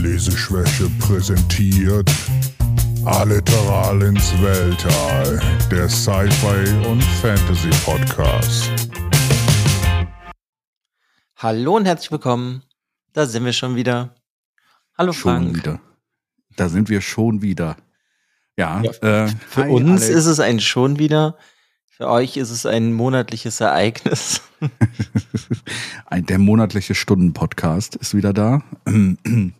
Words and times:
Leseschwäche 0.00 0.88
präsentiert 0.98 2.10
Alliteral 3.04 4.00
ins 4.02 4.32
Weltall, 4.40 5.40
der 5.70 5.90
Sci-Fi 5.90 6.86
und 6.88 7.02
Fantasy 7.20 7.68
Podcast. 7.84 8.70
Hallo 11.36 11.76
und 11.76 11.84
herzlich 11.84 12.10
willkommen. 12.12 12.62
Da 13.12 13.26
sind 13.26 13.44
wir 13.44 13.52
schon 13.52 13.76
wieder. 13.76 14.14
Hallo 14.96 15.12
Schon 15.12 15.32
Frank. 15.42 15.56
wieder. 15.56 15.80
Da 16.56 16.70
sind 16.70 16.88
wir 16.88 17.02
schon 17.02 17.42
wieder. 17.42 17.76
Ja, 18.56 18.82
Ja, 18.82 19.24
äh, 19.24 19.28
Für 19.48 19.64
hi, 19.64 19.70
uns 19.70 20.02
Alex. 20.02 20.08
ist 20.08 20.26
es 20.26 20.40
ein 20.40 20.60
schon 20.60 20.98
wieder. 20.98 21.36
Für 21.90 22.08
euch 22.08 22.38
ist 22.38 22.50
es 22.50 22.64
ein 22.64 22.94
monatliches 22.94 23.60
Ereignis. 23.60 24.40
Ein, 26.06 26.24
der 26.24 26.38
monatliche 26.38 26.94
Stunden-Podcast 26.94 27.96
ist 27.96 28.14
wieder 28.14 28.32
da. 28.32 28.62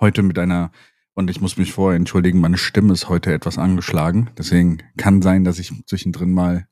Heute 0.00 0.22
mit 0.22 0.38
einer, 0.38 0.70
und 1.14 1.30
ich 1.30 1.40
muss 1.40 1.56
mich 1.56 1.72
vorher 1.72 1.96
entschuldigen, 1.96 2.40
meine 2.40 2.58
Stimme 2.58 2.92
ist 2.92 3.08
heute 3.08 3.32
etwas 3.32 3.58
angeschlagen. 3.58 4.30
Deswegen 4.36 4.78
kann 4.96 5.22
sein, 5.22 5.44
dass 5.44 5.58
ich 5.58 5.72
zwischendrin 5.86 6.32
mal 6.32 6.66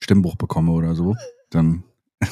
Stimmbruch 0.00 0.36
bekomme 0.36 0.72
oder 0.72 0.94
so. 0.94 1.16
Dann 1.50 1.84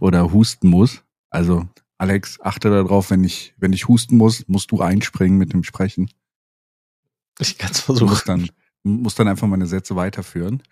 oder 0.00 0.32
husten 0.32 0.68
muss. 0.68 1.02
Also, 1.30 1.68
Alex, 1.98 2.40
achte 2.40 2.70
darauf, 2.70 3.10
wenn 3.10 3.24
ich, 3.24 3.54
wenn 3.58 3.72
ich 3.72 3.88
husten 3.88 4.16
muss, 4.16 4.46
musst 4.48 4.70
du 4.72 4.80
einspringen 4.80 5.38
mit 5.38 5.52
dem 5.52 5.64
Sprechen. 5.64 6.10
Ich 7.38 7.58
kann 7.58 7.70
es 7.70 7.80
versuchen. 7.80 8.20
dann, 8.26 8.50
musst 8.82 9.18
dann 9.18 9.28
einfach 9.28 9.46
meine 9.46 9.66
Sätze 9.66 9.96
weiterführen. 9.96 10.62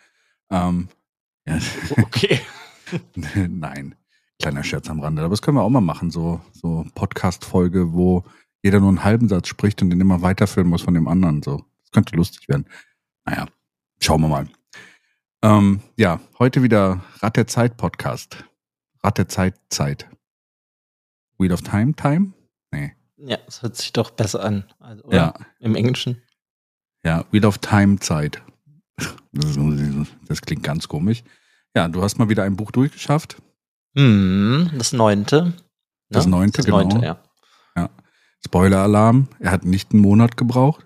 Ähm, 0.51 0.89
ja. 1.47 1.59
Okay. 2.03 2.41
Nein, 3.49 3.95
kleiner 4.41 4.65
Scherz 4.65 4.91
am 4.91 5.01
Rande. 5.01 5.23
Aber 5.23 5.31
das 5.31 5.43
können 5.43 5.57
wir 5.57 5.63
auch 5.63 5.71
mal 5.71 5.81
machen, 5.81 6.11
so, 6.11 6.41
so 6.53 6.85
Podcast-Folge, 6.95 7.93
wo 7.93 8.25
jeder 8.63 8.81
nur 8.81 8.89
einen 8.89 9.05
halben 9.05 9.29
Satz 9.29 9.49
spricht 9.49 9.83
und 9.83 9.91
den 9.91 10.01
immer 10.01 10.23
weiterführen 10.23 10.69
muss 10.69 10.83
von 10.83 10.95
dem 10.95 11.09
anderen. 11.09 11.43
So, 11.43 11.65
das 11.81 11.91
könnte 11.93 12.17
lustig 12.17 12.49
werden. 12.49 12.67
Naja, 13.25 13.47
schauen 14.03 14.21
wir 14.23 14.29
mal. 14.29 14.49
Ähm, 15.43 15.81
ja, 15.97 16.21
heute 16.39 16.63
wieder 16.63 17.03
Rat 17.21 17.37
der 17.37 17.47
Zeit 17.47 17.77
Podcast. 17.77 18.45
Rat 19.03 19.19
der 19.19 19.29
Zeit 19.29 19.55
Zeit. 19.71 20.09
Wheel 21.39 21.53
of 21.53 21.63
Time 21.63 21.95
Time? 21.95 22.33
Nee. 22.71 22.93
Ja, 23.17 23.39
es 23.47 23.63
hört 23.63 23.77
sich 23.77 23.93
doch 23.93 24.11
besser 24.11 24.45
an. 24.45 24.65
Also, 24.79 25.05
oder? 25.05 25.17
Ja, 25.17 25.35
Im 25.61 25.75
Englischen. 25.75 26.21
ja, 27.05 27.25
Wheel 27.31 27.47
of 27.47 27.59
Time 27.59 27.99
Zeit. 27.99 28.43
Das, 29.33 29.57
das 30.29 30.43
klingt 30.43 30.63
ganz 30.63 30.89
komisch. 30.89 31.23
Ja, 31.75 31.89
du 31.89 32.03
hast 32.03 32.19
mal 32.19 32.29
wieder 32.29 32.43
ein 32.43 32.57
Buch 32.57 32.71
durchgeschafft. 32.73 33.41
Hm, 33.97 34.71
das 34.77 34.93
neunte. 34.93 35.55
Das 36.11 36.27
Ne? 36.27 36.33
neunte, 36.33 36.59
das 36.59 36.67
neunte, 36.67 36.97
genau. 36.97 37.07
ja. 37.07 37.23
Spoiler-Alarm. 38.45 39.29
Er 39.39 39.51
hat 39.51 39.65
nicht 39.65 39.93
einen 39.93 40.03
Monat 40.03 40.37
gebraucht. 40.37 40.85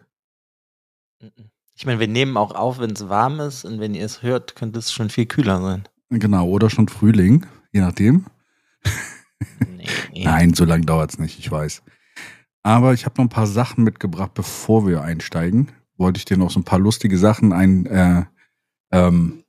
Ich 1.77 1.87
meine, 1.87 2.01
wir 2.01 2.09
nehmen 2.09 2.37
auch 2.37 2.55
auf, 2.55 2.79
wenn 2.79 2.91
es 2.91 3.09
warm 3.09 3.41
ist 3.41 3.65
und 3.65 3.81
wenn 3.81 3.95
ihr 3.95 4.05
es 4.05 4.23
hört, 4.23 4.55
könnte 4.55 4.79
es 4.79 4.93
schon 4.93 5.11
viel 5.11 5.27
kühler 5.27 5.61
sein. 5.61 5.89
Genau, 6.11 6.47
oder 6.49 6.71
schon 6.71 6.89
Frühling, 6.89 7.47
je 7.73 7.81
nachdem. 7.81 8.27
Nee. 10.13 10.25
Nein, 10.25 10.55
so 10.55 10.65
lange 10.65 10.87
dauert's 10.87 11.19
nicht, 11.19 11.39
ich 11.39 11.51
weiß. 11.51 11.83
Aber 12.63 12.95
ich 12.95 13.05
habe 13.05 13.17
noch 13.19 13.25
ein 13.25 13.31
paar 13.31 13.47
Sachen 13.47 13.85
mitgebracht, 13.85 14.33
bevor 14.35 14.87
wir 14.87 15.03
einsteigen. 15.03 15.73
Wollte 15.97 16.19
ich 16.19 16.25
dir 16.25 16.37
noch 16.37 16.51
so 16.51 16.61
ein 16.61 16.65
paar 16.65 16.79
lustige 16.79 17.19
Sachen 17.19 17.53
ein, 17.53 17.87
äh, 17.87 18.25
ähm, 18.93 19.45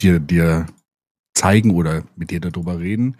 dir, 0.00 0.18
dir 0.18 0.66
zeigen 1.34 1.70
oder 1.72 2.04
mit 2.16 2.30
dir 2.30 2.40
darüber 2.40 2.78
reden, 2.78 3.16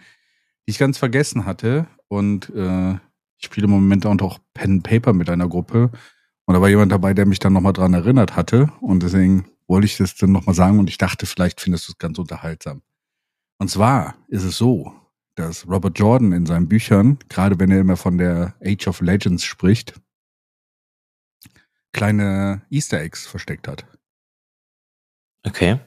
die 0.65 0.71
ich 0.71 0.77
ganz 0.79 0.97
vergessen 0.97 1.45
hatte. 1.45 1.87
Und 2.07 2.49
äh, 2.49 2.97
ich 3.43 3.47
spiele 3.47 3.65
im 3.65 3.71
Moment 3.71 4.05
auch 4.05 4.39
Pen 4.53 4.71
and 4.71 4.83
Paper 4.83 5.11
mit 5.11 5.29
einer 5.29 5.49
Gruppe. 5.49 5.91
Und 6.45 6.53
da 6.53 6.61
war 6.61 6.69
jemand 6.69 6.93
dabei, 6.93 7.13
der 7.13 7.25
mich 7.25 7.39
dann 7.39 7.51
nochmal 7.51 7.73
dran 7.73 7.93
erinnert 7.93 8.37
hatte. 8.37 8.71
Und 8.79 9.03
deswegen 9.03 9.45
wollte 9.67 9.85
ich 9.85 9.97
das 9.97 10.15
dann 10.15 10.31
nochmal 10.31 10.55
sagen 10.55 10.79
und 10.79 10.89
ich 10.89 10.97
dachte, 10.97 11.25
vielleicht 11.25 11.59
findest 11.59 11.89
du 11.89 11.91
es 11.91 11.97
ganz 11.97 12.17
unterhaltsam. 12.17 12.81
Und 13.59 13.69
zwar 13.69 14.15
ist 14.29 14.43
es 14.43 14.57
so, 14.57 14.93
dass 15.35 15.67
Robert 15.67 15.99
Jordan 15.99 16.31
in 16.31 16.45
seinen 16.45 16.69
Büchern, 16.69 17.19
gerade 17.27 17.59
wenn 17.59 17.69
er 17.69 17.81
immer 17.81 17.97
von 17.97 18.17
der 18.17 18.55
Age 18.63 18.87
of 18.87 19.01
Legends 19.01 19.43
spricht, 19.43 19.93
kleine 21.91 22.61
Easter 22.69 23.01
Eggs 23.01 23.27
versteckt 23.27 23.67
hat. 23.67 23.85
Okay. 25.45 25.79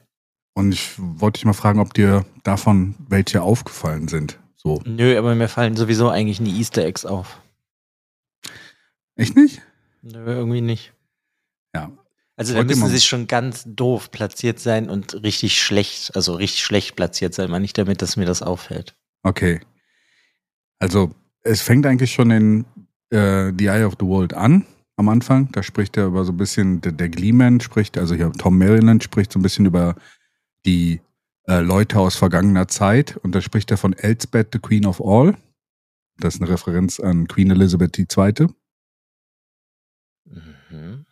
Und 0.53 0.71
ich 0.73 0.93
wollte 0.97 1.39
dich 1.39 1.45
mal 1.45 1.53
fragen, 1.53 1.79
ob 1.79 1.95
dir 1.95 2.23
davon 2.43 2.93
welche 2.99 3.41
aufgefallen 3.41 4.07
sind. 4.07 4.37
So. 4.55 4.79
Nö, 4.85 5.17
aber 5.17 5.33
mir 5.33 5.47
fallen 5.47 5.75
sowieso 5.75 6.09
eigentlich 6.09 6.39
nie 6.39 6.55
Easter 6.59 6.85
Eggs 6.85 7.03
auf. 7.03 7.39
Echt 9.17 9.35
nicht? 9.35 9.61
Nö, 10.01 10.25
irgendwie 10.25 10.61
nicht. 10.61 10.93
Ja. 11.75 11.91
Also 12.37 12.53
da 12.53 12.63
müssen 12.63 12.87
sie 12.87 13.01
schon 13.01 13.25
ganz 13.25 13.63
doof 13.65 14.11
platziert 14.11 14.59
sein 14.59 14.89
und 14.89 15.23
richtig 15.23 15.59
schlecht, 15.61 16.15
also 16.15 16.35
richtig 16.35 16.63
schlecht 16.63 16.95
platziert 16.95 17.33
sein, 17.33 17.49
mal 17.49 17.59
nicht 17.59 17.77
damit, 17.77 18.03
dass 18.03 18.15
mir 18.15 18.25
das 18.25 18.43
auffällt. 18.43 18.95
Okay. 19.23 19.59
Also, 20.77 21.11
es 21.41 21.61
fängt 21.61 21.87
eigentlich 21.87 22.13
schon 22.13 22.29
in 22.29 22.65
äh, 23.09 23.51
The 23.57 23.65
Eye 23.65 23.85
of 23.85 23.95
the 23.99 24.05
World 24.05 24.35
an, 24.35 24.67
am 24.97 25.09
Anfang. 25.09 25.51
Da 25.51 25.63
spricht 25.63 25.97
er 25.97 26.05
über 26.05 26.23
so 26.25 26.31
ein 26.31 26.37
bisschen, 26.37 26.79
der, 26.81 26.91
der 26.91 27.09
Gleeman 27.09 27.59
spricht, 27.59 27.97
also 27.97 28.13
hier 28.13 28.31
Tom 28.33 28.59
Maryland 28.59 29.03
spricht 29.03 29.33
so 29.33 29.39
ein 29.39 29.41
bisschen 29.41 29.65
über 29.65 29.95
die 30.65 31.01
äh, 31.47 31.61
Leute 31.61 31.99
aus 31.99 32.15
vergangener 32.15 32.67
Zeit. 32.67 33.17
Und 33.17 33.33
da 33.33 33.41
spricht 33.41 33.71
er 33.71 33.77
von 33.77 33.93
Elsbeth, 33.93 34.49
the 34.53 34.59
Queen 34.59 34.85
of 34.85 35.01
All. 35.03 35.35
Das 36.19 36.35
ist 36.35 36.41
eine 36.41 36.51
Referenz 36.51 36.99
an 36.99 37.27
Queen 37.27 37.49
Elizabeth 37.49 37.97
II. 37.97 38.47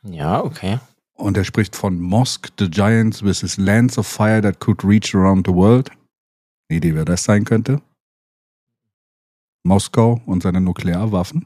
Ja, 0.09 0.43
okay. 0.43 0.79
Und 1.13 1.38
er 1.38 1.43
spricht 1.43 1.75
von 1.75 1.99
Mosk, 1.99 2.49
the 2.59 2.69
Giants 2.69 3.23
with 3.23 3.39
his 3.39 3.57
lands 3.57 3.97
of 3.97 4.05
fire 4.07 4.41
that 4.41 4.59
could 4.59 4.83
reach 4.83 5.16
around 5.16 5.47
the 5.47 5.53
world. 5.53 5.89
Eine 6.69 6.77
Idee, 6.77 6.95
wer 6.95 7.05
das 7.05 7.23
sein 7.23 7.45
könnte? 7.45 7.81
Moskau 9.63 10.21
und 10.25 10.43
seine 10.43 10.61
Nuklearwaffen. 10.61 11.45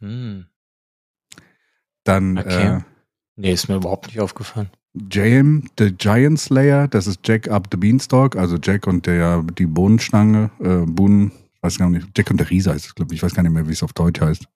Hm. 0.00 0.46
Dann 2.04 2.38
Okay. 2.38 2.76
äh, 2.78 2.80
Nee, 3.36 3.52
ist 3.52 3.68
mir 3.68 3.76
überhaupt 3.76 4.08
nicht 4.08 4.20
aufgefallen. 4.20 4.68
JM, 4.94 5.70
the 5.78 5.92
Giant 5.92 6.38
Slayer, 6.38 6.88
das 6.88 7.06
ist 7.06 7.20
Jack 7.26 7.48
up 7.48 7.68
the 7.70 7.76
Beanstalk, 7.78 8.36
also 8.36 8.58
Jack 8.62 8.86
und 8.86 9.06
der, 9.06 9.42
die 9.42 9.66
Bohnenstange, 9.66 10.50
äh, 10.58 10.84
Bohnen, 10.84 11.30
ich 11.54 11.62
weiß 11.62 11.78
gar 11.78 11.88
nicht, 11.88 12.08
Jack 12.16 12.30
und 12.30 12.38
der 12.38 12.50
Riese 12.50 12.72
heißt 12.72 12.86
es, 12.86 12.94
glaube 12.94 13.14
ich, 13.14 13.18
ich 13.18 13.22
weiß 13.22 13.34
gar 13.34 13.42
nicht 13.42 13.52
mehr, 13.52 13.66
wie 13.66 13.72
es 13.72 13.82
auf 13.82 13.92
Deutsch 13.92 14.20
heißt. 14.20 14.46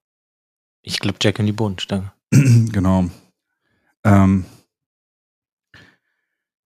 Ich 0.82 0.98
glaube 0.98 1.18
Jack 1.22 1.38
und 1.38 1.46
die 1.46 1.52
Bodenstange. 1.52 2.12
genau. 2.72 3.06
Ähm, 4.04 4.44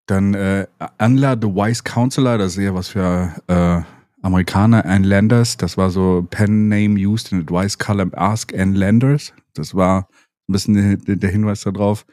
dann 0.07 0.35
äh, 0.35 0.67
Anla, 0.99 1.37
the 1.41 1.49
Wise 1.49 1.83
Counselor, 1.85 2.39
das 2.39 2.53
ist 2.53 2.59
eher 2.59 2.75
was 2.75 2.89
für 2.89 3.35
äh, 3.47 3.83
Amerikaner, 4.23 4.85
Ann 4.85 5.05
Landers, 5.05 5.57
das 5.57 5.77
war 5.77 5.91
so 5.91 6.27
Pen 6.31 6.69
Name 6.69 6.99
used 6.99 7.31
in 7.33 7.41
Advice 7.41 7.79
Column 7.79 8.13
Ask 8.15 8.53
Ann 8.55 8.75
Landers. 8.75 9.33
Das 9.55 9.75
war 9.75 10.09
ein 10.49 10.53
bisschen 10.53 11.05
der, 11.05 11.31
Hinweis 11.31 11.63
darauf. 11.63 12.05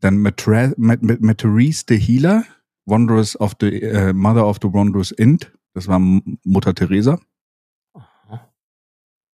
Dann 0.00 0.18
Matra- 0.18 0.74
Mat- 0.76 1.02
Mat- 1.02 1.20
Materice 1.20 1.84
the 1.88 1.96
Healer, 1.98 2.44
Wondrous 2.86 3.38
of 3.40 3.54
the 3.60 3.82
äh, 3.82 4.12
Mother 4.12 4.46
of 4.46 4.58
the 4.62 4.72
Wondrous 4.72 5.10
Int, 5.12 5.52
das 5.74 5.86
war 5.86 5.98
Mutter 5.98 6.74
Teresa. 6.74 7.20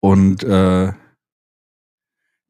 Und 0.01 0.43
äh, 0.45 0.93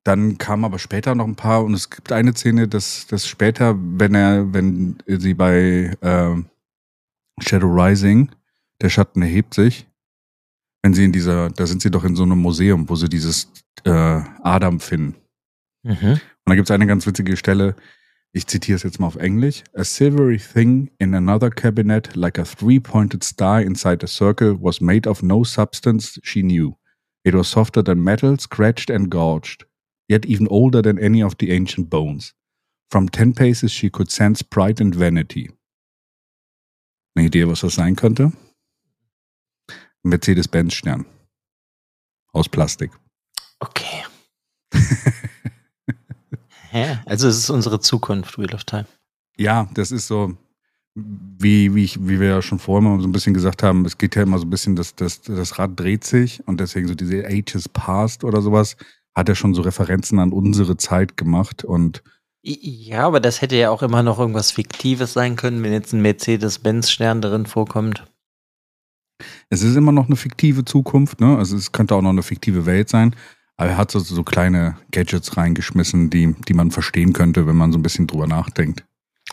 dann 0.08 0.38
kam 0.38 0.64
aber 0.64 0.78
später 0.78 1.14
noch 1.14 1.26
ein 1.26 1.36
paar 1.36 1.62
und 1.62 1.74
es 1.74 1.90
gibt 1.90 2.12
eine 2.12 2.32
Szene, 2.32 2.66
dass, 2.66 3.06
dass 3.08 3.28
später, 3.28 3.76
wenn 3.78 4.14
er, 4.14 4.54
wenn 4.54 4.96
sie 5.06 5.34
bei 5.34 5.94
äh, 6.00 6.34
Shadow 7.40 7.68
Rising, 7.68 8.30
der 8.80 8.88
Schatten 8.88 9.20
erhebt 9.20 9.52
sich, 9.52 9.86
wenn 10.82 10.94
sie 10.94 11.04
in 11.04 11.12
dieser, 11.12 11.50
da 11.50 11.66
sind 11.66 11.82
sie 11.82 11.90
doch 11.90 12.04
in 12.04 12.16
so 12.16 12.22
einem 12.22 12.38
Museum, 12.38 12.88
wo 12.88 12.96
sie 12.96 13.10
dieses 13.10 13.52
äh, 13.84 13.90
Adam 13.90 14.80
finden. 14.80 15.16
Mhm. 15.82 16.12
Und 16.12 16.20
da 16.46 16.54
gibt 16.54 16.70
es 16.70 16.74
eine 16.74 16.86
ganz 16.86 17.06
witzige 17.06 17.36
Stelle, 17.36 17.76
ich 18.32 18.46
zitiere 18.46 18.76
es 18.76 18.84
jetzt 18.84 19.00
mal 19.00 19.08
auf 19.08 19.16
Englisch. 19.16 19.62
A 19.74 19.84
silvery 19.84 20.38
thing 20.38 20.90
in 20.98 21.14
another 21.14 21.50
cabinet, 21.50 22.16
like 22.16 22.38
a 22.38 22.44
three-pointed 22.44 23.22
star 23.22 23.60
inside 23.60 24.02
a 24.02 24.06
circle, 24.06 24.56
was 24.58 24.80
made 24.80 25.06
of 25.06 25.22
no 25.22 25.44
substance 25.44 26.18
she 26.22 26.40
knew. 26.40 26.76
It 27.24 27.34
was 27.34 27.48
softer 27.48 27.82
than 27.82 28.02
metal, 28.02 28.38
scratched 28.38 28.88
and 28.88 29.10
gorged, 29.10 29.64
yet 30.08 30.26
even 30.26 30.48
older 30.48 30.82
than 30.82 30.98
any 30.98 31.22
of 31.22 31.36
the 31.38 31.52
ancient 31.52 31.88
bones. 31.88 32.34
From 32.90 33.08
ten 33.08 33.32
paces 33.34 33.70
she 33.70 33.90
could 33.90 34.10
sense 34.10 34.42
pride 34.42 34.80
and 34.80 34.94
vanity. 34.94 35.50
Eine 37.14 37.26
Idee, 37.26 37.46
was 37.46 37.60
das 37.60 37.74
sein 37.74 37.96
könnte? 37.96 38.32
Mercedes-Benz-Stern. 40.04 41.04
Aus 42.32 42.48
Plastik. 42.48 42.92
Okay. 43.60 44.04
Hä? 46.70 46.98
Also 47.06 47.28
es 47.28 47.38
ist 47.38 47.50
unsere 47.50 47.80
Zukunft, 47.80 48.38
Wheel 48.38 48.54
of 48.54 48.64
Time. 48.64 48.86
Ja, 49.36 49.68
das 49.74 49.90
ist 49.90 50.06
so 50.06 50.36
wie, 50.94 51.74
wie, 51.74 51.84
ich, 51.84 52.00
wie 52.00 52.20
wir 52.20 52.28
ja 52.28 52.42
schon 52.42 52.58
vorher 52.58 52.88
mal 52.88 53.00
so 53.00 53.06
ein 53.06 53.12
bisschen 53.12 53.34
gesagt 53.34 53.62
haben, 53.62 53.84
es 53.84 53.98
geht 53.98 54.16
ja 54.16 54.22
immer 54.22 54.38
so 54.38 54.46
ein 54.46 54.50
bisschen, 54.50 54.76
das, 54.76 54.94
das, 54.94 55.22
das 55.22 55.58
Rad 55.58 55.78
dreht 55.78 56.04
sich 56.04 56.46
und 56.46 56.60
deswegen 56.60 56.88
so 56.88 56.94
diese 56.94 57.24
Ages 57.26 57.68
Past 57.68 58.24
oder 58.24 58.42
sowas, 58.42 58.76
hat 59.18 59.28
er 59.28 59.34
schon 59.34 59.54
so 59.54 59.62
Referenzen 59.62 60.18
an 60.18 60.32
unsere 60.32 60.76
Zeit 60.76 61.16
gemacht 61.16 61.64
und 61.64 62.02
ja, 62.42 63.04
aber 63.06 63.20
das 63.20 63.42
hätte 63.42 63.56
ja 63.56 63.68
auch 63.68 63.82
immer 63.82 64.02
noch 64.02 64.18
irgendwas 64.18 64.52
Fiktives 64.52 65.12
sein 65.12 65.36
können, 65.36 65.62
wenn 65.62 65.72
jetzt 65.72 65.92
ein 65.92 66.00
Mercedes-Benz-Stern 66.00 67.20
darin 67.20 67.46
vorkommt. 67.46 68.04
Es 69.50 69.62
ist 69.62 69.74
immer 69.76 69.92
noch 69.92 70.06
eine 70.06 70.16
fiktive 70.16 70.64
Zukunft, 70.64 71.20
ne? 71.20 71.36
Also 71.36 71.56
es 71.56 71.72
könnte 71.72 71.96
auch 71.96 72.00
noch 72.00 72.10
eine 72.10 72.22
fiktive 72.22 72.64
Welt 72.64 72.88
sein. 72.88 73.14
Aber 73.56 73.70
er 73.70 73.76
hat 73.76 73.90
so, 73.90 73.98
so 73.98 74.22
kleine 74.22 74.76
Gadgets 74.92 75.36
reingeschmissen, 75.36 76.10
die, 76.10 76.36
die 76.46 76.54
man 76.54 76.70
verstehen 76.70 77.12
könnte, 77.12 77.48
wenn 77.48 77.56
man 77.56 77.72
so 77.72 77.78
ein 77.78 77.82
bisschen 77.82 78.06
drüber 78.06 78.28
nachdenkt. 78.28 78.84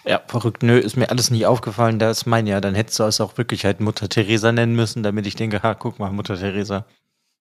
Ja, 0.04 0.20
verrückt. 0.28 0.64
Nö, 0.64 0.78
ist 0.78 0.98
mir 0.98 1.12
alles 1.12 1.30
nicht 1.30 1.46
aufgefallen. 1.46 2.00
Da 2.00 2.10
ist 2.10 2.26
mein 2.26 2.48
ja. 2.48 2.60
Dann 2.60 2.74
hättest 2.74 3.00
du 3.00 3.04
es 3.04 3.22
auch 3.22 3.38
wirklich 3.38 3.66
halt 3.66 3.82
Mutter 3.82 4.10
Teresa 4.10 4.52
nennen 4.52 4.76
müssen, 4.76 5.04
damit 5.04 5.28
ich 5.28 5.36
denke, 5.36 5.62
ha, 5.62 5.76
guck 5.76 6.00
mal, 6.00 6.12
Mutter 6.12 6.38
Teresa. 6.38 6.86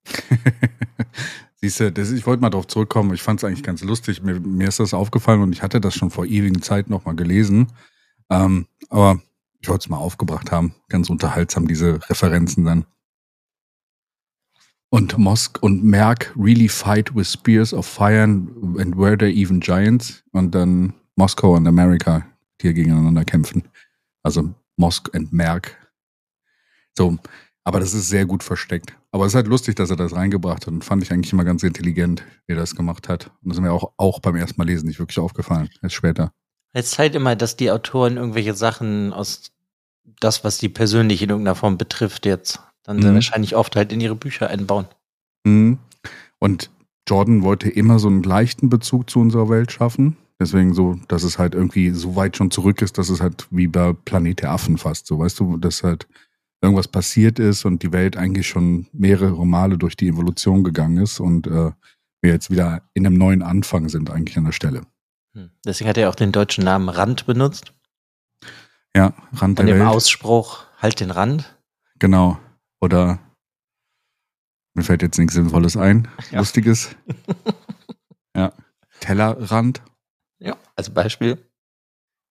Siehst 1.65 1.79
du, 1.79 1.91
das, 1.91 2.11
ich 2.11 2.27
wollte 2.27 2.43
mal 2.43 2.51
darauf 2.51 2.67
zurückkommen. 2.67 3.11
Ich 3.15 3.23
fand 3.23 3.39
es 3.39 3.43
eigentlich 3.43 3.63
ganz 3.63 3.83
lustig. 3.83 4.21
Mir, 4.21 4.39
mir, 4.39 4.67
ist 4.67 4.79
das 4.79 4.93
aufgefallen 4.93 5.41
und 5.41 5.51
ich 5.51 5.63
hatte 5.63 5.81
das 5.81 5.95
schon 5.95 6.11
vor 6.11 6.27
ewigen 6.27 6.61
Zeit 6.61 6.91
nochmal 6.91 7.15
gelesen. 7.15 7.71
Ähm, 8.29 8.67
aber 8.89 9.19
ich 9.61 9.67
wollte 9.67 9.85
es 9.85 9.89
mal 9.89 9.97
aufgebracht 9.97 10.51
haben. 10.51 10.75
Ganz 10.89 11.09
unterhaltsam, 11.09 11.67
diese 11.67 12.07
Referenzen 12.07 12.65
dann. 12.65 12.85
Und 14.89 15.17
Mosk 15.17 15.57
und 15.63 15.83
Merck 15.83 16.31
really 16.37 16.69
fight 16.69 17.15
with 17.15 17.31
spears 17.31 17.73
of 17.73 17.87
fire 17.87 18.21
and 18.21 18.95
were 18.95 19.17
they 19.17 19.33
even 19.33 19.59
giants? 19.59 20.23
Und 20.33 20.53
dann 20.53 20.93
Moskau 21.15 21.55
und 21.55 21.65
Amerika, 21.65 22.27
die 22.61 22.67
hier 22.67 22.73
gegeneinander 22.73 23.25
kämpfen. 23.25 23.63
Also 24.21 24.53
Mosk 24.77 25.09
und 25.15 25.33
Merck. 25.33 25.75
So, 26.95 27.17
aber 27.65 27.79
das 27.79 27.93
ist 27.93 28.07
sehr 28.07 28.25
gut 28.25 28.43
versteckt. 28.43 28.95
Aber 29.11 29.25
es 29.25 29.31
ist 29.31 29.35
halt 29.35 29.47
lustig, 29.47 29.75
dass 29.75 29.89
er 29.89 29.95
das 29.95 30.15
reingebracht 30.15 30.67
hat 30.67 30.73
und 30.73 30.85
fand 30.85 31.03
ich 31.03 31.11
eigentlich 31.11 31.33
immer 31.33 31.43
ganz 31.43 31.63
intelligent, 31.63 32.23
wie 32.45 32.53
er 32.53 32.57
das 32.57 32.75
gemacht 32.75 33.09
hat. 33.09 33.31
Und 33.41 33.49
das 33.49 33.57
ist 33.57 33.61
mir 33.61 33.73
auch, 33.73 33.91
auch 33.97 34.19
beim 34.19 34.35
ersten 34.35 34.55
Mal 34.61 34.67
lesen 34.67 34.87
nicht 34.87 34.99
wirklich 34.99 35.19
aufgefallen, 35.19 35.69
erst 35.81 35.95
später. 35.95 36.31
Es 36.73 36.91
zeigt 36.91 37.15
immer, 37.15 37.35
dass 37.35 37.57
die 37.57 37.71
Autoren 37.71 38.17
irgendwelche 38.17 38.53
Sachen 38.53 39.13
aus 39.13 39.51
das, 40.19 40.43
was 40.43 40.59
die 40.59 40.69
persönlich 40.69 41.23
in 41.23 41.29
irgendeiner 41.29 41.55
Form 41.55 41.77
betrifft, 41.77 42.25
jetzt 42.25 42.59
dann 42.83 42.97
mhm. 42.97 43.15
wahrscheinlich 43.15 43.55
oft 43.55 43.75
halt 43.75 43.91
in 43.91 43.99
ihre 43.99 44.15
Bücher 44.15 44.49
einbauen. 44.49 44.85
Mhm. 45.43 45.79
Und 46.37 46.69
Jordan 47.07 47.41
wollte 47.41 47.69
immer 47.69 47.97
so 47.97 48.07
einen 48.07 48.21
leichten 48.21 48.69
Bezug 48.69 49.09
zu 49.09 49.19
unserer 49.19 49.49
Welt 49.49 49.71
schaffen. 49.71 50.17
Deswegen 50.39 50.73
so, 50.73 50.99
dass 51.07 51.23
es 51.23 51.39
halt 51.39 51.55
irgendwie 51.55 51.91
so 51.91 52.15
weit 52.15 52.37
schon 52.37 52.51
zurück 52.51 52.81
ist, 52.81 52.97
dass 52.97 53.09
es 53.09 53.21
halt 53.21 53.47
wie 53.49 53.67
bei 53.67 53.93
Planet 53.93 54.41
der 54.41 54.51
Affen 54.51 54.77
fast 54.77 55.07
so, 55.07 55.17
weißt 55.17 55.39
du, 55.39 55.57
dass 55.57 55.81
halt 55.81 56.07
irgendwas 56.61 56.87
passiert 56.87 57.39
ist 57.39 57.65
und 57.65 57.83
die 57.83 57.91
Welt 57.91 58.17
eigentlich 58.17 58.47
schon 58.47 58.87
mehrere 58.91 59.45
Male 59.45 59.77
durch 59.77 59.95
die 59.95 60.07
Evolution 60.07 60.63
gegangen 60.63 60.97
ist 60.97 61.19
und 61.19 61.47
äh, 61.47 61.71
wir 62.21 62.31
jetzt 62.31 62.49
wieder 62.49 62.81
in 62.93 63.05
einem 63.05 63.17
neuen 63.17 63.41
Anfang 63.41 63.89
sind 63.89 64.09
eigentlich 64.09 64.37
an 64.37 64.45
der 64.45 64.51
Stelle. 64.51 64.81
Hm. 65.33 65.51
Deswegen 65.65 65.89
hat 65.89 65.97
er 65.97 66.09
auch 66.09 66.15
den 66.15 66.31
deutschen 66.31 66.63
Namen 66.63 66.89
Rand 66.89 67.25
benutzt. 67.25 67.73
Ja, 68.95 69.13
Rand 69.33 69.59
der 69.59 69.67
Welt. 69.67 69.81
dem 69.81 69.87
Ausspruch, 69.87 70.63
halt 70.81 70.99
den 70.99 71.11
Rand. 71.11 71.55
Genau. 71.99 72.39
Oder 72.79 73.19
mir 74.73 74.83
fällt 74.83 75.01
jetzt 75.01 75.17
nichts 75.17 75.33
Sinnvolles 75.33 75.77
ein. 75.77 76.07
Ja. 76.31 76.39
Lustiges. 76.39 76.95
ja. 78.35 78.51
Tellerrand. 78.99 79.81
Ja, 80.39 80.57
als 80.75 80.89
Beispiel. 80.89 81.37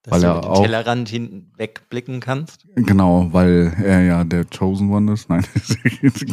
Dass 0.04 0.12
weil 0.12 0.20
du 0.20 0.26
er 0.26 0.34
mit 0.34 0.44
dem 0.44 0.50
auch, 0.50 0.62
Tellerrand 0.62 1.08
hinten 1.08 1.52
wegblicken 1.56 2.20
kannst. 2.20 2.66
Genau, 2.76 3.32
weil 3.32 3.74
er 3.82 4.02
ja 4.02 4.24
der 4.24 4.44
Chosen 4.44 4.90
One 4.90 5.14
ist. 5.14 5.28
Nein, 5.30 5.44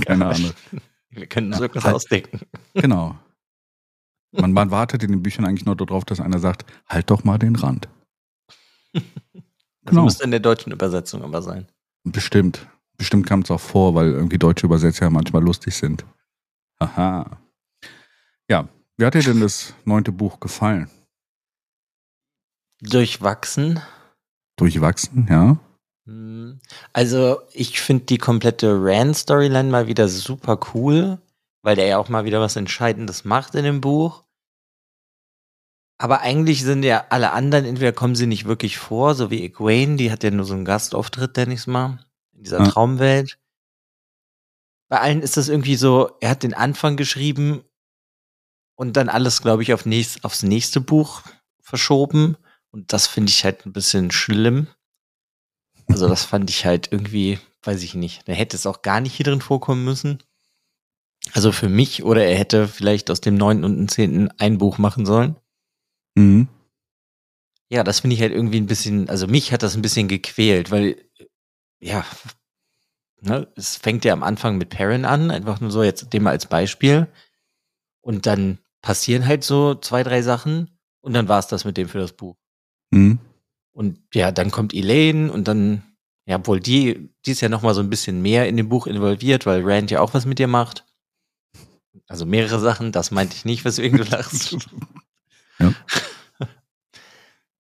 keine 0.06 0.28
Ahnung. 0.28 0.52
Wir 1.10 1.26
können 1.26 1.48
uns 1.48 1.58
ja, 1.58 1.64
irgendwas 1.64 1.86
halt, 1.86 1.96
ausdenken. 1.96 2.42
Genau. 2.74 3.16
Man, 4.32 4.54
man 4.54 4.72
wartet 4.72 5.04
in 5.04 5.12
den 5.12 5.24
Büchern 5.24 5.46
eigentlich 5.46 5.66
nur 5.66 5.76
darauf, 5.76 6.06
dass 6.06 6.22
einer 6.22 6.40
sagt, 6.40 6.66
halt 6.88 7.10
doch 7.10 7.24
mal 7.24 7.38
den 7.38 7.56
Rand. 7.56 7.90
Das 8.94 9.04
genau. 9.86 10.04
müsste 10.04 10.24
in 10.24 10.32
der 10.32 10.40
deutschen 10.40 10.72
Übersetzung 10.72 11.22
aber 11.24 11.42
sein. 11.42 11.68
Bestimmt. 12.04 12.66
Bestimmt 12.98 13.26
kam 13.26 13.42
es 13.42 13.52
auch 13.52 13.60
vor, 13.60 13.96
weil 13.96 14.12
irgendwie 14.12 14.38
deutsche 14.38 14.66
Übersetzer 14.68 15.06
ja 15.06 15.10
manchmal 15.10 15.44
lustig 15.44 15.76
sind. 15.76 16.06
Aha. 16.80 17.40
Ja, 18.50 18.68
wie 18.98 19.06
hat 19.06 19.14
dir 19.14 19.24
denn 19.24 19.42
das 19.42 19.74
neunte 19.86 20.12
Buch 20.12 20.40
gefallen? 20.40 20.90
Durchwachsen. 22.82 23.80
Durchwachsen, 24.58 25.28
ja. 25.30 25.58
Hm. 26.06 26.60
Also, 26.94 27.42
ich 27.54 27.80
finde 27.80 28.06
die 28.06 28.18
komplette 28.18 28.76
Rand-Storyline 28.80 29.70
mal 29.70 29.88
wieder 29.88 30.08
super 30.08 30.60
cool, 30.74 31.20
weil 31.62 31.76
der 31.76 31.86
ja 31.86 31.98
auch 31.98 32.10
mal 32.10 32.26
wieder 32.26 32.42
was 32.42 32.56
Entscheidendes 32.56 33.24
macht 33.24 33.56
in 33.56 33.64
dem 33.64 33.82
Buch. 33.82 34.24
Aber 36.00 36.22
eigentlich 36.22 36.64
sind 36.64 36.82
ja 36.82 37.06
alle 37.10 37.32
anderen, 37.32 37.66
entweder 37.66 37.92
kommen 37.92 38.16
sie 38.16 38.26
nicht 38.26 38.46
wirklich 38.46 38.80
vor, 38.80 39.14
so 39.14 39.30
wie 39.30 39.44
Egwene, 39.44 39.98
die 39.98 40.12
hat 40.12 40.24
ja 40.24 40.32
nur 40.32 40.46
so 40.46 40.56
einen 40.56 40.66
Gastauftritt, 40.66 41.38
der 41.38 41.46
nichts 41.46 41.68
mal 41.68 42.00
in 42.34 42.44
dieser 42.44 42.64
ja. 42.64 42.68
Traumwelt. 42.68 43.38
Bei 44.90 45.00
allen 45.00 45.22
ist 45.22 45.38
das 45.38 45.48
irgendwie 45.48 45.76
so, 45.76 46.18
er 46.20 46.32
hat 46.32 46.42
den 46.42 46.56
Anfang 46.56 46.98
geschrieben 46.98 47.64
und 48.76 48.98
dann 48.98 49.10
alles, 49.10 49.44
glaube 49.44 49.62
ich, 49.62 49.74
auf 49.76 49.86
nächst, 49.86 50.26
aufs 50.26 50.42
nächste 50.42 50.82
Buch 50.82 51.22
verschoben. 51.62 52.36
Und 52.72 52.94
das 52.94 53.08
finde 53.08 53.30
ich 53.30 53.44
halt 53.44 53.66
ein 53.66 53.74
bisschen 53.74 54.12
schlimm. 54.12 54.68
Also 55.88 56.08
das 56.08 56.24
fand 56.24 56.50
ich 56.50 56.66
halt 56.66 56.92
irgendwie, 56.92 57.40
weiß 57.64 57.84
ich 57.84 57.96
nicht. 57.96 58.28
Da 58.28 58.34
hätte 58.34 58.56
es 58.56 58.66
auch 58.66 58.82
gar 58.82 59.02
nicht 59.02 59.14
hier 59.14 59.26
drin 59.26 59.42
vorkommen 59.42 59.84
müssen. 59.84 60.24
Also 61.34 61.52
für 61.52 61.70
mich, 61.70 62.04
oder 62.04 62.26
er 62.26 62.38
hätte 62.38 62.68
vielleicht 62.68 63.12
aus 63.12 63.22
dem 63.22 63.36
neunten 63.36 63.64
und 63.64 63.78
dem 63.78 63.88
zehnten 63.88 64.30
ein 64.40 64.58
Buch 64.58 64.78
machen 64.78 65.06
sollen. 65.06 65.36
Mhm. 66.16 66.48
Ja, 67.70 67.84
das 67.84 68.02
finde 68.02 68.16
ich 68.16 68.22
halt 68.22 68.34
irgendwie 68.34 68.60
ein 68.60 68.68
bisschen, 68.68 69.10
also 69.10 69.28
mich 69.28 69.52
hat 69.54 69.64
das 69.64 69.76
ein 69.76 69.82
bisschen 69.82 70.08
gequält, 70.08 70.72
weil 70.72 71.06
ja, 71.80 72.06
ne, 73.22 73.48
es 73.56 73.78
fängt 73.78 74.04
ja 74.04 74.14
am 74.14 74.24
Anfang 74.24 74.58
mit 74.58 74.70
Perrin 74.70 75.06
an, 75.06 75.32
einfach 75.32 75.60
nur 75.60 75.72
so 75.72 75.84
jetzt 75.84 76.12
dem 76.14 76.24
mal 76.24 76.32
als 76.32 76.48
Beispiel. 76.48 77.08
Und 78.02 78.26
dann 78.26 78.60
passieren 78.82 79.26
halt 79.26 79.44
so 79.44 79.76
zwei, 79.76 80.04
drei 80.04 80.22
Sachen 80.22 80.78
und 81.02 81.14
dann 81.14 81.28
war 81.28 81.40
es 81.40 81.48
das 81.48 81.66
mit 81.66 81.78
dem 81.78 81.88
für 81.88 82.00
das 82.00 82.14
Buch. 82.14 82.36
Mhm. 82.92 83.20
Und 83.74 84.00
ja, 84.14 84.32
dann 84.32 84.52
kommt 84.52 84.74
Elaine 84.74 85.32
und 85.32 85.48
dann, 85.48 85.84
ja, 86.26 86.38
obwohl 86.38 86.60
die, 86.60 87.10
die 87.26 87.32
ist 87.32 87.42
ja 87.42 87.50
noch 87.50 87.62
mal 87.62 87.74
so 87.74 87.82
ein 87.82 87.90
bisschen 87.90 88.22
mehr 88.22 88.48
in 88.48 88.58
dem 88.58 88.70
Buch 88.70 88.88
involviert, 88.88 89.46
weil 89.46 89.64
Rand 89.64 89.92
ja 89.92 90.02
auch 90.02 90.14
was 90.14 90.26
mit 90.26 90.40
ihr 90.40 90.48
macht. 90.48 90.86
Also 92.08 92.26
mehrere 92.26 92.60
Sachen, 92.60 92.92
das 92.92 93.12
meinte 93.12 93.36
ich 93.36 93.46
nicht, 93.46 93.66
weswegen 93.66 93.98
du 93.98 94.04
lachst. 94.04 94.58
ja. 95.60 95.74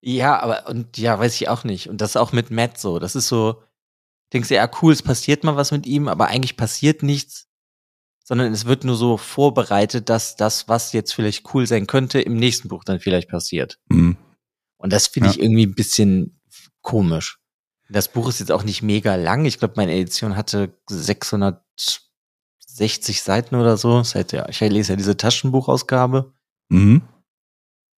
ja, 0.01 0.39
aber, 0.39 0.67
und 0.67 0.97
ja, 0.97 1.17
weiß 1.17 1.35
ich 1.35 1.47
auch 1.47 1.63
nicht. 1.63 1.89
Und 1.89 2.01
das 2.01 2.17
auch 2.17 2.33
mit 2.33 2.51
Matt 2.51 2.77
so. 2.77 2.99
Das 2.99 3.15
ist 3.15 3.27
so, 3.27 3.63
denkst 4.33 4.49
du, 4.49 4.55
ja, 4.55 4.69
cool, 4.81 4.93
es 4.93 5.01
passiert 5.01 5.43
mal 5.43 5.55
was 5.55 5.71
mit 5.71 5.85
ihm, 5.85 6.07
aber 6.07 6.27
eigentlich 6.27 6.57
passiert 6.57 7.03
nichts, 7.03 7.47
sondern 8.23 8.51
es 8.51 8.65
wird 8.65 8.83
nur 8.83 8.95
so 8.95 9.17
vorbereitet, 9.17 10.09
dass 10.09 10.35
das, 10.35 10.67
was 10.67 10.93
jetzt 10.93 11.13
vielleicht 11.13 11.53
cool 11.53 11.65
sein 11.65 11.87
könnte, 11.87 12.21
im 12.21 12.35
nächsten 12.35 12.67
Buch 12.67 12.83
dann 12.83 12.99
vielleicht 12.99 13.29
passiert. 13.29 13.79
Mhm. 13.89 14.17
Und 14.81 14.91
das 14.91 15.07
finde 15.07 15.29
ja. 15.29 15.33
ich 15.33 15.41
irgendwie 15.41 15.65
ein 15.65 15.75
bisschen 15.75 16.41
komisch. 16.81 17.39
Das 17.89 18.07
Buch 18.07 18.29
ist 18.29 18.39
jetzt 18.39 18.51
auch 18.51 18.63
nicht 18.63 18.81
mega 18.81 19.15
lang. 19.15 19.45
Ich 19.45 19.59
glaube, 19.59 19.75
meine 19.77 19.93
Edition 19.93 20.35
hatte 20.35 20.73
660 20.89 23.21
Seiten 23.21 23.55
oder 23.55 23.77
so. 23.77 23.99
Das 23.99 24.15
heißt, 24.15 24.31
ja, 24.31 24.49
ich 24.49 24.59
lese 24.59 24.93
ja 24.93 24.95
diese 24.95 25.17
Taschenbuchausgabe. 25.17 26.33
Mhm. 26.69 27.03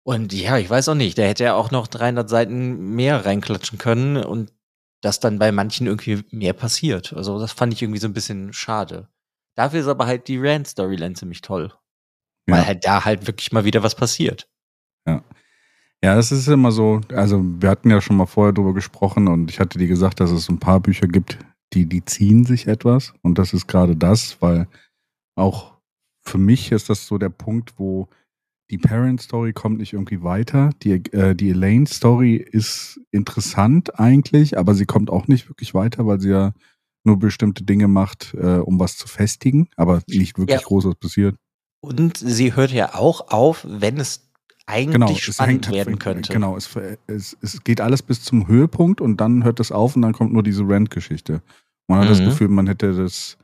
Und 0.03 0.33
ja, 0.33 0.59
ich 0.59 0.69
weiß 0.69 0.89
auch 0.89 0.95
nicht. 0.95 1.19
Da 1.19 1.23
hätte 1.23 1.45
er 1.45 1.57
auch 1.57 1.71
noch 1.71 1.87
300 1.87 2.29
Seiten 2.29 2.95
mehr 2.95 3.25
reinklatschen 3.25 3.79
können 3.79 4.17
und 4.17 4.53
dass 5.03 5.21
dann 5.21 5.39
bei 5.39 5.53
manchen 5.53 5.87
irgendwie 5.87 6.25
mehr 6.31 6.55
passiert. 6.55 7.13
Also 7.13 7.39
das 7.39 7.53
fand 7.53 7.73
ich 7.73 7.83
irgendwie 7.83 8.01
so 8.01 8.09
ein 8.09 8.15
bisschen 8.15 8.53
schade. 8.53 9.09
Dafür 9.55 9.81
ist 9.81 9.87
aber 9.87 10.07
halt 10.07 10.27
die 10.27 10.39
Rand-Storyline 10.39 11.15
ziemlich 11.15 11.43
toll. 11.43 11.73
Ja. 12.49 12.57
Weil 12.57 12.67
halt 12.67 12.85
da 12.85 13.05
halt 13.05 13.27
wirklich 13.27 13.53
mal 13.53 13.65
wieder 13.65 13.83
was 13.83 13.95
passiert. 13.95 14.49
Ja. 16.05 16.17
Das 16.17 16.33
ist 16.33 16.49
immer 16.49 16.73
so, 16.73 17.01
also 17.15 17.43
wir 17.61 17.71
hatten 17.71 17.91
ja 17.91 18.01
schon 18.01 18.17
mal 18.17 18.27
vorher 18.27 18.53
drüber 18.53 18.75
gesprochen 18.75 19.29
und 19.29 19.51
ich 19.51 19.61
hatte 19.61 19.79
dir 19.79 19.89
gesagt, 19.89 20.21
dass 20.21 20.31
es 20.31 20.49
ein 20.49 20.59
paar 20.59 20.81
Bücher 20.81 21.07
gibt, 21.07 21.39
die, 21.73 21.87
die 21.87 22.05
ziehen 22.05 22.45
sich 22.45 22.67
etwas. 22.67 23.15
Und 23.23 23.39
das 23.39 23.53
ist 23.53 23.67
gerade 23.67 23.97
das, 23.97 24.41
weil 24.41 24.69
auch 25.37 25.79
für 26.25 26.39
mich 26.39 26.73
ist 26.73 26.91
das 26.91 27.07
so 27.07 27.19
der 27.19 27.29
Punkt, 27.31 27.79
wo 27.79 28.09
die 28.71 28.79
Parent-Story 28.79 29.53
kommt 29.53 29.79
nicht 29.79 29.93
irgendwie 29.93 30.23
weiter. 30.23 30.71
Die, 30.83 30.93
äh, 31.13 31.35
die 31.35 31.51
Elaine-Story 31.51 32.37
ist 32.37 33.01
interessant 33.11 33.99
eigentlich, 33.99 34.59
aber 34.59 34.75
sie 34.75 34.87
kommt 34.87 35.11
auch 35.11 35.29
nicht 35.29 35.49
wirklich 35.49 35.75
weiter, 35.75 36.07
weil 36.07 36.21
sie 36.21 36.31
ja 36.31 36.53
nur 37.05 37.19
bestimmte 37.19 37.65
Dinge 37.65 37.89
macht, 37.89 38.35
äh, 38.35 38.59
um 38.59 38.79
was 38.79 38.97
zu 38.97 39.09
festigen, 39.09 39.69
aber 39.77 40.03
nicht 40.09 40.39
wirklich 40.39 40.61
ja. 40.61 40.67
groß 40.67 40.87
was 40.87 40.95
passiert. 40.95 41.37
Und 41.81 42.17
sie 42.17 42.55
hört 42.55 42.71
ja 42.71 42.95
auch 42.95 43.29
auf, 43.29 43.67
wenn 43.69 43.99
es 43.99 44.32
eigentlich 44.67 44.93
Genau, 44.93 45.15
spannend 45.15 45.67
hängt 45.67 45.75
werden 45.77 45.99
könnte. 45.99 46.33
Genau, 46.33 46.57
es, 46.57 46.71
es, 47.07 47.37
es 47.41 47.65
geht 47.65 47.81
alles 47.81 48.03
bis 48.03 48.23
zum 48.23 48.47
Höhepunkt 48.47 49.01
und 49.01 49.17
dann 49.21 49.45
hört 49.45 49.61
es 49.61 49.73
auf 49.73 49.97
und 49.97 50.03
dann 50.03 50.13
kommt 50.13 50.33
nur 50.33 50.43
diese 50.43 50.63
Rand-Geschichte. 50.67 51.43
Man 51.89 52.01
hat 52.01 52.09
das 52.11 52.21
Mhm. 52.21 52.27
Gefühl, 52.27 52.49
man 52.49 52.67
hätte 52.67 52.93
das. 52.95 53.37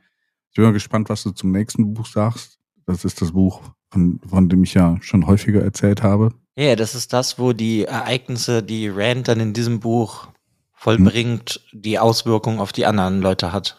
Ich 0.49 0.55
bin 0.55 0.63
mal 0.65 0.73
gespannt, 0.73 1.09
was 1.09 1.23
du 1.23 1.31
zum 1.31 1.51
nächsten 1.51 1.93
Buch 1.93 2.05
sagst. 2.05 2.57
Das 2.85 3.05
ist 3.05 3.21
das 3.21 3.33
Buch, 3.33 3.61
von, 3.91 4.19
von 4.27 4.49
dem 4.49 4.63
ich 4.63 4.73
ja 4.73 4.97
schon 5.01 5.27
häufiger 5.27 5.61
erzählt 5.61 6.01
habe. 6.01 6.33
Ja, 6.57 6.75
das 6.75 6.95
ist 6.95 7.13
das, 7.13 7.37
wo 7.37 7.53
die 7.53 7.83
Ereignisse, 7.85 8.63
die 8.63 8.87
Rand 8.89 9.27
dann 9.27 9.39
in 9.39 9.53
diesem 9.53 9.79
Buch 9.79 10.27
vollbringt, 10.73 11.61
die 11.73 11.99
Auswirkungen 11.99 12.59
auf 12.59 12.71
die 12.71 12.85
anderen 12.85 13.21
Leute 13.21 13.51
hat. 13.53 13.77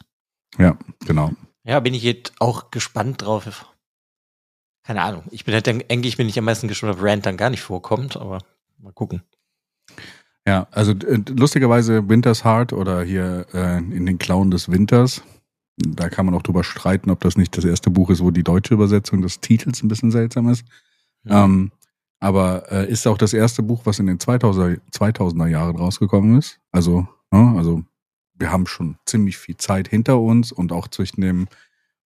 Ja, 0.59 0.77
genau. 1.07 1.33
Ja, 1.65 1.81
bin 1.81 1.95
ich 1.95 2.03
jetzt 2.03 2.33
auch 2.39 2.71
gespannt 2.71 3.23
drauf. 3.23 3.67
Keine 4.83 5.03
Ahnung. 5.03 5.25
Ich 5.31 5.45
bin 5.45 5.55
halt 5.55 5.67
dann, 5.67 5.83
eigentlich 5.89 6.17
bin 6.17 6.29
ich 6.29 6.39
am 6.39 6.45
meisten 6.45 6.69
gespannt, 6.69 6.97
ob 6.97 7.03
Rand 7.03 7.27
dann 7.27 7.37
gar 7.37 7.51
nicht 7.51 7.63
vorkommt, 7.63 8.17
aber 8.17 8.39
mal 8.79 8.93
gucken. 8.93 9.23
Ja, 10.47 10.67
also 10.71 10.93
äh, 10.93 11.23
lustigerweise 11.29 12.09
Winter's 12.09 12.45
Heart 12.45 12.73
oder 12.73 13.03
hier 13.03 13.47
äh, 13.53 13.79
in 13.79 14.07
den 14.07 14.19
Klauen 14.19 14.51
des 14.51 14.71
Winters. 14.71 15.23
Da 15.77 16.09
kann 16.09 16.27
man 16.27 16.35
auch 16.35 16.43
drüber 16.43 16.65
streiten, 16.65 17.11
ob 17.11 17.21
das 17.21 17.37
nicht 17.37 17.57
das 17.57 17.65
erste 17.65 17.91
Buch 17.91 18.11
ist, 18.11 18.23
wo 18.23 18.31
die 18.31 18.43
deutsche 18.43 18.75
Übersetzung 18.75 19.23
des 19.23 19.41
Titels 19.41 19.83
ein 19.83 19.89
bisschen 19.89 20.11
seltsam 20.11 20.49
ist. 20.49 20.65
Ähm, 21.27 21.73
aber 22.21 22.71
äh, 22.71 22.91
ist 22.91 23.07
auch 23.07 23.19
das 23.19 23.33
erste 23.33 23.63
Buch, 23.63 23.83
was 23.85 23.99
in 23.99 24.07
den 24.07 24.19
2000er, 24.19 24.79
2000er 24.93 25.47
Jahren 25.47 25.77
rausgekommen 25.77 26.39
ist. 26.39 26.59
Also, 26.71 27.09
ne, 27.31 27.55
also 27.57 27.83
wir 28.35 28.51
haben 28.51 28.67
schon 28.67 28.97
ziemlich 29.07 29.39
viel 29.39 29.57
Zeit 29.57 29.89
hinter 29.89 30.21
uns 30.21 30.53
und 30.53 30.73
auch 30.73 30.89
zwischen 30.89 31.21
dem 31.23 31.49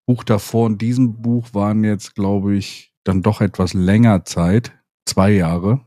Buch 0.07 0.23
davor 0.23 0.65
und 0.67 0.81
diesem 0.81 1.21
Buch 1.21 1.53
waren 1.53 1.83
jetzt, 1.83 2.15
glaube 2.15 2.55
ich, 2.55 2.93
dann 3.03 3.21
doch 3.21 3.41
etwas 3.41 3.73
länger 3.73 4.25
Zeit, 4.25 4.73
zwei 5.07 5.31
Jahre, 5.31 5.81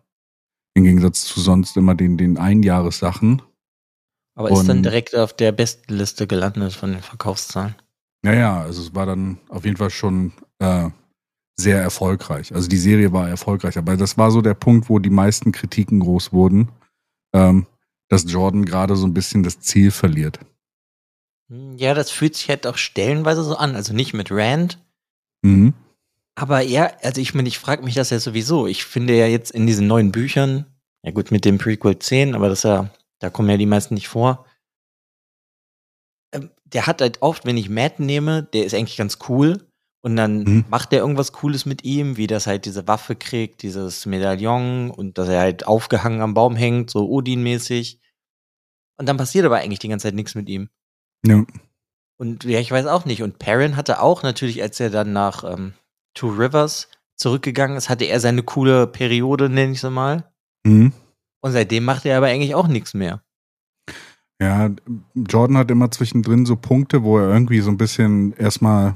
im 0.74 0.84
Gegensatz 0.84 1.24
zu 1.24 1.40
sonst 1.40 1.76
immer 1.76 1.94
den, 1.94 2.16
den 2.16 2.38
Einjahressachen. 2.38 3.42
aber 4.36 4.50
ist 4.50 4.66
dann 4.68 4.78
und- 4.78 4.82
direkt 4.84 5.14
auf 5.16 5.34
der 5.34 5.52
Bestenliste 5.52 6.26
gelandet 6.26 6.72
von 6.72 6.92
den 6.92 7.02
Verkaufszahlen. 7.02 7.74
Ja, 8.24 8.32
ja, 8.34 8.60
also 8.60 8.82
es 8.82 8.94
war 8.94 9.06
dann 9.06 9.38
auf 9.48 9.64
jeden 9.64 9.76
Fall 9.76 9.90
schon 9.90 10.32
äh, 10.60 10.90
sehr 11.56 11.80
erfolgreich. 11.80 12.52
Also 12.54 12.68
die 12.68 12.76
Serie 12.76 13.12
war 13.12 13.28
erfolgreich, 13.28 13.78
aber 13.78 13.96
das 13.96 14.18
war 14.18 14.30
so 14.30 14.40
der 14.40 14.54
Punkt, 14.54 14.88
wo 14.88 14.98
die 14.98 15.10
meisten 15.10 15.52
Kritiken 15.52 16.00
groß 16.00 16.32
wurden, 16.32 16.68
ähm, 17.34 17.66
dass 18.08 18.30
Jordan 18.30 18.64
gerade 18.64 18.96
so 18.96 19.06
ein 19.06 19.14
bisschen 19.14 19.42
das 19.42 19.60
Ziel 19.60 19.90
verliert. 19.90 20.40
Hm, 21.50 21.76
Ja, 21.78 21.94
das 21.94 22.10
fühlt 22.10 22.36
sich 22.36 22.48
halt 22.48 22.66
auch 22.66 22.76
stellenweise 22.76 23.42
so 23.42 23.56
an. 23.56 23.74
Also 23.76 23.94
nicht 23.94 24.14
mit 24.14 24.30
Rand, 24.30 24.78
Mhm. 25.42 25.74
aber 26.34 26.60
ja, 26.60 26.90
also 27.02 27.20
ich 27.20 27.34
meine, 27.34 27.48
ich 27.48 27.58
frage 27.58 27.82
mich 27.84 27.94
das 27.94 28.10
ja 28.10 28.18
sowieso. 28.18 28.66
Ich 28.66 28.84
finde 28.84 29.16
ja 29.16 29.26
jetzt 29.26 29.50
in 29.52 29.66
diesen 29.66 29.86
neuen 29.86 30.10
Büchern, 30.12 30.66
ja 31.02 31.12
gut, 31.12 31.30
mit 31.30 31.44
dem 31.44 31.58
Prequel 31.58 31.98
10, 31.98 32.34
aber 32.34 32.48
das 32.48 32.64
ja, 32.64 32.90
da 33.20 33.30
kommen 33.30 33.48
ja 33.50 33.56
die 33.56 33.66
meisten 33.66 33.94
nicht 33.94 34.08
vor. 34.08 34.46
Ähm, 36.32 36.50
Der 36.64 36.86
hat 36.86 37.00
halt 37.00 37.22
oft, 37.22 37.46
wenn 37.46 37.56
ich 37.56 37.70
Matt 37.70 37.98
nehme, 37.98 38.42
der 38.42 38.66
ist 38.66 38.74
eigentlich 38.74 38.98
ganz 38.98 39.18
cool. 39.28 39.64
Und 40.00 40.16
dann 40.16 40.42
Mhm. 40.44 40.64
macht 40.68 40.92
er 40.92 41.00
irgendwas 41.00 41.32
Cooles 41.32 41.64
mit 41.66 41.82
ihm, 41.84 42.16
wie 42.16 42.26
das 42.26 42.46
halt 42.46 42.66
diese 42.66 42.86
Waffe 42.86 43.16
kriegt, 43.16 43.62
dieses 43.62 44.04
Medaillon 44.06 44.90
und 44.90 45.18
dass 45.18 45.28
er 45.28 45.40
halt 45.40 45.66
aufgehangen 45.66 46.20
am 46.20 46.34
Baum 46.34 46.54
hängt, 46.56 46.90
so 46.90 47.08
Odin-mäßig. 47.08 48.00
Und 48.98 49.08
dann 49.08 49.16
passiert 49.16 49.44
aber 49.46 49.56
eigentlich 49.58 49.78
die 49.80 49.88
ganze 49.88 50.04
Zeit 50.08 50.14
nichts 50.14 50.34
mit 50.34 50.48
ihm. 50.48 50.68
Ja. 51.26 51.44
Und 52.18 52.44
ja, 52.44 52.58
ich 52.58 52.70
weiß 52.70 52.86
auch 52.86 53.04
nicht. 53.04 53.22
Und 53.22 53.38
Perrin 53.38 53.76
hatte 53.76 54.00
auch 54.00 54.22
natürlich, 54.22 54.62
als 54.62 54.80
er 54.80 54.90
dann 54.90 55.12
nach 55.12 55.44
ähm, 55.44 55.74
Two 56.14 56.28
Rivers 56.28 56.88
zurückgegangen 57.16 57.76
ist, 57.76 57.88
hatte 57.88 58.04
er 58.04 58.20
seine 58.20 58.42
coole 58.42 58.86
Periode, 58.86 59.48
nenne 59.48 59.72
ich 59.72 59.80
sie 59.80 59.90
mal. 59.90 60.30
Mhm. 60.64 60.92
Und 61.40 61.52
seitdem 61.52 61.84
macht 61.84 62.04
er 62.04 62.16
aber 62.16 62.26
eigentlich 62.26 62.54
auch 62.54 62.68
nichts 62.68 62.94
mehr. 62.94 63.22
Ja, 64.40 64.70
Jordan 65.14 65.56
hat 65.56 65.70
immer 65.70 65.90
zwischendrin 65.90 66.46
so 66.46 66.56
Punkte, 66.56 67.02
wo 67.02 67.18
er 67.18 67.28
irgendwie 67.28 67.60
so 67.60 67.70
ein 67.70 67.78
bisschen 67.78 68.32
erstmal 68.34 68.94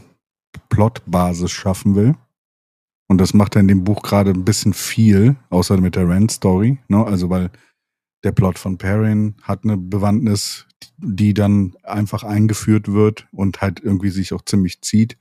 Plotbasis 0.69 1.51
schaffen 1.51 1.97
will. 1.97 2.15
Und 3.09 3.19
das 3.19 3.35
macht 3.35 3.57
er 3.57 3.61
in 3.61 3.69
dem 3.69 3.85
Buch 3.85 4.03
gerade 4.03 4.31
ein 4.31 4.45
bisschen 4.45 4.73
viel, 4.73 5.37
außer 5.51 5.79
mit 5.79 5.97
der 5.97 6.09
Rand-Story. 6.09 6.79
Ne? 6.89 7.05
Also, 7.05 7.29
weil 7.29 7.51
der 8.25 8.33
Plot 8.33 8.59
von 8.59 8.79
Perrin 8.79 9.35
hat 9.43 9.65
eine 9.65 9.77
Bewandtnis, 9.77 10.67
die 10.99 11.35
dann 11.35 11.75
einfach 11.83 12.23
eingeführt 12.23 12.93
wird 12.93 13.27
und 13.33 13.61
halt 13.61 13.81
irgendwie 13.81 14.11
sich 14.11 14.33
auch 14.33 14.43
ziemlich 14.43 14.81
zieht. 14.83 15.17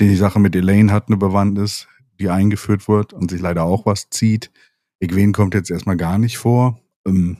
Die 0.00 0.16
Sache 0.16 0.40
mit 0.40 0.56
Elaine 0.56 0.92
hat 0.92 1.08
eine 1.08 1.16
Bewandtnis, 1.16 1.86
die 2.18 2.30
eingeführt 2.30 2.88
wird 2.88 3.12
und 3.12 3.30
sich 3.30 3.40
leider 3.40 3.64
auch 3.64 3.86
was 3.86 4.08
zieht. 4.10 4.50
Egwene 5.00 5.32
kommt 5.32 5.54
jetzt 5.54 5.70
erstmal 5.70 5.96
gar 5.96 6.18
nicht 6.18 6.38
vor. 6.38 6.80
Ähm, 7.06 7.38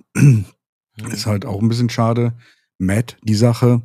ist 1.10 1.26
halt 1.26 1.46
auch 1.46 1.60
ein 1.60 1.68
bisschen 1.68 1.90
schade. 1.90 2.34
Matt, 2.78 3.16
die 3.22 3.34
Sache. 3.34 3.82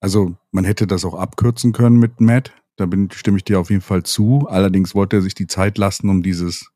Also, 0.00 0.36
man 0.50 0.64
hätte 0.64 0.86
das 0.86 1.04
auch 1.04 1.14
abkürzen 1.14 1.72
können 1.72 1.98
mit 1.98 2.20
Matt. 2.20 2.52
Da 2.76 2.86
bin, 2.86 3.10
stimme 3.10 3.38
ich 3.38 3.44
dir 3.44 3.60
auf 3.60 3.70
jeden 3.70 3.82
Fall 3.82 4.02
zu. 4.02 4.46
Allerdings 4.48 4.94
wollte 4.94 5.16
er 5.16 5.22
sich 5.22 5.34
die 5.34 5.46
Zeit 5.46 5.78
lassen, 5.78 6.08
um 6.08 6.22
dieses 6.22 6.70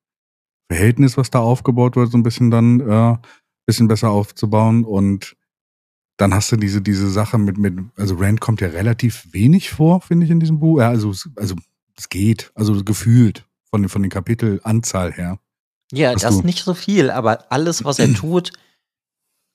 Verhältnis, 0.71 1.17
was 1.17 1.31
da 1.31 1.41
aufgebaut 1.41 1.97
wird, 1.97 2.11
so 2.11 2.19
ein 2.19 2.23
bisschen 2.23 2.51
dann 2.51 2.81
äh, 2.81 3.17
bisschen 3.69 3.87
besser 3.89 4.11
aufzubauen. 4.11 4.85
Und 4.85 5.37
dann 6.17 6.35
hast 6.35 6.51
du 6.51 6.57
diese, 6.57 6.81
diese 6.83 7.09
Sache 7.11 7.39
mit, 7.39 7.59
mit, 7.59 7.75
also 7.97 8.17
Rand 8.17 8.41
kommt 8.41 8.61
ja 8.61 8.69
relativ 8.69 9.29
wenig 9.33 9.71
vor, 9.71 10.01
finde 10.01 10.25
ich, 10.27 10.33
in 10.33 10.41
diesem 10.41 10.59
Buch. 10.59 10.81
Ja, 10.81 10.89
also, 10.89 11.11
es- 11.11 11.31
also 11.37 11.55
es 11.97 12.09
geht, 12.09 12.51
also 12.55 12.83
gefühlt 12.83 13.47
von, 13.71 13.83
den- 13.83 13.89
von 13.89 14.03
den 14.03 14.11
Kapitelanzahl 14.11 15.13
her. 15.13 15.39
Ja, 15.93 16.13
das 16.15 16.39
du- 16.39 16.43
nicht 16.45 16.65
so 16.65 16.75
viel, 16.75 17.11
aber 17.11 17.51
alles, 17.53 17.85
was 17.85 17.99
er 17.99 18.13
tut, 18.15 18.53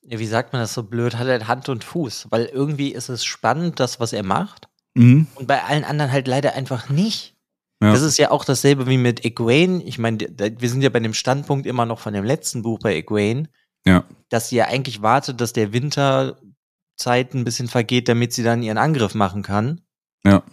wie 0.05 0.25
sagt 0.27 0.53
man 0.53 0.61
das 0.61 0.73
so 0.73 0.83
blöd, 0.83 1.15
hat 1.17 1.27
halt 1.27 1.47
Hand 1.47 1.69
und 1.69 1.83
Fuß. 1.83 2.27
Weil 2.29 2.45
irgendwie 2.45 2.89
ist 2.93 3.09
es 3.09 3.23
spannend, 3.25 3.79
das, 3.79 3.99
was 3.99 4.13
er 4.13 4.23
macht. 4.23 4.67
Mhm. 4.95 5.27
Und 5.35 5.47
bei 5.47 5.63
allen 5.63 5.83
anderen 5.85 6.11
halt 6.11 6.27
leider 6.27 6.53
einfach 6.53 6.89
nicht. 6.89 7.35
Ja. 7.81 7.91
Das 7.91 8.01
ist 8.01 8.17
ja 8.17 8.31
auch 8.31 8.45
dasselbe 8.45 8.87
wie 8.87 8.97
mit 8.97 9.25
Egwene. 9.25 9.81
Ich 9.83 9.97
meine, 9.99 10.17
wir 10.19 10.69
sind 10.69 10.81
ja 10.81 10.89
bei 10.89 10.99
dem 10.99 11.13
Standpunkt 11.13 11.65
immer 11.65 11.85
noch 11.85 11.99
von 11.99 12.13
dem 12.13 12.23
letzten 12.23 12.61
Buch 12.61 12.79
bei 12.79 12.95
Egwene. 12.95 13.49
Ja. 13.85 14.05
Dass 14.29 14.49
sie 14.49 14.57
ja 14.57 14.65
eigentlich 14.65 15.01
wartet, 15.01 15.41
dass 15.41 15.53
der 15.53 15.73
Winterzeit 15.73 17.33
ein 17.33 17.43
bisschen 17.43 17.67
vergeht, 17.67 18.07
damit 18.07 18.33
sie 18.33 18.43
dann 18.43 18.63
ihren 18.63 18.77
Angriff 18.77 19.13
machen 19.13 19.43
kann. 19.43 19.81
Ja. 20.25 20.43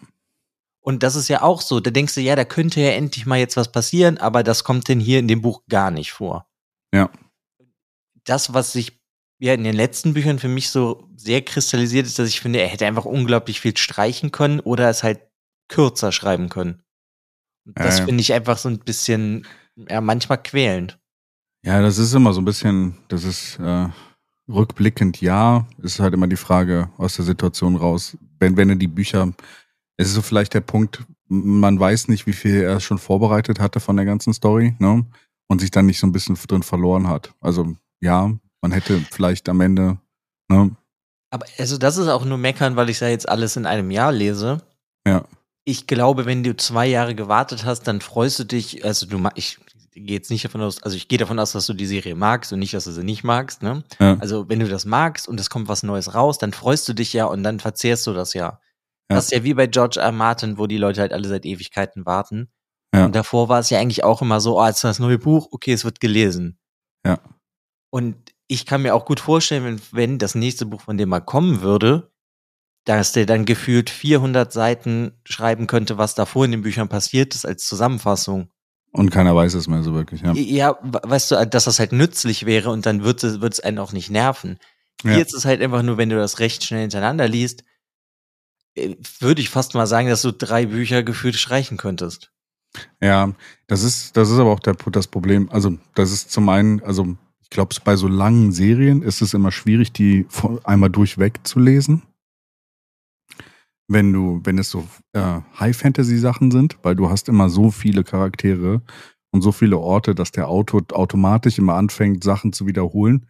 Und 0.80 1.02
das 1.02 1.14
ist 1.14 1.28
ja 1.28 1.42
auch 1.42 1.60
so. 1.60 1.80
Da 1.80 1.90
denkst 1.90 2.14
du, 2.14 2.20
ja, 2.20 2.36
da 2.36 2.44
könnte 2.44 2.80
ja 2.80 2.90
endlich 2.90 3.26
mal 3.26 3.38
jetzt 3.38 3.56
was 3.56 3.70
passieren, 3.70 4.18
aber 4.18 4.42
das 4.42 4.64
kommt 4.64 4.88
denn 4.88 5.00
hier 5.00 5.18
in 5.18 5.28
dem 5.28 5.42
Buch 5.42 5.62
gar 5.68 5.90
nicht 5.90 6.12
vor. 6.12 6.48
Ja. 6.92 7.10
Das, 8.24 8.54
was 8.54 8.72
sich 8.72 9.00
ja 9.38 9.54
in 9.54 9.64
den 9.64 9.74
letzten 9.74 10.14
Büchern 10.14 10.38
für 10.38 10.48
mich 10.48 10.70
so 10.70 11.08
sehr 11.16 11.42
kristallisiert 11.42 12.06
ist, 12.06 12.18
dass 12.18 12.28
ich 12.28 12.40
finde, 12.40 12.60
er 12.60 12.68
hätte 12.68 12.86
einfach 12.86 13.06
unglaublich 13.06 13.60
viel 13.60 13.76
streichen 13.76 14.32
können 14.32 14.60
oder 14.60 14.88
es 14.88 15.02
halt 15.02 15.20
kürzer 15.68 16.12
schreiben 16.12 16.48
können. 16.48 16.82
Das 17.64 17.94
Ja, 17.94 18.00
ja. 18.00 18.06
finde 18.06 18.20
ich 18.20 18.32
einfach 18.32 18.58
so 18.58 18.68
ein 18.68 18.78
bisschen, 18.80 19.46
ja, 19.76 20.00
manchmal 20.00 20.42
quälend. 20.42 20.98
Ja, 21.64 21.82
das 21.82 21.98
ist 21.98 22.14
immer 22.14 22.32
so 22.32 22.40
ein 22.40 22.44
bisschen, 22.44 22.96
das 23.08 23.24
ist 23.24 23.58
äh, 23.58 23.88
rückblickend 24.48 25.20
ja, 25.20 25.66
ist 25.82 26.00
halt 26.00 26.14
immer 26.14 26.26
die 26.26 26.36
Frage 26.36 26.90
aus 26.96 27.16
der 27.16 27.24
Situation 27.24 27.76
raus. 27.76 28.16
Wenn, 28.38 28.56
wenn 28.56 28.70
er 28.70 28.76
die 28.76 28.88
Bücher, 28.88 29.32
es 29.96 30.08
ist 30.08 30.14
so 30.14 30.22
vielleicht 30.22 30.54
der 30.54 30.62
Punkt, 30.62 31.04
man 31.28 31.78
weiß 31.78 32.08
nicht, 32.08 32.26
wie 32.26 32.32
viel 32.32 32.62
er 32.62 32.80
schon 32.80 32.98
vorbereitet 32.98 33.60
hatte 33.60 33.80
von 33.80 33.96
der 33.96 34.04
ganzen 34.04 34.32
Story, 34.32 34.74
ne? 34.78 35.04
Und 35.48 35.60
sich 35.60 35.70
dann 35.70 35.86
nicht 35.86 35.98
so 35.98 36.06
ein 36.06 36.12
bisschen 36.12 36.36
drin 36.36 36.62
verloren 36.62 37.08
hat. 37.08 37.34
Also 37.40 37.74
ja, 38.00 38.32
man 38.62 38.72
hätte 38.72 39.00
vielleicht 39.10 39.48
am 39.48 39.60
Ende, 39.60 39.98
ne? 40.48 40.74
Aber 41.30 41.46
also 41.58 41.78
das 41.78 41.96
ist 41.96 42.08
auch 42.08 42.24
nur 42.24 42.38
meckern, 42.38 42.76
weil 42.76 42.90
ich 42.90 43.00
ja 43.00 43.08
jetzt 43.08 43.28
alles 43.28 43.56
in 43.56 43.66
einem 43.66 43.90
Jahr 43.90 44.12
lese. 44.12 44.62
Ja. 45.06 45.24
Ich 45.64 45.86
glaube, 45.86 46.26
wenn 46.26 46.42
du 46.42 46.56
zwei 46.56 46.86
Jahre 46.86 47.14
gewartet 47.14 47.64
hast, 47.64 47.82
dann 47.82 48.00
freust 48.00 48.38
du 48.40 48.44
dich, 48.44 48.84
also 48.84 49.06
du 49.06 49.22
ich 49.34 49.58
gehe 49.92 50.16
jetzt 50.16 50.30
nicht 50.30 50.44
davon 50.44 50.62
aus, 50.62 50.82
also 50.82 50.96
ich 50.96 51.08
gehe 51.08 51.18
davon 51.18 51.38
aus, 51.38 51.52
dass 51.52 51.66
du 51.66 51.74
die 51.74 51.86
Serie 51.86 52.14
magst 52.14 52.52
und 52.52 52.58
nicht, 52.58 52.74
dass 52.74 52.84
du 52.84 52.92
sie 52.92 53.04
nicht 53.04 53.24
magst, 53.24 53.62
ne? 53.62 53.84
Ja. 53.98 54.16
Also 54.18 54.48
wenn 54.48 54.60
du 54.60 54.68
das 54.68 54.84
magst 54.84 55.28
und 55.28 55.40
es 55.40 55.50
kommt 55.50 55.68
was 55.68 55.82
Neues 55.82 56.14
raus, 56.14 56.38
dann 56.38 56.52
freust 56.52 56.88
du 56.88 56.92
dich 56.92 57.12
ja 57.12 57.26
und 57.26 57.42
dann 57.42 57.60
verzehrst 57.60 58.06
du 58.06 58.12
das 58.12 58.34
ja. 58.34 58.60
Ja. 59.10 59.16
Das 59.16 59.26
ist 59.26 59.32
ja 59.32 59.42
wie 59.42 59.54
bei 59.54 59.66
George 59.66 59.98
R. 60.00 60.12
Martin, 60.12 60.58
wo 60.58 60.66
die 60.66 60.78
Leute 60.78 61.00
halt 61.00 61.12
alle 61.12 61.26
seit 61.26 61.44
Ewigkeiten 61.44 62.06
warten. 62.06 62.50
Ja. 62.94 63.06
Und 63.06 63.14
davor 63.14 63.48
war 63.48 63.58
es 63.58 63.70
ja 63.70 63.80
eigentlich 63.80 64.04
auch 64.04 64.22
immer 64.22 64.40
so, 64.40 64.60
oh, 64.60 64.66
jetzt 64.66 64.78
ist 64.78 64.84
das 64.84 64.98
neue 65.00 65.18
Buch, 65.18 65.48
okay, 65.50 65.72
es 65.72 65.84
wird 65.84 66.00
gelesen. 66.00 66.58
Ja. 67.04 67.18
Und 67.90 68.16
ich 68.46 68.66
kann 68.66 68.82
mir 68.82 68.94
auch 68.94 69.04
gut 69.04 69.20
vorstellen, 69.20 69.64
wenn, 69.64 69.80
wenn 69.92 70.18
das 70.18 70.34
nächste 70.34 70.66
Buch 70.66 70.82
von 70.82 70.96
dem 70.96 71.08
mal 71.08 71.20
kommen 71.20 71.62
würde, 71.62 72.12
dass 72.84 73.12
der 73.12 73.26
dann 73.26 73.44
gefühlt 73.44 73.90
400 73.90 74.52
Seiten 74.52 75.12
schreiben 75.24 75.66
könnte, 75.66 75.98
was 75.98 76.14
davor 76.14 76.44
in 76.44 76.52
den 76.52 76.62
Büchern 76.62 76.88
passiert 76.88 77.34
ist, 77.34 77.44
als 77.44 77.66
Zusammenfassung. 77.66 78.50
Und 78.92 79.10
keiner 79.10 79.36
weiß 79.36 79.54
es 79.54 79.68
mehr 79.68 79.82
so 79.82 79.94
wirklich, 79.94 80.22
ja. 80.22 80.32
Ja, 80.32 80.78
we- 80.82 81.00
weißt 81.02 81.30
du, 81.30 81.46
dass 81.46 81.64
das 81.64 81.78
halt 81.78 81.92
nützlich 81.92 82.44
wäre 82.46 82.70
und 82.70 82.86
dann 82.86 83.04
wird 83.04 83.22
es, 83.22 83.40
wird 83.40 83.52
es 83.54 83.60
einen 83.60 83.78
auch 83.78 83.92
nicht 83.92 84.10
nerven. 84.10 84.58
Ja. 85.04 85.12
Hier 85.12 85.22
ist 85.26 85.34
es 85.34 85.44
halt 85.44 85.62
einfach 85.62 85.82
nur, 85.82 85.96
wenn 85.96 86.08
du 86.10 86.16
das 86.16 86.40
recht 86.40 86.64
schnell 86.64 86.80
hintereinander 86.82 87.28
liest, 87.28 87.64
äh, 88.74 88.96
würde 89.20 89.40
ich 89.42 89.48
fast 89.48 89.74
mal 89.74 89.86
sagen, 89.86 90.08
dass 90.08 90.22
du 90.22 90.32
drei 90.32 90.66
Bücher 90.66 91.02
gefühlt 91.02 91.36
streichen 91.36 91.76
könntest. 91.76 92.32
Ja, 93.00 93.32
das 93.66 93.82
ist, 93.82 94.16
das 94.16 94.30
ist 94.30 94.38
aber 94.38 94.50
auch 94.50 94.60
der, 94.60 94.74
das 94.74 95.06
Problem. 95.06 95.48
Also, 95.50 95.76
das 95.94 96.12
ist 96.12 96.30
zum 96.30 96.48
einen, 96.48 96.82
also 96.82 97.16
ich 97.42 97.50
glaube, 97.50 97.74
bei 97.84 97.96
so 97.96 98.06
langen 98.08 98.52
Serien 98.52 99.02
ist 99.02 99.22
es 99.22 99.34
immer 99.34 99.50
schwierig, 99.50 99.92
die 99.92 100.26
einmal 100.64 100.90
durchweg 100.90 101.40
zu 101.44 101.58
lesen. 101.58 102.02
Wenn 103.92 104.12
du, 104.12 104.40
wenn 104.44 104.56
es 104.58 104.70
so 104.70 104.86
äh, 105.14 105.40
High-Fantasy-Sachen 105.58 106.50
sind, 106.50 106.78
weil 106.82 106.94
du 106.94 107.10
hast 107.10 107.28
immer 107.28 107.48
so 107.48 107.70
viele 107.70 108.04
Charaktere 108.04 108.82
und 109.32 109.42
so 109.42 109.50
viele 109.50 109.78
Orte, 109.78 110.14
dass 110.14 110.30
der 110.30 110.48
Autor 110.48 110.82
automatisch 110.92 111.58
immer 111.58 111.74
anfängt, 111.74 112.22
Sachen 112.22 112.52
zu 112.52 112.66
wiederholen. 112.66 113.26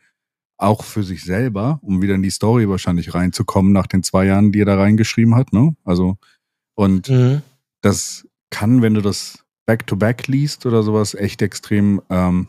Auch 0.58 0.84
für 0.84 1.02
sich 1.02 1.24
selber, 1.24 1.80
um 1.82 2.02
wieder 2.02 2.14
in 2.14 2.22
die 2.22 2.30
Story 2.30 2.68
wahrscheinlich 2.68 3.14
reinzukommen 3.14 3.72
nach 3.72 3.86
den 3.86 4.02
zwei 4.02 4.26
Jahren, 4.26 4.52
die 4.52 4.60
er 4.60 4.66
da 4.66 4.76
reingeschrieben 4.76 5.34
hat. 5.34 5.54
Ne? 5.54 5.74
Also, 5.84 6.18
und 6.74 7.08
mhm. 7.08 7.40
das 7.80 8.28
kann, 8.50 8.82
wenn 8.82 8.92
du 8.92 9.00
das 9.00 9.44
Back-to-Back 9.64 10.24
-back 10.24 10.30
liest 10.30 10.66
oder 10.66 10.82
sowas, 10.82 11.14
echt 11.14 11.40
extrem 11.40 12.02
ähm, 12.10 12.48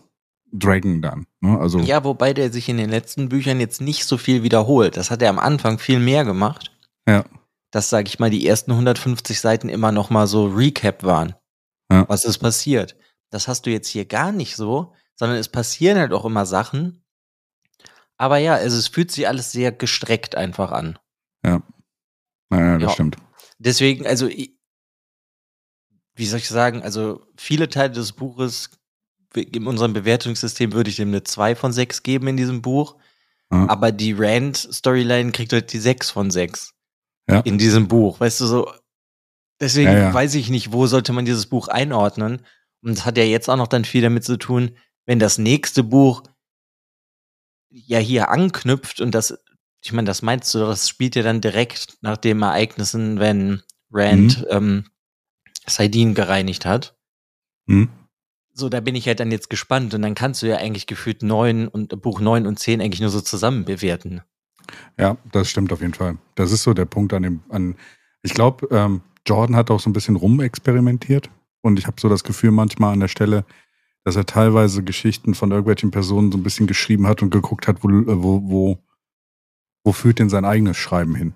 Dragon 0.52 1.02
dann. 1.02 1.28
Ne? 1.40 1.58
Also 1.58 1.80
ja, 1.80 2.04
wobei 2.04 2.34
der 2.34 2.52
sich 2.52 2.68
in 2.68 2.78
den 2.78 2.90
letzten 2.90 3.30
Büchern 3.30 3.60
jetzt 3.60 3.80
nicht 3.80 4.06
so 4.06 4.18
viel 4.18 4.44
wiederholt. 4.44 4.98
Das 4.98 5.12
hat 5.12 5.22
er 5.22 5.30
am 5.30 5.40
Anfang 5.40 5.80
viel 5.80 6.00
mehr 6.00 6.26
gemacht. 6.26 6.72
Ja. 7.08 7.24
Dass, 7.72 7.90
sag 7.90 8.08
ich 8.08 8.20
mal, 8.20 8.30
die 8.30 8.46
ersten 8.46 8.72
150 8.72 9.40
Seiten 9.40 9.70
immer 9.70 9.92
noch 9.92 10.10
mal 10.10 10.28
so 10.28 10.46
Recap 10.46 11.04
waren. 11.04 11.36
Ja. 11.92 12.08
Was 12.08 12.26
ist 12.26 12.40
passiert? 12.40 12.96
Das 13.30 13.48
hast 13.48 13.66
du 13.66 13.70
jetzt 13.70 13.88
hier 13.88 14.06
gar 14.06 14.32
nicht 14.32 14.56
so, 14.56 14.94
sondern 15.16 15.38
es 15.38 15.50
passieren 15.50 15.98
halt 15.98 16.14
auch 16.14 16.26
immer 16.26 16.46
Sachen. 16.46 17.04
Aber 18.18 18.38
ja, 18.38 18.56
also 18.56 18.78
es 18.78 18.88
fühlt 18.88 19.12
sich 19.12 19.28
alles 19.28 19.52
sehr 19.52 19.72
gestreckt 19.72 20.36
einfach 20.36 20.72
an. 20.72 21.00
Ja. 21.46 21.64
Naja, 22.50 22.78
das 22.78 22.90
ja. 22.90 22.94
stimmt. 22.94 23.18
Deswegen, 23.58 24.06
also, 24.06 24.28
wie 24.28 24.56
soll 26.26 26.40
ich 26.40 26.50
sagen, 26.50 26.84
also 26.84 27.26
viele 27.38 27.70
Teile 27.70 27.92
des 27.92 28.12
Buches 28.12 28.72
in 29.34 29.66
unserem 29.66 29.94
Bewertungssystem 29.94 30.74
würde 30.74 30.90
ich 30.90 30.98
dem 30.98 31.08
eine 31.08 31.24
2 31.24 31.56
von 31.56 31.72
6 31.72 32.04
geben 32.04 32.28
in 32.28 32.38
diesem 32.38 32.62
Buch. 32.62 32.98
Mhm. 33.50 33.70
Aber 33.70 33.92
die 33.92 34.14
Rand-Storyline 34.14 35.32
kriegt 35.32 35.54
halt 35.54 35.72
die 35.72 35.80
6 35.80 36.12
von 36.12 36.32
6 36.32 36.74
ja. 37.32 37.40
in 37.42 37.58
diesem 37.58 37.88
Buch. 37.88 38.20
Weißt 38.20 38.42
du, 38.42 38.46
so. 38.46 38.72
Deswegen 39.60 39.92
ja, 39.92 39.98
ja. 40.00 40.14
weiß 40.14 40.36
ich 40.36 40.50
nicht, 40.50 40.72
wo 40.72 40.88
sollte 40.88 41.14
man 41.14 41.26
dieses 41.26 41.46
Buch 41.46 41.68
einordnen. 41.68 42.42
Und 42.82 42.94
es 42.94 43.06
hat 43.06 43.18
ja 43.18 43.24
jetzt 43.24 43.50
auch 43.50 43.58
noch 43.58 43.68
dann 43.68 43.86
viel 43.86 44.02
damit 44.02 44.24
zu 44.24 44.38
tun, 44.38 44.76
wenn 45.06 45.20
das 45.20 45.38
nächste 45.38 45.84
Buch 45.84 46.24
ja 47.70 48.00
hier 48.00 48.30
anknüpft 48.30 49.02
und 49.02 49.16
das, 49.16 49.38
ich 49.84 49.94
meine, 49.94 50.08
das 50.08 50.22
meinst 50.22 50.54
du, 50.54 50.60
das 50.60 50.90
spielt 50.90 51.16
ja 51.16 51.24
dann 51.24 51.42
direkt 51.42 51.98
nach 52.02 52.18
den 52.18 52.42
Ereignissen, 52.42 53.20
wenn 53.20 53.62
Rand 53.92 54.40
mhm. 54.42 54.48
ähm, 54.50 54.86
Saidin 55.68 56.14
gereinigt 56.14 56.66
hat. 56.66 56.98
Mhm. 57.66 57.90
So, 58.54 58.68
da 58.68 58.82
bin 58.82 58.96
ich 58.96 59.08
halt 59.08 59.20
dann 59.20 59.32
jetzt 59.32 59.50
gespannt 59.50 59.94
und 59.94 60.02
dann 60.02 60.16
kannst 60.16 60.42
du 60.42 60.48
ja 60.48 60.58
eigentlich 60.58 60.86
gefühlt 60.86 61.24
neun 61.24 61.68
und 61.68 62.02
Buch 62.02 62.20
neun 62.20 62.46
und 62.46 62.60
zehn 62.60 62.82
eigentlich 62.82 63.00
nur 63.00 63.10
so 63.10 63.22
zusammen 63.22 63.64
bewerten. 63.64 64.22
Ja, 64.98 65.18
das 65.32 65.50
stimmt 65.50 65.72
auf 65.74 65.82
jeden 65.82 65.94
Fall. 65.94 66.18
Das 66.36 66.52
ist 66.52 66.64
so 66.64 66.74
der 66.74 66.86
Punkt 66.86 67.14
an 67.14 67.24
dem, 67.24 67.42
an, 67.50 67.76
ich 68.24 68.34
glaube, 68.34 68.68
ähm, 68.72 69.02
Jordan 69.26 69.56
hat 69.56 69.72
auch 69.72 69.80
so 69.80 69.90
ein 69.90 69.94
bisschen 69.94 70.16
rumexperimentiert 70.16 71.30
und 71.62 71.80
ich 71.80 71.88
habe 71.88 72.00
so 72.00 72.10
das 72.10 72.24
Gefühl 72.24 72.52
manchmal 72.52 72.94
an 72.94 73.00
der 73.00 73.08
Stelle, 73.08 73.46
dass 74.04 74.16
er 74.16 74.26
teilweise 74.26 74.84
Geschichten 74.84 75.36
von 75.36 75.52
irgendwelchen 75.52 75.92
Personen 75.92 76.32
so 76.32 76.38
ein 76.38 76.44
bisschen 76.44 76.68
geschrieben 76.68 77.08
hat 77.08 77.22
und 77.22 77.30
geguckt 77.30 77.68
hat, 77.68 77.84
wo, 77.84 77.90
äh, 77.90 78.24
wo, 78.24 78.42
wo, 78.44 78.78
wo 79.84 79.92
führt 79.92 80.20
denn 80.20 80.30
sein 80.30 80.46
eigenes 80.46 80.78
Schreiben 80.78 81.16
hin? 81.16 81.34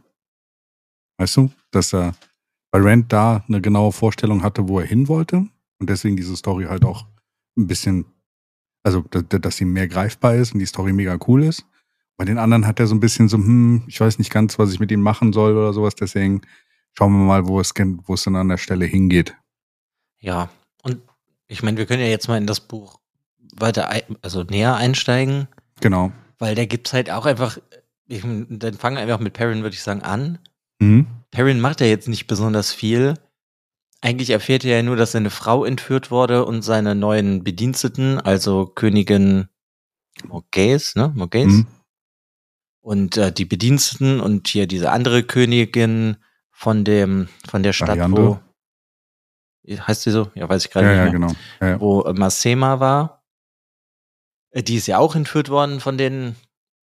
Weißt 1.17 1.37
du, 1.37 1.51
dass 1.71 1.93
er 1.93 2.15
bei 2.71 2.81
Rand 2.81 3.13
da 3.13 3.43
eine 3.47 3.61
genaue 3.61 3.91
Vorstellung 3.91 4.43
hatte, 4.43 4.67
wo 4.67 4.79
er 4.79 4.85
hin 4.85 5.07
wollte 5.07 5.47
und 5.79 5.89
deswegen 5.89 6.17
diese 6.17 6.35
Story 6.35 6.65
halt 6.65 6.83
auch 6.83 7.05
ein 7.57 7.67
bisschen, 7.67 8.05
also 8.83 9.01
dass 9.01 9.57
sie 9.57 9.65
mehr 9.65 9.87
greifbar 9.87 10.35
ist 10.35 10.53
und 10.53 10.59
die 10.59 10.65
Story 10.65 10.91
mega 10.91 11.17
cool 11.27 11.43
ist. 11.43 11.65
Bei 12.17 12.25
den 12.25 12.37
anderen 12.37 12.65
hat 12.65 12.79
er 12.79 12.87
so 12.87 12.95
ein 12.95 12.99
bisschen 12.99 13.27
so, 13.27 13.37
hm, 13.37 13.83
ich 13.87 13.99
weiß 13.99 14.19
nicht 14.19 14.31
ganz, 14.31 14.57
was 14.57 14.71
ich 14.71 14.79
mit 14.79 14.91
ihm 14.91 15.01
machen 15.01 15.33
soll 15.33 15.57
oder 15.57 15.73
sowas. 15.73 15.95
Deswegen 15.95 16.41
schauen 16.93 17.11
wir 17.11 17.25
mal, 17.25 17.47
wo 17.47 17.59
es, 17.59 17.73
wo 17.77 18.13
es 18.13 18.23
dann 18.23 18.35
an 18.35 18.49
der 18.49 18.57
Stelle 18.57 18.85
hingeht. 18.85 19.35
Ja, 20.19 20.49
und 20.81 21.01
ich 21.47 21.61
meine, 21.61 21.77
wir 21.77 21.85
können 21.85 22.01
ja 22.01 22.07
jetzt 22.07 22.27
mal 22.27 22.37
in 22.37 22.47
das 22.47 22.61
Buch 22.61 22.99
weiter, 23.57 23.89
also 24.21 24.43
näher 24.43 24.75
einsteigen. 24.75 25.47
Genau. 25.81 26.11
Weil 26.39 26.55
da 26.55 26.65
gibt 26.65 26.87
es 26.87 26.93
halt 26.93 27.11
auch 27.11 27.25
einfach, 27.25 27.57
ich, 28.07 28.21
dann 28.23 28.73
fangen 28.75 28.95
wir 28.95 29.03
einfach 29.03 29.19
mit 29.19 29.33
Perrin, 29.33 29.61
würde 29.61 29.75
ich 29.75 29.83
sagen, 29.83 30.01
an. 30.01 30.39
Mhm. 30.79 31.07
Perrin 31.31 31.59
macht 31.59 31.81
ja 31.81 31.87
jetzt 31.87 32.07
nicht 32.07 32.27
besonders 32.27 32.71
viel. 32.71 33.15
Eigentlich 34.01 34.29
erfährt 34.29 34.63
er 34.63 34.77
ja 34.77 34.83
nur, 34.83 34.95
dass 34.95 35.13
seine 35.13 35.29
Frau 35.29 35.65
entführt 35.65 36.11
wurde 36.11 36.45
und 36.45 36.61
seine 36.61 36.95
neuen 36.95 37.43
Bediensteten, 37.43 38.19
also 38.19 38.67
Königin 38.67 39.47
Morgaze, 40.27 40.97
ne? 40.97 41.11
Morgaze. 41.15 41.47
Mhm. 41.47 41.67
Und 42.85 43.17
äh, 43.17 43.31
die 43.31 43.45
Bediensteten 43.45 44.19
und 44.19 44.47
hier 44.47 44.67
diese 44.67 44.91
andere 44.91 45.23
Königin 45.23 46.17
von 46.51 46.83
dem, 46.83 47.29
von 47.49 47.63
der 47.63 47.73
Stadt, 47.73 47.89
Ayando. 47.89 48.39
wo 49.67 49.75
heißt 49.75 50.03
sie 50.03 50.11
so? 50.11 50.29
Ja, 50.35 50.47
weiß 50.47 50.65
ich 50.65 50.71
gerade 50.71 50.93
ja, 50.93 51.05
nicht 51.05 51.13
mehr. 51.17 51.21
Ja, 51.21 51.27
genau. 51.27 51.33
Ja. 51.61 51.79
Wo 51.79 52.03
äh, 52.03 52.13
Masema 52.13 52.79
war. 52.79 53.23
Äh, 54.51 54.61
die 54.61 54.75
ist 54.75 54.85
ja 54.85 54.99
auch 54.99 55.15
entführt 55.15 55.49
worden 55.49 55.79
von 55.79 55.97
den 55.97 56.35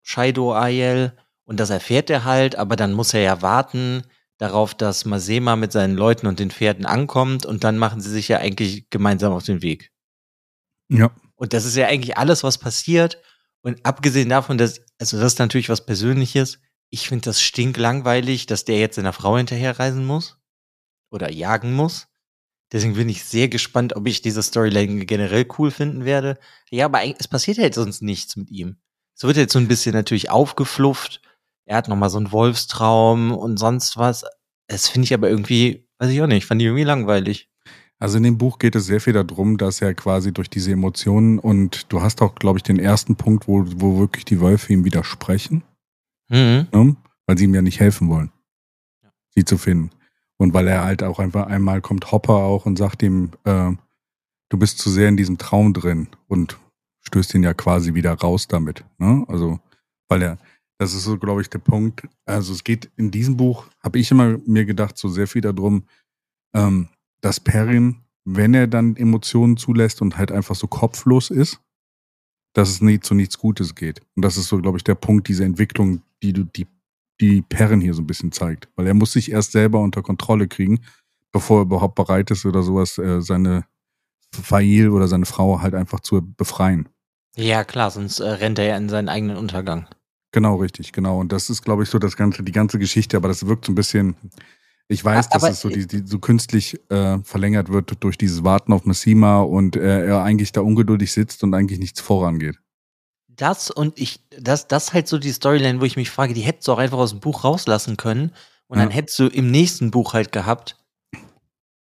Shaido 0.03 0.53
Ayel. 0.53 1.17
Und 1.45 1.61
das 1.61 1.71
erfährt 1.71 2.11
er 2.11 2.25
halt, 2.25 2.57
aber 2.57 2.75
dann 2.75 2.95
muss 2.95 3.15
er 3.15 3.21
ja 3.21 3.41
warten, 3.41 4.03
darauf, 4.39 4.75
dass 4.75 5.05
Masema 5.05 5.55
mit 5.55 5.71
seinen 5.71 5.95
Leuten 5.95 6.27
und 6.27 6.41
den 6.41 6.51
Pferden 6.51 6.85
ankommt 6.85 7.47
und 7.47 7.63
dann 7.63 7.79
machen 7.79 8.01
sie 8.01 8.11
sich 8.11 8.27
ja 8.27 8.39
eigentlich 8.39 8.91
gemeinsam 8.91 9.33
auf 9.33 9.45
den 9.45 9.63
Weg. 9.63 9.93
Ja. 10.89 11.13
Und 11.37 11.53
das 11.53 11.65
ist 11.65 11.77
ja 11.77 11.87
eigentlich 11.87 12.19
alles, 12.19 12.43
was 12.43 12.59
passiert. 12.59 13.23
Und 13.63 13.85
abgesehen 13.85 14.29
davon, 14.29 14.59
dass, 14.59 14.81
also 14.99 15.19
das 15.19 15.35
ist 15.35 15.39
natürlich 15.39 15.69
was 15.69 15.87
Persönliches. 15.87 16.61
Ich 16.91 17.09
finde 17.09 17.27
das 17.27 17.41
stinklangweilig, 17.41 18.47
dass 18.47 18.65
der 18.65 18.79
jetzt 18.79 18.97
seiner 18.97 19.13
Frau 19.13 19.37
hinterherreisen 19.37 20.05
muss 20.05 20.39
oder 21.11 21.31
jagen 21.31 21.73
muss. 21.73 22.09
Deswegen 22.73 22.95
bin 22.95 23.09
ich 23.09 23.25
sehr 23.25 23.49
gespannt, 23.49 23.95
ob 23.97 24.07
ich 24.07 24.23
diese 24.23 24.43
Storyline 24.43 25.05
generell 25.05 25.47
cool 25.59 25.71
finden 25.71 26.05
werde. 26.05 26.39
Ja, 26.71 26.87
aber 26.87 27.03
es 27.05 27.29
passiert 27.29 27.59
halt 27.59 27.75
sonst 27.75 28.03
nichts 28.03 28.37
mit 28.37 28.51
ihm. 28.51 28.79
Es 29.15 29.25
wird 29.25 29.37
jetzt 29.37 29.53
so 29.53 29.59
ein 29.59 29.69
bisschen 29.69 29.93
natürlich 29.93 30.31
aufgeflufft 30.31 31.21
er 31.65 31.77
hat 31.77 31.89
nochmal 31.89 32.11
so 32.11 32.19
einen 32.19 32.33
Wolfstraum 32.33 33.33
und 33.33 33.59
sonst 33.59 33.97
was. 33.97 34.25
Das 34.67 34.89
finde 34.89 35.05
ich 35.05 35.15
aber 35.15 35.29
irgendwie, 35.29 35.89
weiß 35.99 36.11
ich 36.11 36.21
auch 36.23 36.27
nicht, 36.27 36.47
fand 36.47 36.61
ich 36.61 36.67
irgendwie 36.67 36.85
langweilig. 36.85 37.51
Also 38.03 38.17
in 38.17 38.25
dem 38.25 38.37
Buch 38.37 38.59
geht 38.59 38.75
es 38.75 38.87
sehr 38.87 39.01
viel 39.01 39.13
darum, 39.13 39.59
dass 39.59 39.81
er 39.81 39.95
quasi 39.95 40.33
durch 40.33 40.51
diese 40.51 40.73
Emotionen 40.73 41.39
und 41.39 41.93
du 41.93 42.03
hast 42.03 42.21
auch, 42.21 42.35
glaube 42.35 42.59
ich, 42.59 42.65
den 42.65 42.81
ersten 42.81 43.15
Punkt, 43.15 43.47
wo, 43.47 43.65
wo 43.77 43.97
wirklich 44.01 44.25
die 44.25 44.41
Wölfe 44.41 44.73
ihm 44.73 44.85
widersprechen, 44.85 45.63
mhm. 46.29 46.67
ne? 46.73 46.97
weil 47.27 47.39
sie 47.39 47.45
ihm 47.45 47.55
ja 47.55 47.63
nicht 47.63 47.79
helfen 47.79 48.09
wollen, 48.09 48.33
sie 49.37 49.45
zu 49.45 49.57
finden. 49.57 49.91
Und 50.37 50.53
weil 50.53 50.67
er 50.67 50.83
halt 50.83 51.05
auch 51.05 51.21
einfach 51.21 51.47
einmal 51.47 51.81
kommt 51.81 52.11
Hopper 52.11 52.39
auch 52.39 52.67
und 52.67 52.77
sagt 52.77 53.05
ihm, 53.05 53.31
äh, 53.45 53.71
du 54.49 54.59
bist 54.59 54.79
zu 54.79 54.91
sehr 54.91 55.09
in 55.09 55.17
diesem 55.17 55.39
Traum 55.39 55.73
drin 55.73 56.09
und 56.27 56.59
stößt 57.03 57.33
ihn 57.35 57.45
ja 57.45 57.55
quasi 57.55 57.95
wieder 57.95 58.15
raus 58.15 58.49
damit. 58.49 58.85
Ne? 58.99 59.25
Also, 59.29 59.61
weil 60.09 60.23
er, 60.23 60.39
das 60.77 60.93
ist 60.93 61.05
so, 61.05 61.19
glaube 61.19 61.43
ich, 61.43 61.51
der 61.51 61.61
Punkt. 61.61 62.03
Also 62.25 62.53
es 62.53 62.65
geht 62.65 62.91
in 62.97 63.13
diesem 63.13 63.37
Buch, 63.37 63.67
habe 63.79 64.01
ich 64.01 64.11
immer 64.11 64.39
mir 64.45 64.65
gedacht, 64.65 64.99
so 64.99 65.07
sehr 65.07 65.29
viel 65.29 65.43
darum, 65.43 65.85
ähm, 66.53 66.89
dass 67.23 67.41
Perrin, 67.41 68.03
wenn 68.25 68.53
er 68.53 68.67
dann 68.67 68.97
Emotionen 68.97 69.57
zulässt 69.57 70.03
und 70.03 70.19
halt 70.19 70.31
einfach 70.31 70.55
so 70.55 70.67
kopflos 70.67 71.31
ist, 71.31 71.61
dass 72.53 72.69
es 72.69 72.83
nie 72.83 73.01
zu 73.01 73.15
nichts 73.15 73.39
Gutes 73.39 73.75
geht. 73.75 74.03
Und 74.15 74.23
das 74.23 74.37
ist 74.37 74.49
so, 74.49 74.59
glaube 74.59 74.77
ich, 74.77 74.85
der 74.85 74.95
Punkt 74.95 75.29
dieser 75.29 75.45
Entwicklung, 75.45 76.03
die 76.23 76.35
du, 76.35 76.45
die, 76.45 76.67
die 77.21 77.43
Perrin 77.43 77.81
hier 77.81 77.95
so 77.95 78.03
ein 78.03 78.07
bisschen 78.07 78.33
zeigt. 78.33 78.69
Weil 78.77 78.87
er 78.87 78.95
muss 78.95 79.13
sich 79.13 79.33
erst 79.33 79.53
selber 79.53 79.81
unter 79.81 80.03
Kontrolle 80.03 80.49
kriegen, 80.49 80.81
bevor 81.33 81.61
er 81.61 81.63
überhaupt 81.63 81.95
bereit 81.95 82.31
ist 82.31 82.45
oder 82.45 82.63
sowas, 82.63 82.99
äh, 82.99 83.23
seine 83.23 83.65
Fail 84.35 84.91
oder 84.91 85.09
seine 85.09 85.27
Frau 85.27 85.63
halt 85.63 85.75
einfach 85.75 86.01
zu 86.01 86.21
befreien. 86.37 86.89
Ja, 87.37 87.65
klar, 87.65 87.91
sonst 87.91 88.21
äh, 88.21 88.29
rennt 88.29 88.59
er 88.59 88.67
ja 88.67 88.77
in 88.77 88.89
seinen 88.89 89.09
eigenen 89.09 89.37
Untergang. 89.37 89.89
Genau, 90.33 90.57
richtig, 90.57 90.93
genau. 90.93 91.21
Und 91.21 91.33
das 91.33 91.51
ist, 91.51 91.63
glaube 91.63 91.83
ich, 91.83 91.89
so 91.89 91.99
das 91.99 92.17
ganze, 92.17 92.43
die 92.43 92.53
ganze 92.53 92.79
Geschichte, 92.79 93.17
aber 93.17 93.29
das 93.29 93.47
wirkt 93.47 93.67
so 93.67 93.73
ein 93.73 93.77
bisschen. 93.77 94.17
Ich 94.89 95.05
weiß, 95.05 95.31
aber, 95.31 95.49
dass 95.49 95.57
es 95.57 95.61
so, 95.61 95.69
die, 95.69 95.87
die, 95.87 96.03
so 96.05 96.19
künstlich 96.19 96.79
äh, 96.91 97.19
verlängert 97.23 97.71
wird 97.71 98.03
durch 98.05 98.19
dieses 98.19 98.45
Warten 98.45 98.73
auf 98.73 98.85
Massima 98.85 99.41
und 99.41 99.77
äh, 99.77 100.07
er 100.07 100.23
eigentlich 100.23 100.53
da 100.53 100.61
ungeduldig 100.61 101.13
sitzt 101.13 101.43
und 101.45 101.55
eigentlich 101.55 101.79
nichts 101.79 102.01
vorangeht. 102.01 102.59
Das 103.29 103.71
und 103.71 103.99
ich, 103.99 104.21
das, 104.39 104.69
das 104.69 104.93
halt 104.93 105.09
so 105.09 105.19
die 105.19 105.33
Storyline, 105.33 105.81
wo 105.81 105.85
ich 105.85 105.97
mich 105.97 106.11
frage, 106.11 106.35
die 106.35 106.43
hättest 106.43 106.69
du 106.69 106.73
auch 106.73 106.79
einfach 106.79 106.99
aus 106.99 107.11
dem 107.11 107.21
Buch 107.21 107.45
rauslassen 107.45 107.97
können 107.97 108.33
und 108.67 108.79
ja. 108.79 108.85
dann 108.85 108.93
hättest 108.93 109.19
du 109.19 109.29
im 109.29 109.51
nächsten 109.51 109.91
Buch 109.91 110.13
halt 110.13 110.33
gehabt, 110.33 110.77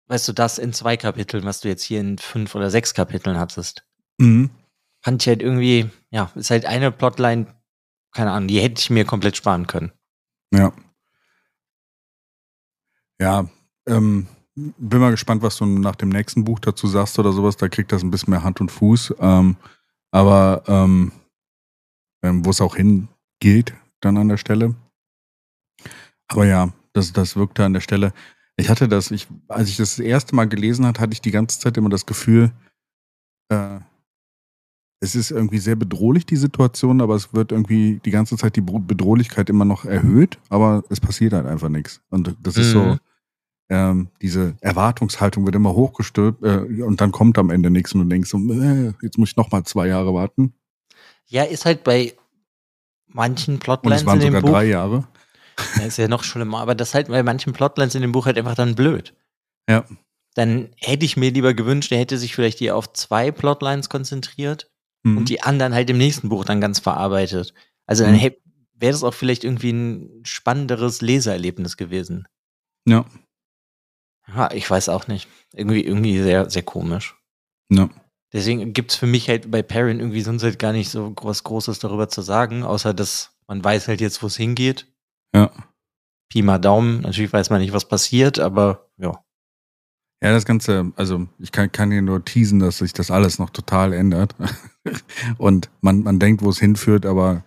weißt 0.09 0.29
du, 0.29 0.33
das 0.33 0.59
in 0.59 0.73
zwei 0.73 0.97
Kapiteln, 0.97 1.45
was 1.45 1.61
du 1.61 1.69
jetzt 1.69 1.85
hier 1.85 2.01
in 2.01 2.19
fünf 2.19 2.55
oder 2.55 2.71
sechs 2.71 2.93
Kapiteln 2.93 3.39
hattest. 3.39 3.87
Mhm. 4.19 4.51
Fand 5.03 5.23
ich 5.23 5.29
halt 5.29 5.41
irgendwie, 5.41 5.89
ja, 6.11 6.31
ist 6.35 6.51
halt 6.51 6.67
eine 6.67 6.93
Plotline, 6.93 7.47
keine 8.13 8.33
Ahnung, 8.33 8.49
die 8.49 8.61
hätte 8.61 8.81
ich 8.81 8.91
mir 8.91 9.05
komplett 9.05 9.37
sparen 9.37 9.67
können. 9.67 9.93
Ja. 10.53 10.73
Ja, 13.21 13.47
ähm, 13.87 14.27
bin 14.55 15.01
mal 15.01 15.11
gespannt, 15.11 15.43
was 15.43 15.57
du 15.57 15.67
nach 15.67 15.97
dem 15.97 16.09
nächsten 16.09 16.45
Buch 16.45 16.59
dazu 16.59 16.87
sagst 16.87 17.19
oder 17.19 17.33
sowas. 17.33 17.57
Da 17.57 17.69
kriegt 17.69 17.93
das 17.93 18.03
ein 18.03 18.11
bisschen 18.11 18.31
mehr 18.31 18.43
Hand 18.43 18.61
und 18.61 18.71
Fuß. 18.71 19.15
Ähm, 19.21 19.57
aber 20.11 20.63
ähm, 20.67 21.13
ähm, 22.23 22.45
wo 22.45 22.51
es 22.51 22.61
auch 22.61 22.77
hingeht, 22.77 23.75
dann 24.01 24.17
an 24.17 24.29
der 24.29 24.39
Stelle. 24.39 24.75
Aber 26.29 26.47
ja, 26.47 26.73
das, 26.93 27.13
das 27.13 27.37
wirkte 27.37 27.65
an 27.65 27.75
der 27.75 27.81
Stelle. 27.81 28.13
Ich 28.57 28.69
hatte 28.69 28.89
das, 28.89 29.11
ich, 29.11 29.29
als 29.49 29.69
ich 29.69 29.77
das, 29.77 29.97
das 29.97 30.05
erste 30.05 30.35
Mal 30.35 30.49
gelesen 30.49 30.87
hat, 30.87 30.99
hatte 30.99 31.13
ich 31.13 31.21
die 31.21 31.31
ganze 31.31 31.61
Zeit 31.61 31.77
immer 31.77 31.89
das 31.89 32.07
Gefühl, 32.07 32.53
äh, 33.49 33.81
es 35.03 35.15
ist 35.15 35.31
irgendwie 35.31 35.59
sehr 35.59 35.77
bedrohlich, 35.77 36.27
die 36.27 36.37
Situation, 36.37 37.01
aber 37.01 37.15
es 37.15 37.33
wird 37.33 37.53
irgendwie 37.53 38.01
die 38.05 38.11
ganze 38.11 38.37
Zeit 38.37 38.57
die 38.57 38.61
Bedrohlichkeit 38.61 39.49
immer 39.49 39.65
noch 39.65 39.87
erhöht, 39.87 40.39
aber 40.51 40.85
es 40.91 41.01
passiert 41.01 41.33
halt 41.33 41.47
einfach 41.47 41.71
nichts. 41.71 42.03
Und 42.11 42.37
das 42.43 42.59
ist 42.59 42.73
so, 42.73 42.83
mhm. 42.83 42.99
Ähm, 43.71 44.09
diese 44.21 44.57
Erwartungshaltung 44.61 45.47
wird 45.47 45.55
immer 45.55 45.75
hochgestülpt 45.75 46.43
äh, 46.43 46.83
und 46.83 47.01
dann 47.01 47.13
kommt 47.13 47.39
am 47.39 47.51
Ende 47.51 47.71
nichts 47.71 47.95
und 47.95 48.03
du 48.03 48.07
denkst 48.09 48.29
so, 48.29 48.39
äh, 48.39 48.93
jetzt 49.01 49.17
muss 49.17 49.31
ich 49.31 49.37
noch 49.37 49.53
mal 49.53 49.65
zwei 49.65 49.87
Jahre 49.87 50.13
warten. 50.13 50.53
Ja, 51.27 51.45
ist 51.45 51.65
halt 51.65 51.85
bei 51.85 52.15
manchen 53.07 53.61
Plotlines 53.61 54.03
und 54.03 54.03
es 54.03 54.07
waren 54.07 54.21
in 54.21 54.27
dem 54.27 54.35
sogar 54.35 54.43
Buch, 54.43 54.51
drei 54.51 54.65
Jahre. 54.65 55.07
Ja, 55.77 55.85
ist 55.85 55.99
ja 55.99 56.09
noch 56.09 56.25
schlimmer, 56.25 56.59
aber 56.59 56.75
das 56.75 56.95
halt 56.95 57.09
bei 57.09 57.23
manchen 57.23 57.53
Plotlines 57.53 57.95
in 57.95 58.03
dem 58.03 58.11
Buch 58.11 58.27
halt 58.27 58.39
einfach 58.39 58.57
dann 58.57 58.75
blöd. 58.75 59.15
Ja. 59.69 59.85
Dann 60.35 60.71
hätte 60.77 61.05
ich 61.05 61.17
mir 61.17 61.31
lieber 61.31 61.55
gewünscht, 61.55 61.93
er 61.93 61.99
hätte 61.99 62.19
sich 62.19 62.35
vielleicht 62.35 62.59
hier 62.59 62.75
auf 62.77 62.93
zwei 62.93 63.31
Plotlines 63.31 63.89
konzentriert 63.89 64.69
mhm. 65.05 65.19
und 65.19 65.29
die 65.29 65.43
anderen 65.43 65.75
halt 65.75 65.89
im 65.91 65.99
nächsten 65.99 66.29
Buch 66.29 66.45
dann 66.45 66.61
ganz 66.61 66.81
verarbeitet. 66.81 67.55
Also 67.87 68.03
dann 68.03 68.15
mhm. 68.15 68.33
wäre 68.75 68.93
das 68.93 69.05
auch 69.05 69.15
vielleicht 69.15 69.45
irgendwie 69.45 69.71
ein 69.71 70.23
spannenderes 70.25 71.03
Lesererlebnis 71.03 71.77
gewesen. 71.77 72.27
Ja. 72.85 73.05
Ja, 74.35 74.51
ich 74.53 74.71
weiß 74.71 74.89
auch 74.89 75.09
nicht. 75.09 75.29
Irgendwie, 75.55 75.85
irgendwie 75.85 76.21
sehr, 76.21 76.49
sehr 76.51 76.63
komisch. 76.63 77.17
Ja. 77.71 77.89
Deswegen 78.33 78.73
gibt 78.73 78.93
es 78.93 78.97
für 78.97 79.07
mich 79.07 79.29
halt 79.29 79.51
bei 79.51 79.63
Perrin 79.63 79.99
irgendwie 79.99 80.23
sonst 80.23 80.43
halt 80.43 80.59
gar 80.59 80.73
nicht 80.73 80.89
so 80.89 81.15
was 81.23 81.43
Großes 81.43 81.81
darüber 81.81 82.09
zu 82.09 82.23
sagen, 82.23 82.63
außer 82.63 82.95
dass 82.95 83.33
man 83.49 83.63
weiß 83.63 83.89
halt 83.89 84.01
jetzt, 84.01 84.23
wo 84.23 84.29
es 84.29 84.37
hingeht. 84.37 84.87
Ja. 85.35 85.51
Pi 86.29 86.43
mal 86.43 86.59
Daumen. 86.59 87.01
Natürlich 87.01 87.33
weiß 87.33 87.51
man 87.51 87.61
nicht, 87.61 87.73
was 87.73 87.89
passiert, 87.89 88.39
aber 88.39 88.89
ja. 88.99 89.25
Ja, 90.23 90.33
das 90.33 90.45
Ganze, 90.45 90.93
also 90.97 91.27
ich 91.39 91.51
kann, 91.51 91.73
kann 91.73 91.91
hier 91.91 92.03
nur 92.03 92.25
teasen, 92.25 92.61
dass 92.61 92.79
sich 92.79 92.93
das 92.93 93.11
alles 93.11 93.39
noch 93.39 93.51
total 93.51 93.93
ändert. 93.93 94.37
Und 95.39 95.71
man, 95.81 96.03
man 96.03 96.19
denkt, 96.19 96.45
wo 96.45 96.51
es 96.51 96.61
hinführt, 96.61 97.07
aber 97.07 97.43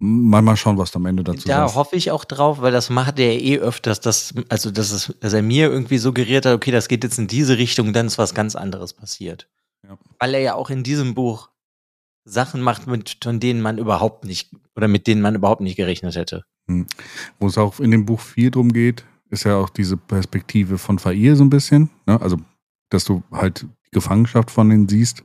mal, 0.00 0.42
mal 0.42 0.56
schauen, 0.56 0.78
was 0.78 0.96
am 0.96 1.06
Ende 1.06 1.22
dazu 1.22 1.46
Da 1.46 1.62
sagst. 1.62 1.76
hoffe 1.76 1.96
ich 1.96 2.10
auch 2.10 2.24
drauf, 2.24 2.60
weil 2.60 2.72
das 2.72 2.90
macht 2.90 3.18
er 3.18 3.40
eh 3.40 3.58
öfters, 3.58 4.00
dass, 4.00 4.34
also 4.48 4.70
dass, 4.70 4.90
es, 4.90 5.14
dass 5.20 5.32
er 5.32 5.42
mir 5.42 5.70
irgendwie 5.70 5.98
suggeriert 5.98 6.46
hat, 6.46 6.54
okay, 6.54 6.72
das 6.72 6.88
geht 6.88 7.04
jetzt 7.04 7.18
in 7.18 7.28
diese 7.28 7.58
Richtung, 7.58 7.92
dann 7.92 8.06
ist 8.06 8.18
was 8.18 8.34
ganz 8.34 8.56
anderes 8.56 8.94
passiert. 8.94 9.48
Ja. 9.86 9.96
Weil 10.18 10.34
er 10.34 10.40
ja 10.40 10.54
auch 10.54 10.70
in 10.70 10.82
diesem 10.82 11.14
Buch 11.14 11.50
Sachen 12.24 12.60
macht, 12.62 12.86
mit, 12.86 13.18
von 13.22 13.40
denen 13.40 13.60
man 13.60 13.78
überhaupt 13.78 14.24
nicht, 14.24 14.50
oder 14.74 14.88
mit 14.88 15.06
denen 15.06 15.22
man 15.22 15.34
überhaupt 15.34 15.60
nicht 15.60 15.76
gerechnet 15.76 16.16
hätte. 16.16 16.44
Hm. 16.68 16.86
Wo 17.38 17.46
es 17.46 17.58
auch 17.58 17.78
in 17.80 17.90
dem 17.90 18.06
Buch 18.06 18.20
viel 18.20 18.50
drum 18.50 18.72
geht, 18.72 19.04
ist 19.30 19.44
ja 19.44 19.56
auch 19.56 19.70
diese 19.70 19.96
Perspektive 19.96 20.78
von 20.78 20.98
Fair 20.98 21.36
so 21.36 21.44
ein 21.44 21.50
bisschen. 21.50 21.90
Ne? 22.06 22.20
Also, 22.20 22.38
dass 22.90 23.04
du 23.04 23.22
halt 23.30 23.62
die 23.62 23.90
Gefangenschaft 23.92 24.50
von 24.50 24.68
denen 24.68 24.88
siehst. 24.88 25.24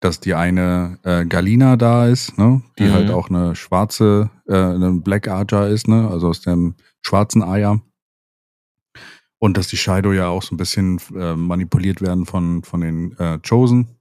Dass 0.00 0.20
die 0.20 0.34
eine 0.34 0.98
äh, 1.02 1.24
Galina 1.24 1.76
da 1.76 2.06
ist, 2.06 2.36
ne? 2.36 2.62
die 2.78 2.84
mhm. 2.84 2.92
halt 2.92 3.10
auch 3.10 3.30
eine 3.30 3.56
schwarze, 3.56 4.30
äh, 4.46 4.54
eine 4.54 4.92
Black 4.92 5.28
Aja 5.28 5.66
ist, 5.66 5.88
ne? 5.88 6.08
also 6.10 6.28
aus 6.28 6.42
dem 6.42 6.74
schwarzen 7.00 7.42
Eier. 7.42 7.80
Und 9.38 9.56
dass 9.56 9.68
die 9.68 9.76
Shido 9.76 10.12
ja 10.12 10.28
auch 10.28 10.42
so 10.42 10.54
ein 10.54 10.58
bisschen 10.58 11.00
äh, 11.14 11.34
manipuliert 11.34 12.00
werden 12.00 12.26
von, 12.26 12.62
von 12.62 12.80
den 12.80 13.16
äh, 13.18 13.38
Chosen. 13.46 13.98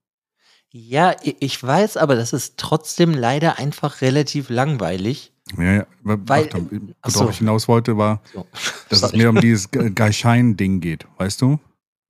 Ja, 0.75 1.15
ich 1.21 1.61
weiß, 1.61 1.97
aber 1.97 2.15
das 2.15 2.33
ist 2.33 2.57
trotzdem 2.57 3.13
leider 3.13 3.59
einfach 3.59 4.01
relativ 4.01 4.49
langweilig. 4.49 5.31
Ja, 5.57 5.73
ja. 5.73 5.85
Weil, 6.01 6.45
Achtung, 6.45 6.93
worauf 7.03 7.13
so. 7.13 7.29
ich 7.29 7.37
hinaus 7.37 7.67
wollte, 7.67 7.97
war, 7.97 8.21
so. 8.33 8.47
dass 8.89 9.03
es 9.03 9.13
mir 9.13 9.29
um 9.29 9.35
dieses 9.41 9.69
Gaischein-Ding 9.69 10.79
geht, 10.79 11.05
weißt 11.17 11.41
du? 11.41 11.59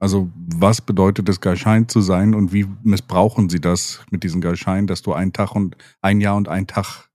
Also, 0.03 0.29
was 0.35 0.81
bedeutet 0.81 1.29
es, 1.29 1.39
Gaischein 1.39 1.87
zu 1.87 2.01
sein 2.01 2.35
und 2.35 2.51
wie 2.51 2.67
missbrauchen 2.83 3.47
sie 3.47 3.61
das 3.61 4.01
mit 4.11 4.25
diesem 4.25 4.41
Gaischein, 4.41 4.85
dass 4.85 5.01
du 5.01 5.13
einen 5.13 5.31
Tag 5.31 5.55
und 5.55 5.77
ein 6.01 6.19
Jahr 6.19 6.35
und 6.35 6.49
einen 6.49 6.67
Tag 6.67 7.07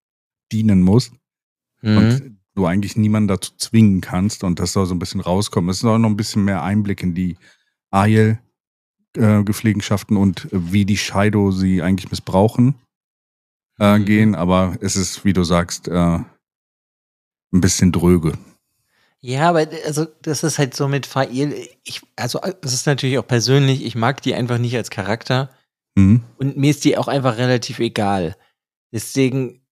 dienen 0.51 0.81
musst 0.81 1.13
mhm. 1.83 1.97
und 1.99 2.39
du 2.55 2.65
eigentlich 2.65 2.97
niemanden 2.97 3.29
dazu 3.29 3.53
zwingen 3.59 4.01
kannst 4.01 4.43
und 4.43 4.59
das 4.59 4.73
soll 4.73 4.87
so 4.87 4.95
ein 4.95 4.99
bisschen 4.99 5.21
rauskommen. 5.21 5.69
Es 5.69 5.81
soll 5.81 5.99
noch 5.99 6.09
ein 6.09 6.17
bisschen 6.17 6.47
mehr 6.47 6.63
Einblick 6.63 7.03
in 7.03 7.15
die 7.15 7.37
Aiel 7.91 8.39
äh, 9.19 9.45
Gepflegenschaften 9.45 10.17
und 10.17 10.49
wie 10.51 10.87
die 10.87 10.97
Shido 10.97 11.51
sie 11.51 11.83
eigentlich 11.83 12.11
missbrauchen 12.11 12.77
äh, 13.79 13.99
mhm. 13.99 14.05
gehen, 14.07 14.35
aber 14.35 14.79
es 14.81 14.97
ist, 14.97 15.27
wie 15.27 15.35
du 15.35 15.45
sagst, 15.45 15.89
äh, 15.89 15.93
ein 15.93 16.25
bisschen 17.51 17.93
dröge. 17.93 18.33
Ja, 19.21 19.49
aber 19.49 19.67
also 19.85 20.07
das 20.23 20.45
ist 20.45 20.59
halt 20.59 20.75
so 20.75 20.87
mit 20.87 21.07
Fail. 21.07 21.69
Ich, 21.85 22.03
also 22.17 22.41
es 22.63 22.73
ist 22.73 22.87
natürlich 22.87 23.19
auch 23.19 23.27
persönlich, 23.27 23.85
ich 23.85 23.95
mag 23.95 24.23
die 24.23 24.35
einfach 24.35 24.59
nicht 24.59 24.77
als 24.77 24.91
Charakter. 24.91 25.51
Mhm. 25.97 26.23
Und 26.39 26.57
mir 26.57 26.71
ist 26.71 26.85
die 26.85 26.97
auch 26.97 27.09
einfach 27.09 27.37
relativ 27.37 27.81
egal. 27.81 28.37
Deswegen 28.93 29.63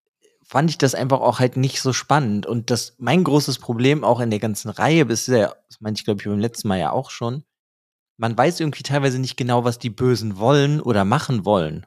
fand 0.43 0.69
ich 0.69 0.77
das 0.77 0.95
einfach 0.95 1.21
auch 1.21 1.39
halt 1.39 1.57
nicht 1.57 1.81
so 1.81 1.93
spannend. 1.93 2.45
Und 2.45 2.71
das 2.71 2.95
mein 2.99 3.23
großes 3.23 3.59
Problem 3.59 4.03
auch 4.03 4.19
in 4.19 4.29
der 4.29 4.39
ganzen 4.39 4.69
Reihe 4.69 5.05
bisher, 5.05 5.55
das 5.69 5.79
meinte 5.79 5.99
ich 5.99 6.05
glaube 6.05 6.21
ich 6.21 6.27
beim 6.27 6.39
letzten 6.39 6.67
Mal 6.67 6.79
ja 6.79 6.91
auch 6.91 7.09
schon, 7.09 7.43
man 8.17 8.37
weiß 8.37 8.59
irgendwie 8.59 8.83
teilweise 8.83 9.19
nicht 9.19 9.37
genau, 9.37 9.63
was 9.63 9.79
die 9.79 9.89
Bösen 9.89 10.37
wollen 10.37 10.81
oder 10.81 11.05
machen 11.05 11.45
wollen. 11.45 11.85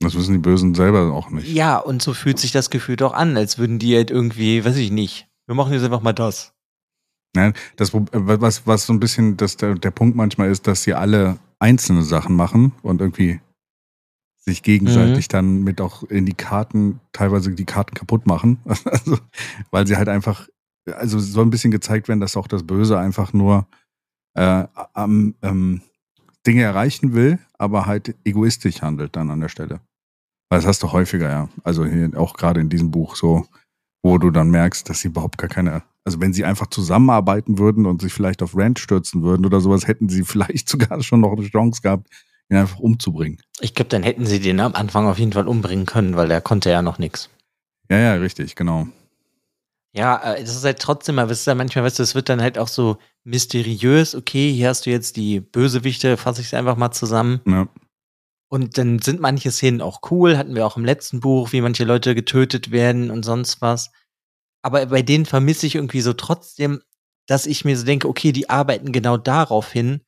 Das 0.00 0.14
wissen 0.14 0.34
die 0.34 0.38
Bösen 0.38 0.74
selber 0.74 1.12
auch 1.12 1.30
nicht. 1.30 1.48
Ja, 1.48 1.78
und 1.78 2.02
so 2.02 2.14
fühlt 2.14 2.38
sich 2.38 2.52
das 2.52 2.70
Gefühl 2.70 2.96
doch 2.96 3.14
an, 3.14 3.36
als 3.36 3.58
würden 3.58 3.80
die 3.80 3.96
halt 3.96 4.12
irgendwie, 4.12 4.64
weiß 4.64 4.76
ich 4.76 4.92
nicht, 4.92 5.26
wir 5.46 5.56
machen 5.56 5.72
jetzt 5.72 5.82
einfach 5.82 6.02
mal 6.02 6.12
das. 6.12 6.54
Nein, 7.38 7.54
das, 7.76 7.92
was, 7.94 8.66
was 8.66 8.86
so 8.86 8.92
ein 8.92 8.98
bisschen 8.98 9.36
das, 9.36 9.56
der, 9.56 9.76
der 9.76 9.92
Punkt 9.92 10.16
manchmal 10.16 10.50
ist, 10.50 10.66
dass 10.66 10.82
sie 10.82 10.94
alle 10.94 11.38
einzelne 11.60 12.02
Sachen 12.02 12.34
machen 12.34 12.72
und 12.82 13.00
irgendwie 13.00 13.40
sich 14.44 14.64
gegenseitig 14.64 15.26
mhm. 15.28 15.32
dann 15.32 15.62
mit 15.62 15.80
auch 15.80 16.02
in 16.02 16.26
die 16.26 16.34
Karten, 16.34 16.98
teilweise 17.12 17.52
die 17.52 17.64
Karten 17.64 17.94
kaputt 17.94 18.26
machen. 18.26 18.58
Also, 18.84 19.18
weil 19.70 19.86
sie 19.86 19.96
halt 19.96 20.08
einfach, 20.08 20.48
also 20.90 21.20
soll 21.20 21.46
ein 21.46 21.50
bisschen 21.50 21.70
gezeigt 21.70 22.08
werden, 22.08 22.18
dass 22.18 22.36
auch 22.36 22.48
das 22.48 22.64
Böse 22.64 22.98
einfach 22.98 23.32
nur 23.32 23.68
äh, 24.34 24.64
ähm, 24.96 25.36
ähm, 25.42 25.82
Dinge 26.44 26.62
erreichen 26.62 27.14
will, 27.14 27.38
aber 27.56 27.86
halt 27.86 28.16
egoistisch 28.24 28.82
handelt 28.82 29.14
dann 29.14 29.30
an 29.30 29.40
der 29.40 29.48
Stelle. 29.48 29.80
Weil 30.50 30.58
das 30.58 30.66
hast 30.66 30.82
du 30.82 30.90
häufiger, 30.90 31.30
ja. 31.30 31.48
Also 31.62 31.84
hier 31.84 32.10
auch 32.16 32.34
gerade 32.34 32.60
in 32.60 32.68
diesem 32.68 32.90
Buch 32.90 33.14
so, 33.14 33.46
wo 34.02 34.18
du 34.18 34.32
dann 34.32 34.50
merkst, 34.50 34.88
dass 34.88 35.00
sie 35.00 35.08
überhaupt 35.08 35.38
gar 35.38 35.48
keine, 35.48 35.82
also 36.08 36.22
wenn 36.22 36.32
sie 36.32 36.46
einfach 36.46 36.68
zusammenarbeiten 36.68 37.58
würden 37.58 37.84
und 37.84 38.00
sich 38.00 38.14
vielleicht 38.14 38.42
auf 38.42 38.56
Rand 38.56 38.78
stürzen 38.78 39.22
würden 39.22 39.44
oder 39.44 39.60
sowas, 39.60 39.86
hätten 39.86 40.08
sie 40.08 40.22
vielleicht 40.24 40.66
sogar 40.66 41.02
schon 41.02 41.20
noch 41.20 41.32
eine 41.32 41.46
Chance 41.46 41.82
gehabt, 41.82 42.08
ihn 42.48 42.56
einfach 42.56 42.78
umzubringen. 42.78 43.42
Ich 43.60 43.74
glaube, 43.74 43.90
dann 43.90 44.02
hätten 44.02 44.24
sie 44.24 44.40
den 44.40 44.58
am 44.60 44.74
Anfang 44.74 45.06
auf 45.06 45.18
jeden 45.18 45.32
Fall 45.32 45.46
umbringen 45.46 45.84
können, 45.84 46.16
weil 46.16 46.28
der 46.28 46.40
konnte 46.40 46.70
ja 46.70 46.80
noch 46.80 46.98
nichts. 46.98 47.28
Ja, 47.90 47.98
ja, 47.98 48.14
richtig, 48.14 48.56
genau. 48.56 48.88
Ja, 49.94 50.16
äh, 50.34 50.40
das 50.40 50.56
ist 50.56 50.64
halt 50.64 50.78
trotzdem, 50.78 51.18
aber 51.18 51.30
es 51.30 51.40
ist 51.40 51.46
ja 51.46 51.54
manchmal, 51.54 51.84
weißt 51.84 51.98
du, 51.98 52.02
es 52.02 52.14
wird 52.14 52.30
dann 52.30 52.40
halt 52.40 52.56
auch 52.56 52.68
so 52.68 52.96
mysteriös. 53.24 54.14
Okay, 54.14 54.50
hier 54.50 54.68
hast 54.68 54.86
du 54.86 54.90
jetzt 54.90 55.16
die 55.16 55.40
Bösewichte, 55.40 56.16
fasse 56.16 56.40
ich 56.40 56.46
es 56.46 56.54
einfach 56.54 56.76
mal 56.76 56.92
zusammen. 56.92 57.42
Ja. 57.46 57.68
Und 58.50 58.78
dann 58.78 58.98
sind 59.00 59.20
manche 59.20 59.50
Szenen 59.50 59.82
auch 59.82 60.00
cool, 60.10 60.38
hatten 60.38 60.54
wir 60.54 60.66
auch 60.66 60.78
im 60.78 60.86
letzten 60.86 61.20
Buch, 61.20 61.52
wie 61.52 61.60
manche 61.60 61.84
Leute 61.84 62.14
getötet 62.14 62.70
werden 62.70 63.10
und 63.10 63.26
sonst 63.26 63.60
was. 63.60 63.90
Aber 64.62 64.86
bei 64.86 65.02
denen 65.02 65.26
vermisse 65.26 65.66
ich 65.66 65.74
irgendwie 65.74 66.00
so 66.00 66.12
trotzdem, 66.12 66.82
dass 67.26 67.46
ich 67.46 67.64
mir 67.64 67.76
so 67.76 67.84
denke, 67.84 68.08
okay, 68.08 68.32
die 68.32 68.50
arbeiten 68.50 68.92
genau 68.92 69.16
darauf 69.16 69.70
hin. 69.70 70.00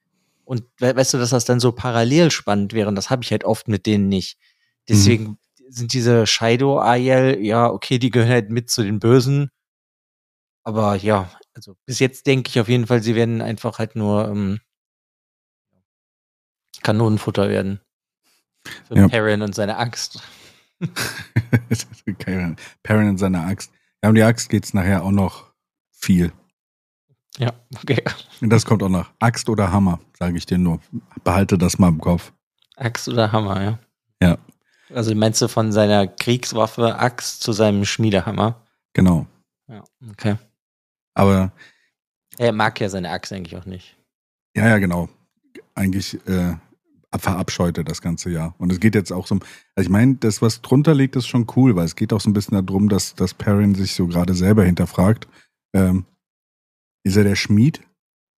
Und 0.44 0.64
weißt 0.80 1.14
du, 1.14 1.18
dass 1.18 1.30
das 1.30 1.44
dann 1.44 1.60
so 1.60 1.72
parallel 1.72 2.30
spannend 2.30 2.72
wäre. 2.72 2.88
Und 2.88 2.96
das 2.96 3.10
habe 3.10 3.22
ich 3.22 3.30
halt 3.30 3.44
oft 3.44 3.68
mit 3.68 3.86
denen 3.86 4.08
nicht. 4.08 4.38
Deswegen 4.88 5.24
mhm. 5.24 5.38
sind 5.68 5.92
diese 5.92 6.26
Shaido 6.26 6.80
Ayel, 6.80 7.38
ja, 7.40 7.70
okay, 7.70 7.98
die 7.98 8.10
gehören 8.10 8.30
halt 8.30 8.50
mit 8.50 8.70
zu 8.70 8.82
den 8.82 8.98
Bösen. 8.98 9.50
Aber 10.64 10.96
ja, 10.96 11.30
also 11.54 11.76
bis 11.86 11.98
jetzt 12.00 12.26
denke 12.26 12.48
ich 12.48 12.58
auf 12.60 12.68
jeden 12.68 12.86
Fall, 12.86 13.02
sie 13.02 13.14
werden 13.14 13.40
einfach 13.42 13.78
halt 13.78 13.96
nur 13.96 14.28
ähm, 14.28 14.60
Kanonenfutter 16.82 17.48
werden. 17.48 17.80
Für 18.88 18.96
ja. 18.96 19.08
Perrin 19.08 19.42
und 19.42 19.54
seine 19.54 19.76
Axt. 19.76 20.22
Perrin 22.82 23.08
und 23.08 23.18
seine 23.18 23.40
Axt. 23.44 23.72
Ja, 24.02 24.08
um 24.08 24.14
die 24.14 24.22
Axt 24.22 24.48
geht 24.48 24.64
es 24.64 24.74
nachher 24.74 25.04
auch 25.04 25.10
noch 25.10 25.52
viel. 25.90 26.32
Ja, 27.38 27.52
okay. 27.76 28.02
Und 28.40 28.50
das 28.50 28.64
kommt 28.64 28.82
auch 28.82 28.88
noch. 28.88 29.10
Axt 29.18 29.48
oder 29.48 29.70
Hammer, 29.70 30.00
sage 30.18 30.36
ich 30.36 30.46
dir 30.46 30.58
nur. 30.58 30.80
Behalte 31.22 31.58
das 31.58 31.78
mal 31.78 31.88
im 31.88 32.00
Kopf. 32.00 32.32
Axt 32.76 33.08
oder 33.08 33.30
Hammer, 33.30 33.62
ja. 33.62 33.78
Ja. 34.22 34.38
Also 34.94 35.14
meinst 35.14 35.40
du 35.40 35.48
von 35.48 35.70
seiner 35.72 36.06
Kriegswaffe 36.06 36.96
Axt 36.98 37.42
zu 37.42 37.52
seinem 37.52 37.84
Schmiedehammer? 37.84 38.66
Genau. 38.92 39.26
Ja, 39.68 39.84
okay. 40.10 40.36
Aber. 41.14 41.52
Er 42.38 42.52
mag 42.52 42.80
ja 42.80 42.88
seine 42.88 43.10
Axt 43.10 43.32
eigentlich 43.32 43.56
auch 43.56 43.66
nicht. 43.66 43.96
Ja, 44.56 44.66
ja, 44.66 44.78
genau. 44.78 45.08
Eigentlich 45.74 46.14
äh, 46.26 46.54
verabscheute 47.18 47.82
das 47.84 48.00
ganze 48.02 48.30
Jahr. 48.30 48.54
Und 48.58 48.70
es 48.72 48.78
geht 48.80 48.94
jetzt 48.94 49.12
auch 49.12 49.26
so, 49.26 49.34
also 49.34 49.44
ich 49.86 49.88
meine, 49.88 50.14
das, 50.16 50.40
was 50.42 50.62
drunter 50.62 50.94
liegt, 50.94 51.16
ist 51.16 51.26
schon 51.26 51.46
cool, 51.56 51.74
weil 51.76 51.84
es 51.84 51.96
geht 51.96 52.12
auch 52.12 52.20
so 52.20 52.30
ein 52.30 52.32
bisschen 52.34 52.64
darum, 52.64 52.88
dass, 52.88 53.14
dass 53.14 53.34
Perrin 53.34 53.74
sich 53.74 53.94
so 53.94 54.06
gerade 54.06 54.34
selber 54.34 54.64
hinterfragt, 54.64 55.26
ähm, 55.74 56.04
ist 57.04 57.16
er 57.16 57.24
der 57.24 57.36
Schmied 57.36 57.80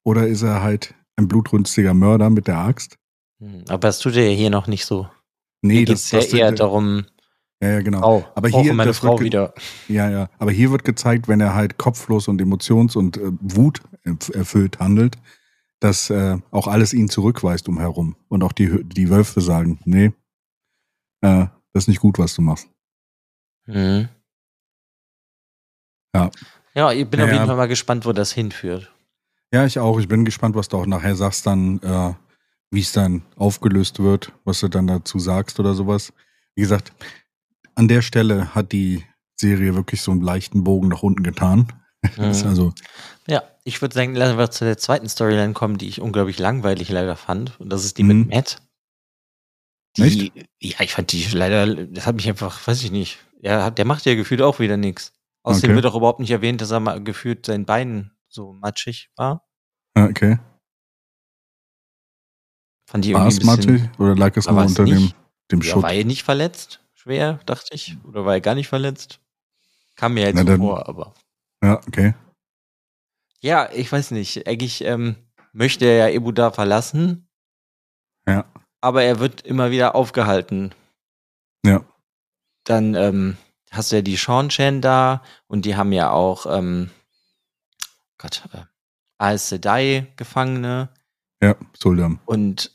oder 0.04 0.26
ist 0.26 0.42
er 0.42 0.62
halt 0.62 0.94
ein 1.16 1.28
blutrünstiger 1.28 1.94
Mörder 1.94 2.30
mit 2.30 2.46
der 2.46 2.58
Axt? 2.58 2.96
Hm, 3.42 3.64
Aber 3.68 3.78
das 3.88 3.98
tut 3.98 4.16
er 4.16 4.30
ja 4.30 4.36
hier 4.36 4.50
noch 4.50 4.66
nicht 4.66 4.86
so. 4.86 5.08
Nee, 5.62 5.78
Hier 5.78 5.84
geht's 5.86 6.10
ja 6.10 6.20
eher 6.20 6.52
darum, 6.52 7.04
Ja, 7.62 7.68
ja, 7.70 7.80
genau. 7.82 8.00
Frau, 8.00 8.32
Aber 8.34 8.48
hier, 8.48 8.72
meine 8.74 8.88
das 8.90 9.02
wird 9.02 9.12
Frau 9.12 9.20
wieder. 9.20 9.54
Ja, 9.88 10.10
ja. 10.10 10.28
Aber 10.38 10.50
hier 10.50 10.70
wird 10.72 10.84
gezeigt, 10.84 11.28
wenn 11.28 11.40
er 11.40 11.54
halt 11.54 11.78
kopflos 11.78 12.26
und 12.28 12.40
emotions- 12.40 12.96
und 12.96 13.16
äh, 13.18 13.30
Wut 13.40 13.80
erf- 14.04 14.32
erfüllt 14.34 14.78
handelt, 14.80 15.16
dass 15.82 16.10
äh, 16.10 16.38
auch 16.50 16.68
alles 16.68 16.92
ihn 16.92 17.08
zurückweist 17.08 17.68
umherum. 17.68 18.16
Und 18.28 18.44
auch 18.44 18.52
die, 18.52 18.84
die 18.84 19.10
Wölfe 19.10 19.40
sagen, 19.40 19.80
nee, 19.84 20.12
äh, 21.22 21.46
das 21.72 21.84
ist 21.84 21.88
nicht 21.88 22.00
gut, 22.00 22.18
was 22.18 22.34
du 22.34 22.42
machst. 22.42 22.68
Mhm. 23.66 24.08
Ja. 26.14 26.30
Ja, 26.74 26.92
ich 26.92 27.08
bin 27.08 27.20
Ja, 27.20 27.26
auf 27.26 27.32
jeden. 27.32 27.46
Fall 27.46 27.56
mal 27.56 27.68
gespannt, 27.68 28.06
wo 28.06 28.12
das 28.12 28.32
hinführt. 28.32 28.92
Ja, 29.52 29.66
ich 29.66 29.78
auch. 29.78 29.98
Ich 29.98 30.08
bin 30.08 30.24
gespannt, 30.24 30.54
was 30.54 30.68
du 30.68 30.78
auch 30.78 30.86
nachher 30.86 31.16
sagst, 31.16 31.46
dann, 31.46 31.80
äh, 31.82 32.14
wie 32.70 32.80
es 32.80 32.92
dann 32.92 33.22
aufgelöst 33.36 33.98
wird, 33.98 34.32
was 34.44 34.60
du 34.60 34.68
dann 34.68 34.86
dazu 34.86 35.18
sagst 35.18 35.58
oder 35.60 35.74
sowas. 35.74 36.12
Wie 36.54 36.62
gesagt, 36.62 36.92
an 37.74 37.88
der 37.88 38.02
Stelle 38.02 38.54
hat 38.54 38.72
die 38.72 39.04
Serie 39.36 39.74
wirklich 39.74 40.00
so 40.00 40.12
einen 40.12 40.22
leichten 40.22 40.64
Bogen 40.64 40.88
nach 40.88 41.02
unten 41.02 41.22
getan. 41.22 41.66
Mhm. 42.16 42.24
also, 42.24 42.72
Ja, 43.28 43.44
ich 43.64 43.80
würde 43.80 43.94
sagen, 43.94 44.14
lassen 44.14 44.38
wir 44.38 44.50
zu 44.50 44.64
der 44.64 44.78
zweiten 44.78 45.08
Storyline 45.08 45.52
kommen, 45.52 45.78
die 45.78 45.88
ich 45.88 46.00
unglaublich 46.00 46.38
langweilig 46.38 46.88
leider 46.88 47.16
fand. 47.16 47.58
Und 47.60 47.70
das 47.70 47.84
ist 47.84 47.98
die 47.98 48.02
Mhm. 48.02 48.20
mit 48.20 48.28
Matt. 48.30 48.62
Die, 49.98 50.32
ja, 50.60 50.80
ich 50.80 50.92
fand 50.94 51.12
die 51.12 51.22
leider, 51.32 51.84
das 51.86 52.06
hat 52.06 52.16
mich 52.16 52.26
einfach, 52.28 52.66
weiß 52.66 52.82
ich 52.82 52.90
nicht. 52.90 53.18
Ja, 53.40 53.70
der 53.70 53.84
macht 53.84 54.06
ja 54.06 54.14
gefühlt 54.14 54.40
auch 54.40 54.58
wieder 54.58 54.76
nichts. 54.76 55.12
Außerdem 55.44 55.70
Okay. 55.70 55.76
wird 55.76 55.86
auch 55.86 55.96
überhaupt 55.96 56.20
nicht 56.20 56.30
erwähnt, 56.30 56.60
dass 56.60 56.70
er 56.70 56.80
mal 56.80 57.02
gefühlt 57.02 57.44
sein 57.46 57.66
Bein 57.66 58.12
so 58.28 58.52
matschig 58.54 59.10
war. 59.16 59.46
ja, 59.96 60.06
okay. 60.06 60.38
Fand 62.88 63.04
die 63.04 63.14
War 63.14 63.22
irgendwie 63.26 63.42
es 63.42 63.48
ein 63.48 63.56
bisschen, 63.56 63.72
matschig 63.82 63.98
oder 64.00 64.14
lag 64.16 64.36
es 64.36 64.46
nur 64.46 64.62
es 64.62 64.70
unter 64.78 64.84
dem, 64.84 65.12
dem 65.50 65.60
ja, 65.60 65.72
Schutt? 65.72 65.82
war 65.82 65.92
er 65.92 66.04
nicht 66.04 66.22
verletzt? 66.22 66.80
Schwer, 66.94 67.40
dachte 67.46 67.74
ich. 67.74 67.96
Oder 68.04 68.24
war 68.24 68.34
er 68.34 68.40
gar 68.40 68.54
nicht 68.54 68.68
verletzt? 68.68 69.20
Kam 69.96 70.14
mir 70.14 70.26
jetzt 70.26 70.34
Na 70.36 70.42
so 70.42 70.46
dann- 70.46 70.58
vor, 70.60 70.88
aber. 70.88 71.14
Ja, 71.62 71.78
okay. 71.86 72.14
Ja, 73.42 73.68
ich 73.72 73.90
weiß 73.90 74.12
nicht. 74.12 74.46
Eigentlich 74.46 74.82
ähm, 74.84 75.16
möchte 75.52 75.84
er 75.84 76.08
ja 76.08 76.14
Ebu 76.14 76.32
da 76.32 76.50
verlassen. 76.50 77.28
Ja. 78.26 78.44
Aber 78.80 79.02
er 79.02 79.18
wird 79.18 79.42
immer 79.42 79.70
wieder 79.70 79.94
aufgehalten. 79.94 80.72
Ja. 81.64 81.84
Dann 82.64 82.94
ähm, 82.94 83.36
hast 83.70 83.90
du 83.92 83.96
ja 83.96 84.02
die 84.02 84.16
Sean 84.16 84.48
Chen 84.48 84.80
da 84.80 85.22
und 85.48 85.64
die 85.64 85.76
haben 85.76 85.92
ja 85.92 86.10
auch 86.10 86.46
ähm, 86.46 86.90
Gott, 88.18 88.42
äh, 88.52 88.62
Aes 89.18 89.48
Sedai 89.48 90.06
Gefangene 90.16 90.88
Ja, 91.42 91.56
Suldam. 91.76 92.20
und 92.26 92.70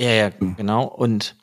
ja, 0.00 0.10
ja, 0.10 0.30
Mhm. 0.40 0.56
genau. 0.56 0.84
Und 0.84 1.36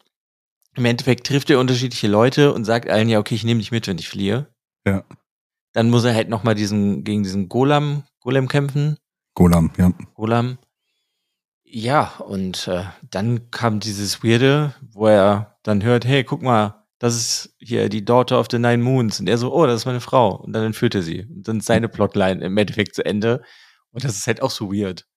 im 0.76 0.84
Endeffekt 0.86 1.28
trifft 1.28 1.50
er 1.50 1.60
unterschiedliche 1.60 2.08
Leute 2.08 2.54
und 2.54 2.66
sagt 2.66 2.90
allen, 2.90 3.08
ja, 3.10 3.20
okay, 3.20 3.36
ich 3.36 3.44
nehme 3.46 3.60
dich 3.62 3.72
mit, 3.72 3.88
wenn 3.88 3.98
ich 3.98 4.10
fliehe. 4.10 4.48
Ja. 4.86 5.04
Dann 5.74 5.90
muss 5.90 6.04
er 6.04 6.14
halt 6.14 6.30
nochmal 6.30 6.56
diesen, 6.56 7.04
gegen 7.04 7.24
diesen 7.24 7.50
Golem, 7.50 8.04
Golem 8.20 8.48
kämpfen. 8.48 8.98
Golam, 9.36 9.72
ja. 9.78 9.92
Golam. 10.14 10.58
Ja, 11.64 12.14
und 12.20 12.68
äh, 12.68 12.84
dann 13.10 13.50
kam 13.50 13.80
dieses 13.80 14.24
Weirde, 14.24 14.76
wo 14.92 15.08
er 15.08 15.58
dann 15.64 15.84
hört, 15.84 16.06
hey, 16.06 16.24
guck 16.24 16.42
mal, 16.42 16.84
das 17.00 17.16
ist 17.16 17.56
hier 17.60 17.88
die 17.88 18.04
Daughter 18.04 18.40
of 18.40 18.48
the 18.52 18.60
Nine 18.60 18.84
Moons. 18.84 19.20
Und 19.20 19.30
er 19.30 19.38
so, 19.38 19.54
oh, 19.54 19.66
das 19.66 19.82
ist 19.82 19.86
meine 19.86 20.02
Frau. 20.02 20.36
Und 20.36 20.54
dann 20.54 20.66
entführt 20.66 20.96
er 20.96 21.02
sie. 21.02 21.26
Und 21.26 21.48
dann 21.48 21.60
ist 21.60 21.66
seine 21.66 21.88
Plotline 21.88 22.44
im 22.44 22.58
Endeffekt 22.58 22.94
zu 22.94 23.06
Ende. 23.06 23.42
Und 23.92 24.04
das 24.04 24.18
ist 24.18 24.28
halt 24.28 24.42
auch 24.42 24.52
so 24.52 24.72
weird. 24.72 25.08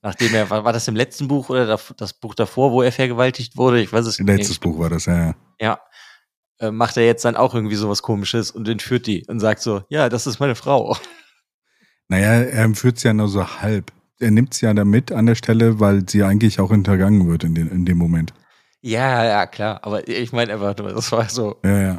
Nachdem 0.00 0.34
er, 0.34 0.48
war, 0.50 0.64
war 0.64 0.72
das 0.72 0.86
im 0.86 0.96
letzten 0.96 1.28
Buch 1.28 1.50
oder 1.50 1.78
das, 1.96 2.12
Buch 2.14 2.34
davor, 2.34 2.72
wo 2.72 2.82
er 2.82 2.92
vergewaltigt 2.92 3.56
wurde? 3.56 3.80
Ich 3.80 3.92
weiß 3.92 4.06
es 4.06 4.18
Letztes 4.18 4.50
nicht. 4.50 4.60
Buch 4.60 4.78
war 4.78 4.90
das, 4.90 5.06
ja. 5.06 5.34
ja. 5.60 5.80
Äh, 6.60 6.70
macht 6.70 6.96
er 6.96 7.04
jetzt 7.04 7.24
dann 7.24 7.36
auch 7.36 7.54
irgendwie 7.54 7.74
sowas 7.74 8.02
komisches 8.02 8.50
und 8.50 8.68
entführt 8.68 9.06
die 9.06 9.24
und 9.26 9.40
sagt 9.40 9.60
so, 9.60 9.82
ja, 9.88 10.08
das 10.08 10.26
ist 10.26 10.38
meine 10.38 10.54
Frau. 10.54 10.96
Naja, 12.08 12.32
er 12.42 12.74
führt 12.74 12.98
es 12.98 13.02
ja 13.02 13.12
nur 13.12 13.28
so 13.28 13.46
halb. 13.60 13.90
Er 14.20 14.30
nimmt 14.30 14.54
es 14.54 14.60
ja 14.60 14.72
da 14.72 14.84
mit 14.84 15.10
an 15.10 15.26
der 15.26 15.34
Stelle, 15.34 15.80
weil 15.80 16.08
sie 16.08 16.22
eigentlich 16.22 16.60
auch 16.60 16.70
hintergangen 16.70 17.26
wird 17.28 17.44
in, 17.44 17.54
den, 17.54 17.68
in 17.70 17.84
dem 17.84 17.98
Moment. 17.98 18.32
Ja, 18.82 19.24
ja, 19.24 19.46
klar. 19.46 19.80
Aber 19.82 20.06
ich 20.06 20.32
meine 20.32 20.52
einfach 20.52 20.74
das 20.74 21.10
war 21.10 21.28
so, 21.28 21.56
Ja, 21.64 21.80
ja. 21.80 21.98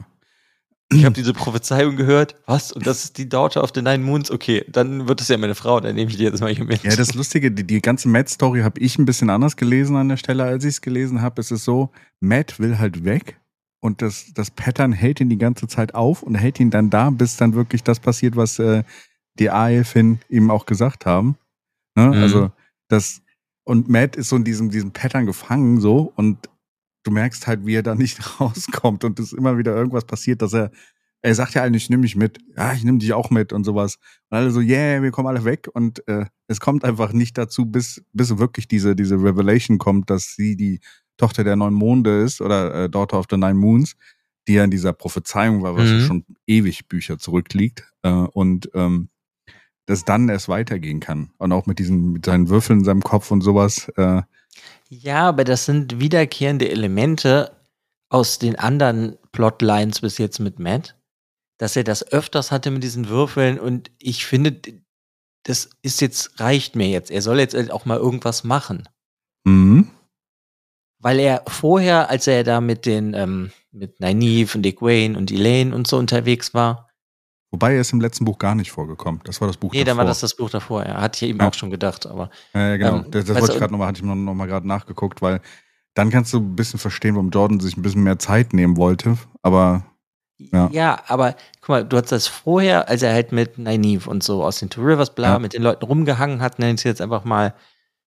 ich 0.94 1.04
habe 1.04 1.16
diese 1.16 1.34
Prophezeiung 1.34 1.98
gehört, 1.98 2.36
was? 2.46 2.72
Und 2.72 2.88
das 2.88 3.04
ist 3.04 3.18
die 3.18 3.28
Daughter 3.28 3.64
of 3.64 3.72
the 3.74 3.82
Nine 3.82 4.04
Moons? 4.04 4.32
Okay, 4.32 4.64
dann 4.70 5.08
wird 5.08 5.20
es 5.20 5.28
ja 5.28 5.38
meine 5.38 5.56
Frau, 5.56 5.80
dann 5.80 5.96
nehme 5.96 6.12
ich 6.12 6.18
die 6.18 6.24
jetzt 6.24 6.40
mal 6.40 6.54
hier 6.54 6.64
mit. 6.64 6.84
Ja, 6.84 6.96
das 6.96 7.16
Lustige, 7.16 7.52
die, 7.52 7.66
die 7.66 7.82
ganze 7.82 8.08
Matt-Story 8.08 8.62
habe 8.62 8.80
ich 8.80 8.98
ein 8.98 9.06
bisschen 9.06 9.30
anders 9.30 9.58
gelesen 9.58 9.98
an 9.98 10.08
der 10.08 10.18
Stelle, 10.18 10.44
als 10.44 10.64
ich 10.64 10.76
es 10.76 10.82
gelesen 10.82 11.22
habe. 11.22 11.42
Es 11.42 11.52
ist 11.52 11.66
so, 11.66 11.90
Matt 12.22 12.60
will 12.60 12.78
halt 12.78 13.04
weg 13.04 13.38
und 13.86 14.02
das, 14.02 14.34
das 14.34 14.50
Pattern 14.50 14.92
hält 14.92 15.22
ihn 15.22 15.30
die 15.30 15.38
ganze 15.38 15.68
Zeit 15.68 15.94
auf 15.94 16.24
und 16.24 16.34
hält 16.34 16.60
ihn 16.60 16.72
dann 16.72 16.90
da, 16.90 17.12
bis 17.12 17.38
dann 17.38 17.54
wirklich 17.54 17.84
das 17.84 18.00
passiert, 18.00 18.36
was 18.36 18.58
äh, 18.58 18.84
die 19.38 19.52
Aelfin 19.52 20.20
ihm 20.28 20.50
auch 20.50 20.66
gesagt 20.66 21.06
haben. 21.06 21.38
Ne? 21.96 22.08
Mhm. 22.08 22.14
Also 22.14 22.52
das 22.88 23.22
und 23.64 23.88
Matt 23.88 24.16
ist 24.16 24.30
so 24.30 24.38
in 24.38 24.44
diesem, 24.44 24.72
diesem 24.72 24.92
Pattern 24.92 25.28
gefangen 25.28 25.80
so 25.80 26.12
und 26.16 26.50
du 27.04 27.12
merkst 27.12 27.46
halt, 27.46 27.66
wie 27.66 27.76
er 27.76 27.84
da 27.84 27.94
nicht 27.94 28.20
rauskommt 28.40 29.04
und 29.04 29.20
es 29.20 29.34
immer 29.34 29.58
wieder 29.58 29.76
irgendwas 29.76 30.06
passiert, 30.06 30.42
dass 30.42 30.54
er 30.54 30.72
er 31.22 31.34
sagt 31.34 31.56
ja 31.56 31.64
eigentlich, 31.64 31.86
ich 31.86 31.90
nehme 31.90 32.02
mich 32.02 32.16
mit. 32.16 32.38
Ja, 32.56 32.74
ich 32.74 32.84
nehme 32.84 33.00
dich 33.00 33.12
auch 33.14 33.32
mit 33.32 33.52
und 33.52 33.64
sowas. 33.64 33.98
Und 34.30 34.38
alle 34.38 34.52
so, 34.52 34.60
yeah, 34.60 35.02
wir 35.02 35.10
kommen 35.10 35.28
alle 35.28 35.44
weg. 35.44 35.68
Und 35.74 36.08
äh, 36.08 36.26
es 36.48 36.60
kommt 36.60 36.84
einfach 36.84 37.14
nicht 37.14 37.36
dazu, 37.36 37.66
bis, 37.66 38.06
bis 38.14 38.38
wirklich 38.38 38.68
diese, 38.68 38.96
diese 38.96 39.16
Revelation 39.16 39.80
kommt, 39.80 40.12
dass 40.12 40.36
sie 40.36 40.56
die 40.56 40.82
Tochter 41.18 41.44
der 41.44 41.56
neun 41.56 41.74
Monde 41.74 42.22
ist 42.24 42.42
oder 42.42 42.84
äh, 42.86 42.90
Daughter 42.90 43.20
of 43.20 43.26
the 43.30 43.38
Nine 43.38 43.54
Moons, 43.56 43.96
die 44.48 44.54
ja 44.54 44.64
in 44.64 44.72
dieser 44.72 44.94
Prophezeiung 44.94 45.64
war, 45.64 45.76
was 45.76 45.90
Mhm. 45.90 46.02
schon 46.02 46.26
ewig 46.48 46.88
Bücher 46.88 47.18
zurückliegt. 47.18 47.84
Äh, 48.04 48.10
und 48.10 48.70
ähm, 48.74 49.10
das 49.88 50.04
dann 50.04 50.30
erst 50.30 50.50
weitergehen 50.50 51.00
kann. 51.00 51.32
Und 51.38 51.52
auch 51.52 51.68
mit 51.68 51.78
diesen, 51.80 52.12
mit 52.14 52.26
seinen 52.26 52.50
Würfeln 52.50 52.80
in 52.80 52.86
seinem 52.86 53.02
Kopf 53.04 53.30
und 53.32 53.42
sowas. 53.42 53.88
Äh, 53.98 54.24
Ja, 54.90 55.30
aber 55.30 55.44
das 55.44 55.66
sind 55.66 56.00
wiederkehrende 56.00 56.70
Elemente 56.70 57.52
aus 58.10 58.40
den 58.40 58.58
anderen 58.58 59.18
Plotlines 59.32 60.02
bis 60.02 60.18
jetzt 60.18 60.40
mit 60.40 60.60
Matt, 60.60 60.96
dass 61.60 61.76
er 61.76 61.84
das 61.84 62.12
öfters 62.12 62.52
hatte 62.52 62.72
mit 62.72 62.84
diesen 62.84 63.10
Würfeln 63.10 63.60
und 63.60 63.92
ich 64.00 64.26
finde, 64.26 64.60
das 65.44 65.70
ist 65.84 66.02
jetzt, 66.02 66.40
reicht 66.40 66.76
mir 66.76 66.88
jetzt. 66.88 67.12
Er 67.12 67.22
soll 67.22 67.40
jetzt 67.40 67.54
halt 67.54 67.70
auch 67.72 67.86
mal 67.86 67.98
irgendwas 67.98 68.44
machen. 68.44 68.88
mhm. 69.46 69.90
Weil 71.06 71.20
er 71.20 71.44
vorher, 71.48 72.10
als 72.10 72.26
er 72.26 72.44
da 72.44 72.60
mit 72.62 72.88
den, 72.88 73.14
ähm, 73.14 73.52
mit 73.72 74.00
Nynaeve 74.00 74.56
und 74.58 74.64
Dick 74.64 74.82
Wayne 74.82 75.16
und 75.16 75.32
Elaine 75.32 75.76
und 75.76 75.86
so 75.86 75.98
unterwegs 75.98 76.56
war, 76.56 76.90
Wobei 77.52 77.76
er 77.76 77.82
ist 77.82 77.94
im 77.94 78.02
letzten 78.02 78.26
Buch 78.26 78.40
gar 78.40 78.56
nicht 78.56 78.72
vorgekommen. 78.72 79.22
Das 79.24 79.40
war 79.40 79.48
das 79.48 79.56
Buch 79.56 79.72
nee, 79.72 79.84
davor. 79.84 79.86
dann 79.86 79.98
war 80.00 80.06
das 80.06 80.20
das 80.22 80.36
Buch 80.36 80.50
davor. 80.50 80.84
Ja, 80.84 81.00
hatte 81.00 81.24
ich 81.24 81.30
eben 81.30 81.40
Ja. 81.40 81.48
auch 81.48 81.54
schon 81.54 81.70
gedacht, 81.70 82.06
aber 82.08 82.30
Ja, 82.56 82.76
genau. 82.76 82.96
Ähm, 82.98 83.12
das 83.12 83.26
das 83.26 83.36
weißt 83.36 83.42
wollte 83.42 83.46
du, 83.48 83.54
ich 83.54 83.60
gerade 83.60 83.72
nochmal, 83.72 83.88
hatte 83.88 84.00
ich 84.00 84.04
noch, 84.04 84.16
noch 84.16 84.34
mal 84.34 84.48
gerade 84.48 84.68
nachgeguckt, 84.68 85.22
weil 85.22 85.40
dann 85.94 86.10
kannst 86.10 86.34
du 86.34 86.40
ein 86.40 86.56
bisschen 86.56 86.80
verstehen, 86.80 87.14
warum 87.16 87.30
Jordan 87.30 87.60
sich 87.60 87.78
ein 87.78 87.82
bisschen 87.84 88.04
mehr 88.04 88.18
Zeit 88.20 88.52
nehmen 88.54 88.76
wollte. 88.76 89.18
Aber 89.44 89.86
Ja. 90.38 90.70
Ja. 90.74 91.04
aber 91.08 91.36
guck 91.62 91.70
mal, 91.70 91.86
du 91.86 91.96
hattest 91.98 92.12
das 92.14 92.28
vorher, 92.28 92.90
als 92.90 93.04
er 93.04 93.14
halt 93.14 93.32
mit 93.32 93.58
Nynaeve 93.60 94.10
und 94.10 94.24
so 94.24 94.44
aus 94.44 94.58
den 94.60 94.70
Two 94.72 94.82
Rivers 94.82 95.14
bla 95.14 95.34
Ja. 95.34 95.40
mit 95.40 95.54
den 95.54 95.62
Leuten 95.62 95.86
rumgehangen 95.86 96.42
hat, 96.42 96.58
nennt 96.60 96.80
sie 96.80 96.90
jetzt 96.90 97.00
einfach 97.00 97.24
mal, 97.26 97.54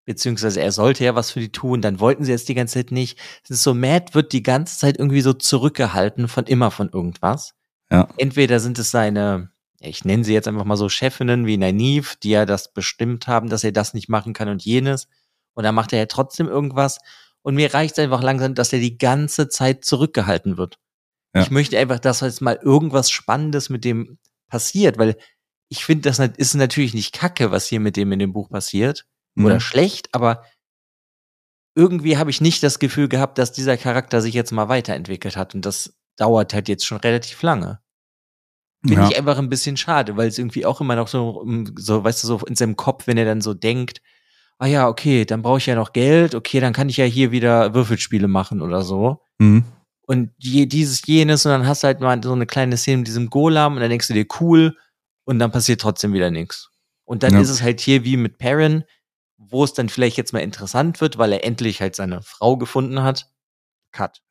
beziehungsweise 0.08 0.62
er 0.62 0.72
sollte 0.72 1.04
ja 1.04 1.14
was 1.14 1.32
für 1.32 1.40
die 1.40 1.52
tun, 1.52 1.82
dann 1.82 2.00
wollten 2.00 2.24
sie 2.24 2.32
jetzt 2.32 2.48
die 2.48 2.54
ganze 2.54 2.78
Zeit 2.78 2.92
nicht. 2.92 3.18
Es 3.44 3.50
ist 3.50 3.62
so, 3.62 3.74
Matt 3.74 4.14
wird 4.14 4.32
die 4.32 4.42
ganze 4.42 4.78
Zeit 4.78 4.98
irgendwie 4.98 5.20
so 5.20 5.34
zurückgehalten 5.34 6.28
von 6.28 6.46
immer 6.46 6.70
von 6.70 6.88
irgendwas. 6.88 7.52
Ja. 7.90 8.08
Entweder 8.16 8.58
sind 8.58 8.78
es 8.78 8.90
seine, 8.90 9.50
ich 9.80 10.06
nenne 10.06 10.24
sie 10.24 10.32
jetzt 10.32 10.48
einfach 10.48 10.64
mal 10.64 10.78
so 10.78 10.88
Chefinnen 10.88 11.44
wie 11.44 11.58
Nynaeve, 11.58 12.16
die 12.22 12.30
ja 12.30 12.46
das 12.46 12.72
bestimmt 12.72 13.26
haben, 13.26 13.50
dass 13.50 13.64
er 13.64 13.72
das 13.72 13.92
nicht 13.92 14.08
machen 14.08 14.32
kann 14.32 14.48
und 14.48 14.64
jenes. 14.64 15.08
Und 15.52 15.64
dann 15.64 15.74
macht 15.74 15.92
er 15.92 15.98
ja 15.98 16.06
trotzdem 16.06 16.48
irgendwas. 16.48 17.00
Und 17.42 17.54
mir 17.54 17.74
reicht 17.74 17.98
es 17.98 18.02
einfach 18.02 18.22
langsam, 18.22 18.54
dass 18.54 18.72
er 18.72 18.78
die 18.78 18.96
ganze 18.96 19.50
Zeit 19.50 19.84
zurückgehalten 19.84 20.56
wird. 20.56 20.78
Ja. 21.34 21.42
Ich 21.42 21.50
möchte 21.50 21.78
einfach, 21.78 21.98
dass 21.98 22.22
jetzt 22.22 22.40
mal 22.40 22.58
irgendwas 22.62 23.10
Spannendes 23.10 23.68
mit 23.68 23.84
dem 23.84 24.16
passiert, 24.48 24.96
weil 24.96 25.18
ich 25.68 25.84
finde, 25.84 26.08
das 26.10 26.18
ist 26.18 26.54
natürlich 26.54 26.94
nicht 26.94 27.12
kacke, 27.12 27.50
was 27.50 27.66
hier 27.66 27.80
mit 27.80 27.98
dem 27.98 28.10
in 28.12 28.20
dem 28.20 28.32
Buch 28.32 28.48
passiert. 28.48 29.04
Oder 29.44 29.57
Mhm. 29.57 29.61
schlecht, 29.61 30.14
aber 30.14 30.44
irgendwie 31.74 32.16
habe 32.16 32.31
ich 32.31 32.40
nicht 32.40 32.62
das 32.62 32.79
Gefühl 32.79 33.09
gehabt, 33.09 33.38
dass 33.38 33.53
dieser 33.53 33.77
Charakter 33.77 34.20
sich 34.20 34.35
jetzt 34.35 34.51
mal 34.53 34.68
weiterentwickelt 34.68 35.37
hat. 35.37 35.55
Und 35.55 35.64
das 35.64 35.96
dauert 36.16 36.53
halt 36.53 36.68
jetzt 36.68 36.85
schon 36.87 36.98
relativ 36.98 37.40
lange. 37.42 37.81
Finde 38.87 39.03
ja. 39.03 39.09
ich 39.09 39.16
einfach 39.16 39.38
ein 39.38 39.48
bisschen 39.48 39.77
schade, 39.77 40.16
weil 40.16 40.29
es 40.29 40.38
irgendwie 40.38 40.64
auch 40.66 40.81
immer 40.81 40.96
noch 40.96 41.09
so, 41.09 41.31
um, 41.40 41.72
so, 41.77 42.03
weißt 42.05 42.22
du, 42.22 42.27
so 42.29 42.38
in 42.46 42.55
seinem 42.57 42.77
Kopf, 42.77 43.07
wenn 43.07 43.16
er 43.18 43.24
dann 43.24 43.40
so 43.40 43.55
denkt, 43.55 44.01
ah 44.59 44.66
ja, 44.66 44.88
okay, 44.88 45.24
dann 45.24 45.42
brauche 45.42 45.59
ich 45.59 45.66
ja 45.66 45.74
noch 45.74 45.92
Geld, 45.92 46.35
okay, 46.35 46.61
dann 46.61 46.72
kann 46.72 46.88
ich 46.88 46.96
ja 46.96 47.05
hier 47.05 47.31
wieder 47.33 47.74
Würfelspiele 47.74 48.29
machen 48.29 48.61
oder 48.62 48.83
so. 48.83 49.20
Mhm. 49.38 49.64
Und 50.03 50.31
je, 50.38 50.66
dieses, 50.66 51.05
jenes, 51.07 51.44
und 51.44 51.53
dann 51.53 51.66
hast 51.66 51.83
du 51.83 51.87
halt 51.88 52.01
mal 52.01 52.20
so 52.22 52.33
eine 52.33 52.46
kleine 52.46 52.77
Szene 52.77 52.98
mit 52.98 53.09
diesem 53.09 53.31
Golam 53.31 53.74
und 53.74 53.81
dann 53.81 53.90
denkst 53.90 54.09
du 54.09 54.14
dir, 54.14 54.27
cool, 54.40 54.77
und 55.24 55.38
dann 55.38 55.53
passiert 55.53 55.81
trotzdem 55.81 56.12
wieder 56.12 56.31
nichts. 56.31 56.70
Und 57.05 57.22
dann 57.22 57.35
Ja. 57.35 57.40
ist 57.40 57.51
es 57.51 57.62
halt 57.62 57.81
hier 57.81 58.05
wie 58.05 58.16
mit 58.16 58.38
Perrin, 58.38 58.85
wo 59.50 59.64
es 59.64 59.72
dann 59.72 59.88
vielleicht 59.88 60.16
jetzt 60.16 60.32
mal 60.32 60.40
interessant 60.40 61.00
wird, 61.00 61.18
weil 61.18 61.32
er 61.32 61.44
endlich 61.44 61.80
halt 61.80 61.96
seine 61.96 62.22
Frau 62.22 62.56
gefunden 62.56 63.02
hat. 63.02 63.30
Cut. 63.92 64.22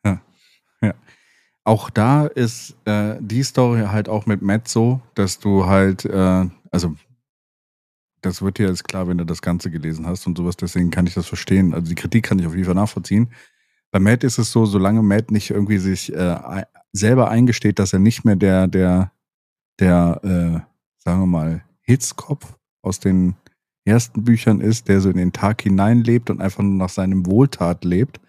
Auch 1.68 1.90
da 1.90 2.28
ist 2.28 2.78
äh, 2.86 3.18
die 3.20 3.44
Story 3.44 3.82
halt 3.92 4.08
auch 4.08 4.26
mit 4.26 4.42
Matt 4.42 4.70
so, 4.70 5.02
dass 5.16 5.38
du 5.40 5.66
halt, 5.66 6.06
äh, 6.06 6.46
also 6.72 6.96
das 8.22 8.42
wird 8.42 8.58
dir 8.58 8.70
jetzt 8.70 8.88
klar, 8.88 9.10
wenn 9.10 9.18
du 9.18 9.26
das 9.26 9.42
Ganze 9.42 9.70
gelesen 9.70 10.08
hast 10.08 10.26
und 10.28 10.38
sowas, 10.38 10.56
deswegen 10.56 10.92
kann 10.92 11.08
ich 11.08 11.16
das 11.16 11.28
verstehen. 11.28 11.74
Also 11.74 11.90
die 11.90 11.96
Kritik 11.96 12.24
kann 12.24 12.40
ich 12.40 12.48
auf 12.48 12.54
jeden 12.54 12.64
Fall 12.64 12.74
nachvollziehen. 12.74 13.34
Bei 13.92 14.00
Matt 14.00 14.24
ist 14.24 14.38
es 14.38 14.50
so, 14.50 14.66
solange 14.66 15.04
Matt 15.04 15.30
nicht 15.30 15.50
irgendwie 15.50 15.78
sich 15.78 16.14
äh, 16.14 16.64
selber 16.94 17.30
eingesteht, 17.30 17.80
dass 17.80 17.92
er 17.92 18.00
nicht 18.00 18.24
mehr 18.24 18.38
der, 18.38 18.68
der, 18.68 19.12
der, 19.78 20.22
äh, 20.24 21.04
sagen 21.04 21.20
wir 21.20 21.28
mal, 21.28 21.66
Hitzkopf 21.82 22.56
aus 22.82 23.02
den 23.02 23.36
ersten 23.88 24.24
Büchern 24.24 24.60
ist, 24.62 24.88
der 24.88 25.02
so 25.02 25.10
in 25.10 25.18
den 25.18 25.34
Tag 25.34 25.62
hineinlebt 25.64 26.30
und 26.30 26.42
einfach 26.42 26.64
nur 26.64 26.76
nach 26.76 26.90
seinem 26.90 27.26
Wohltat 27.26 27.84
lebt, 27.86 28.20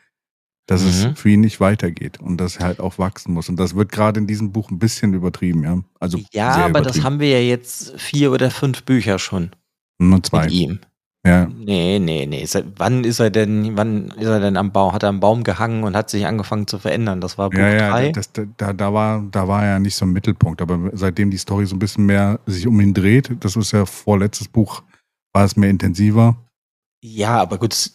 dass 0.66 0.82
Mhm. 0.82 0.88
es 0.88 1.06
für 1.20 1.30
ihn 1.30 1.40
nicht 1.40 1.60
weitergeht 1.60 2.20
und 2.20 2.38
dass 2.38 2.56
er 2.56 2.66
halt 2.66 2.80
auch 2.80 2.98
wachsen 2.98 3.32
muss. 3.34 3.48
Und 3.48 3.58
das 3.58 3.74
wird 3.74 3.90
gerade 3.90 4.20
in 4.20 4.26
diesem 4.26 4.52
Buch 4.52 4.70
ein 4.70 4.78
bisschen 4.78 5.14
übertrieben, 5.14 5.62
ja. 5.64 5.78
Also 5.98 6.18
Ja, 6.32 6.64
aber 6.66 6.80
das 6.82 7.02
haben 7.02 7.20
wir 7.20 7.30
ja 7.30 7.40
jetzt 7.40 7.98
vier 8.00 8.32
oder 8.32 8.50
fünf 8.50 8.84
Bücher 8.84 9.18
schon 9.18 9.50
Nur 9.98 10.22
zwei. 10.22 10.44
mit 10.44 10.52
ihm. 10.52 10.78
Ja, 11.26 11.46
Nee, 11.46 11.98
nee, 11.98 12.26
nee. 12.26 12.44
Seit 12.44 12.66
wann 12.76 13.02
ist 13.04 13.18
er 13.18 13.30
denn, 13.30 13.76
wann 13.76 14.12
ist 14.12 14.26
er 14.28 14.40
denn 14.40 14.56
am 14.56 14.70
Baum? 14.72 14.92
Hat 14.92 15.02
er 15.02 15.08
am 15.08 15.20
Baum 15.20 15.42
gehangen 15.42 15.82
und 15.82 15.96
hat 15.96 16.08
sich 16.10 16.26
angefangen 16.26 16.66
zu 16.68 16.78
verändern? 16.78 17.20
Das 17.20 17.36
war 17.36 17.50
Buch 17.50 17.58
ja, 17.58 17.68
ja, 17.74 17.90
drei. 17.90 18.12
das, 18.12 18.30
da, 18.32 18.72
da, 18.72 18.92
war, 18.94 19.24
da 19.30 19.48
war 19.48 19.64
er 19.64 19.70
ja 19.72 19.78
nicht 19.80 19.96
so 19.96 20.04
im 20.04 20.12
Mittelpunkt. 20.12 20.62
Aber 20.62 20.90
seitdem 20.92 21.30
die 21.30 21.36
Story 21.36 21.66
so 21.66 21.74
ein 21.74 21.80
bisschen 21.80 22.06
mehr 22.06 22.38
sich 22.46 22.66
um 22.66 22.80
ihn 22.80 22.94
dreht, 22.94 23.30
das 23.40 23.56
ist 23.56 23.72
ja 23.72 23.84
vorletztes 23.84 24.48
Buch, 24.48 24.82
war 25.32 25.44
es 25.44 25.56
mehr 25.56 25.70
intensiver. 25.70 26.36
Ja, 27.02 27.40
aber 27.40 27.58
gut, 27.58 27.92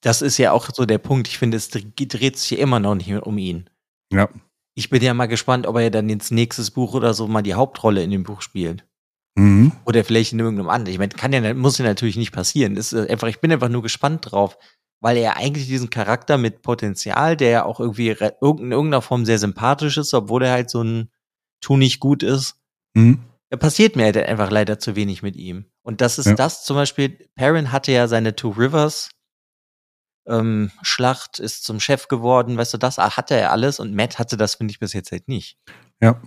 das 0.00 0.22
ist 0.22 0.38
ja 0.38 0.52
auch 0.52 0.68
so 0.72 0.86
der 0.86 0.98
Punkt. 0.98 1.28
Ich 1.28 1.38
finde, 1.38 1.56
es 1.56 1.68
dreht 1.70 2.36
sich 2.38 2.50
ja 2.50 2.58
immer 2.58 2.80
noch 2.80 2.94
nicht 2.94 3.10
um 3.10 3.38
ihn. 3.38 3.70
Ja. 4.12 4.28
Ich 4.74 4.90
bin 4.90 5.02
ja 5.02 5.14
mal 5.14 5.26
gespannt, 5.26 5.66
ob 5.66 5.76
er 5.76 5.90
dann 5.90 6.08
ins 6.08 6.30
nächstes 6.30 6.70
Buch 6.70 6.94
oder 6.94 7.14
so 7.14 7.26
mal 7.26 7.42
die 7.42 7.54
Hauptrolle 7.54 8.02
in 8.02 8.10
dem 8.10 8.22
Buch 8.22 8.42
spielt. 8.42 8.86
Mhm. 9.36 9.72
Oder 9.84 10.04
vielleicht 10.04 10.32
in 10.32 10.38
irgendeinem 10.40 10.70
anderen. 10.70 10.92
Ich 10.92 10.98
meine, 10.98 11.10
kann 11.10 11.32
ja, 11.32 11.54
muss 11.54 11.78
ja 11.78 11.84
natürlich 11.84 12.16
nicht 12.16 12.32
passieren. 12.32 12.76
Ist 12.76 12.94
einfach, 12.94 13.28
ich 13.28 13.40
bin 13.40 13.52
einfach 13.52 13.68
nur 13.68 13.82
gespannt 13.82 14.30
drauf, 14.30 14.58
weil 15.00 15.16
er 15.16 15.36
eigentlich 15.36 15.66
diesen 15.66 15.90
Charakter 15.90 16.38
mit 16.38 16.62
Potenzial, 16.62 17.36
der 17.36 17.50
ja 17.50 17.64
auch 17.64 17.78
irgendwie 17.78 18.10
in 18.10 18.16
irgendeiner 18.18 19.02
Form 19.02 19.24
sehr 19.24 19.38
sympathisch 19.38 19.96
ist, 19.96 20.14
obwohl 20.14 20.42
er 20.42 20.52
halt 20.52 20.70
so 20.70 20.82
ein 20.82 21.10
Tu 21.60 21.76
nicht 21.76 22.00
gut 22.00 22.22
ist, 22.22 22.60
Mhm. 22.94 23.20
Da 23.50 23.56
passiert 23.56 23.96
mir 23.96 24.04
halt 24.04 24.16
einfach 24.16 24.50
leider 24.50 24.78
zu 24.78 24.96
wenig 24.96 25.22
mit 25.22 25.36
ihm. 25.36 25.66
Und 25.82 26.00
das 26.00 26.18
ist 26.18 26.26
Ja. 26.26 26.34
das 26.34 26.64
zum 26.64 26.76
Beispiel, 26.76 27.10
Perrin 27.34 27.72
hatte 27.72 27.92
ja 27.92 28.06
seine 28.08 28.36
Two 28.36 28.50
Rivers 28.50 29.10
ähm, 30.26 30.70
Schlacht, 30.82 31.38
ist 31.40 31.64
zum 31.64 31.80
Chef 31.80 32.06
geworden, 32.08 32.56
weißt 32.56 32.74
du, 32.74 32.78
das 32.78 32.98
hatte 32.98 33.34
er 33.34 33.50
alles 33.50 33.80
und 33.80 33.94
Matt 33.94 34.18
hatte 34.18 34.36
das, 34.36 34.54
finde 34.54 34.70
ich, 34.72 34.78
bis 34.78 34.92
jetzt 34.92 35.10
halt 35.10 35.28
nicht. 35.28 35.58
Ja. 36.00 36.20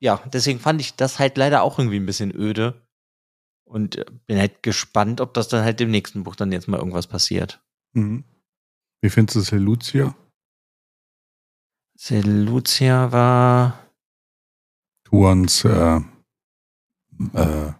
Ja, 0.00 0.22
deswegen 0.32 0.58
fand 0.58 0.80
ich 0.80 0.96
das 0.96 1.18
halt 1.18 1.38
leider 1.38 1.62
auch 1.62 1.78
irgendwie 1.78 1.98
ein 1.98 2.06
bisschen 2.06 2.34
öde. 2.34 2.86
Und 3.64 3.96
äh, 3.96 4.04
bin 4.26 4.38
halt 4.38 4.62
gespannt, 4.62 5.20
ob 5.20 5.32
das 5.32 5.48
dann 5.48 5.64
halt 5.64 5.80
im 5.80 5.90
nächsten 5.90 6.24
Buch 6.24 6.36
dann 6.36 6.52
jetzt 6.52 6.68
mal 6.68 6.76
irgendwas 6.76 7.06
passiert. 7.06 7.64
Mhm. 7.92 8.24
Wie 9.00 9.08
findest 9.08 9.36
du 9.36 9.40
Selucia? 9.40 10.14
Lucia 12.10 13.12
war. 13.12 13.83
Tuans, 15.14 15.64
äh, 15.64 16.00
äh, 17.34 17.72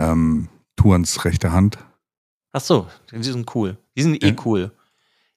ähm, 0.00 0.48
Tuans 0.74 1.24
rechte 1.24 1.52
Hand. 1.52 1.78
Ach 2.50 2.60
so, 2.60 2.88
die 3.12 3.22
sind 3.22 3.54
cool. 3.54 3.76
Die 3.96 4.02
sind 4.02 4.24
eh 4.24 4.30
Ja. 4.30 4.36
cool. 4.44 4.72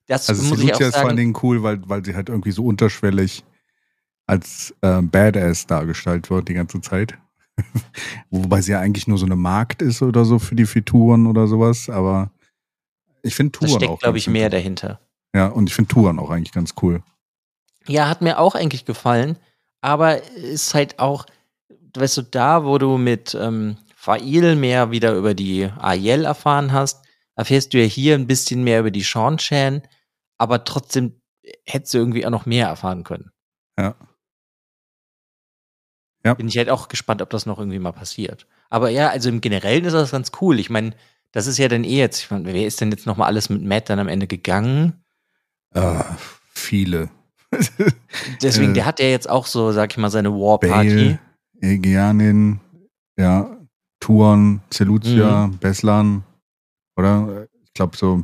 Das 0.08 0.28
Also 0.28 0.42
muss 0.42 0.58
ich 0.58 0.74
auch 0.74 0.78
Selucia 0.78 0.88
ist 0.88 0.94
vor 0.94 1.02
allen 1.02 1.08
sagen. 1.10 1.16
Dingen 1.16 1.38
cool, 1.44 1.62
weil, 1.62 1.88
weil 1.88 2.04
sie 2.04 2.16
halt 2.16 2.28
irgendwie 2.28 2.50
so 2.50 2.64
unterschwellig 2.64 3.44
als 4.26 4.74
äh, 4.80 5.00
Badass 5.00 5.68
dargestellt 5.68 6.28
wird 6.28 6.48
die 6.48 6.54
ganze 6.54 6.80
Zeit. 6.80 7.16
Wobei 8.30 8.62
sie 8.62 8.72
ja 8.72 8.80
eigentlich 8.80 9.06
nur 9.06 9.18
so 9.18 9.26
eine 9.26 9.36
Markt 9.36 9.80
ist 9.80 10.02
oder 10.02 10.24
so 10.24 10.40
für 10.40 10.56
die 10.56 10.66
Figuren 10.66 11.28
oder 11.28 11.46
sowas, 11.46 11.88
aber 11.88 12.32
ich 13.22 13.36
finde 13.36 13.52
Da 13.52 13.66
Touren 13.66 13.80
steckt, 13.80 13.92
auch 13.92 14.00
glaube 14.00 14.18
ich, 14.18 14.26
mehr 14.26 14.50
dahinter. 14.50 14.98
Ja, 15.36 15.46
und 15.46 15.68
ich 15.68 15.74
finde 15.76 15.88
Touren 15.94 16.18
auch 16.18 16.30
eigentlich 16.30 16.52
ganz 16.52 16.74
cool. 16.82 17.04
Ja, 17.86 18.08
hat 18.08 18.22
mir 18.22 18.40
auch 18.40 18.56
eigentlich 18.56 18.84
gefallen, 18.84 19.36
aber 19.86 20.20
ist 20.34 20.74
halt 20.74 20.98
auch, 20.98 21.26
weißt 21.96 22.16
du, 22.16 22.22
da, 22.22 22.64
wo 22.64 22.76
du 22.76 22.98
mit 22.98 23.36
ähm, 23.40 23.76
Fail 23.94 24.56
mehr 24.56 24.90
wieder 24.90 25.14
über 25.14 25.32
die 25.32 25.70
Ariel 25.78 26.24
erfahren 26.24 26.72
hast, 26.72 27.04
erfährst 27.36 27.72
du 27.72 27.78
ja 27.78 27.84
hier 27.84 28.16
ein 28.16 28.26
bisschen 28.26 28.64
mehr 28.64 28.80
über 28.80 28.90
die 28.90 29.02
Sean 29.02 29.38
Chan, 29.38 29.82
aber 30.38 30.64
trotzdem 30.64 31.20
hättest 31.64 31.94
du 31.94 31.98
irgendwie 31.98 32.26
auch 32.26 32.30
noch 32.30 32.46
mehr 32.46 32.66
erfahren 32.66 33.04
können. 33.04 33.30
Ja. 33.78 33.94
Ja. 36.24 36.34
Bin 36.34 36.48
ich 36.48 36.58
halt 36.58 36.68
auch 36.68 36.88
gespannt, 36.88 37.22
ob 37.22 37.30
das 37.30 37.46
noch 37.46 37.60
irgendwie 37.60 37.78
mal 37.78 37.92
passiert. 37.92 38.48
Aber 38.70 38.90
ja, 38.90 39.10
also 39.10 39.28
im 39.28 39.40
Generellen 39.40 39.84
ist 39.84 39.92
das 39.92 40.10
ganz 40.10 40.32
cool. 40.40 40.58
Ich 40.58 40.68
meine, 40.68 40.96
das 41.30 41.46
ist 41.46 41.58
ja 41.58 41.68
dann 41.68 41.84
eh 41.84 41.98
jetzt, 41.98 42.22
ich 42.22 42.30
mein, 42.32 42.44
wer 42.44 42.66
ist 42.66 42.80
denn 42.80 42.90
jetzt 42.90 43.06
noch 43.06 43.16
mal 43.16 43.26
alles 43.26 43.50
mit 43.50 43.62
Matt 43.62 43.88
dann 43.88 44.00
am 44.00 44.08
Ende 44.08 44.26
gegangen? 44.26 45.04
Äh, 45.74 46.02
viele. 46.48 47.08
Deswegen, 48.42 48.70
Äh, 48.72 48.74
der 48.74 48.86
hat 48.86 49.00
ja 49.00 49.06
jetzt 49.06 49.28
auch 49.28 49.46
so, 49.46 49.72
sag 49.72 49.92
ich 49.92 49.98
mal, 49.98 50.10
seine 50.10 50.30
War 50.32 50.58
Party. 50.58 51.18
Bale, 51.60 51.72
Egeanin, 51.72 52.60
ja, 53.18 53.50
Touren, 54.00 54.60
Selucia, 54.72 55.46
Mhm. 55.46 55.58
Beslan, 55.58 56.24
oder? 56.96 57.46
Ich 57.64 57.72
glaube 57.72 57.96
so, 57.96 58.22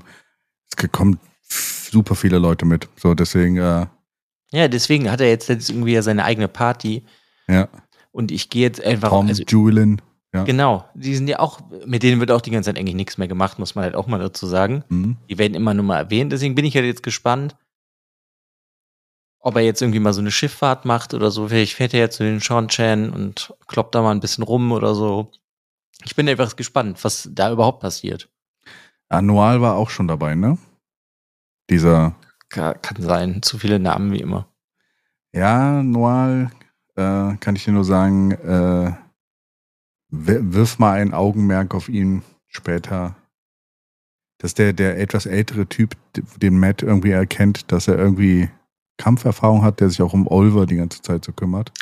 es 0.71 0.91
kommen 0.93 1.19
super 1.43 2.15
viele 2.15 2.39
Leute 2.39 2.65
mit. 2.65 2.89
So, 2.97 3.15
deswegen, 3.15 3.57
äh, 3.57 3.87
Ja, 4.53 4.69
deswegen 4.69 5.11
hat 5.11 5.21
er 5.21 5.29
jetzt, 5.29 5.49
jetzt 5.49 5.71
irgendwie 5.71 5.95
ja 5.95 6.03
seine 6.03 6.25
eigene 6.25 6.49
Party. 6.49 7.03
ja, 7.49 7.69
Und 8.11 8.31
ich 8.31 8.51
gehe 8.51 8.63
jetzt 8.63 8.83
einfach. 8.85 9.09
Tom, 9.09 9.29
also, 9.29 9.43
Julian, 9.49 10.01
ja. 10.35 10.45
genau, 10.45 10.85
die 10.95 11.15
sind 11.17 11.27
ja 11.29 11.39
auch, 11.39 11.61
mit 11.87 12.03
denen 12.03 12.21
wird 12.21 12.31
auch 12.31 12.43
die 12.43 12.51
ganze 12.51 12.69
Zeit 12.69 12.79
eigentlich 12.79 12.95
nichts 12.95 13.17
mehr 13.19 13.29
gemacht, 13.29 13.59
muss 13.59 13.75
man 13.75 13.85
halt 13.85 13.95
auch 13.95 14.07
mal 14.07 14.19
dazu 14.19 14.47
sagen. 14.47 14.85
Mhm. 14.91 15.17
Die 15.31 15.39
werden 15.39 15.55
immer 15.55 15.73
nur 15.73 15.85
mal 15.85 15.97
erwähnt, 15.99 16.33
deswegen 16.33 16.55
bin 16.55 16.67
ich 16.67 16.75
halt 16.77 16.85
jetzt 16.85 17.03
gespannt, 17.03 17.57
ob 19.45 19.57
er 19.57 19.63
jetzt 19.63 19.83
irgendwie 19.83 20.01
mal 20.01 20.13
so 20.15 20.21
eine 20.21 20.31
Schifffahrt 20.31 20.85
macht 20.85 21.13
oder 21.15 21.31
so. 21.31 21.49
Vielleicht 21.49 21.75
fährt 21.75 21.93
er 21.95 22.01
jetzt 22.01 22.17
zu 22.17 22.23
den 22.23 22.41
Sean 22.41 22.69
Chan 22.69 23.11
und 23.11 23.53
kloppt 23.67 23.95
da 23.95 24.01
mal 24.03 24.13
ein 24.13 24.21
bisschen 24.21 24.45
rum 24.45 24.73
oder 24.73 24.95
so. 24.95 25.31
Ich 26.05 26.17
bin 26.17 26.29
einfach 26.29 26.57
gespannt, 26.57 27.03
was 27.05 27.29
da 27.33 27.53
überhaupt 27.53 27.81
passiert. 27.81 28.29
Anual 29.09 29.61
war 29.61 29.75
auch 29.77 29.91
schon 29.91 30.09
dabei, 30.09 30.35
ne? 30.35 30.57
Dieser, 31.71 32.15
Ka- 32.49 32.75
Kann 32.75 33.03
sein, 33.03 33.43
zu 33.43 33.59
viele 33.59 33.79
Namen 33.79 34.13
wie 34.13 34.21
immer. 34.21 34.49
ja, 35.33 35.83
Noal, 35.83 36.51
äh, 36.97 37.37
kann 37.37 37.57
ich 37.57 37.65
dir 37.65 37.73
nur 37.73 37.85
sagen, 37.85 38.33
äh, 38.33 38.93
wi- 40.11 40.55
wirf 40.55 40.79
mal 40.79 41.01
ein 41.01 41.15
Augenmerk 41.15 41.75
auf 41.75 41.89
ihn 41.89 42.23
später. 42.47 43.17
Das 44.39 44.51
ist 44.51 44.59
der, 44.59 44.73
der 44.73 44.99
etwas 44.99 45.27
ältere 45.27 45.67
Typ, 45.67 45.97
den 46.37 46.59
Matt 46.59 46.83
irgendwie 46.83 47.13
erkennt, 47.13 47.71
dass 47.73 47.87
er 47.89 47.97
irgendwie 47.97 48.51
Kampferfahrung 49.03 49.63
hat, 49.63 49.81
der 49.81 49.91
sich 49.91 50.01
auch 50.01 50.13
um 50.13 50.27
Oliver 50.29 50.65
die 50.67 50.77
ganze 50.77 51.03
Zeit 51.03 51.25
so 51.25 51.33
kümmert. 51.33 51.73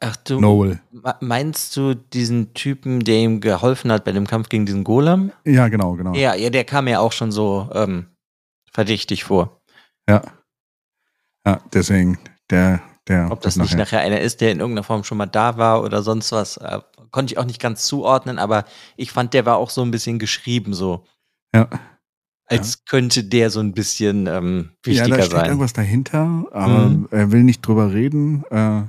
Ach 0.00 0.16
du, 0.16 0.40
Noel. 0.40 0.78
me- 0.92 1.16
meinst 1.20 1.74
du 1.76 1.94
diesen 1.94 2.52
Typen, 2.52 3.00
der 3.00 3.16
ihm 3.16 3.40
geholfen 3.40 3.90
hat 3.90 4.04
bei 4.04 4.12
dem 4.12 4.26
Kampf 4.26 4.48
gegen 4.50 4.66
diesen 4.66 4.84
Golem? 4.84 5.32
Ja, 5.44 5.68
genau, 5.68 5.94
genau. 5.94 6.14
Ja, 6.14 6.34
ja, 6.34 6.50
der 6.50 6.64
kam 6.64 6.84
mir 6.84 7.00
auch 7.00 7.12
schon 7.12 7.32
so 7.32 7.70
ähm, 7.72 8.06
verdächtig 8.70 9.24
vor. 9.24 9.60
Ja, 10.08 10.22
ja 11.46 11.60
deswegen, 11.72 12.18
der, 12.50 12.80
der. 13.08 13.30
Ob 13.30 13.40
das 13.40 13.56
nicht 13.56 13.74
nachher 13.76 14.00
einer 14.00 14.20
ist, 14.20 14.40
der 14.40 14.52
in 14.52 14.60
irgendeiner 14.60 14.84
Form 14.84 15.02
schon 15.04 15.18
mal 15.18 15.26
da 15.26 15.56
war 15.56 15.82
oder 15.82 16.02
sonst 16.02 16.30
was, 16.32 16.58
äh, 16.58 16.80
konnte 17.10 17.32
ich 17.32 17.38
auch 17.38 17.44
nicht 17.46 17.60
ganz 17.60 17.86
zuordnen, 17.86 18.38
aber 18.38 18.64
ich 18.96 19.12
fand, 19.12 19.32
der 19.32 19.46
war 19.46 19.56
auch 19.56 19.70
so 19.70 19.82
ein 19.82 19.90
bisschen 19.90 20.18
geschrieben, 20.18 20.74
so. 20.74 21.04
Ja. 21.54 21.68
Als 22.48 22.84
könnte 22.84 23.24
der 23.24 23.50
so 23.50 23.60
ein 23.60 23.72
bisschen 23.72 24.26
ähm, 24.26 24.70
Ja, 24.86 24.92
wichtiger 24.92 25.16
da 25.16 25.22
steht 25.24 25.32
sein. 25.32 25.46
irgendwas 25.46 25.72
dahinter, 25.72 26.44
aber 26.52 26.88
Mhm. 26.90 27.08
er 27.10 27.32
will 27.32 27.42
nicht 27.42 27.60
drüber 27.66 27.92
reden. 27.92 28.44
Äh, 28.50 28.82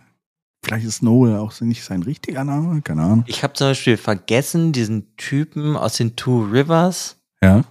vielleicht 0.63 0.85
ist 0.85 1.01
Noel 1.01 1.37
auch 1.37 1.59
nicht 1.61 1.83
sein 1.83 2.03
richtiger 2.03 2.43
Name, 2.43 2.81
keine 2.81 3.01
Ahnung. 3.03 3.23
Ich 3.27 3.43
habe 3.43 3.53
zum 3.53 3.67
Beispiel 3.67 3.97
vergessen, 3.97 4.73
diesen 4.73 5.15
Typen 5.17 5.75
aus 5.75 5.97
den 5.97 6.15
Two 6.15 6.43
Rivers, 6.51 7.17
Ja, 7.41 7.63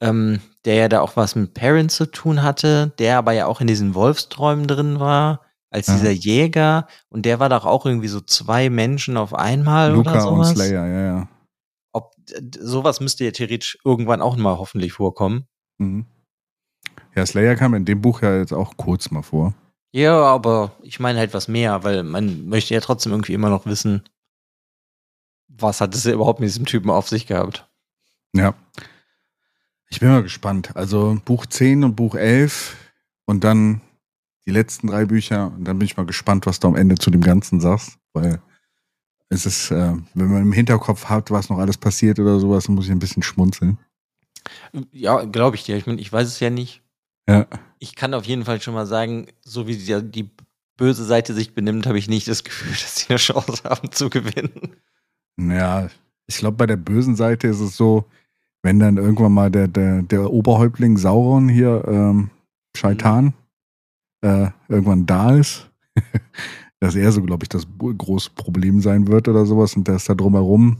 ähm, 0.00 0.40
der 0.64 0.74
ja 0.74 0.88
da 0.88 1.00
auch 1.00 1.16
was 1.16 1.34
mit 1.34 1.54
Parents 1.54 1.96
zu 1.96 2.06
tun 2.06 2.42
hatte, 2.42 2.92
der 2.98 3.18
aber 3.18 3.32
ja 3.32 3.46
auch 3.46 3.60
in 3.60 3.66
diesen 3.66 3.94
Wolfsträumen 3.94 4.66
drin 4.66 5.00
war, 5.00 5.40
als 5.70 5.86
Ja. 5.88 5.94
dieser 5.94 6.10
Jäger. 6.10 6.86
Und 7.08 7.26
der 7.26 7.38
war 7.40 7.48
doch 7.48 7.64
auch 7.64 7.86
irgendwie 7.86 8.08
so 8.08 8.20
zwei 8.20 8.70
Menschen 8.70 9.16
auf 9.16 9.34
einmal 9.34 9.92
Luca 9.92 10.10
oder 10.12 10.28
und 10.30 10.44
sowas. 10.44 10.50
Slayer, 10.56 10.86
ja, 10.86 11.00
ja. 11.00 11.28
Ob 11.92 12.14
sowas 12.58 13.00
müsste 13.00 13.24
ja 13.24 13.30
theoretisch 13.30 13.78
irgendwann 13.84 14.22
auch 14.22 14.36
mal 14.36 14.58
hoffentlich 14.58 14.92
vorkommen. 14.92 15.46
Mhm. 15.78 16.06
Ja, 17.14 17.26
Slayer 17.26 17.56
kam 17.56 17.74
in 17.74 17.84
dem 17.84 18.00
Buch 18.00 18.22
ja 18.22 18.36
jetzt 18.36 18.52
auch 18.52 18.76
kurz 18.76 19.10
mal 19.10 19.22
vor. 19.22 19.54
Ja, 19.92 20.22
aber 20.22 20.72
ich 20.82 21.00
meine 21.00 21.18
halt 21.18 21.34
was 21.34 21.48
mehr, 21.48 21.82
weil 21.82 22.04
man 22.04 22.46
möchte 22.46 22.74
ja 22.74 22.80
trotzdem 22.80 23.12
irgendwie 23.12 23.34
immer 23.34 23.50
noch 23.50 23.66
wissen, 23.66 24.04
was 25.48 25.80
hat 25.80 25.94
es 25.94 26.06
überhaupt 26.06 26.38
mit 26.38 26.48
diesem 26.48 26.66
Typen 26.66 26.90
auf 26.90 27.08
sich 27.08 27.26
gehabt. 27.26 27.68
Ja. 28.32 28.54
Ich 29.88 29.98
bin 29.98 30.08
mal 30.08 30.22
gespannt. 30.22 30.76
Also 30.76 31.18
Buch 31.24 31.46
10 31.46 31.82
und 31.82 31.96
Buch 31.96 32.14
11 32.14 32.76
und 33.24 33.42
dann 33.42 33.80
die 34.46 34.52
letzten 34.52 34.86
drei 34.86 35.04
Bücher 35.04 35.52
und 35.52 35.64
dann 35.64 35.78
bin 35.78 35.86
ich 35.86 35.96
mal 35.96 36.06
gespannt, 36.06 36.46
was 36.46 36.60
du 36.60 36.68
am 36.68 36.76
Ende 36.76 36.94
zu 36.94 37.10
dem 37.10 37.22
Ganzen 37.22 37.60
sagst, 37.60 37.98
weil 38.12 38.40
es 39.30 39.46
ist, 39.46 39.70
äh, 39.70 39.94
wenn 40.14 40.32
man 40.32 40.42
im 40.42 40.52
Hinterkopf 40.52 41.06
hat, 41.06 41.30
was 41.30 41.48
noch 41.48 41.58
alles 41.58 41.78
passiert 41.78 42.18
oder 42.18 42.38
sowas, 42.38 42.68
muss 42.68 42.86
ich 42.86 42.90
ein 42.90 42.98
bisschen 42.98 43.22
schmunzeln. 43.22 43.78
Ja, 44.92 45.24
glaube 45.24 45.56
ich 45.56 45.64
dir. 45.64 45.76
Ich 45.76 45.86
meine, 45.86 46.00
ich 46.00 46.12
weiß 46.12 46.26
es 46.26 46.40
ja 46.40 46.50
nicht. 46.50 46.82
Ja. 47.28 47.46
Ich 47.78 47.94
kann 47.94 48.12
auf 48.12 48.26
jeden 48.26 48.44
Fall 48.44 48.60
schon 48.60 48.74
mal 48.74 48.86
sagen, 48.86 49.28
so 49.42 49.66
wie 49.68 49.76
die, 49.76 50.02
die 50.02 50.30
böse 50.76 51.04
Seite 51.04 51.32
sich 51.32 51.54
benimmt, 51.54 51.86
habe 51.86 51.98
ich 51.98 52.08
nicht 52.08 52.26
das 52.26 52.42
Gefühl, 52.42 52.70
dass 52.72 52.96
sie 52.96 53.10
eine 53.10 53.18
Chance 53.18 53.62
haben 53.64 53.92
zu 53.92 54.10
gewinnen. 54.10 54.76
Ja, 55.38 55.88
ich 56.26 56.38
glaube, 56.38 56.56
bei 56.56 56.66
der 56.66 56.76
bösen 56.76 57.14
Seite 57.14 57.46
ist 57.46 57.60
es 57.60 57.76
so, 57.76 58.04
wenn 58.62 58.80
dann 58.80 58.96
irgendwann 58.96 59.32
mal 59.32 59.50
der, 59.50 59.68
der, 59.68 60.02
der 60.02 60.30
Oberhäuptling 60.30 60.98
Sauron 60.98 61.48
hier, 61.48 61.84
ähm, 61.86 62.30
Shaitan, 62.76 63.32
äh, 64.22 64.48
irgendwann 64.68 65.06
da 65.06 65.36
ist, 65.36 65.70
dass 66.80 66.96
er 66.96 67.12
so, 67.12 67.22
glaube 67.22 67.44
ich, 67.44 67.48
das 67.48 67.66
große 67.78 68.30
Problem 68.34 68.80
sein 68.80 69.06
wird 69.06 69.28
oder 69.28 69.46
sowas 69.46 69.76
und 69.76 69.88
ist 69.88 70.08
da 70.08 70.14
drumherum. 70.14 70.78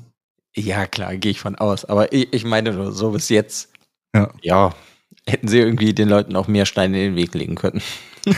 Ja, 0.57 0.87
klar, 0.87 1.17
gehe 1.17 1.31
ich 1.31 1.41
von 1.41 1.55
aus. 1.55 1.85
Aber 1.85 2.13
ich, 2.13 2.33
ich 2.33 2.45
meine 2.45 2.73
nur, 2.73 2.91
so 2.93 3.11
bis 3.11 3.29
jetzt, 3.29 3.71
Ja. 4.15 4.31
ja, 4.43 4.75
hätten 5.27 5.47
sie 5.47 5.59
irgendwie 5.59 5.95
den 5.95 6.09
Leuten 6.09 6.35
auch 6.37 6.49
mehr 6.49 6.67
Steine 6.67 7.05
in 7.05 7.13
den 7.13 7.17
Weg 7.17 7.35
legen 7.35 7.55
können. 7.55 7.83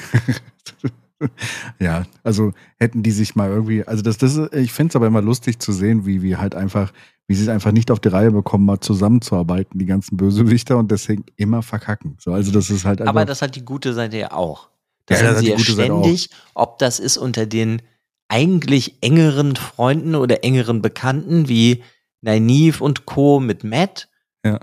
ja, 1.78 2.04
also 2.24 2.52
hätten 2.78 3.02
die 3.02 3.12
sich 3.12 3.34
mal 3.36 3.48
irgendwie, 3.48 3.84
also 3.84 4.02
das, 4.02 4.18
das 4.18 4.36
ich 4.52 4.72
finde 4.72 4.90
es 4.90 4.96
aber 4.96 5.06
immer 5.06 5.22
lustig 5.22 5.58
zu 5.60 5.72
sehen, 5.72 6.04
wie, 6.04 6.22
wie 6.22 6.36
halt 6.36 6.54
einfach, 6.54 6.92
wie 7.28 7.34
sie 7.34 7.44
es 7.44 7.48
einfach 7.48 7.72
nicht 7.72 7.90
auf 7.90 8.00
die 8.00 8.08
Reihe 8.08 8.32
bekommen, 8.32 8.66
mal 8.66 8.80
zusammenzuarbeiten, 8.80 9.78
die 9.78 9.86
ganzen 9.86 10.16
Bösewichter 10.16 10.76
und 10.78 10.90
deswegen 10.90 11.24
immer 11.36 11.62
verkacken. 11.62 12.16
So, 12.18 12.32
also 12.32 12.52
das 12.52 12.70
ist 12.70 12.84
halt. 12.84 13.00
Aber 13.02 13.24
das 13.24 13.40
hat 13.40 13.54
die 13.56 13.64
gute 13.64 13.94
Seite 13.94 14.18
ja 14.18 14.32
auch. 14.32 14.68
Das 15.06 15.20
Ja, 15.20 15.34
sie 15.34 15.50
ja 15.50 15.58
ständig, 15.58 16.30
ob 16.54 16.78
das 16.78 16.98
ist 17.00 17.16
unter 17.16 17.46
den 17.46 17.82
eigentlich 18.28 18.96
engeren 19.02 19.56
Freunden 19.56 20.14
oder 20.14 20.44
engeren 20.44 20.80
Bekannten 20.80 21.48
wie 21.48 21.82
Nynaeve 22.22 22.82
und 22.82 23.04
Co. 23.04 23.40
mit 23.40 23.64
Matt. 23.64 24.08
Ja. 24.44 24.60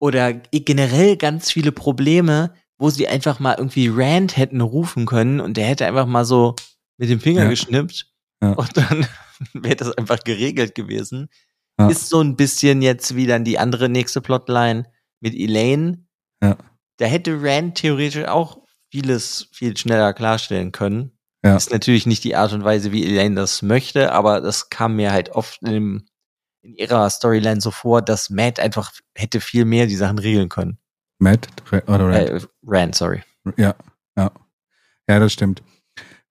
Oder 0.00 0.32
generell 0.32 1.16
ganz 1.16 1.50
viele 1.50 1.72
Probleme, 1.72 2.54
wo 2.78 2.90
sie 2.90 3.06
einfach 3.08 3.38
mal 3.38 3.54
irgendwie 3.56 3.88
Rand 3.88 4.36
hätten 4.36 4.60
rufen 4.60 5.06
können 5.06 5.40
und 5.40 5.56
der 5.56 5.66
hätte 5.66 5.86
einfach 5.86 6.06
mal 6.06 6.24
so 6.24 6.54
mit 6.98 7.08
dem 7.10 7.20
Finger 7.20 7.44
Ja. 7.44 7.48
geschnippt 7.50 8.12
Ja. 8.42 8.52
und 8.52 8.76
dann 8.76 9.06
wäre 9.52 9.76
das 9.76 9.92
einfach 9.92 10.20
geregelt 10.24 10.74
gewesen. 10.74 11.28
Ja. 11.78 11.88
Ist 11.88 12.08
so 12.08 12.20
ein 12.20 12.36
bisschen 12.36 12.80
jetzt 12.82 13.14
wie 13.16 13.26
dann 13.26 13.44
die 13.44 13.58
andere 13.58 13.88
nächste 13.88 14.20
Plotline 14.22 14.86
mit 15.20 15.34
Elaine. 15.34 16.06
Ja. 16.42 16.56
Da 16.98 17.04
hätte 17.06 17.40
Rand 17.42 17.76
theoretisch 17.76 18.24
auch 18.24 18.62
vieles 18.96 19.48
viel 19.52 19.76
schneller 19.76 20.12
klarstellen 20.14 20.72
können. 20.72 21.10
Ja. 21.44 21.54
Ist 21.56 21.70
natürlich 21.70 22.06
nicht 22.06 22.24
die 22.24 22.34
Art 22.34 22.52
und 22.54 22.64
Weise, 22.64 22.92
wie 22.92 23.04
Elaine 23.04 23.34
das 23.36 23.60
möchte, 23.62 24.12
aber 24.12 24.40
das 24.40 24.70
kam 24.70 24.96
mir 24.96 25.12
halt 25.12 25.30
oft 25.30 25.60
in, 25.62 25.70
dem, 25.72 26.06
in 26.62 26.74
ihrer 26.74 27.08
Storyline 27.10 27.60
so 27.60 27.70
vor, 27.70 28.00
dass 28.02 28.30
Matt 28.30 28.58
einfach 28.58 28.92
hätte 29.14 29.40
viel 29.40 29.64
mehr 29.66 29.86
die 29.86 29.96
Sachen 29.96 30.18
regeln 30.18 30.48
können. 30.48 30.78
Matt 31.18 31.46
oder 31.70 32.08
Rand. 32.08 32.28
Äh, 32.28 32.40
Rand, 32.66 32.94
sorry. 32.94 33.22
Ja, 33.58 33.74
ja. 34.16 34.30
Ja, 35.08 35.18
das 35.20 35.32
stimmt. 35.34 35.62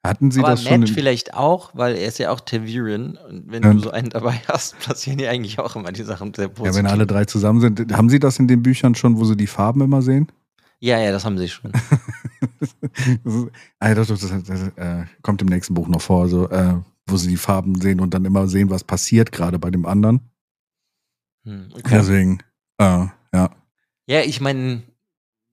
Hatten 0.04 0.32
Sie 0.32 0.40
aber 0.40 0.50
das 0.52 0.64
schon? 0.64 0.82
Matt 0.82 0.90
vielleicht 0.90 1.34
auch, 1.36 1.70
weil 1.74 1.96
er 1.96 2.08
ist 2.08 2.18
ja 2.20 2.32
auch 2.32 2.40
Tavirian 2.40 3.16
und 3.30 3.50
wenn 3.52 3.64
Ja. 3.64 3.74
du 3.74 3.80
so 3.80 3.92
einen 3.92 4.10
dabei 4.10 4.42
hast, 4.48 4.78
passieren 4.86 5.20
ja 5.20 5.30
eigentlich 5.30 5.60
auch 5.60 5.76
immer 5.76 5.92
die 5.92 6.04
Sachen 6.04 6.34
sehr 6.34 6.48
positiv. 6.50 6.74
ja, 6.74 6.78
wenn 6.84 6.88
alle 6.92 7.06
drei 7.08 7.26
zusammen 7.26 7.62
sind. 7.62 7.94
Haben 7.94 8.10
Sie 8.10 8.20
das 8.20 8.38
in 8.40 8.48
den 8.48 8.64
Büchern 8.64 8.96
schon, 8.96 9.18
wo 9.18 9.24
Sie 9.24 9.38
die 9.38 9.48
Farben 9.48 9.82
immer 9.82 10.02
sehen? 10.02 10.28
Ja, 10.82 11.00
ja, 11.00 11.12
das 11.14 11.24
haben 11.24 11.38
sie 11.38 11.48
schon. 11.48 11.72
das 12.60 13.34
ist, 13.36 13.48
ah, 13.80 13.94
das, 13.94 14.08
das, 14.08 14.20
das, 14.20 14.68
äh, 14.76 15.06
kommt 15.22 15.42
im 15.42 15.48
nächsten 15.48 15.74
Buch 15.74 15.88
noch 15.88 16.02
vor, 16.02 16.28
so, 16.30 16.50
äh, 16.50 16.76
wo 17.08 17.18
Sie 17.18 17.30
die 17.30 17.38
Farben 17.38 17.80
sehen 17.80 18.00
und 18.00 18.14
dann 18.14 18.26
immer 18.26 18.48
sehen, 18.48 18.70
was 18.70 18.84
passiert 18.84 19.32
gerade 19.32 19.60
bei 19.60 19.70
dem 19.72 19.86
anderen. 19.86 20.22
Hm, 21.44 21.70
okay. 21.74 21.82
Deswegen, 21.92 22.40
äh, 22.80 23.06
ja. 23.34 23.50
Ja, 24.08 24.22
ich 24.22 24.42
meine, 24.42 24.84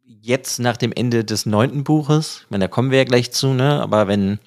jetzt 0.04 0.58
nach 0.58 0.76
dem 0.76 0.92
Ende 0.92 1.24
des 1.24 1.46
neunten 1.46 1.84
Buches, 1.84 2.42
ich 2.44 2.50
meine, 2.50 2.64
da 2.64 2.68
kommen 2.68 2.90
wir 2.90 2.98
ja 2.98 3.04
gleich 3.04 3.32
zu, 3.32 3.52
ne? 3.54 3.80
Aber 3.80 4.08
wenn 4.08 4.38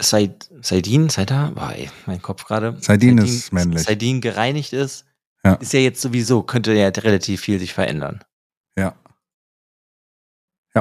Said, 0.00 0.48
Saidin, 0.62 1.08
Saida, 1.08 1.54
war 1.56 1.74
ey, 1.74 1.90
mein 2.06 2.22
Kopf 2.22 2.44
gerade. 2.44 2.76
Saidin 2.80 3.18
ist 3.18 3.52
männlich. 3.52 3.82
Saidin 3.82 4.20
gereinigt 4.20 4.72
ist, 4.72 5.04
Ja. 5.44 5.54
ist 5.54 5.72
ja 5.72 5.80
jetzt 5.80 6.00
sowieso, 6.00 6.42
könnte 6.42 6.72
ja 6.72 6.88
relativ 6.88 7.40
viel 7.40 7.58
sich 7.58 7.74
verändern. 7.74 8.20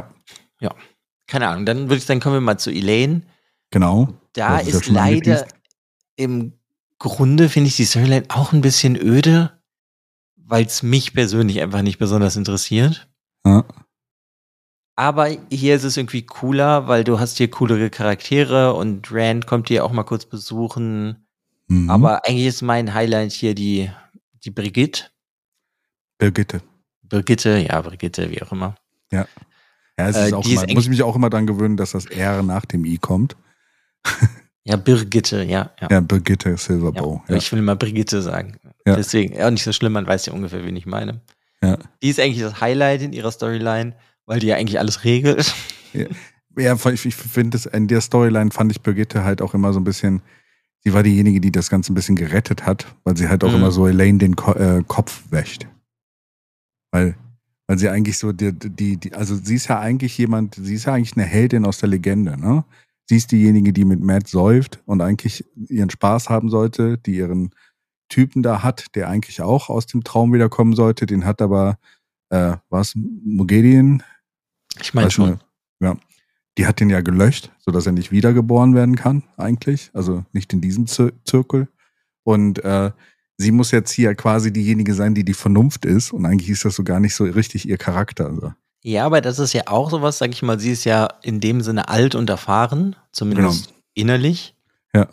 Ja. 0.02 0.10
Ja, 0.60 0.76
Keine 1.28 1.48
Ahnung, 1.50 1.66
dann 1.66 1.82
würde 1.84 1.98
ich 1.98 2.06
sagen, 2.06 2.20
kommen 2.20 2.36
wir 2.36 2.42
mal 2.42 2.58
zu 2.58 2.72
Elaine. 2.72 3.22
genau. 3.72 4.10
Da 4.34 4.60
ist 4.60 4.70
ist 4.70 4.88
leider 4.88 5.48
im 6.16 6.54
Grunde, 7.00 7.50
finde 7.50 7.70
ich 7.70 7.76
die 7.76 7.86
Storyline 7.86 8.26
auch 8.30 8.54
ein 8.54 8.62
bisschen 8.62 8.96
öde, 8.96 9.52
weil 10.36 10.66
es 10.66 10.84
mich 10.84 11.14
persönlich 11.14 11.62
einfach 11.62 11.82
nicht 11.82 11.98
besonders 11.98 12.36
interessiert. 12.36 13.08
Ja. 13.46 13.66
Aber 14.96 15.28
hier 15.52 15.76
ist 15.76 15.84
es 15.84 15.98
irgendwie 15.98 16.24
cooler, 16.24 16.88
weil 16.88 17.04
du 17.04 17.20
hast 17.20 17.38
hier 17.38 17.50
coolere 17.52 17.90
Charaktere 17.92 18.74
und 18.74 19.12
Rand 19.12 19.46
kommt 19.46 19.68
hier 19.68 19.86
auch 19.86 19.92
mal 19.92 20.04
kurz 20.04 20.26
besuchen. 20.26 21.28
Mhm. 21.68 21.90
Aber 21.90 22.26
eigentlich 22.26 22.48
ist 22.48 22.62
mein 22.64 22.94
Highlight 22.94 23.32
hier 23.32 23.54
die, 23.54 23.92
die 24.44 24.52
Brigitte. 24.52 25.06
Birgitte. 26.18 26.62
Brigitte, 27.04 27.58
ja, 27.58 27.80
Brigitte, 27.82 28.30
wie 28.32 28.42
auch 28.42 28.52
immer. 28.52 28.76
Ja, 29.12 29.28
es 29.98 30.16
Äh, 30.16 30.28
ist 30.28 30.34
auch 30.34 30.44
die 30.44 30.54
ist 30.54 30.64
immer, 30.64 30.74
muss 30.74 30.84
ich 30.84 30.90
mich 30.90 31.04
auch 31.04 31.16
immer 31.16 31.30
dran 31.30 31.48
gewöhnen, 31.48 31.76
dass 31.78 31.92
das 31.92 32.06
R 32.06 32.44
nach 32.44 32.66
dem 32.66 32.86
I 32.86 32.98
kommt. 32.98 33.36
Ja, 34.64 34.76
Birgitte, 34.76 35.44
ja, 35.44 35.72
ja. 35.82 35.88
Ja, 35.90 36.00
Birgitte 36.02 36.50
ja. 36.52 36.58
Silverbow. 36.58 37.22
Ja. 37.28 37.36
Ich 37.36 37.52
will 37.52 37.60
immer 37.60 37.76
Brigitte 37.76 38.22
sagen. 38.22 38.58
Ja. 38.86 38.96
Deswegen, 38.96 39.34
ja, 39.34 39.50
nicht 39.50 39.64
so 39.64 39.72
schlimm, 39.72 39.94
man 39.94 40.06
weiß 40.08 40.26
ja 40.28 40.34
ungefähr, 40.34 40.64
wen 40.66 40.76
ich 40.76 40.86
meine. 40.86 41.22
Ja. 41.64 41.78
Die 42.04 42.10
ist 42.10 42.20
eigentlich 42.20 42.42
das 42.44 42.62
Highlight 42.62 43.02
in 43.02 43.14
ihrer 43.14 43.32
Storyline, 43.32 43.96
weil 44.26 44.40
die 44.40 44.48
ja 44.48 44.56
eigentlich 44.58 44.80
alles 44.80 45.04
regelt. 45.04 45.54
Ja, 46.58 46.76
ich, 46.92 47.06
ich 47.06 47.16
finde 47.16 47.58
es, 47.58 47.66
in 47.66 47.88
der 47.88 48.02
Storyline 48.02 48.52
fand 48.52 48.72
ich 48.72 48.82
Birgitte 48.82 49.24
halt 49.24 49.42
auch 49.42 49.54
immer 49.54 49.74
so 49.74 49.80
ein 49.80 49.84
bisschen, 49.84 50.22
sie 50.84 50.94
war 50.94 51.02
diejenige, 51.04 51.40
die 51.40 51.52
das 51.52 51.70
Ganze 51.70 51.92
ein 51.94 51.96
bisschen 51.96 52.16
gerettet 52.16 52.66
hat, 52.66 52.86
weil 53.04 53.16
sie 53.16 53.30
halt 53.30 53.44
auch 53.44 53.50
Mhm. 53.50 53.56
immer 53.56 53.72
so 53.72 53.88
Elaine 53.88 54.18
den 54.18 54.36
Ko 54.36 54.52
äh, 54.54 54.84
Kopf 54.88 55.24
wäscht. 55.30 55.66
Weil, 56.92 57.16
weil 57.68 57.78
sie 57.78 57.90
eigentlich 57.90 58.18
so, 58.18 58.32
die, 58.32 58.54
die, 58.54 58.98
die, 58.98 59.14
also 59.14 59.36
sie 59.36 59.56
ist 59.56 59.68
ja 59.68 59.80
eigentlich 59.80 60.18
jemand, 60.18 60.56
sie 60.56 60.76
ist 60.76 60.86
ja 60.86 60.94
eigentlich 60.94 61.16
eine 61.18 61.26
Heldin 61.26 61.66
aus 61.66 61.80
der 61.80 61.90
Legende, 61.90 62.38
ne? 62.40 62.64
Sie 63.10 63.16
ist 63.16 63.32
diejenige, 63.32 63.72
die 63.72 63.86
mit 63.86 64.02
Matt 64.02 64.28
säuft 64.28 64.82
und 64.86 65.02
eigentlich 65.02 65.46
ihren 65.70 65.90
Spaß 65.90 66.30
haben 66.30 66.50
sollte, 66.50 66.98
die 66.98 67.16
ihren 67.16 67.52
Typen 68.10 68.44
da 68.44 68.64
hat, 68.64 68.96
der 68.96 69.08
eigentlich 69.10 69.42
auch 69.42 69.70
aus 69.70 69.86
dem 69.86 70.04
Traum 70.04 70.34
wiederkommen 70.34 70.76
sollte, 70.76 71.06
den 71.06 71.24
hat 71.26 71.42
aber, 71.42 71.78
äh, 72.30 72.58
was, 72.70 72.94
Mogedian, 72.96 74.04
Ich 74.82 74.94
meine 74.94 75.12
schon. 75.12 75.30
nur, 75.30 75.40
Ja. 75.80 75.98
Die 76.58 76.66
hat 76.66 76.80
den 76.80 76.90
ja 76.90 77.02
gelöscht, 77.02 77.52
sodass 77.60 77.86
er 77.86 77.92
nicht 77.92 78.12
wiedergeboren 78.12 78.74
werden 78.74 78.96
kann, 78.96 79.24
eigentlich. 79.38 79.92
Also 79.94 80.26
nicht 80.34 80.52
in 80.54 80.60
diesem 80.60 80.88
Zir 80.88 81.14
Zirkel. 81.24 81.68
Und 82.24 82.64
äh, 82.66 82.92
sie 83.38 83.52
muss 83.52 83.72
jetzt 83.72 83.92
hier 83.92 84.16
quasi 84.16 84.52
diejenige 84.52 84.94
sein, 84.94 85.14
die 85.14 85.24
die 85.24 85.34
Vernunft 85.34 85.86
ist. 85.86 86.12
Und 86.12 86.26
eigentlich 86.26 86.50
ist 86.50 86.66
das 86.66 86.76
so 86.76 86.84
gar 86.84 87.00
nicht 87.00 87.16
so 87.16 87.24
richtig 87.24 87.68
ihr 87.68 87.78
Charakter. 87.78 88.28
Also. 88.28 88.54
Ja, 88.84 89.06
aber 89.06 89.22
das 89.22 89.40
ist 89.40 89.54
ja 89.54 89.64
auch 89.68 89.90
sowas, 89.90 90.18
sag 90.18 90.32
ich 90.32 90.42
mal, 90.42 90.60
sie 90.60 90.72
ist 90.72 90.84
ja 90.84 91.08
in 91.22 91.40
dem 91.40 91.62
Sinne 91.62 91.88
alt 91.90 92.16
und 92.16 92.30
erfahren, 92.30 92.96
zumindest 93.12 93.74
innerlich. 93.94 94.56
Ja. 94.94 95.08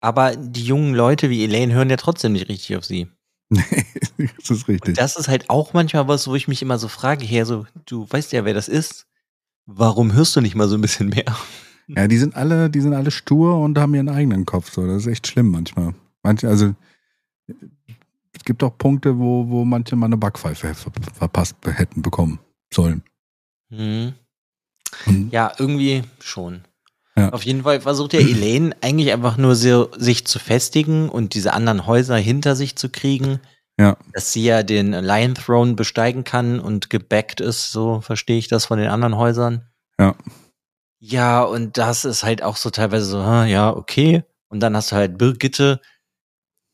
Aber 0.00 0.36
die 0.36 0.64
jungen 0.64 0.94
Leute 0.94 1.30
wie 1.30 1.44
Elaine 1.44 1.72
hören 1.72 1.90
ja 1.90 1.96
trotzdem 1.96 2.32
nicht 2.32 2.48
richtig 2.48 2.76
auf 2.76 2.84
sie. 2.84 3.08
Nee, 4.18 4.28
das 4.38 4.50
ist 4.50 4.68
richtig. 4.68 4.90
Und 4.90 4.98
das 4.98 5.16
ist 5.16 5.28
halt 5.28 5.48
auch 5.48 5.72
manchmal 5.72 6.06
was, 6.06 6.28
wo 6.28 6.34
ich 6.34 6.46
mich 6.46 6.60
immer 6.60 6.78
so 6.78 6.88
frage, 6.88 7.24
her, 7.24 7.46
so, 7.46 7.66
du 7.86 8.06
weißt 8.08 8.32
ja, 8.32 8.44
wer 8.44 8.52
das 8.52 8.68
ist. 8.68 9.06
Warum 9.64 10.12
hörst 10.12 10.36
du 10.36 10.42
nicht 10.42 10.54
mal 10.54 10.68
so 10.68 10.76
ein 10.76 10.82
bisschen 10.82 11.08
mehr? 11.08 11.24
ja, 11.88 12.06
die 12.06 12.18
sind 12.18 12.36
alle, 12.36 12.68
die 12.68 12.80
sind 12.80 12.92
alle 12.92 13.10
stur 13.10 13.58
und 13.58 13.78
haben 13.78 13.94
ihren 13.94 14.10
eigenen 14.10 14.44
Kopf. 14.44 14.70
So. 14.70 14.86
Das 14.86 14.98
ist 14.98 15.06
echt 15.06 15.26
schlimm 15.26 15.50
manchmal. 15.50 15.94
Manche, 16.22 16.48
also 16.48 16.74
es 18.32 18.44
gibt 18.44 18.62
auch 18.62 18.76
Punkte, 18.76 19.18
wo, 19.18 19.48
wo 19.48 19.64
manche 19.64 19.94
mal 19.96 20.06
eine 20.06 20.16
Backpfeife 20.16 20.74
ver 20.74 20.92
verpasst 21.14 21.56
hätten 21.64 22.02
bekommen 22.02 22.40
sollen. 22.72 23.02
Hm. 23.70 24.14
Und 25.06 25.32
Ja, 25.32 25.52
irgendwie 25.58 26.02
schon. 26.20 26.62
Ja. 27.16 27.28
Auf 27.30 27.44
jeden 27.44 27.62
Fall 27.62 27.80
versucht 27.80 28.14
ja 28.14 28.20
Elaine 28.20 28.74
eigentlich 28.80 29.12
einfach 29.12 29.36
nur 29.36 29.54
so, 29.54 29.90
sich 29.96 30.26
zu 30.26 30.38
festigen 30.38 31.08
und 31.08 31.34
diese 31.34 31.52
anderen 31.52 31.86
Häuser 31.86 32.16
hinter 32.16 32.56
sich 32.56 32.76
zu 32.76 32.88
kriegen. 32.88 33.40
Ja. 33.78 33.96
Dass 34.12 34.32
sie 34.32 34.44
ja 34.44 34.62
den 34.62 34.92
Lion 34.92 35.34
Throne 35.34 35.74
besteigen 35.74 36.24
kann 36.24 36.60
und 36.60 36.90
gebackt 36.90 37.40
ist, 37.40 37.72
so 37.72 38.00
verstehe 38.00 38.38
ich 38.38 38.48
das 38.48 38.66
von 38.66 38.78
den 38.78 38.88
anderen 38.88 39.16
Häusern. 39.16 39.66
Ja. 39.98 40.14
Ja, 40.98 41.42
und 41.42 41.78
das 41.78 42.04
ist 42.04 42.22
halt 42.22 42.42
auch 42.42 42.56
so 42.56 42.70
teilweise 42.70 43.06
so, 43.06 43.18
ja, 43.18 43.74
okay. 43.74 44.22
Und 44.48 44.60
dann 44.60 44.76
hast 44.76 44.92
du 44.92 44.96
halt 44.96 45.18
Birgitte, 45.18 45.80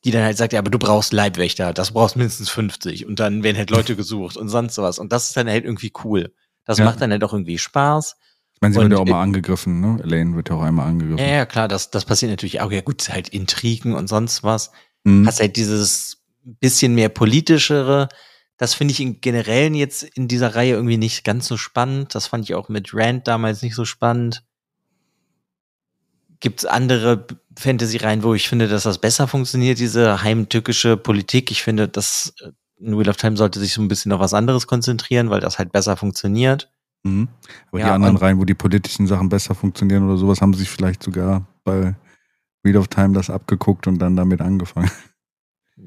die 0.05 0.11
dann 0.11 0.23
halt 0.23 0.37
sagt, 0.37 0.53
ja, 0.53 0.61
aber 0.61 0.71
du 0.71 0.79
brauchst 0.79 1.13
Leibwächter, 1.13 1.73
das 1.73 1.93
brauchst 1.93 2.17
mindestens 2.17 2.51
50. 2.51 3.07
Und 3.07 3.19
dann 3.19 3.43
werden 3.43 3.57
halt 3.57 3.71
Leute 3.71 3.97
gesucht 3.97 4.37
und 4.37 4.49
sonst 4.49 4.75
sowas. 4.75 4.99
Und 4.99 5.13
das 5.13 5.29
ist 5.29 5.37
dann 5.37 5.49
halt 5.49 5.65
irgendwie 5.65 5.93
cool. 6.05 6.33
Das 6.65 6.79
ja. 6.79 6.85
macht 6.85 7.01
dann 7.01 7.11
halt 7.11 7.25
auch 7.25 7.33
irgendwie 7.33 7.59
Spaß. 7.59 8.17
Ich 8.55 8.61
meine, 8.61 8.75
sie 8.75 8.81
und, 8.81 8.91
wird 8.91 8.99
ja 8.99 9.03
auch 9.03 9.09
mal 9.09 9.23
angegriffen, 9.23 9.81
ne? 9.81 10.03
Elaine 10.03 10.35
wird 10.35 10.51
ja 10.51 10.57
auch 10.57 10.63
einmal 10.63 10.89
angegriffen. 10.89 11.19
Ja, 11.19 11.37
ja, 11.37 11.47
klar, 11.47 11.69
das, 11.69 11.91
das 11.91 12.05
passiert 12.05 12.31
natürlich 12.31 12.61
auch. 12.61 12.71
Ja, 12.71 12.81
gut, 12.81 13.09
halt 13.09 13.29
Intrigen 13.29 13.95
und 13.95 14.09
sonst 14.09 14.43
was. 14.43 14.73
Mhm. 15.05 15.27
Hast 15.27 15.41
halt 15.41 15.57
dieses 15.57 16.19
bisschen 16.45 16.95
mehr 16.95 17.09
politischere. 17.09 18.09
Das 18.57 18.75
finde 18.75 18.93
ich 18.93 19.01
in 19.01 19.21
generellen 19.21 19.75
jetzt 19.75 20.03
in 20.03 20.29
dieser 20.29 20.55
Reihe 20.55 20.75
irgendwie 20.75 20.97
nicht 20.97 21.25
ganz 21.25 21.47
so 21.47 21.57
spannend. 21.57 22.15
Das 22.15 22.27
fand 22.27 22.45
ich 22.45 22.55
auch 22.55 22.69
mit 22.69 22.93
Rand 22.93 23.29
damals 23.29 23.63
nicht 23.63 23.75
so 23.75 23.85
spannend. 23.85 24.45
Gibt 26.41 26.61
es 26.61 26.67
andere 27.59 27.63
Fantasy-Reihen, 27.63 28.23
wo 28.23 28.35
ich 28.35 28.49
finde, 28.49 28.69
dass 28.69 28.85
das 28.85 28.99
besser 28.99 29.27
funktioniert, 29.27 29.79
diese 29.79 30.23
heimtückische 30.23 30.97
Politik? 30.97 31.51
Ich 31.51 31.63
finde, 31.63 31.89
dass 31.89 32.35
äh, 32.41 32.51
in 32.81 32.97
Wheel 32.97 33.09
of 33.09 33.17
Time 33.17 33.37
sollte 33.37 33.59
sich 33.59 33.73
so 33.73 33.83
ein 33.83 33.89
bisschen 33.89 34.13
auf 34.13 34.21
was 34.21 34.35
anderes 34.35 34.67
konzentrieren, 34.67 35.31
weil 35.31 35.41
das 35.41 35.59
halt 35.59 35.73
besser 35.73 35.97
funktioniert. 35.97 36.71
Mhm. 37.03 37.29
Aber 37.71 37.81
ja, 37.81 37.87
die 37.87 37.93
anderen 37.93 38.17
Reihen, 38.17 38.39
wo 38.39 38.45
die 38.45 38.55
politischen 38.55 39.07
Sachen 39.07 39.29
besser 39.29 39.55
funktionieren 39.55 40.05
oder 40.05 40.17
sowas, 40.17 40.41
haben 40.41 40.55
sich 40.55 40.69
vielleicht 40.71 41.03
sogar 41.03 41.47
bei 41.65 41.95
Wheel 42.63 42.77
of 42.77 42.89
Time 42.89 43.15
das 43.15 43.31
abgeguckt 43.31 43.87
und 43.87 43.99
dann 43.99 44.17
damit 44.17 44.41
angefangen. 44.41 44.91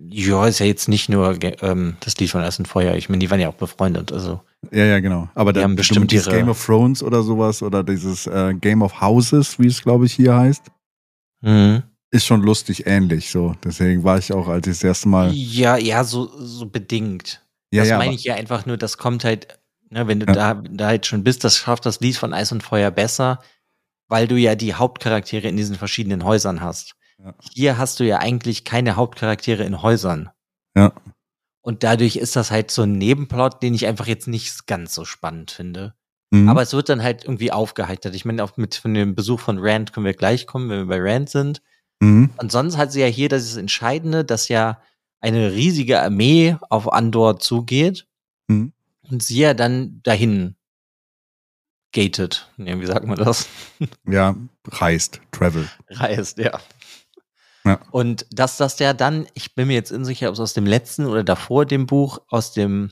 Ja, 0.10 0.48
ist 0.48 0.60
ja 0.60 0.66
jetzt 0.66 0.88
nicht 0.88 1.10
nur 1.10 1.38
ähm, 1.62 1.96
das 2.00 2.18
Lied 2.18 2.30
von 2.30 2.42
Essen 2.42 2.66
Feuer. 2.66 2.96
Ich 2.96 3.10
meine, 3.10 3.20
die 3.20 3.30
waren 3.30 3.40
ja 3.40 3.50
auch 3.50 3.56
befreundet. 3.56 4.12
Also. 4.12 4.42
Ja, 4.72 4.86
ja, 4.86 5.00
genau. 5.00 5.30
Aber 5.36 5.52
die 5.54 5.62
haben 5.62 5.76
bestimmt 5.76 6.12
dieses 6.12 6.30
Game 6.30 6.50
of 6.50 6.66
Thrones 6.66 7.04
oder 7.04 7.24
sowas 7.24 7.62
oder 7.62 7.84
dieses 7.84 8.26
äh, 8.28 8.54
Game 8.54 8.82
of 8.82 9.02
Houses, 9.02 9.60
wie 9.60 9.68
es 9.68 9.82
glaube 9.82 10.06
ich 10.06 10.14
hier 10.14 10.36
heißt, 10.36 10.64
mhm. 11.42 11.84
ist 12.10 12.26
schon 12.26 12.42
lustig 12.42 12.88
ähnlich. 12.88 13.30
So, 13.30 13.56
deswegen 13.64 14.04
war 14.04 14.18
ich 14.18 14.34
auch, 14.34 14.48
als 14.48 14.68
ich 14.68 14.74
das 14.74 14.84
erste 14.84 15.10
Mal. 15.10 15.32
Ja, 15.34 15.78
ja, 15.78 16.04
so 16.04 16.28
so 16.38 16.66
bedingt. 16.66 17.42
Ja, 17.72 17.82
das 17.82 17.90
ja, 17.90 17.98
meine 17.98 18.14
ich 18.14 18.24
ja 18.24 18.36
einfach 18.36 18.66
nur. 18.66 18.78
Das 18.78 18.98
kommt 18.98 19.24
halt, 19.24 19.60
ne, 19.90 20.08
wenn 20.08 20.20
du 20.20 20.26
ja. 20.28 20.34
da 20.34 20.54
da 20.56 20.88
halt 20.88 21.06
schon 21.06 21.24
bist, 21.24 21.44
das 21.44 21.58
schafft 21.58 21.86
das 21.86 22.00
Lied 22.00 22.18
von 22.18 22.34
Eis 22.34 22.52
und 22.52 22.64
Feuer 22.64 22.92
besser, 22.92 23.40
weil 24.08 24.28
du 24.28 24.36
ja 24.36 24.56
die 24.56 24.74
Hauptcharaktere 24.74 25.48
in 25.48 25.58
diesen 25.58 25.76
verschiedenen 25.76 26.24
Häusern 26.24 26.62
hast. 26.62 26.96
Ja. 27.18 27.36
Hier 27.54 27.78
hast 27.78 28.00
du 28.00 28.04
ja 28.04 28.18
eigentlich 28.18 28.66
keine 28.66 28.96
Hauptcharaktere 28.96 29.64
in 29.64 29.82
Häusern. 29.82 30.30
Ja. 30.76 30.94
Und 31.62 31.84
dadurch 31.84 32.16
ist 32.16 32.36
das 32.36 32.52
halt 32.52 32.72
so 32.72 32.82
ein 32.84 32.94
Nebenplot, 32.94 33.62
den 33.62 33.74
ich 33.74 33.86
einfach 33.86 34.08
jetzt 34.08 34.28
nicht 34.28 34.66
ganz 34.66 34.96
so 34.96 35.06
spannend 35.06 35.52
finde. 35.52 35.94
Mhm. 36.32 36.50
Aber 36.50 36.62
es 36.62 36.74
wird 36.74 36.90
dann 36.90 37.04
halt 37.04 37.26
irgendwie 37.26 37.52
aufgeheitert. 37.52 38.16
Ich 38.16 38.26
meine, 38.26 38.44
auch 38.44 38.58
mit 38.58 38.76
von 38.76 38.94
dem 38.94 39.16
Besuch 39.16 39.40
von 39.40 39.60
Rand 39.60 39.94
können 39.94 40.06
wir 40.06 40.14
gleich 40.14 40.48
kommen, 40.48 40.70
wenn 40.70 40.80
wir 40.80 40.98
bei 40.98 41.00
Rand 41.02 41.30
sind. 41.30 41.62
Mhm. 42.00 42.32
Und 42.38 42.52
sonst 42.52 42.78
hat 42.78 42.92
sie 42.92 43.02
ja 43.02 43.08
hier 43.08 43.30
das 43.30 43.56
Entscheidende, 43.58 44.26
dass 44.26 44.48
ja 44.48 44.82
eine 45.20 45.52
riesige 45.52 46.02
Armee 46.02 46.58
auf 46.70 46.92
Andor 46.92 47.40
zugeht 47.40 48.08
mhm. 48.48 48.74
und 49.10 49.22
sie 49.22 49.40
ja 49.40 49.54
dann 49.54 50.02
dahin 50.04 50.56
gated. 51.92 52.50
Ja, 52.58 52.80
wie 52.80 52.86
sagt 52.86 53.06
man 53.06 53.18
das? 53.18 53.48
Ja, 54.08 54.36
reist, 54.68 55.22
travel. 55.32 55.68
Reist, 55.90 56.38
ja. 56.38 56.60
Ja. 57.64 57.80
Und 57.92 58.26
dass 58.32 58.58
das 58.58 58.80
ja 58.80 58.94
dann, 58.94 59.28
ich 59.34 59.54
bin 59.54 59.68
mir 59.68 59.74
jetzt 59.74 59.92
unsicher, 59.92 60.30
ob 60.30 60.34
es 60.34 60.40
aus 60.40 60.54
dem 60.54 60.66
letzten 60.66 61.06
oder 61.06 61.24
davor 61.24 61.66
dem 61.66 61.86
Buch, 61.86 62.20
aus 62.28 62.54
dem 62.54 62.92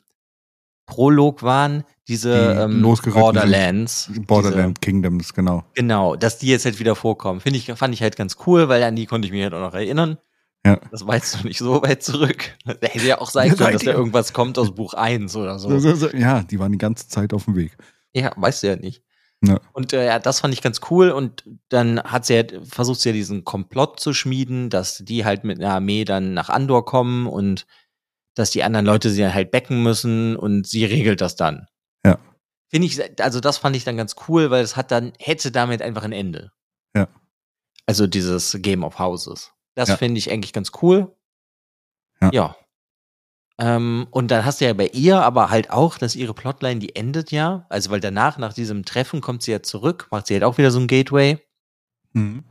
Prolog 0.85 1.41
waren, 1.41 1.85
diese 2.09 2.33
ähm, 2.63 2.81
Borderlands. 2.81 4.11
Borderland 4.27 4.77
diese, 4.77 4.91
Kingdoms, 4.91 5.33
genau. 5.33 5.63
Genau, 5.75 6.15
dass 6.15 6.39
die 6.39 6.47
jetzt 6.47 6.65
halt 6.65 6.79
wieder 6.79 6.95
vorkommen. 6.95 7.39
Finde 7.39 7.57
ich, 7.57 7.71
fand 7.71 7.93
ich 7.93 8.01
halt 8.01 8.17
ganz 8.17 8.35
cool, 8.45 8.67
weil 8.67 8.83
an 8.83 8.95
die 8.95 9.05
konnte 9.05 9.27
ich 9.27 9.31
mich 9.31 9.43
halt 9.43 9.53
auch 9.53 9.61
noch 9.61 9.75
erinnern. 9.75 10.17
Ja. 10.65 10.79
Das 10.91 11.07
war 11.07 11.15
jetzt 11.15 11.35
noch 11.35 11.43
nicht 11.43 11.59
so 11.59 11.81
weit 11.81 12.03
zurück. 12.03 12.57
Da 12.65 12.87
hätte 12.87 13.07
ja 13.07 13.21
auch 13.21 13.29
sein 13.29 13.55
können, 13.55 13.73
dass 13.73 13.83
da 13.83 13.93
irgendwas 13.93 14.33
kommt 14.33 14.57
aus 14.57 14.75
Buch 14.75 14.93
1 14.93 15.35
oder 15.35 15.57
so. 15.57 15.69
Ja, 16.09 16.41
die 16.43 16.59
waren 16.59 16.71
die 16.71 16.77
ganze 16.77 17.07
Zeit 17.07 17.33
auf 17.33 17.45
dem 17.45 17.55
Weg. 17.55 17.77
Ja, 18.13 18.33
weißt 18.35 18.63
du 18.63 18.67
ja 18.67 18.75
nicht. 18.75 19.03
Ja. 19.41 19.59
Und 19.71 19.93
äh, 19.93 20.05
ja, 20.05 20.19
das 20.19 20.41
fand 20.41 20.53
ich 20.53 20.61
ganz 20.61 20.81
cool. 20.89 21.11
Und 21.11 21.45
dann 21.69 22.01
hat 22.03 22.25
sie 22.25 22.35
halt, 22.35 22.59
versucht 22.67 22.99
sie 22.99 23.09
ja 23.09 23.13
diesen 23.13 23.45
Komplott 23.45 23.99
zu 23.99 24.13
schmieden, 24.13 24.69
dass 24.69 24.97
die 24.97 25.23
halt 25.23 25.43
mit 25.43 25.59
einer 25.59 25.75
Armee 25.75 26.03
dann 26.03 26.33
nach 26.33 26.49
Andor 26.49 26.85
kommen 26.85 27.27
und 27.27 27.65
dass 28.35 28.51
die 28.51 28.63
anderen 28.63 28.85
Leute 28.85 29.09
sie 29.09 29.21
dann 29.21 29.33
halt 29.33 29.51
becken 29.51 29.83
müssen 29.83 30.35
und 30.35 30.67
sie 30.67 30.85
regelt 30.85 31.21
das 31.21 31.35
dann. 31.35 31.67
Finde 32.69 32.87
ich, 32.87 33.21
also 33.21 33.39
das 33.39 33.57
fand 33.57 33.75
ich 33.75 33.83
dann 33.83 33.97
ganz 33.97 34.15
cool, 34.27 34.51
weil 34.51 34.63
es 34.63 34.75
hat 34.75 34.91
dann, 34.91 35.13
hätte 35.19 35.51
damit 35.51 35.81
einfach 35.81 36.03
ein 36.03 36.11
Ende. 36.11 36.51
Ja. 36.95 37.07
Also 37.85 38.05
dieses 38.05 38.57
Game 38.61 38.83
of 38.83 38.99
Houses. 38.99 39.51
Das 39.75 39.89
ja. 39.89 39.97
finde 39.97 40.19
ich 40.19 40.31
eigentlich 40.31 40.53
ganz 40.53 40.71
cool. 40.81 41.15
Ja. 42.21 42.29
ja. 42.31 42.55
Ähm, 43.59 44.07
und 44.11 44.29
dann 44.31 44.45
hast 44.45 44.61
du 44.61 44.65
ja 44.65 44.73
bei 44.73 44.87
ihr 44.87 45.21
aber 45.21 45.49
halt 45.49 45.71
auch, 45.71 45.97
dass 45.97 46.15
ihre 46.15 46.33
Plotline, 46.33 46.79
die 46.79 46.95
endet 46.95 47.31
ja. 47.31 47.65
Also, 47.69 47.89
weil 47.89 47.99
danach, 47.99 48.37
nach 48.37 48.53
diesem 48.53 48.85
Treffen, 48.85 49.19
kommt 49.19 49.43
sie 49.43 49.51
ja 49.51 49.61
zurück, 49.61 50.07
macht 50.11 50.27
sie 50.27 50.35
halt 50.35 50.43
auch 50.43 50.57
wieder 50.57 50.71
so 50.71 50.79
ein 50.79 50.87
Gateway. 50.87 51.39
Mhm. 52.13 52.43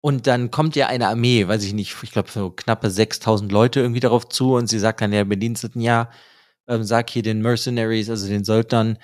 Und 0.00 0.26
dann 0.26 0.50
kommt 0.50 0.76
ja 0.76 0.88
eine 0.88 1.08
Armee, 1.08 1.48
weiß 1.48 1.64
ich 1.64 1.72
nicht, 1.72 1.96
ich 2.02 2.12
glaube 2.12 2.30
so 2.30 2.50
knappe 2.50 2.90
6000 2.90 3.50
Leute 3.50 3.80
irgendwie 3.80 4.00
darauf 4.00 4.28
zu 4.28 4.54
und 4.54 4.66
sie 4.66 4.78
sagt 4.78 5.00
dann 5.00 5.12
ja 5.12 5.24
Bediensteten, 5.24 5.80
ja, 5.80 6.10
ähm, 6.68 6.84
sag 6.84 7.08
hier 7.08 7.22
den 7.22 7.40
Mercenaries, 7.40 8.10
also 8.10 8.28
den 8.28 8.44
Söldnern, 8.44 8.98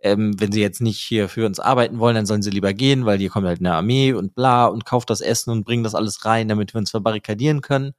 ähm, 0.00 0.38
wenn 0.38 0.52
sie 0.52 0.60
jetzt 0.60 0.80
nicht 0.80 0.98
hier 0.98 1.28
für 1.28 1.46
uns 1.46 1.58
arbeiten 1.58 1.98
wollen, 1.98 2.14
dann 2.14 2.26
sollen 2.26 2.42
sie 2.42 2.50
lieber 2.50 2.74
gehen, 2.74 3.06
weil 3.06 3.18
hier 3.18 3.30
kommt 3.30 3.46
halt 3.46 3.60
eine 3.60 3.74
Armee 3.74 4.12
und 4.12 4.34
bla 4.34 4.66
und 4.66 4.84
kauft 4.84 5.10
das 5.10 5.20
Essen 5.20 5.50
und 5.50 5.64
bringt 5.64 5.86
das 5.86 5.94
alles 5.94 6.24
rein, 6.24 6.48
damit 6.48 6.74
wir 6.74 6.78
uns 6.78 6.90
verbarrikadieren 6.90 7.60
können. 7.60 7.92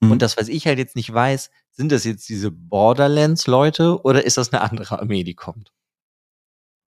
Mhm. 0.00 0.12
Und 0.12 0.22
das, 0.22 0.36
was 0.36 0.48
ich 0.48 0.66
halt 0.66 0.78
jetzt 0.78 0.96
nicht 0.96 1.12
weiß, 1.12 1.50
sind 1.70 1.92
das 1.92 2.04
jetzt 2.04 2.28
diese 2.28 2.50
Borderlands-Leute 2.50 4.02
oder 4.02 4.24
ist 4.24 4.36
das 4.36 4.52
eine 4.52 4.62
andere 4.62 5.00
Armee, 5.00 5.24
die 5.24 5.34
kommt? 5.34 5.72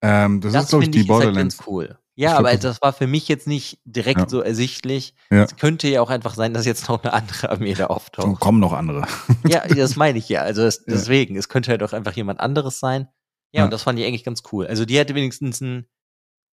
Ähm, 0.01 0.41
das, 0.41 0.53
das 0.53 0.63
ist, 0.65 0.69
glaube 0.69 0.83
ich, 0.85 0.91
die 0.91 1.01
ich 1.01 1.07
Borderlands. 1.07 1.59
Halt 1.59 1.67
cool. 1.67 1.97
Ja, 2.17 2.31
ich 2.31 2.37
aber 2.37 2.49
glaub, 2.51 2.61
das 2.61 2.81
war 2.81 2.93
für 2.93 3.07
mich 3.07 3.27
jetzt 3.27 3.45
nicht 3.45 3.79
direkt 3.83 4.19
ja. 4.19 4.29
so 4.29 4.39
ersichtlich. 4.39 5.15
Ja. 5.29 5.43
Es 5.43 5.57
könnte 5.57 5.89
ja 5.89 6.01
auch 6.01 6.09
einfach 6.09 6.33
sein, 6.33 6.53
dass 6.53 6.65
jetzt 6.65 6.87
noch 6.87 7.03
eine 7.03 7.11
andere 7.13 7.49
Armee 7.49 7.73
da 7.73 7.87
auftaucht. 7.87 8.27
Und 8.27 8.39
kommen 8.39 8.59
noch 8.59 8.71
andere. 8.71 9.05
ja, 9.47 9.67
das 9.67 9.95
meine 9.97 10.17
ich 10.17 10.29
ja. 10.29 10.41
Also 10.41 10.63
es, 10.63 10.83
deswegen, 10.87 11.35
ja. 11.35 11.39
es 11.39 11.49
könnte 11.49 11.71
halt 11.71 11.83
auch 11.83 11.91
einfach 11.91 12.13
jemand 12.13 12.39
anderes 12.39 12.79
sein. 12.79 13.09
Ja, 13.55 13.65
und 13.65 13.71
das 13.71 13.83
fand 13.83 13.99
ich 13.99 14.05
eigentlich 14.05 14.23
ganz 14.23 14.43
cool. 14.51 14.67
Also 14.67 14.85
die 14.85 14.99
hatte 14.99 15.15
wenigstens 15.15 15.61
ein 15.61 15.87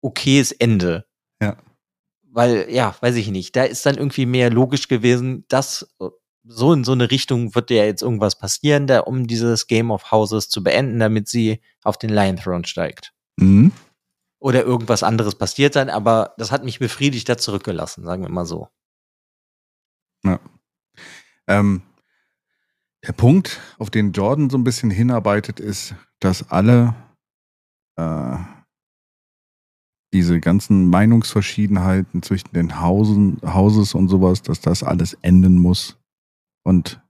okayes 0.03 0.53
Ende. 0.53 1.07
Ja. 1.41 1.57
Weil, 2.23 2.71
ja, 2.71 2.95
weiß 3.01 3.17
ich 3.17 3.29
nicht, 3.29 3.57
da 3.57 3.65
ist 3.65 3.85
dann 3.87 3.97
irgendwie 3.97 4.27
mehr 4.27 4.51
logisch 4.51 4.87
gewesen, 4.89 5.45
dass 5.49 5.97
so 6.45 6.73
in 6.73 6.85
so 6.85 6.93
eine 6.93 7.11
Richtung 7.11 7.55
wird 7.55 7.71
ja 7.71 7.85
jetzt 7.85 8.03
irgendwas 8.03 8.39
passieren, 8.39 8.87
da, 8.87 9.01
um 9.01 9.27
dieses 9.27 9.67
Game 9.67 9.91
of 9.91 10.11
Houses 10.11 10.49
zu 10.49 10.63
beenden, 10.63 10.99
damit 10.99 11.29
sie 11.29 11.61
auf 11.83 11.99
den 11.99 12.11
Lion 12.11 12.37
Throne 12.37 12.67
steigt. 12.67 13.13
Mhm. 13.37 13.73
Oder 14.39 14.65
irgendwas 14.65 15.03
anderes 15.03 15.35
passiert 15.35 15.77
dann, 15.77 15.91
aber 15.91 16.35
das 16.39 16.51
hat 16.51 16.65
mich 16.65 16.79
befriedigt 16.79 17.29
da 17.29 17.37
zurückgelassen, 17.37 18.05
sagen 18.05 18.23
wir 18.23 18.31
mal 18.31 18.47
so. 18.47 18.69
Ja. 20.25 20.41
Ähm, 21.47 21.83
der 23.07 23.13
Punkt, 23.13 23.61
auf 23.79 23.91
den 23.91 24.13
Jordan 24.13 24.51
so 24.51 24.59
ein 24.59 24.65
bisschen 24.65 24.91
hinarbeitet, 24.91 25.61
ist, 25.61 25.95
dass 26.21 26.51
alle 26.51 26.95
äh, 27.97 28.37
diese 30.13 30.41
ganzen 30.41 30.89
Meinungsverschiedenheiten 30.89 32.23
zwischen 32.23 32.53
den 32.53 32.81
Hausen, 32.81 33.39
Hauses 33.45 33.95
und 33.95 34.09
sowas, 34.09 34.43
dass 34.43 34.61
das 34.61 34.83
alles 34.83 35.15
enden 35.23 35.59
muss 35.59 35.99
und 36.63 37.01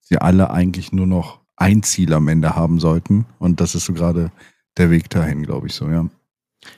sie 0.00 0.18
alle 0.18 0.50
eigentlich 0.50 0.92
nur 0.92 1.06
noch 1.06 1.40
ein 1.56 1.82
Ziel 1.82 2.12
am 2.12 2.28
Ende 2.28 2.54
haben 2.54 2.80
sollten. 2.80 3.26
Und 3.38 3.60
das 3.60 3.74
ist 3.74 3.86
so 3.86 3.92
gerade 3.92 4.30
der 4.76 4.90
Weg 4.90 5.10
dahin, 5.10 5.42
glaube 5.42 5.66
ich 5.66 5.74
so, 5.74 5.88
ja. 5.88 6.08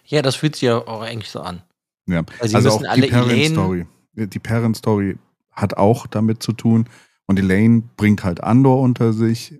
Ja, 0.04 0.22
das 0.22 0.36
fühlt 0.36 0.54
sich 0.54 0.62
ja 0.62 0.78
auch 0.78 1.02
eigentlich 1.02 1.30
so 1.30 1.40
an. 1.40 1.62
Ja, 2.06 2.24
also 2.40 2.70
auch 2.70 2.94
die 2.94 3.08
Parent-Story. 3.08 3.86
Die 4.14 4.38
Parent-Story 4.38 5.18
hat 5.52 5.74
auch 5.74 6.06
damit 6.06 6.42
zu 6.42 6.52
tun. 6.52 6.88
Und 7.26 7.38
Elaine 7.38 7.82
bringt 7.96 8.24
halt 8.24 8.42
Andor 8.42 8.80
unter 8.80 9.12
sich. 9.12 9.54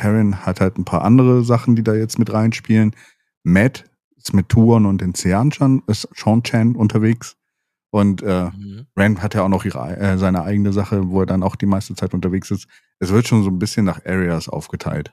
Perrin 0.00 0.46
hat 0.46 0.62
halt 0.62 0.78
ein 0.78 0.86
paar 0.86 1.02
andere 1.04 1.44
Sachen, 1.44 1.76
die 1.76 1.82
da 1.82 1.94
jetzt 1.94 2.18
mit 2.18 2.32
reinspielen. 2.32 2.96
Matt 3.42 3.84
ist 4.16 4.32
mit 4.32 4.48
Tuon 4.48 4.86
und 4.86 5.02
den 5.02 5.14
Seanchan, 5.14 5.82
ist 5.88 6.08
Sean 6.16 6.42
Chan 6.42 6.74
unterwegs. 6.74 7.36
Und 7.90 8.22
äh, 8.22 8.44
mhm. 8.44 8.86
Rand 8.96 9.22
hat 9.22 9.34
ja 9.34 9.42
auch 9.42 9.48
noch 9.48 9.66
ihre, 9.66 9.98
äh, 9.98 10.16
seine 10.16 10.42
eigene 10.42 10.72
Sache, 10.72 11.10
wo 11.10 11.20
er 11.20 11.26
dann 11.26 11.42
auch 11.42 11.54
die 11.54 11.66
meiste 11.66 11.94
Zeit 11.94 12.14
unterwegs 12.14 12.50
ist. 12.50 12.66
Es 12.98 13.10
wird 13.10 13.28
schon 13.28 13.42
so 13.42 13.50
ein 13.50 13.58
bisschen 13.58 13.84
nach 13.84 14.06
Areas 14.06 14.48
aufgeteilt. 14.48 15.12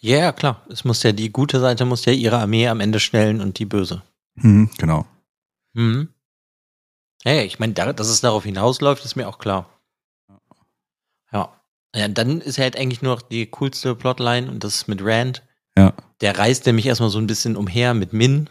Ja, 0.00 0.18
yeah, 0.18 0.32
klar. 0.32 0.66
Es 0.70 0.84
muss 0.84 1.04
ja 1.04 1.12
die 1.12 1.30
gute 1.30 1.60
Seite 1.60 1.84
muss 1.84 2.04
ja 2.04 2.12
ihre 2.12 2.38
Armee 2.38 2.66
am 2.66 2.80
Ende 2.80 2.98
stellen 2.98 3.40
und 3.40 3.60
die 3.60 3.64
böse. 3.64 4.02
Mhm, 4.34 4.70
genau. 4.76 5.06
Mhm. 5.74 6.08
Ja, 7.22 7.42
ich 7.42 7.60
meine, 7.60 7.74
da, 7.74 7.92
dass 7.92 8.08
es 8.08 8.22
darauf 8.22 8.44
hinausläuft, 8.44 9.04
ist 9.04 9.14
mir 9.14 9.28
auch 9.28 9.38
klar. 9.38 9.68
Ja. 11.32 11.57
Ja. 11.94 12.08
Dann 12.08 12.40
ist 12.40 12.58
halt 12.58 12.76
eigentlich 12.76 13.02
nur 13.02 13.14
noch 13.14 13.22
die 13.22 13.46
coolste 13.46 13.94
Plotline 13.94 14.50
und 14.50 14.64
das 14.64 14.74
ist 14.76 14.88
mit 14.88 15.00
Rand. 15.02 15.42
Ja. 15.76 15.94
Der 16.20 16.36
reist 16.38 16.66
nämlich 16.66 16.86
erstmal 16.86 17.10
so 17.10 17.18
ein 17.18 17.26
bisschen 17.26 17.56
umher 17.56 17.94
mit 17.94 18.12
Min 18.12 18.50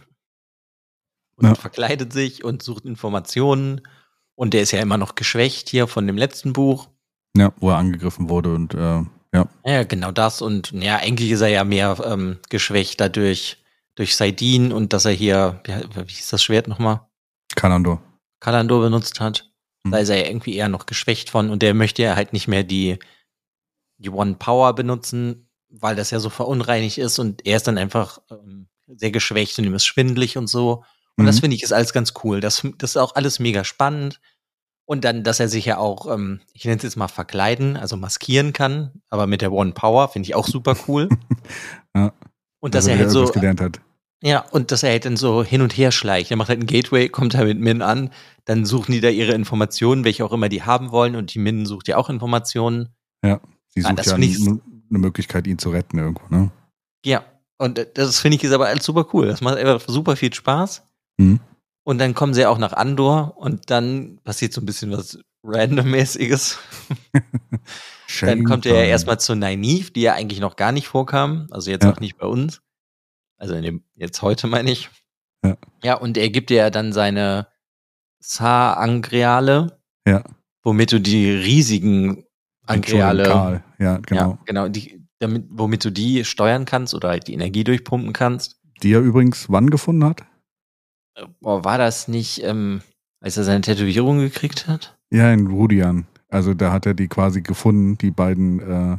und 1.36 1.46
Ja. 1.48 1.56
verkleidet 1.56 2.14
sich 2.14 2.44
und 2.44 2.64
sucht 2.64 2.86
Informationen. 2.86 3.82
Und 4.36 4.54
der 4.54 4.62
ist 4.62 4.72
ja 4.72 4.80
immer 4.82 4.98
noch 4.98 5.16
geschwächt 5.16 5.70
hier 5.70 5.88
von 5.88 6.06
dem 6.08 6.18
letzten 6.18 6.54
Buch. 6.54 6.90
Ja, 7.36 7.54
wo 7.58 7.70
er 7.72 7.78
angegriffen 7.78 8.30
wurde 8.30 8.54
und 8.54 8.74
äh, 8.74 9.02
ja. 9.34 9.50
Ja, 9.66 9.84
genau 9.84 10.12
das. 10.12 10.42
Und 10.42 10.72
ja, 10.72 10.98
eigentlich 10.98 11.32
ist 11.32 11.42
er 11.42 11.48
ja 11.50 11.64
mehr 11.64 11.98
ähm, 12.06 12.38
geschwächt 12.50 13.00
dadurch 13.02 13.58
durch 13.96 14.16
Saidin 14.16 14.72
und 14.72 14.94
dass 14.94 15.06
er 15.06 15.12
hier, 15.12 15.60
wie, 15.66 15.74
wie 15.74 16.14
hieß 16.14 16.30
das 16.30 16.44
Schwert 16.44 16.68
nochmal? 16.68 17.02
Kalandor. 17.56 18.02
Kalandor 18.40 18.82
benutzt 18.82 19.20
hat. 19.20 19.52
Da 19.84 19.98
ist 19.98 20.10
er 20.10 20.18
ja 20.18 20.28
irgendwie 20.28 20.56
eher 20.56 20.70
noch 20.70 20.86
geschwächt 20.86 21.30
von 21.32 21.50
und 21.50 21.62
der 21.62 21.74
möchte 21.74 22.04
ja 22.04 22.16
halt 22.16 22.32
nicht 22.34 22.48
mehr 22.48 22.64
die, 22.64 23.00
die 23.98 24.10
One 24.10 24.36
Power 24.40 24.74
benutzen, 24.74 25.50
weil 25.70 25.96
das 25.96 26.12
ja 26.12 26.20
so 26.20 26.30
verunreinigt 26.30 26.98
ist 26.98 27.20
und 27.20 27.46
er 27.46 27.58
ist 27.58 27.68
dann 27.68 27.78
einfach 27.78 28.20
ähm, 28.32 28.68
sehr 28.88 29.12
geschwächt 29.12 29.58
und 29.60 29.66
ihm 29.66 29.74
ist 29.74 29.86
schwindelig 29.86 30.38
und 30.38 30.48
so. 30.48 30.84
Und 31.18 31.26
das 31.26 31.38
Mhm. 31.38 31.42
finde 31.42 31.56
ich 31.58 31.64
ist 31.64 31.74
alles 31.74 31.94
ganz 31.94 32.14
cool. 32.24 32.40
Das, 32.40 32.66
das 32.78 32.92
ist 32.92 32.98
auch 32.98 33.16
alles 33.16 33.40
mega 33.40 33.64
spannend. 33.64 34.20
Und 34.86 35.04
dann, 35.04 35.24
dass 35.26 35.42
er 35.42 35.50
sich 35.50 35.66
ja 35.66 35.78
auch, 35.80 36.10
ähm, 36.14 36.40
ich 36.54 36.64
nenne 36.64 36.78
es 36.78 36.84
jetzt 36.84 36.96
mal 36.96 37.10
verkleiden, 37.10 37.76
also 37.76 37.98
maskieren 37.98 38.54
kann, 38.54 39.02
aber 39.10 39.28
mit 39.28 39.42
der 39.42 39.52
One 39.52 39.74
Power 39.74 40.08
finde 40.08 40.28
ich 40.28 40.36
auch 40.36 40.48
super 40.48 40.78
cool. 40.88 41.10
Ja. 41.96 42.14
Und 42.60 42.76
dass 42.76 42.88
er 42.88 42.94
er 42.94 43.00
halt 43.00 43.12
so, 43.12 43.26
gelernt 43.26 43.60
hat. 43.60 43.82
ja, 44.22 44.40
und 44.52 44.72
dass 44.72 44.84
er 44.84 44.92
halt 44.92 45.06
dann 45.06 45.18
so 45.18 45.44
hin 45.44 45.62
und 45.62 45.76
her 45.76 45.92
schleicht. 45.92 46.32
Er 46.32 46.38
macht 46.38 46.50
halt 46.50 46.60
ein 46.62 46.68
Gateway, 46.68 47.10
kommt 47.10 47.34
da 47.34 47.44
mit 47.44 47.60
Min 47.60 47.82
an, 47.82 48.12
dann 48.46 48.66
suchen 48.66 48.92
die 48.92 49.02
da 49.02 49.10
ihre 49.10 49.34
Informationen, 49.34 50.04
welche 50.06 50.24
auch 50.24 50.32
immer 50.32 50.48
die 50.50 50.64
haben 50.64 50.92
wollen, 50.92 51.16
und 51.16 51.34
die 51.34 51.40
Min 51.40 51.66
sucht 51.66 51.88
ja 51.88 51.98
auch 51.98 52.10
Informationen. 52.10 52.90
Sie 53.82 53.88
Ah, 53.88 53.96
sucht 53.96 54.06
ja 54.08 54.16
n- 54.16 54.62
eine 54.90 55.00
Möglichkeit, 55.00 55.48
ihn 55.48 55.58
zu 55.60 55.70
retten 55.72 55.98
irgendwo, 56.00 56.24
ne? 56.30 56.52
Ja, 57.06 57.24
und 57.58 57.78
äh, 57.80 57.88
das 57.94 58.20
finde 58.20 58.38
ich 58.38 58.44
ist 58.44 58.52
aber 58.52 58.68
alles 58.68 58.86
super 58.86 59.08
cool. 59.14 59.28
Das 59.28 59.42
macht 59.42 59.58
einfach 59.58 59.82
super 59.88 60.16
viel 60.16 60.34
Spaß. 60.34 60.84
Mhm. 61.18 61.40
Und 61.84 62.00
dann 62.00 62.14
kommen 62.14 62.34
sie 62.34 62.46
auch 62.46 62.58
nach 62.58 62.74
Andor 62.74 63.38
und 63.38 63.70
dann 63.70 64.20
passiert 64.24 64.52
so 64.54 64.62
ein 64.62 64.66
bisschen 64.66 64.92
was 64.92 65.20
Randommäßiges. 65.44 66.58
Dann 68.22 68.44
kommt 68.46 68.66
er 68.66 68.76
ja 68.76 68.84
erstmal 68.84 69.20
zu 69.20 69.36
Nynaeve, 69.36 69.92
die 69.92 70.02
ja 70.02 70.14
eigentlich 70.14 70.40
noch 70.40 70.56
gar 70.56 70.72
nicht 70.72 70.88
vorkam. 70.88 71.48
Also 71.52 71.72
jetzt 71.72 71.84
Ja. 71.84 71.92
auch 71.94 72.00
nicht 72.00 72.18
bei 72.18 72.26
uns. 72.28 72.62
Also 73.38 73.54
in 73.56 73.64
dem, 73.64 73.84
jetzt 73.96 74.22
heute 74.22 74.48
meine 74.48 74.72
ich. 74.72 74.90
Ja. 75.46 75.58
Ja, 75.84 75.94
und 75.96 76.18
er 76.18 76.30
gibt 76.30 76.50
dir 76.50 76.58
ja 76.58 76.70
dann 76.70 76.92
seine 76.94 77.48
Sa-Angreale. 78.20 79.80
Ja. 80.08 80.24
Womit 80.64 80.92
du 80.92 81.00
die 81.00 81.30
riesigen 81.32 82.24
Angreale, 82.68 83.24
Karl. 83.24 83.64
Ja, 83.80 83.98
genau. 83.98 84.32
ja, 84.32 84.40
genau, 84.46 84.68
die, 84.68 85.02
damit, 85.20 85.46
womit 85.50 85.86
du 85.86 85.92
die 85.92 86.24
steuern 86.26 86.66
kannst 86.66 86.94
oder 86.94 87.10
halt 87.10 87.28
die 87.28 87.34
Energie 87.34 87.64
durchpumpen 87.64 88.14
kannst. 88.14 88.60
Die 88.84 88.94
er 88.94 89.02
übrigens 89.02 89.50
wann 89.50 89.70
gefunden 89.70 90.04
hat? 90.04 90.22
Äh, 91.16 91.26
Boah, 91.42 91.64
war 91.64 91.78
das 91.78 92.08
nicht, 92.08 92.44
ähm, 92.44 92.82
als 93.20 93.38
er 93.38 93.44
seine 93.44 93.62
Tätowierung 93.62 94.20
gekriegt 94.20 94.68
hat? 94.68 94.98
Ja, 95.12 95.32
in 95.32 95.48
Rudian. 95.48 96.06
Also 96.30 96.54
da 96.54 96.72
hat 96.72 96.86
er 96.86 96.94
die 96.94 97.08
quasi 97.08 97.42
gefunden, 97.42 97.98
die 97.98 98.12
beiden 98.12 98.60
äh, 98.60 98.98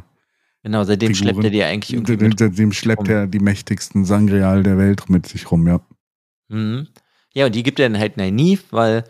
Genau, 0.63 0.83
seitdem 0.83 1.13
Figuren. 1.13 1.35
schleppt 1.35 1.43
er 1.45 1.51
die 1.51 1.63
eigentlich 1.63 1.93
irgendwie 1.93 2.17
dem, 2.17 2.29
mit. 2.29 2.39
dem, 2.39 2.55
dem 2.55 2.71
schleppt 2.73 3.01
rum. 3.07 3.09
er 3.09 3.27
die 3.27 3.39
mächtigsten 3.39 4.03
Sangreal 4.03 4.63
der 4.63 4.77
Welt 4.77 5.09
mit 5.09 5.25
sich 5.27 5.49
rum, 5.51 5.67
ja. 5.67 5.79
Mhm. 6.49 6.87
Ja, 7.33 7.45
und 7.45 7.55
die 7.55 7.63
gibt 7.63 7.79
er 7.79 7.87
dann 7.87 7.99
halt 7.99 8.17
Nynaeve, 8.17 8.63
weil, 8.71 9.03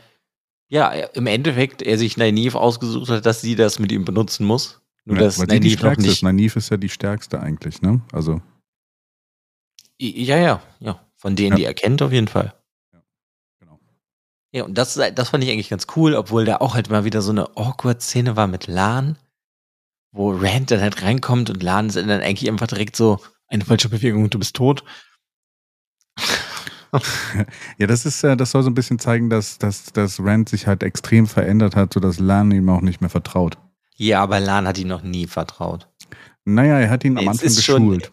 ja, 0.70 0.90
er- 0.92 1.16
im 1.16 1.28
Endeffekt 1.28 1.82
er 1.82 1.98
sich 1.98 2.16
Nynaeve 2.18 2.60
ausgesucht 2.60 3.10
hat, 3.10 3.26
dass 3.26 3.42
sie 3.42 3.56
das 3.56 3.80
mit 3.80 3.92
ihm 3.92 4.06
benutzen 4.06 4.46
muss. 4.46 4.82
Nur, 5.06 5.18
ja 5.18 5.24
dass 5.24 5.40
weil 5.40 5.48
die 5.48 5.60
die 5.60 5.70
Nynaeve 5.70 5.76
noch 5.76 5.80
stärkste 5.80 6.02
ist. 6.04 6.10
nicht. 6.12 6.24
Nynaeve 6.24 6.58
ist 6.60 6.70
ja 6.70 6.78
die 6.78 6.90
stärkste 6.90 7.40
eigentlich, 7.40 7.82
ne? 7.82 8.02
Also, 8.12 8.42
Ja, 10.00 10.38
ja, 10.38 10.62
ja. 10.80 11.06
Von 11.18 11.36
denen, 11.36 11.52
Ja. 11.52 11.56
die 11.58 11.64
er 11.66 11.74
kennt, 11.74 12.02
auf 12.02 12.12
jeden 12.14 12.28
Fall. 12.30 12.54
genau. 13.60 13.80
Ja, 14.54 14.64
und 14.64 14.78
das, 14.78 14.94
das 14.94 15.30
fand 15.30 15.44
ich 15.44 15.50
eigentlich 15.52 15.70
ganz 15.70 15.88
cool, 15.96 16.14
obwohl 16.16 16.46
da 16.46 16.58
auch 16.58 16.76
halt 16.76 16.90
mal 16.90 17.04
wieder 17.04 17.22
so 17.22 17.32
eine 17.32 17.58
awkward 17.58 18.02
Szene 18.02 18.36
war 18.38 18.48
mit 18.48 18.68
Lan, 18.68 19.18
wo 20.12 20.32
Rand 20.32 20.72
dann 20.72 20.80
halt 20.82 21.02
reinkommt 21.02 21.50
und 21.50 21.62
Lan 21.62 21.88
ist 21.88 21.96
dann 21.98 22.10
eigentlich 22.10 22.50
einfach 22.50 22.68
direkt 22.68 22.96
so, 22.96 23.20
eine 23.48 23.66
falsche 23.66 23.90
Bewegung 23.90 24.24
und 24.24 24.34
du 24.34 24.40
bist 24.40 24.56
tot. 24.56 24.84
Ja, 27.78 27.88
das 27.88 28.06
ist, 28.06 28.24
äh, 28.24 28.36
das 28.36 28.52
soll 28.52 28.64
so 28.64 28.70
ein 28.70 28.74
bisschen 28.76 29.00
zeigen, 29.00 29.30
dass, 29.30 29.58
dass, 29.58 29.86
dass 29.94 30.20
Rand 30.20 30.50
sich 30.50 30.68
halt 30.68 30.84
extrem 30.84 31.28
verändert 31.28 31.76
hat, 31.76 31.94
sodass 31.94 32.20
Lan 32.20 32.52
ihm 32.52 32.70
auch 32.70 32.82
nicht 32.82 33.02
mehr 33.02 33.10
vertraut. 33.10 33.58
Ja, 33.96 34.22
aber 34.22 34.40
Lan 34.40 34.68
hat 34.68 34.78
ihm 34.78 34.88
noch 34.88 35.04
nie 35.04 35.28
vertraut. 35.28 35.88
Naja, 36.46 36.80
er 36.80 36.90
hat 36.90 37.04
ihn 37.04 37.18
am 37.18 37.28
Anfang 37.28 37.46
ist 37.46 37.64
schon- 37.64 37.90
geschult. 37.90 38.12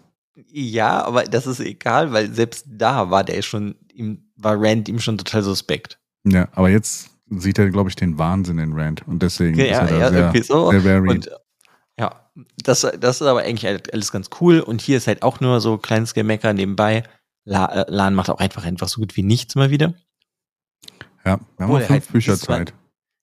Ja, 0.52 1.04
aber 1.04 1.24
das 1.24 1.46
ist 1.46 1.60
egal, 1.60 2.12
weil 2.12 2.32
selbst 2.32 2.66
da 2.68 3.10
war 3.10 3.24
der 3.24 3.40
schon, 3.42 3.74
ihm, 3.92 4.24
war 4.36 4.60
Rand 4.60 4.88
ihm 4.88 4.98
schon 5.00 5.16
total 5.18 5.42
suspekt. 5.42 5.98
Ja, 6.24 6.48
aber 6.52 6.68
jetzt 6.70 7.10
sieht 7.30 7.58
er, 7.58 7.70
glaube 7.70 7.88
ich, 7.88 7.96
den 7.96 8.18
Wahnsinn 8.18 8.58
in 8.58 8.72
Rand. 8.74 9.06
Und 9.06 9.22
deswegen 9.22 9.58
Ja, 9.58 9.64
ist 9.64 9.78
er 9.78 9.86
da 9.86 9.98
ja, 9.98 10.32
sehr, 10.32 10.44
so. 10.44 10.70
sehr. 10.78 11.02
Und 11.02 11.30
ja, 11.98 12.30
das, 12.62 12.86
das 13.00 13.20
ist 13.20 13.26
aber 13.26 13.40
eigentlich 13.42 13.66
alles 13.92 14.12
ganz 14.12 14.28
cool. 14.40 14.60
Und 14.60 14.80
hier 14.82 14.98
ist 14.98 15.06
halt 15.06 15.22
auch 15.22 15.40
nur 15.40 15.60
so 15.60 15.78
kleines 15.78 16.12
Gemecker 16.14 16.52
nebenbei. 16.52 17.02
La, 17.46 17.66
äh, 17.66 17.84
Lan 17.88 18.14
macht 18.14 18.28
auch 18.28 18.38
einfach 18.38 18.64
einfach 18.64 18.88
so 18.88 19.00
gut 19.00 19.16
wie 19.16 19.22
nichts 19.22 19.54
mal 19.54 19.70
wieder. 19.70 19.94
ja, 21.24 21.24
wir 21.24 21.30
haben 21.32 21.46
obwohl 21.58 21.76
auch 21.76 21.80
er 21.80 21.86
fünf 21.86 22.04
halt 22.04 22.12
Bücher 22.12 22.36
Zeit. 22.36 22.74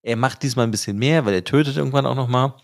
Er 0.01 0.15
macht 0.15 0.43
diesmal 0.43 0.65
ein 0.65 0.71
bisschen 0.71 0.97
mehr, 0.97 1.25
weil 1.25 1.33
er 1.33 1.43
tötet 1.43 1.77
irgendwann 1.77 2.05
auch 2.05 2.15
noch 2.15 2.27
mal. 2.27 2.55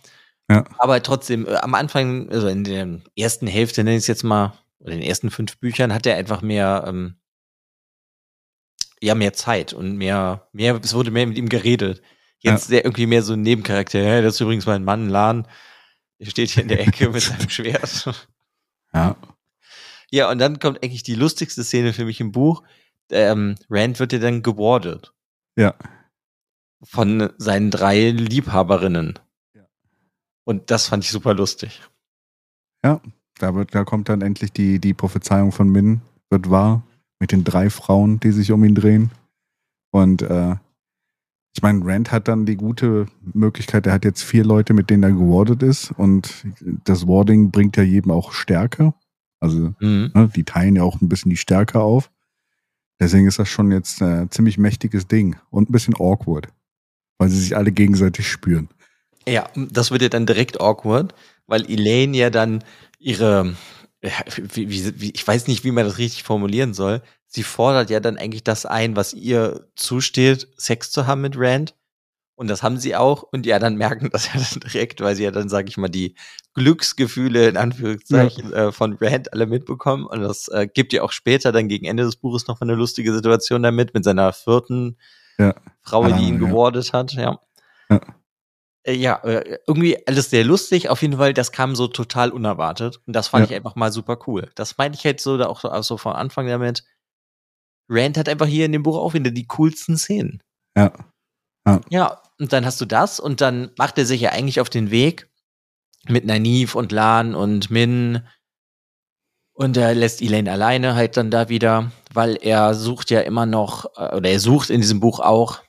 Ja. 0.49 0.63
Aber 0.79 1.03
trotzdem, 1.03 1.45
äh, 1.45 1.55
am 1.55 1.75
Anfang, 1.75 2.29
also 2.29 2.47
in 2.47 2.63
der 2.63 3.01
ersten 3.15 3.45
Hälfte, 3.45 3.83
nenne 3.83 3.97
ich 3.97 4.03
es 4.03 4.07
jetzt 4.07 4.23
mal, 4.23 4.53
oder 4.79 4.93
in 4.93 5.01
den 5.01 5.09
ersten 5.09 5.31
fünf 5.31 5.57
Büchern, 5.59 5.93
hat 5.93 6.05
er 6.05 6.15
einfach 6.15 6.41
mehr, 6.41 6.85
ähm, 6.87 7.15
ja, 9.01 9.13
mehr 9.13 9.33
Zeit 9.33 9.73
und 9.73 9.97
mehr, 9.97 10.47
mehr, 10.53 10.79
es 10.81 10.93
wurde 10.93 11.11
mehr 11.11 11.27
mit 11.27 11.37
ihm 11.37 11.49
geredet. 11.49 12.01
Jetzt 12.39 12.63
ist 12.63 12.71
er 12.71 12.85
irgendwie 12.85 13.05
mehr 13.05 13.21
so 13.21 13.33
ein 13.33 13.41
Nebencharakter. 13.41 13.99
Ja, 13.99 14.21
das 14.21 14.35
ist 14.35 14.41
übrigens 14.41 14.65
mein 14.65 14.85
Mann, 14.85 15.09
Lan. 15.09 15.45
Der 16.19 16.29
steht 16.29 16.49
hier 16.49 16.63
in 16.63 16.69
der 16.69 16.79
Ecke 16.87 17.09
mit 17.09 17.21
seinem 17.21 17.49
Schwert. 17.49 18.05
Ja, 18.93 19.17
Ja, 20.11 20.29
und 20.31 20.39
dann 20.39 20.59
kommt 20.59 20.83
eigentlich 20.83 21.03
die 21.03 21.15
lustigste 21.15 21.63
Szene 21.63 21.93
für 21.93 22.05
mich 22.05 22.19
im 22.19 22.31
Buch. 22.31 22.63
Ähm, 23.11 23.55
Rand 23.69 23.99
wird 23.99 24.13
ja 24.13 24.19
dann 24.19 24.41
gewardet. 24.41 25.13
Ja. 25.57 25.75
Von 26.83 27.29
seinen 27.37 27.71
drei 27.71 28.09
Liebhaberinnen. 28.11 29.19
Ja. 29.55 29.67
Und 30.45 30.71
das 30.71 30.87
fand 30.87 31.03
ich 31.03 31.11
super 31.11 31.33
lustig. 31.33 31.81
da, 33.37 33.55
wird, 33.55 33.75
da 33.75 33.83
kommt 33.83 34.09
dann 34.09 34.21
endlich 34.21 34.51
die, 34.51 34.79
die 34.79 34.93
Prophezeiung 34.93 35.51
von 35.51 35.69
Min, 35.69 36.01
wird 36.29 36.49
wahr, 36.49 36.83
mit 37.19 37.31
den 37.31 37.43
drei 37.43 37.69
Frauen, 37.69 38.19
die 38.19 38.31
sich 38.31 38.51
um 38.51 38.63
ihn 38.63 38.75
drehen. 38.75 39.11
Und 39.91 40.21
äh, 40.21 40.55
ich 41.55 41.61
meine, 41.61 41.85
Rand 41.85 42.11
hat 42.11 42.27
dann 42.27 42.45
die 42.45 42.55
gute 42.55 43.07
Möglichkeit, 43.33 43.87
er 43.87 43.93
hat 43.93 44.05
jetzt 44.05 44.23
vier 44.23 44.45
Leute, 44.45 44.73
mit 44.73 44.89
denen 44.89 45.03
er 45.03 45.11
gewardet 45.11 45.63
ist. 45.63 45.91
Und 45.91 46.45
das 46.85 47.07
Warding 47.07 47.51
bringt 47.51 47.75
ja 47.75 47.83
jedem 47.83 48.11
auch 48.11 48.31
Stärke. 48.31 48.93
Also 49.39 49.73
Mhm. 49.79 50.11
ne, 50.13 50.29
die 50.35 50.43
teilen 50.43 50.75
ja 50.75 50.83
auch 50.83 51.01
ein 51.01 51.09
bisschen 51.09 51.29
die 51.29 51.37
Stärke 51.37 51.79
auf. 51.79 52.11
Deswegen 52.99 53.27
ist 53.27 53.39
das 53.39 53.47
schon 53.47 53.71
jetzt 53.71 54.01
ein 54.01 54.29
ziemlich 54.29 54.57
mächtiges 54.57 55.07
Ding 55.07 55.37
und 55.49 55.69
ein 55.69 55.71
bisschen 55.71 55.95
awkward, 55.95 56.49
weil 57.17 57.29
sie 57.29 57.39
sich 57.39 57.55
alle 57.55 57.71
gegenseitig 57.71 58.27
spüren. 58.27 58.69
Ja, 59.27 59.49
das 59.55 59.91
wird 59.91 60.01
ja 60.01 60.09
dann 60.09 60.25
direkt 60.25 60.59
awkward, 60.59 61.13
weil 61.47 61.69
Elaine 61.69 62.17
ja 62.17 62.29
dann 62.29 62.63
ihre, 62.97 63.55
wie, 64.35 64.69
wie, 64.99 65.11
ich 65.11 65.25
weiß 65.25 65.47
nicht, 65.47 65.63
wie 65.63 65.71
man 65.71 65.85
das 65.85 65.97
richtig 65.97 66.23
formulieren 66.23 66.73
soll. 66.73 67.01
Sie 67.27 67.43
fordert 67.43 67.89
ja 67.89 67.99
dann 67.99 68.17
eigentlich 68.17 68.43
das 68.43 68.65
ein, 68.65 68.95
was 68.95 69.13
ihr 69.13 69.67
zusteht, 69.75 70.47
Sex 70.57 70.91
zu 70.91 71.05
haben 71.07 71.21
mit 71.21 71.35
Rand. 71.37 71.75
Und 72.39 72.47
das 72.47 72.63
haben 72.63 72.77
sie 72.77 72.95
auch. 72.95 73.23
Und 73.23 73.45
ja, 73.45 73.59
dann 73.59 73.75
merken 73.75 74.09
das 74.11 74.27
ja 74.27 74.33
dann 74.39 74.59
direkt, 74.61 75.01
weil 75.01 75.13
sie 75.15 75.23
ja 75.25 75.31
dann, 75.31 75.49
sag 75.49 75.67
ich 75.67 75.75
mal, 75.77 75.89
die 75.89 76.15
Glücksgefühle 76.53 77.49
in 77.49 77.57
Anführungszeichen 77.57 78.53
äh, 78.53 78.71
von 78.71 78.93
Rand 79.01 79.33
alle 79.33 79.45
mitbekommen. 79.45 80.05
Und 80.05 80.21
das 80.21 80.47
äh, 80.47 80.65
gibt 80.73 80.93
ja 80.93 81.03
auch 81.03 81.11
später 81.11 81.51
dann 81.51 81.67
gegen 81.67 81.85
Ende 81.85 82.03
des 82.03 82.15
Buches 82.15 82.47
noch 82.47 82.61
eine 82.61 82.75
lustige 82.75 83.13
Situation 83.13 83.61
damit, 83.61 83.93
mit 83.93 84.05
seiner 84.05 84.31
vierten 84.31 84.97
Ja. 85.37 85.53
Frau, 85.81 86.05
die 86.05 86.13
Ah, 86.13 86.17
ihn 86.19 86.41
ja. 86.41 86.47
gewordet 86.47 86.93
hat, 86.93 87.11
ja. 87.13 87.39
Ja. 87.89 87.99
Äh, 88.83 88.93
Ja, 88.93 89.15
äh, 89.25 89.59
irgendwie 89.67 89.97
alles 90.07 90.29
sehr 90.29 90.45
lustig. 90.45 90.89
Auf 90.89 91.01
jeden 91.01 91.17
Fall, 91.17 91.33
das 91.33 91.51
kam 91.51 91.75
so 91.75 91.87
total 91.87 92.31
unerwartet. 92.31 93.01
Und 93.05 93.13
das 93.17 93.27
fand 93.27 93.45
Ja. 93.47 93.51
ich 93.51 93.55
einfach 93.57 93.75
mal 93.75 93.91
super 93.91 94.17
cool. 94.27 94.49
Das 94.55 94.77
meine 94.77 94.95
ich 94.95 95.03
halt 95.03 95.19
so 95.19 95.37
da 95.37 95.47
auch 95.47 95.59
so 95.59 95.67
also 95.69 95.97
von 95.97 96.13
Anfang 96.13 96.47
damit. 96.47 96.85
Rand 97.89 98.17
hat 98.17 98.29
einfach 98.29 98.47
hier 98.47 98.65
in 98.65 98.71
dem 98.71 98.83
Buch 98.83 98.97
auch 98.97 99.13
wieder 99.13 99.31
die 99.31 99.47
coolsten 99.47 99.97
Szenen. 99.97 100.41
Ja. 100.77 100.93
Ja. 101.89 102.21
Und 102.39 102.53
dann 102.53 102.65
hast 102.65 102.79
du 102.79 102.85
das 102.85 103.19
und 103.19 103.41
dann 103.41 103.71
macht 103.77 103.97
er 103.97 104.05
sich 104.05 104.21
ja 104.21 104.31
eigentlich 104.31 104.59
auf 104.61 104.69
den 104.69 104.91
Weg 104.91 105.29
mit 106.07 106.25
Nynaeve 106.25 106.77
und 106.77 106.91
Lan 106.91 107.35
und 107.35 107.69
Min 107.69 108.21
Und 109.53 109.75
er 109.75 109.93
lässt 109.93 110.21
Elaine 110.21 110.51
alleine 110.51 110.95
halt 110.95 111.17
dann 111.17 111.31
da 111.31 111.49
wieder, 111.49 111.91
weil 112.13 112.37
er 112.37 112.73
sucht 112.73 113.11
ja 113.11 113.19
immer 113.21 113.45
noch, 113.45 113.85
äh, 113.97 114.15
oder 114.15 114.29
er 114.29 114.39
sucht 114.39 114.69
in 114.69 114.81
diesem 114.81 114.99
Buch 115.01 115.19
auch 115.19 115.59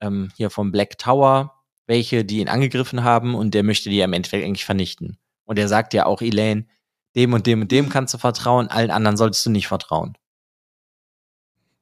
ähm, 0.00 0.30
hier 0.36 0.50
vom 0.50 0.70
Black 0.70 0.98
Tower 0.98 1.62
welche, 1.86 2.24
die 2.24 2.38
ihn 2.38 2.48
angegriffen 2.48 3.04
haben 3.04 3.34
und 3.34 3.54
der 3.54 3.62
möchte 3.62 3.90
die 3.90 4.00
im 4.00 4.12
Endeffekt 4.12 4.44
eigentlich 4.44 4.64
vernichten. 4.64 5.18
Und 5.44 5.58
er 5.58 5.68
sagt 5.68 5.94
ja 5.94 6.06
auch 6.06 6.22
Elaine, 6.22 6.66
dem 7.16 7.32
und 7.32 7.46
dem 7.46 7.62
und 7.62 7.72
dem 7.72 7.88
kannst 7.88 8.14
du 8.14 8.18
vertrauen, 8.18 8.68
allen 8.68 8.90
anderen 8.90 9.16
solltest 9.16 9.44
du 9.44 9.50
nicht 9.50 9.68
vertrauen. 9.68 10.16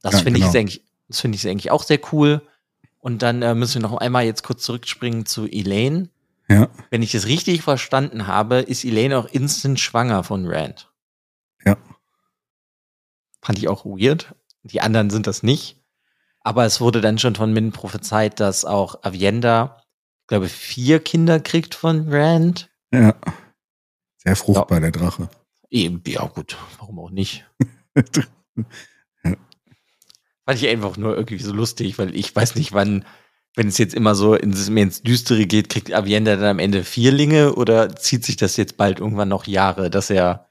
Das 0.03 0.15
Ja, 0.15 0.19
finde 0.21 0.41
genau. 0.41 0.51
ich 0.51 0.59
eigentlich, 0.59 0.85
das 1.09 1.21
finde 1.21 1.37
ich 1.37 1.47
eigentlich 1.47 1.71
auch 1.71 1.83
sehr 1.83 2.01
cool. 2.13 2.43
Und 3.01 3.23
dann 3.23 3.43
äh, 3.43 3.55
müssen 3.55 3.83
wir 3.83 3.89
noch 3.89 3.97
einmal 3.97 4.25
jetzt 4.25 4.43
kurz 4.43 4.63
zurückspringen 4.63 5.27
zu 5.27 5.47
Elaine. 5.47 6.09
Ja, 6.49 6.69
Wenn 6.91 7.03
ich 7.03 7.15
es 7.15 7.27
richtig 7.27 7.63
verstanden 7.63 8.27
habe, 8.27 8.57
ist 8.59 8.85
Elaine 8.85 9.19
auch 9.19 9.27
instant 9.27 9.79
schwanger 9.81 10.25
von 10.25 10.47
Rand. 10.47 10.91
Ja. 11.65 11.77
Fand 13.41 13.59
ich 13.59 13.69
auch 13.69 13.85
weird. 13.85 14.35
Die 14.63 14.81
anderen 14.81 15.11
sind 15.11 15.27
das 15.27 15.43
nicht. 15.43 15.81
Aber 16.41 16.65
es 16.65 16.81
wurde 16.81 17.01
dann 17.01 17.19
schon 17.19 17.35
von 17.37 17.53
Min 17.53 17.73
prophezeit, 17.73 18.41
dass 18.41 18.65
auch 18.65 19.03
Avienda, 19.05 19.83
ich 20.23 20.27
glaube, 20.27 20.49
vier 20.49 21.01
Kinder 21.01 21.41
kriegt 21.41 21.75
von 21.75 22.09
Rand. 22.13 22.71
ja. 22.93 23.15
Sehr 24.23 24.37
fruchtbar, 24.37 24.81
der 24.81 24.91
Drache. 24.91 25.31
Eben, 25.71 26.03
ja 26.07 26.27
gut, 26.27 26.59
warum 26.79 26.99
auch 26.99 27.11
nicht. 27.11 27.47
Fand 30.51 30.63
ich 30.65 30.69
einfach 30.69 30.97
nur 30.97 31.15
irgendwie 31.15 31.39
so 31.39 31.53
lustig, 31.53 31.97
weil 32.01 32.13
ich 32.13 32.35
weiß 32.35 32.57
nicht, 32.57 32.73
wann, 32.73 33.05
wenn 33.55 33.69
es 33.69 33.79
jetzt 33.79 33.95
immer 33.95 34.17
so 34.17 34.35
ins, 34.35 34.69
mehr 34.69 34.83
ins 34.83 35.01
Düstere 35.01 35.47
geht, 35.47 35.69
kriegt 35.69 35.93
Avienda 35.93 36.35
dann 36.35 36.47
am 36.47 36.59
Ende 36.59 36.83
Vierlinge 36.83 37.55
oder 37.55 37.95
zieht 37.95 38.25
sich 38.25 38.37
das 38.37 38.57
jetzt 38.57 38.77
bald 38.77 38.99
irgendwann 38.99 39.29
noch 39.29 39.47
Jahre, 39.47 39.91
dass 39.91 40.11
er. 40.11 40.49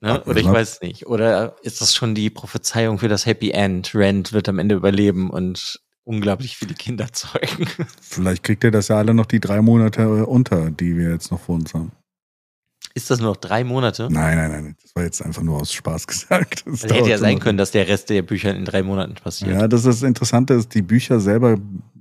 Ne? 0.00 0.24
Oder 0.24 0.40
ich 0.40 0.46
weiß 0.46 0.80
nicht. 0.80 1.06
Oder 1.06 1.54
ist 1.62 1.80
das 1.80 1.94
schon 1.94 2.16
die 2.16 2.30
Prophezeiung 2.30 2.98
für 2.98 3.06
das 3.06 3.26
Happy 3.26 3.52
End? 3.52 3.92
Rand 3.94 4.32
wird 4.32 4.48
am 4.48 4.58
Ende 4.58 4.74
überleben 4.74 5.30
und 5.30 5.80
unglaublich 6.02 6.56
viele 6.56 6.74
Kinder 6.74 7.12
zeugen. 7.12 7.68
Vielleicht 8.00 8.42
kriegt 8.42 8.64
er 8.64 8.72
das 8.72 8.88
ja 8.88 8.98
alle 8.98 9.14
noch 9.14 9.26
die 9.26 9.38
drei 9.38 9.62
Monate 9.62 10.26
unter, 10.26 10.72
die 10.72 10.96
wir 10.96 11.12
jetzt 11.12 11.30
noch 11.30 11.42
vor 11.42 11.54
uns 11.54 11.74
haben. 11.74 11.92
Ist 12.98 13.10
das 13.10 13.20
nur 13.20 13.30
noch 13.30 13.36
drei 13.36 13.62
Monate? 13.62 14.08
Nein, 14.10 14.36
nein, 14.36 14.50
nein. 14.50 14.76
Das 14.82 14.96
war 14.96 15.04
jetzt 15.04 15.22
einfach 15.24 15.42
nur 15.42 15.60
aus 15.60 15.72
Spaß 15.72 16.06
gesagt. 16.08 16.64
Das 16.66 16.80
Das 16.80 16.82
hätte 16.82 16.94
dauert 16.94 17.08
ja 17.08 17.18
sein 17.18 17.38
können, 17.38 17.56
dass 17.56 17.70
der 17.70 17.86
Rest 17.86 18.10
der 18.10 18.22
Bücher 18.22 18.52
in 18.52 18.64
drei 18.64 18.82
Monaten 18.82 19.14
passiert. 19.14 19.52
Ja, 19.52 19.68
das 19.68 19.84
ist 19.84 20.02
das 20.02 20.02
Interessante 20.02 20.54
ist, 20.54 20.74
die 20.74 20.82
Bücher 20.82 21.20
selber, 21.20 21.56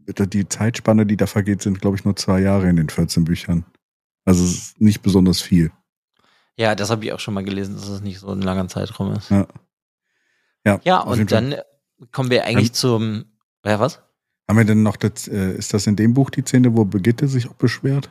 die 0.07 0.49
Zeitspanne, 0.49 1.05
die 1.05 1.15
da 1.15 1.27
vergeht, 1.27 1.61
sind, 1.61 1.79
glaube 1.81 1.97
ich, 1.97 2.03
nur 2.03 2.15
zwei 2.15 2.39
Jahre 2.39 2.67
in 2.67 2.77
den 2.77 2.89
14 2.89 3.25
Büchern. 3.25 3.63
Also 4.25 4.43
es 4.43 4.51
ist 4.55 4.81
nicht 4.81 5.03
besonders 5.03 5.39
viel. 5.39 5.71
Ja, 6.55 6.73
das 6.73 6.89
habe 6.89 7.05
ich 7.05 7.13
auch 7.13 7.19
schon 7.19 7.35
mal 7.35 7.43
gelesen, 7.43 7.75
dass 7.75 7.87
es 7.87 8.01
nicht 8.01 8.19
so 8.19 8.29
ein 8.31 8.41
langer 8.41 8.67
Zeitraum 8.67 9.13
ist. 9.13 9.29
Ja. 9.29 9.45
Ja, 10.65 10.79
Ja, 10.83 10.99
und 11.01 11.31
dann 11.31 11.55
kommen 12.11 12.31
wir 12.31 12.43
eigentlich 12.43 12.69
Ähm, 12.69 12.73
zum. 12.73 13.25
Ja, 13.63 13.79
was? 13.79 14.01
Haben 14.49 14.57
wir 14.57 14.65
denn 14.65 14.81
noch 14.81 14.95
das, 14.95 15.27
äh, 15.27 15.51
ist 15.53 15.73
das 15.73 15.85
in 15.85 15.95
dem 15.95 16.15
Buch 16.15 16.31
die 16.31 16.41
Szene, 16.41 16.75
wo 16.75 16.85
Brigitte 16.85 17.27
sich 17.27 17.47
auch 17.47 17.53
beschwert? 17.53 18.09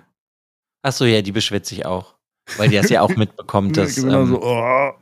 Achso, 0.82 1.04
ja, 1.04 1.20
die 1.22 1.32
beschwert 1.32 1.66
sich 1.66 1.84
auch. 1.84 2.15
Weil 2.56 2.68
die 2.68 2.76
das 2.76 2.90
ja 2.90 3.02
auch 3.02 3.14
mitbekommt, 3.16 3.76
dass 3.76 3.96
genau 3.96 4.22
ähm, 4.22 4.28
so, 4.28 4.42
oh. 4.42 4.92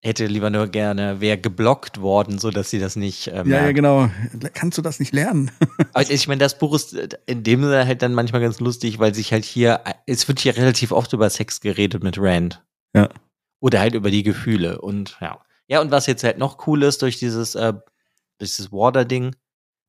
hätte 0.00 0.26
lieber 0.26 0.50
nur 0.50 0.68
gerne, 0.68 1.20
wäre 1.20 1.38
geblockt 1.38 2.00
worden, 2.00 2.38
so 2.38 2.50
dass 2.50 2.70
sie 2.70 2.78
das 2.78 2.96
nicht. 2.96 3.28
Äh, 3.28 3.44
Ja, 3.46 3.64
ja, 3.64 3.72
genau. 3.72 4.10
Kannst 4.54 4.78
du 4.78 4.82
das 4.82 5.00
nicht 5.00 5.14
lernen? 5.14 5.50
Aber 5.92 6.10
ich 6.10 6.28
meine, 6.28 6.40
das 6.40 6.58
Buch 6.58 6.74
ist 6.74 7.18
in 7.26 7.42
dem 7.42 7.62
Sinne 7.62 7.86
halt 7.86 8.02
dann 8.02 8.14
manchmal 8.14 8.42
ganz 8.42 8.60
lustig, 8.60 8.98
weil 8.98 9.14
sich 9.14 9.32
halt 9.32 9.44
hier, 9.44 9.80
es 10.06 10.28
wird 10.28 10.40
hier 10.40 10.56
relativ 10.56 10.92
oft 10.92 11.12
über 11.12 11.30
Sex 11.30 11.60
geredet 11.60 12.02
mit 12.02 12.18
Rand. 12.18 12.62
Ja. 12.94 13.08
Oder 13.60 13.80
halt 13.80 13.94
über 13.94 14.10
die 14.10 14.22
Gefühle 14.24 14.80
und 14.80 15.16
ja. 15.20 15.40
Ja, 15.68 15.80
und 15.80 15.90
was 15.90 16.06
jetzt 16.06 16.24
halt 16.24 16.36
noch 16.36 16.66
cool 16.66 16.82
ist 16.82 17.00
durch 17.00 17.18
dieses, 17.18 17.54
äh, 17.54 17.72
durch 18.38 18.50
dieses 18.50 18.72
Water-Ding, 18.72 19.34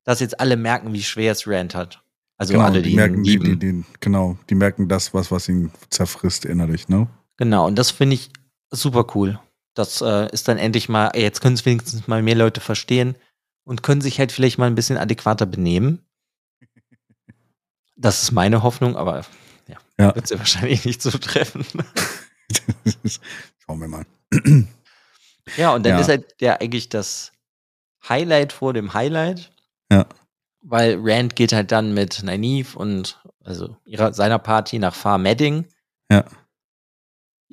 dass 0.04 0.20
jetzt 0.20 0.38
alle 0.40 0.56
merken, 0.56 0.92
wie 0.92 1.02
schwer 1.02 1.32
es 1.32 1.46
Rand 1.46 1.74
hat. 1.74 2.03
Also 2.36 2.58
alle, 2.60 2.82
die, 2.82 2.90
die 2.90 2.96
merken, 2.96 3.22
die, 3.22 3.38
die, 3.38 3.84
genau, 4.00 4.36
die 4.50 4.54
merken 4.56 4.88
das, 4.88 5.14
was, 5.14 5.30
was 5.30 5.48
ihn 5.48 5.70
zerfrisst 5.90 6.44
innerlich, 6.44 6.88
ne? 6.88 7.06
Genau, 7.36 7.66
und 7.66 7.76
das 7.76 7.90
finde 7.92 8.14
ich 8.14 8.30
super 8.70 9.06
cool. 9.14 9.38
Das 9.74 10.00
äh, 10.02 10.28
ist 10.32 10.48
dann 10.48 10.58
endlich 10.58 10.88
mal, 10.88 11.12
jetzt 11.16 11.40
können 11.40 11.54
es 11.54 11.64
wenigstens 11.64 12.06
mal 12.08 12.22
mehr 12.22 12.34
Leute 12.34 12.60
verstehen 12.60 13.14
und 13.64 13.82
können 13.82 14.00
sich 14.00 14.18
halt 14.18 14.32
vielleicht 14.32 14.58
mal 14.58 14.66
ein 14.66 14.74
bisschen 14.74 14.96
adäquater 14.98 15.46
benehmen. 15.46 16.00
Das 17.96 18.24
ist 18.24 18.32
meine 18.32 18.64
Hoffnung, 18.64 18.96
aber 18.96 19.24
ja, 19.68 19.76
Ja. 19.98 20.14
wird 20.16 20.26
sie 20.26 20.36
wahrscheinlich 20.36 20.84
nicht 20.84 21.00
so 21.00 21.10
treffen. 21.10 21.64
Schauen 23.64 23.80
wir 23.80 23.86
mal. 23.88 24.04
ja, 25.56 25.72
und 25.74 25.86
dann 25.86 25.92
Ja. 25.94 26.00
ist 26.00 26.08
halt 26.08 26.34
ja 26.40 26.54
eigentlich 26.60 26.88
das 26.88 27.30
Highlight 28.08 28.52
vor 28.52 28.72
dem 28.72 28.94
Highlight. 28.94 29.52
Ja. 29.92 30.06
Weil 30.66 30.98
Rand 31.00 31.36
geht 31.36 31.52
halt 31.52 31.72
dann 31.72 31.92
mit 31.92 32.22
Nynaeve 32.22 32.78
und 32.78 33.20
also 33.44 33.76
ihrer, 33.84 34.14
seiner 34.14 34.38
Party 34.38 34.78
nach 34.78 34.94
Far 34.94 35.18
Medding. 35.18 35.66
Ja. 36.10 36.24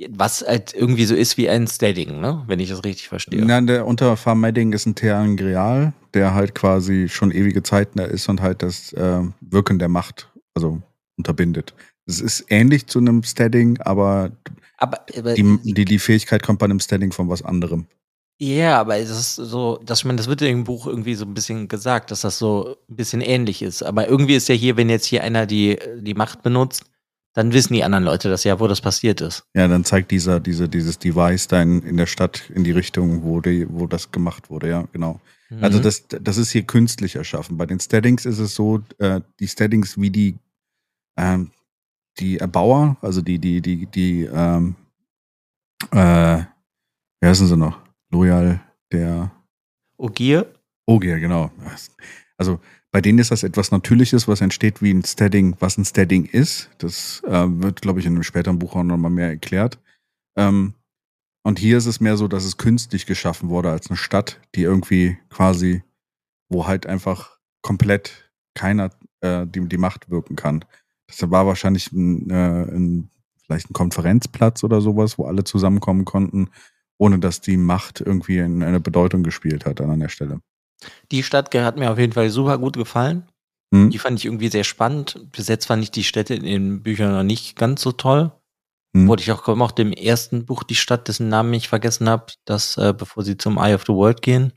Was 0.10 0.42
halt 0.42 0.74
irgendwie 0.74 1.06
so 1.06 1.14
ist 1.14 1.38
wie 1.38 1.50
ein 1.50 1.68
Steading, 1.68 2.22
ne? 2.22 2.44
Wenn 2.48 2.60
ich 2.60 2.70
das 2.70 2.84
richtig 2.84 3.10
verstehe. 3.10 3.46
Nein, 3.46 3.68
der 3.68 3.86
unter 3.86 4.16
Farmedding 4.18 4.72
ist 4.72 4.86
ein 4.86 4.96
Theangreal, 4.96 5.94
der 6.14 6.34
halt 6.34 6.56
quasi 6.56 7.08
schon 7.10 7.32
ewige 7.32 7.62
Zeiten 7.62 8.00
da 8.00 8.06
ist 8.06 8.28
und 8.30 8.42
halt 8.42 8.64
das 8.64 8.94
äh, 8.94 9.22
Wirken 9.42 9.78
der 9.78 9.90
Macht, 9.90 10.32
also 10.56 10.82
unterbindet. 11.18 11.76
Es 12.08 12.22
ist 12.22 12.46
ähnlich 12.48 12.88
zu 12.88 13.00
einem 13.00 13.22
Steading, 13.22 13.80
aber 13.82 14.32
aber, 14.78 15.06
aber 15.16 15.34
die, 15.36 15.60
die, 15.62 15.86
die 15.86 16.00
Fähigkeit 16.00 16.42
kommt 16.42 16.58
bei 16.58 16.66
einem 16.66 16.80
Steading 16.80 17.12
von 17.12 17.30
was 17.30 17.44
anderem. 17.44 17.86
Ja, 18.44 18.80
aber 18.80 18.98
es 18.98 19.12
ist 19.12 19.36
so, 19.36 19.80
dass 19.86 20.00
ich 20.00 20.06
meine, 20.06 20.18
das 20.18 20.28
wird 20.28 20.42
im 20.42 20.64
Buch 20.64 20.88
irgendwie 20.88 21.14
so 21.14 21.26
ein 21.26 21.34
bisschen 21.36 21.68
gesagt, 21.68 22.10
dass 22.10 22.22
das 22.22 22.40
so 22.40 22.76
ein 22.90 22.96
bisschen 22.96 23.22
ähnlich 23.22 23.62
ist. 23.62 23.84
Aber 23.84 24.08
irgendwie 24.08 24.34
ist 24.34 24.50
ja 24.50 24.56
hier, 24.56 24.78
wenn 24.78 24.90
jetzt 24.90 25.06
hier 25.06 25.24
einer 25.24 25.46
die, 25.46 25.78
die 26.00 26.16
Macht 26.16 26.42
benutzt, 26.42 26.86
dann 27.36 27.54
wissen 27.54 27.76
die 27.76 27.84
anderen 27.84 28.04
Leute 28.04 28.30
das 28.30 28.44
ja, 28.44 28.60
wo 28.60 28.68
das 28.68 28.82
passiert 28.82 29.22
ist. 29.22 29.44
Ja, 29.54 29.68
dann 29.68 29.86
zeigt 29.86 30.10
dieser, 30.10 30.40
diese, 30.40 30.68
dieses 30.68 30.98
Device 30.98 31.50
da 31.50 31.62
in, 31.62 31.84
in 31.84 31.98
der 31.98 32.08
Stadt 32.08 32.50
in 32.50 32.64
die 32.64 32.72
Richtung, 32.72 33.22
wo, 33.24 33.42
die, 33.42 33.68
wo 33.70 33.86
das 33.86 34.12
gemacht 34.12 34.50
wurde, 34.50 34.70
ja, 34.70 34.88
genau. 34.92 35.22
Also 35.62 35.78
Mhm. 35.78 35.84
das, 35.84 36.08
das 36.08 36.38
ist 36.38 36.50
hier 36.50 36.64
künstlich 36.64 37.18
erschaffen. 37.18 37.58
Bei 37.58 37.68
den 37.68 37.80
Steadings 37.80 38.26
ist 38.26 38.40
es 38.40 38.56
so, 38.56 38.82
äh, 38.98 39.22
die 39.40 39.48
Steadings 39.48 40.00
wie 40.02 40.10
die, 40.10 40.40
ähm, 41.16 41.52
die 42.18 42.40
Erbauer, 42.40 42.98
also 43.02 43.22
die, 43.22 43.38
die, 43.38 43.62
die, 43.62 43.86
die, 43.86 44.24
ähm, 44.24 44.76
äh, 45.92 46.40
wie 47.20 47.28
heißen 47.28 47.48
sie 47.48 47.56
noch? 47.58 47.81
Loyal, 48.12 48.62
der 48.92 49.32
Ogier? 49.98 50.54
Ogier, 50.86 51.20
genau. 51.20 51.52
Also 52.38 52.60
bei 52.92 53.00
denen 53.00 53.20
ist 53.20 53.32
das 53.32 53.44
etwas 53.44 53.72
Natürliches, 53.72 54.28
was 54.28 54.42
entsteht 54.42 54.82
wie 54.82 54.92
ein 54.92 55.06
Steading, 55.06 55.56
was 55.60 55.78
ein 55.78 55.86
Steading 55.86 56.26
ist. 56.26 56.70
Das 56.80 57.22
äh, 57.26 57.48
wird, 57.48 57.82
glaube 57.82 58.00
ich, 58.00 58.06
in 58.06 58.14
einem 58.14 58.24
späteren 58.24 58.60
Buch 58.60 58.76
auch 58.76 58.84
nochmal 58.84 59.12
mehr 59.12 59.30
erklärt. 59.30 59.80
Ähm, 60.36 60.74
und 61.44 61.58
hier 61.58 61.78
ist 61.78 61.86
es 61.86 62.02
mehr 62.02 62.18
so, 62.18 62.28
dass 62.28 62.44
es 62.44 62.58
künstlich 62.58 63.06
geschaffen 63.06 63.50
wurde 63.50 63.72
als 63.72 63.90
eine 63.90 63.98
Stadt, 63.98 64.40
die 64.56 64.64
irgendwie 64.64 65.18
quasi, 65.30 65.84
wo 66.50 66.68
halt 66.68 66.86
einfach 66.86 67.38
komplett 67.62 68.32
keiner 68.54 68.92
äh, 69.22 69.48
die, 69.48 69.68
die 69.68 69.78
Macht 69.78 70.10
wirken 70.10 70.36
kann. 70.36 70.66
Das 71.08 71.30
war 71.32 71.48
wahrscheinlich 71.48 71.92
ein, 71.92 72.30
äh, 72.30 72.64
ein, 72.64 73.10
vielleicht 73.46 73.70
ein 73.70 73.74
Konferenzplatz 73.74 74.64
oder 74.64 74.82
sowas, 74.82 75.18
wo 75.18 75.26
alle 75.26 75.44
zusammenkommen 75.44 76.06
konnten, 76.06 76.50
ohne 77.02 77.18
dass 77.18 77.42
die 77.42 77.58
Macht 77.58 78.00
irgendwie 78.00 78.38
in, 78.38 78.62
eine 78.62 78.80
Bedeutung 78.80 79.24
gespielt 79.24 79.66
hat 79.66 79.82
an 79.82 80.00
der 80.00 80.10
Stelle. 80.10 80.40
Die 81.10 81.24
Stadt 81.24 81.54
hat 81.56 81.76
mir 81.76 81.92
auf 81.92 81.98
jeden 81.98 82.14
Fall 82.14 82.30
super 82.30 82.60
gut 82.60 82.78
gefallen. 82.78 83.28
Hm? 83.74 83.90
Die 83.90 83.98
fand 83.98 84.20
ich 84.20 84.26
irgendwie 84.26 84.50
sehr 84.50 84.64
spannend. 84.64 85.28
Bis 85.32 85.48
jetzt 85.48 85.66
fand 85.66 85.82
ich 85.82 85.90
die 85.90 86.04
Städte 86.04 86.36
in 86.36 86.44
den 86.44 86.84
Büchern 86.84 87.12
noch 87.12 87.24
nicht 87.24 87.56
ganz 87.56 87.82
so 87.82 87.92
toll. 87.92 88.32
Hm? 88.96 89.08
Wurde 89.08 89.24
ich 89.24 89.32
auch 89.32 89.44
gemocht 89.44 89.80
im 89.80 89.94
ersten 89.94 90.46
Buch, 90.46 90.62
die 90.62 90.76
Stadt, 90.76 91.08
dessen 91.08 91.28
Namen 91.28 91.52
ich 91.56 91.70
vergessen 91.70 92.08
habe, 92.08 92.34
das, 92.46 92.78
äh, 92.78 92.94
bevor 92.96 93.24
sie 93.24 93.36
zum 93.36 93.58
Eye 93.58 93.74
of 93.74 93.84
the 93.88 93.94
World 93.94 94.22
gehen. 94.22 94.54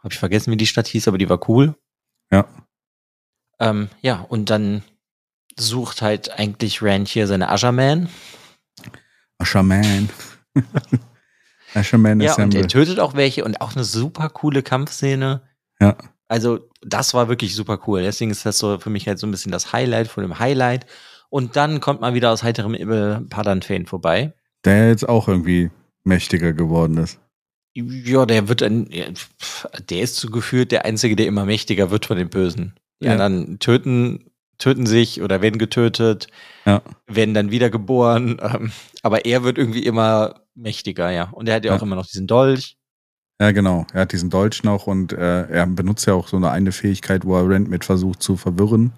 Habe 0.00 0.12
ich 0.12 0.18
vergessen, 0.18 0.52
wie 0.52 0.58
die 0.58 0.66
Stadt 0.66 0.88
hieß, 0.88 1.08
aber 1.08 1.16
die 1.16 1.30
war 1.30 1.48
cool. 1.48 1.74
Ja. 2.30 2.46
Ähm, 3.58 3.88
ja, 4.02 4.20
und 4.20 4.50
dann 4.50 4.82
sucht 5.58 6.02
halt 6.02 6.38
eigentlich 6.38 6.82
Rand 6.82 7.08
hier 7.08 7.26
seine 7.26 7.48
Asherman. 7.48 8.10
Asherman. 9.38 10.10
Asherman 11.74 12.20
Ja, 12.20 12.32
und 12.32 12.38
Assemble. 12.38 12.60
er 12.60 12.68
tötet 12.68 13.00
auch 13.00 13.14
welche 13.14 13.44
und 13.44 13.60
auch 13.60 13.74
eine 13.74 13.84
super 13.84 14.28
coole 14.30 14.62
Kampfszene. 14.62 15.42
Ja. 15.80 15.96
Also, 16.28 16.60
das 16.82 17.14
war 17.14 17.28
wirklich 17.28 17.54
super 17.54 17.78
cool. 17.86 18.02
Deswegen 18.02 18.30
ist 18.30 18.46
das 18.46 18.58
so 18.58 18.78
für 18.78 18.90
mich 18.90 19.06
halt 19.06 19.18
so 19.18 19.26
ein 19.26 19.30
bisschen 19.30 19.52
das 19.52 19.72
Highlight 19.72 20.08
von 20.08 20.22
dem 20.22 20.38
Highlight. 20.38 20.86
Und 21.28 21.56
dann 21.56 21.80
kommt 21.80 22.00
mal 22.00 22.14
wieder 22.14 22.30
aus 22.32 22.42
heiterem 22.42 22.74
Himmel 22.74 23.26
Padan 23.28 23.62
vorbei. 23.86 24.32
Der 24.64 24.88
jetzt 24.88 25.08
auch 25.08 25.28
irgendwie 25.28 25.70
mächtiger 26.04 26.52
geworden 26.52 26.98
ist. 26.98 27.18
Ja, 27.74 28.24
der 28.24 28.48
wird 28.48 28.62
ein, 28.62 28.88
der 29.90 30.00
ist 30.00 30.16
so 30.16 30.30
gefühlt 30.30 30.72
der 30.72 30.84
Einzige, 30.86 31.14
der 31.14 31.26
immer 31.26 31.44
mächtiger 31.44 31.90
wird 31.90 32.06
von 32.06 32.16
den 32.16 32.30
Bösen. 32.30 32.74
Die 33.02 33.06
Ja. 33.06 33.12
anderen 33.12 33.58
töten 33.58 34.30
töten 34.58 34.86
sich 34.86 35.20
oder 35.20 35.42
werden 35.42 35.58
getötet, 35.58 36.28
Ja. 36.64 36.80
werden 37.06 37.34
dann 37.34 37.50
wiedergeboren. 37.50 38.40
Ähm, 38.40 38.72
aber 39.02 39.26
er 39.26 39.44
wird 39.44 39.58
irgendwie 39.58 39.84
immer 39.84 40.45
mächtiger, 40.56 41.10
ja. 41.10 41.30
Und 41.30 41.48
er 41.48 41.56
hat 41.56 41.64
ja, 41.64 41.72
Ja. 41.72 41.78
auch 41.78 41.82
immer 41.82 41.96
noch 41.96 42.06
diesen 42.06 42.26
Dolch. 42.26 42.76
Ja, 43.40 43.52
genau. 43.52 43.86
Er 43.92 44.02
hat 44.02 44.12
diesen 44.12 44.30
Dolch 44.30 44.62
noch 44.64 44.86
und 44.86 45.12
äh, 45.12 45.46
er 45.48 45.66
benutzt 45.66 46.06
ja 46.06 46.14
auch 46.14 46.28
so 46.28 46.36
eine 46.38 46.50
eine 46.50 46.72
Fähigkeit, 46.72 47.24
wo 47.24 47.36
er 47.36 47.48
Rand 47.48 47.68
mit 47.68 47.84
versucht 47.84 48.22
zu 48.22 48.36
verwirren. 48.36 48.92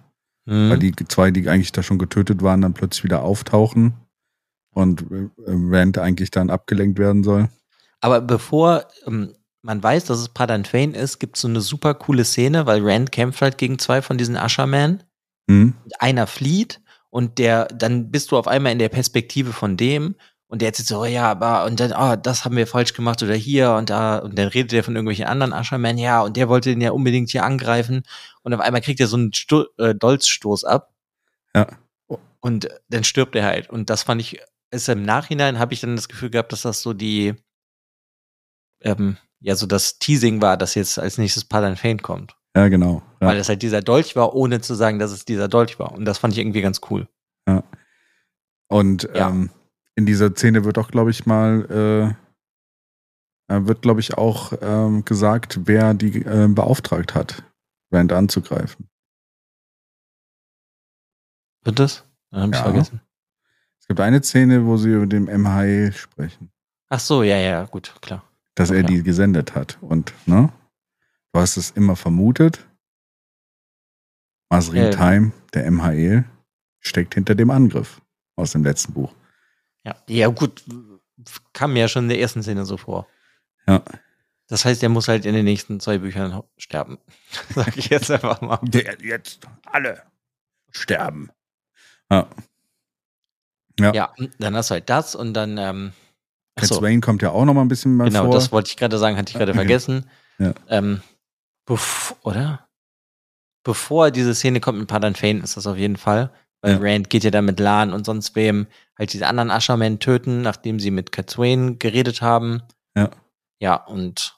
Mhm. 0.46 0.70
Weil 0.70 0.78
die 0.78 0.94
zwei, 0.94 1.30
die 1.30 1.48
eigentlich 1.48 1.72
da 1.72 1.82
schon 1.82 1.98
getötet 1.98 2.42
waren, 2.42 2.62
dann 2.62 2.72
plötzlich 2.72 3.04
wieder 3.04 3.22
auftauchen 3.22 3.94
und 4.72 5.02
äh, 5.10 5.28
Rand 5.46 5.98
eigentlich 5.98 6.30
dann 6.30 6.50
abgelenkt 6.50 6.98
werden 6.98 7.24
soll. 7.24 7.48
Aber 8.00 8.20
bevor 8.20 8.84
ähm, 9.06 9.34
man 9.62 9.82
weiß, 9.82 10.04
dass 10.04 10.20
es 10.20 10.28
Padan 10.28 10.64
Fane 10.64 10.96
ist, 10.96 11.18
gibt 11.18 11.36
es 11.36 11.42
so 11.42 11.48
eine 11.48 11.60
super 11.60 11.94
coole 11.94 12.24
Szene, 12.24 12.64
weil 12.64 12.80
Rand 12.82 13.10
kämpft 13.10 13.42
halt 13.42 13.58
gegen 13.58 13.78
zwei 13.80 14.02
von 14.02 14.18
diesen 14.18 14.36
Ushermen. 14.36 15.02
Hm? 15.50 15.74
Einer 15.98 16.28
flieht 16.28 16.80
und 17.10 17.38
der, 17.38 17.66
dann 17.66 18.12
bist 18.12 18.30
du 18.30 18.36
auf 18.36 18.46
einmal 18.46 18.70
in 18.70 18.78
der 18.78 18.88
Perspektive 18.88 19.52
von 19.52 19.76
dem 19.76 20.14
und 20.48 20.60
der 20.62 20.68
erzählt 20.68 20.88
so, 20.88 21.00
oh 21.00 21.04
ja, 21.04 21.30
aber 21.30 21.64
und 21.66 21.78
dann, 21.78 21.92
oh, 21.92 22.16
das 22.16 22.44
haben 22.44 22.56
wir 22.56 22.66
falsch 22.66 22.94
gemacht 22.94 23.22
oder 23.22 23.34
hier 23.34 23.72
und 23.72 23.90
da 23.90 24.18
und 24.18 24.38
dann 24.38 24.48
redet 24.48 24.72
er 24.72 24.82
von 24.82 24.96
irgendwelchen 24.96 25.26
anderen 25.26 25.52
Ushermen, 25.52 25.98
ja, 25.98 26.22
und 26.22 26.36
der 26.36 26.48
wollte 26.48 26.70
den 26.70 26.80
ja 26.80 26.90
unbedingt 26.90 27.30
hier 27.30 27.44
angreifen 27.44 28.02
und 28.42 28.54
auf 28.54 28.60
einmal 28.60 28.80
kriegt 28.80 29.00
er 29.00 29.06
so 29.06 29.16
einen 29.16 29.32
Sto 29.32 29.66
äh, 29.78 29.94
Dolzstoß 29.94 30.64
ab. 30.64 30.92
Ja. 31.54 31.66
Und 32.40 32.68
dann 32.88 33.04
stirbt 33.04 33.34
er 33.34 33.44
halt. 33.44 33.68
Und 33.68 33.90
das 33.90 34.04
fand 34.04 34.20
ich, 34.20 34.40
ist 34.70 34.88
im 34.88 35.02
Nachhinein 35.02 35.58
habe 35.58 35.74
ich 35.74 35.80
dann 35.80 35.96
das 35.96 36.08
Gefühl 36.08 36.30
gehabt, 36.30 36.52
dass 36.52 36.62
das 36.62 36.82
so 36.82 36.94
die, 36.94 37.34
ähm, 38.80 39.16
ja, 39.40 39.56
so 39.56 39.66
das 39.66 39.98
Teasing 39.98 40.40
war, 40.40 40.56
dass 40.56 40.74
jetzt 40.76 40.98
als 40.98 41.18
nächstes 41.18 41.44
Padan 41.44 41.76
Fane 41.76 41.96
kommt. 41.98 42.36
Ja, 42.56 42.68
genau. 42.68 43.02
Ja. 43.20 43.28
Weil 43.28 43.38
das 43.38 43.48
halt 43.48 43.62
dieser 43.62 43.82
Dolch 43.82 44.14
war, 44.16 44.34
ohne 44.34 44.60
zu 44.60 44.74
sagen, 44.74 44.98
dass 44.98 45.10
es 45.10 45.24
dieser 45.24 45.48
Dolch 45.48 45.78
war. 45.78 45.92
Und 45.92 46.04
das 46.04 46.18
fand 46.18 46.32
ich 46.32 46.38
irgendwie 46.38 46.62
ganz 46.62 46.80
cool. 46.90 47.08
Und 48.68 49.08
Ja. 49.14 49.28
ähm, 49.28 49.50
in 49.98 50.06
dieser 50.06 50.30
Szene 50.30 50.64
wird 50.64 50.78
auch, 50.78 50.92
glaube 50.92 51.10
ich, 51.10 51.26
mal, 51.26 52.16
äh, 53.50 53.52
äh, 53.54 53.66
wird, 53.66 53.82
glaube 53.82 53.98
ich, 53.98 54.14
auch 54.16 54.52
ähm, 54.62 55.04
gesagt, 55.04 55.66
wer 55.66 55.92
die 55.92 56.22
äh, 56.24 56.46
beauftragt 56.48 57.16
hat, 57.16 57.42
Rand 57.90 58.12
anzugreifen. 58.12 58.88
Wird 61.64 61.80
das? 61.80 62.04
Dann 62.30 62.42
hab 62.42 62.50
ich 62.50 62.56
Ja. 62.58 62.62
vergessen. 62.62 63.00
Es 63.80 63.88
gibt 63.88 63.98
eine 64.00 64.22
Szene, 64.22 64.64
wo 64.66 64.76
sie 64.76 64.92
über 64.92 65.06
den 65.06 65.24
MHI 65.24 65.92
sprechen, 65.92 66.52
Ach 66.90 67.00
so, 67.00 67.22
ja, 67.22 67.36
ja, 67.36 67.64
gut, 67.64 67.94
klar. 68.00 68.22
dass 68.54 68.70
er 68.70 68.80
Ja. 68.82 68.86
die 68.86 69.02
gesendet 69.02 69.54
hat. 69.54 69.78
Und, 69.82 70.14
ne? 70.26 70.50
Du 71.32 71.40
hast 71.40 71.56
es 71.58 71.70
immer 71.72 71.96
vermutet. 71.96 72.66
Masrin 74.50 74.84
Ja. 74.84 74.90
Time, 74.90 75.32
der 75.52 75.66
MHL, 75.70 76.24
steckt 76.80 77.14
hinter 77.14 77.34
dem 77.34 77.50
Angriff 77.50 78.00
aus 78.36 78.52
dem 78.52 78.62
letzten 78.64 78.92
Buch. 78.94 79.12
Ja, 79.88 79.96
ja 80.08 80.28
gut, 80.28 80.64
kam 81.52 81.72
mir 81.72 81.80
ja 81.80 81.88
schon 81.88 82.04
in 82.04 82.08
der 82.10 82.20
ersten 82.20 82.42
Szene 82.42 82.64
so 82.64 82.76
vor. 82.76 83.06
Ja. 83.66 83.82
Das 84.48 84.64
heißt, 84.64 84.82
er 84.82 84.88
muss 84.88 85.08
halt 85.08 85.26
in 85.26 85.34
den 85.34 85.44
nächsten 85.44 85.78
zwei 85.80 85.98
Büchern 85.98 86.42
sterben. 86.56 86.98
Sag 87.54 87.76
ich 87.76 87.88
jetzt 87.88 88.10
einfach 88.10 88.40
mal. 88.40 88.58
Der 88.62 88.96
jetzt 89.00 89.46
alle 89.66 90.02
sterben. 90.70 91.30
Ja. 92.10 92.26
Ja. 93.78 93.92
Ja, 93.94 94.14
dann 94.38 94.56
hast 94.56 94.70
du 94.70 94.74
halt 94.74 94.90
das 94.90 95.14
und 95.14 95.34
dann, 95.34 95.56
ähm, 95.58 95.92
ach 96.56 96.62
Cat 96.62 96.68
so, 96.68 96.74
Swain 96.76 97.00
kommt 97.00 97.22
ja 97.22 97.30
auch 97.30 97.44
noch 97.44 97.54
mal 97.54 97.60
ein 97.62 97.68
bisschen 97.68 97.94
mal 97.94 98.08
genau, 98.08 98.24
vor. 98.24 98.34
das 98.34 98.50
wollte 98.50 98.70
ich 98.70 98.76
gerade 98.76 98.98
sagen, 98.98 99.16
hatte 99.16 99.30
ich 99.30 99.36
gerade 99.36 99.52
Okay. 99.52 99.58
vergessen. 99.58 100.10
Ja. 100.38 100.54
Ähm, 100.68 101.02
bev 101.64 102.14
oder? 102.22 102.68
Bevor 103.62 104.10
diese 104.10 104.34
Szene 104.34 104.60
kommt 104.60 104.78
mit 104.78 104.88
Padan 104.88 105.14
Fane 105.14 105.40
ist 105.42 105.56
das 105.56 105.66
auf 105.66 105.76
jeden 105.76 105.96
Fall. 105.96 106.32
Weil 106.60 106.72
Ja. 106.72 106.78
Rand 106.80 107.10
geht 107.10 107.24
ja 107.24 107.30
dann 107.30 107.44
mit 107.44 107.60
Lan 107.60 107.92
und 107.92 108.04
sonst 108.04 108.34
wem 108.36 108.66
halt 108.98 109.12
diese 109.12 109.26
anderen 109.26 109.50
Ushermen 109.50 110.00
töten, 110.00 110.42
nachdem 110.42 110.80
sie 110.80 110.90
mit 110.90 111.12
Cat 111.12 111.30
Swain 111.30 111.78
geredet 111.78 112.20
haben. 112.22 112.62
Ja. 112.96 113.10
Ja, 113.60 113.74
und 113.76 114.36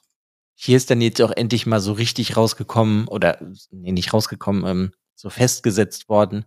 hier 0.55 0.77
ist 0.77 0.89
dann 0.91 1.01
jetzt 1.01 1.21
auch 1.21 1.31
endlich 1.31 1.65
mal 1.65 1.79
so 1.79 1.93
richtig 1.93 2.37
rausgekommen, 2.37 3.07
oder 3.07 3.39
nee, 3.71 3.91
nicht 3.91 4.13
rausgekommen, 4.13 4.65
ähm, 4.65 4.91
so 5.15 5.29
festgesetzt 5.29 6.09
worden, 6.09 6.45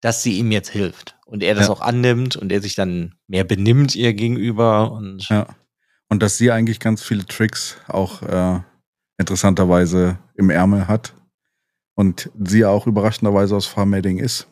dass 0.00 0.22
sie 0.22 0.38
ihm 0.38 0.50
jetzt 0.50 0.70
hilft. 0.70 1.16
Und 1.26 1.42
er 1.42 1.54
das 1.54 1.66
Ja. 1.66 1.72
auch 1.72 1.80
annimmt 1.82 2.36
und 2.36 2.50
er 2.52 2.60
sich 2.62 2.74
dann 2.74 3.14
mehr 3.26 3.44
benimmt 3.44 3.94
ihr 3.94 4.14
gegenüber 4.14 4.92
und 4.92 5.28
Ja. 5.28 5.46
Und 6.08 6.22
dass 6.22 6.36
sie 6.38 6.50
eigentlich 6.50 6.80
ganz 6.80 7.02
viele 7.02 7.24
Tricks 7.24 7.76
auch 7.88 8.22
äh, 8.22 8.60
interessanterweise 9.18 10.18
im 10.34 10.50
Ärmel 10.50 10.88
hat. 10.88 11.14
Und 11.94 12.30
sie 12.42 12.64
auch 12.64 12.86
überraschenderweise 12.86 13.54
aus 13.56 13.66
Farmedding 13.66 14.18
ist. 14.18 14.46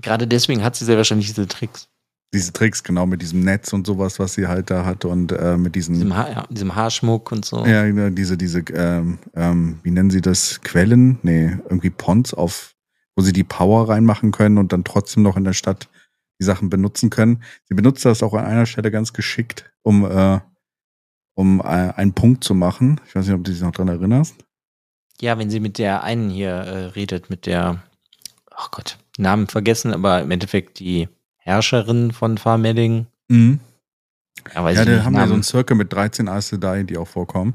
Gerade 0.00 0.26
deswegen 0.26 0.62
hat 0.62 0.76
sie 0.76 0.84
sehr 0.84 0.96
wahrscheinlich 0.96 1.28
diese 1.28 1.46
Tricks. 1.46 1.88
Diese 2.32 2.52
Tricks, 2.52 2.84
genau, 2.84 3.06
mit 3.06 3.22
diesem 3.22 3.40
Netz 3.40 3.72
und 3.72 3.86
sowas, 3.86 4.20
was 4.20 4.34
sie 4.34 4.46
halt 4.46 4.70
da 4.70 4.84
hat 4.84 5.04
und 5.04 5.32
äh, 5.32 5.56
mit 5.56 5.74
diesen, 5.74 5.94
Diesem, 5.94 6.14
Haar, 6.16 6.30
ja, 6.30 6.46
diesem 6.48 6.76
Haarschmuck 6.76 7.32
und 7.32 7.44
so. 7.44 7.66
ja, 7.66 7.84
genau, 7.84 8.10
diese, 8.10 8.36
diese, 8.36 8.60
ähm, 8.72 9.18
ähm, 9.34 9.80
wie 9.82 9.90
nennen 9.90 10.10
sie 10.10 10.20
das? 10.20 10.60
Quellen? 10.62 11.18
Nee, 11.22 11.58
irgendwie 11.64 11.90
Ponds 11.90 12.32
auf, 12.32 12.76
wo 13.16 13.22
sie 13.22 13.32
die 13.32 13.42
Power 13.42 13.88
reinmachen 13.88 14.30
können 14.30 14.58
und 14.58 14.72
dann 14.72 14.84
trotzdem 14.84 15.24
noch 15.24 15.36
in 15.36 15.42
der 15.42 15.54
Stadt 15.54 15.88
die 16.40 16.44
Sachen 16.44 16.70
benutzen 16.70 17.10
können. 17.10 17.42
Sie 17.68 17.74
benutzt 17.74 18.04
das 18.04 18.22
auch 18.22 18.34
an 18.34 18.44
einer 18.44 18.66
Stelle 18.66 18.92
ganz 18.92 19.12
geschickt, 19.12 19.72
um, 19.82 20.04
äh, 20.04 20.38
um 21.34 21.60
äh, 21.60 21.64
einen 21.64 22.12
Punkt 22.14 22.44
zu 22.44 22.54
machen. 22.54 23.00
Ich 23.08 23.14
weiß 23.16 23.26
nicht, 23.26 23.34
ob 23.34 23.42
du 23.42 23.50
dich 23.50 23.60
noch 23.60 23.72
dran 23.72 23.88
erinnerst. 23.88 24.36
Ja, 25.20 25.36
wenn 25.36 25.50
sie 25.50 25.58
mit 25.60 25.78
der 25.78 26.04
einen 26.04 26.30
hier 26.30 26.50
äh, 26.52 26.84
redet, 26.86 27.28
mit 27.28 27.44
der, 27.46 27.82
ach 28.54 28.70
Gott, 28.70 28.98
Namen 29.20 29.46
vergessen, 29.46 29.92
aber 29.92 30.22
im 30.22 30.30
Endeffekt 30.30 30.78
die 30.78 31.08
Herrscherin 31.36 32.12
von 32.12 32.38
Farmedding. 32.38 33.06
Mhm. 33.28 33.60
Ja, 34.54 34.70
Ja, 34.70 34.84
da 34.84 35.04
haben 35.04 35.14
wir 35.14 35.26
so 35.28 35.34
einen 35.34 35.42
Circle 35.42 35.76
mit 35.76 35.92
13 35.92 36.28
Aes 36.28 36.48
Sedai, 36.48 36.82
die 36.82 36.96
auch 36.96 37.08
vorkommen. 37.08 37.54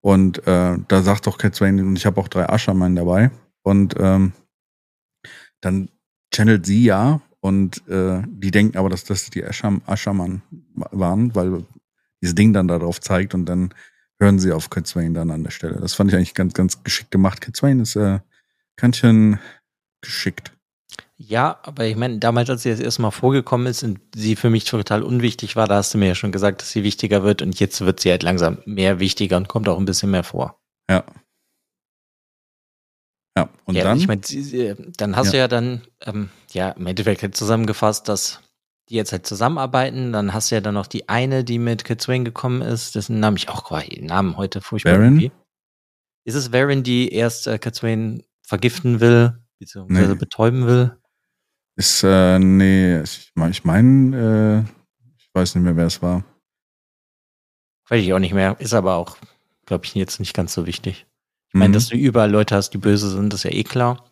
Und 0.00 0.46
äh, 0.46 0.76
da 0.88 1.02
sagt 1.02 1.26
doch 1.26 1.38
Cat 1.38 1.54
Swain, 1.54 1.80
und 1.80 1.96
ich 1.96 2.06
habe 2.06 2.20
auch 2.20 2.28
drei 2.28 2.48
Aschermann 2.48 2.94
dabei. 2.94 3.30
Und 3.62 3.94
ähm, 3.98 4.32
dann 5.60 5.88
channelt 6.32 6.66
sie 6.66 6.84
ja 6.84 7.20
und 7.40 7.86
äh, 7.88 8.22
die 8.26 8.50
denken 8.50 8.76
aber, 8.76 8.88
dass 8.88 9.04
das 9.04 9.30
die 9.30 9.44
Ascham, 9.44 9.82
Aschermann 9.86 10.42
waren, 10.74 11.34
weil 11.34 11.64
dieses 12.20 12.34
Ding 12.34 12.52
dann 12.52 12.68
darauf 12.68 13.00
zeigt 13.00 13.34
und 13.34 13.46
dann 13.46 13.72
hören 14.18 14.38
sie 14.38 14.52
auf 14.52 14.70
Cat 14.70 14.86
Swain 14.86 15.14
dann 15.14 15.30
an 15.30 15.42
der 15.42 15.50
Stelle. 15.50 15.80
Das 15.80 15.94
fand 15.94 16.10
ich 16.10 16.16
eigentlich 16.16 16.34
ganz, 16.34 16.54
ganz 16.54 16.82
geschickt 16.82 17.10
gemacht. 17.10 17.40
Cat 17.40 17.56
Swain 17.56 17.80
ist 17.80 17.96
äh, 17.96 18.20
ganz 18.76 18.98
schön 18.98 19.38
geschickt. 20.00 20.52
Ja, 21.16 21.60
aber 21.62 21.84
ich 21.86 21.96
meine, 21.96 22.18
damals, 22.18 22.50
als 22.50 22.62
sie 22.64 22.70
das 22.70 22.80
erste 22.80 23.02
Mal 23.02 23.12
vorgekommen 23.12 23.68
ist 23.68 23.84
und 23.84 24.00
sie 24.16 24.34
für 24.34 24.50
mich 24.50 24.64
total 24.64 25.02
unwichtig 25.04 25.54
war, 25.54 25.68
da 25.68 25.76
hast 25.76 25.94
du 25.94 25.98
mir 25.98 26.08
ja 26.08 26.14
schon 26.16 26.32
gesagt, 26.32 26.60
dass 26.60 26.70
sie 26.70 26.82
wichtiger 26.82 27.22
wird 27.22 27.40
und 27.40 27.58
jetzt 27.60 27.80
wird 27.82 28.00
sie 28.00 28.10
halt 28.10 28.24
langsam 28.24 28.58
mehr 28.66 28.98
wichtiger 28.98 29.36
und 29.36 29.46
kommt 29.48 29.68
auch 29.68 29.78
ein 29.78 29.84
bisschen 29.84 30.10
mehr 30.10 30.24
vor. 30.24 30.58
Ja. 30.90 31.04
Ja, 33.36 33.48
und 33.64 33.74
ja, 33.74 33.84
dann? 33.84 33.98
ich 33.98 34.06
meine, 34.06 34.20
dann 34.96 35.16
hast 35.16 35.26
Ja. 35.26 35.32
du 35.32 35.38
ja 35.38 35.48
dann, 35.48 35.82
ähm, 36.02 36.30
ja, 36.52 36.70
im 36.70 36.86
Endeffekt 36.86 37.22
halt 37.22 37.36
zusammengefasst, 37.36 38.08
dass 38.08 38.40
die 38.88 38.94
jetzt 38.96 39.12
halt 39.12 39.26
zusammenarbeiten. 39.26 40.12
Dann 40.12 40.34
hast 40.34 40.50
du 40.50 40.56
ja 40.56 40.60
dann 40.60 40.74
noch 40.74 40.86
die 40.86 41.08
eine, 41.08 41.42
die 41.42 41.58
mit 41.58 41.84
Kit 41.84 42.00
Swain 42.02 42.24
gekommen 42.24 42.60
ist, 42.62 42.94
dessen 42.94 43.18
Namen 43.20 43.36
ich 43.36 43.48
auch 43.48 43.64
quasi 43.64 43.88
den 43.88 44.06
Namen 44.06 44.36
heute 44.36 44.60
furchtbar. 44.60 44.92
Varen? 44.94 45.04
irgendwie. 45.20 45.32
Ist 46.24 46.34
es 46.34 46.52
Varen, 46.52 46.82
die 46.82 47.12
erst 47.12 47.46
äh, 47.46 47.58
Kit 47.58 47.74
Swain 47.74 48.22
vergiften 48.46 49.00
will, 49.00 49.38
beziehungsweise 49.58 50.12
Nee. 50.12 50.18
betäuben 50.18 50.66
will? 50.66 50.96
Ist, 51.76 52.02
äh, 52.04 52.38
nee, 52.38 53.00
ich 53.02 53.32
meine, 53.34 53.50
ich, 53.50 53.64
mein, 53.64 54.12
äh, 54.12 54.60
ich 55.18 55.28
weiß 55.32 55.54
nicht 55.56 55.64
mehr, 55.64 55.76
wer 55.76 55.86
es 55.86 56.00
war. 56.02 56.24
Weiß 57.88 58.02
ich 58.02 58.12
auch 58.12 58.18
nicht 58.18 58.34
mehr. 58.34 58.56
Ist 58.60 58.74
aber 58.74 58.94
auch, 58.94 59.16
glaube 59.66 59.84
ich, 59.84 59.94
jetzt 59.94 60.20
nicht 60.20 60.34
ganz 60.34 60.54
so 60.54 60.66
wichtig. 60.66 61.06
Ich 61.48 61.54
meine, 61.54 61.70
Mhm. 61.70 61.72
dass 61.74 61.88
du 61.88 61.96
überall 61.96 62.30
Leute 62.30 62.54
hast, 62.54 62.70
die 62.70 62.78
böse 62.78 63.10
sind, 63.10 63.34
ist 63.34 63.42
ja 63.44 63.50
eh 63.50 63.64
klar. 63.64 64.04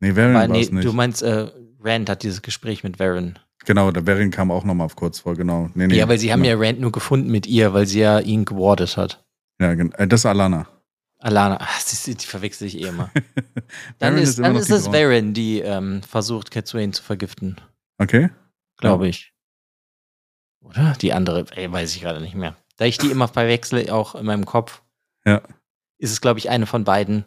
Nee, 0.00 0.14
Varen 0.14 0.36
Aber 0.36 0.48
nee, 0.48 0.68
nicht. 0.70 0.84
du 0.84 0.92
meinst, 0.92 1.22
äh, 1.22 1.48
Rand 1.82 2.10
hat 2.10 2.22
dieses 2.22 2.42
Gespräch 2.42 2.84
mit 2.84 2.98
Varen. 2.98 3.38
genau, 3.64 3.90
der 3.90 4.06
Varen 4.06 4.30
kam 4.30 4.50
auch 4.50 4.64
nochmal 4.64 4.88
kurz 4.94 5.20
vor, 5.20 5.34
genau. 5.34 5.70
Nee, 5.74 5.86
nee, 5.86 5.96
ja, 5.96 6.06
weil 6.08 6.18
sie 6.18 6.30
haben 6.32 6.42
genau. 6.42 6.60
ja 6.60 6.68
Rand 6.68 6.80
nur 6.80 6.92
gefunden 6.92 7.30
mit 7.30 7.46
ihr, 7.46 7.72
weil 7.72 7.86
sie 7.86 8.00
ja 8.00 8.18
ihn 8.20 8.44
gewardet 8.44 8.96
hat. 8.98 9.24
Ja, 9.60 9.72
äh, 9.72 10.06
das 10.06 10.20
ist 10.20 10.26
Alana. 10.26 10.66
Alana, 11.18 11.58
ach, 11.60 11.82
die, 12.04 12.14
die 12.14 12.26
verwechsel 12.26 12.66
ich 12.66 12.78
eh 12.78 12.88
immer. 12.88 13.10
Dann 13.98 14.18
ist, 14.18 14.38
immer 14.38 14.48
dann 14.48 14.56
ist 14.56 14.70
es. 14.70 14.86
Varen, 14.86 15.32
die 15.34 15.60
ähm, 15.60 16.02
versucht, 16.02 16.50
Cat 16.50 16.66
Swain 16.68 16.92
zu 16.92 17.02
vergiften, 17.02 17.60
Okay. 17.98 18.30
glaube 18.78 19.08
ich. 19.08 19.32
Oder? 20.62 20.92
Die 21.00 21.12
andere, 21.12 21.46
ey, 21.54 21.70
weiß 21.70 21.94
ich 21.94 22.02
gerade 22.02 22.20
nicht 22.20 22.34
mehr. 22.34 22.56
Da 22.76 22.84
ich 22.84 22.98
die 22.98 23.10
immer 23.10 23.28
verwechsel, 23.28 23.88
auch 23.90 24.14
in 24.14 24.26
meinem 24.26 24.44
Kopf, 24.44 24.82
Ja. 25.24 25.40
ist 25.98 26.12
es, 26.12 26.20
glaube 26.20 26.38
ich, 26.38 26.50
eine 26.50 26.66
von 26.66 26.84
beiden. 26.84 27.24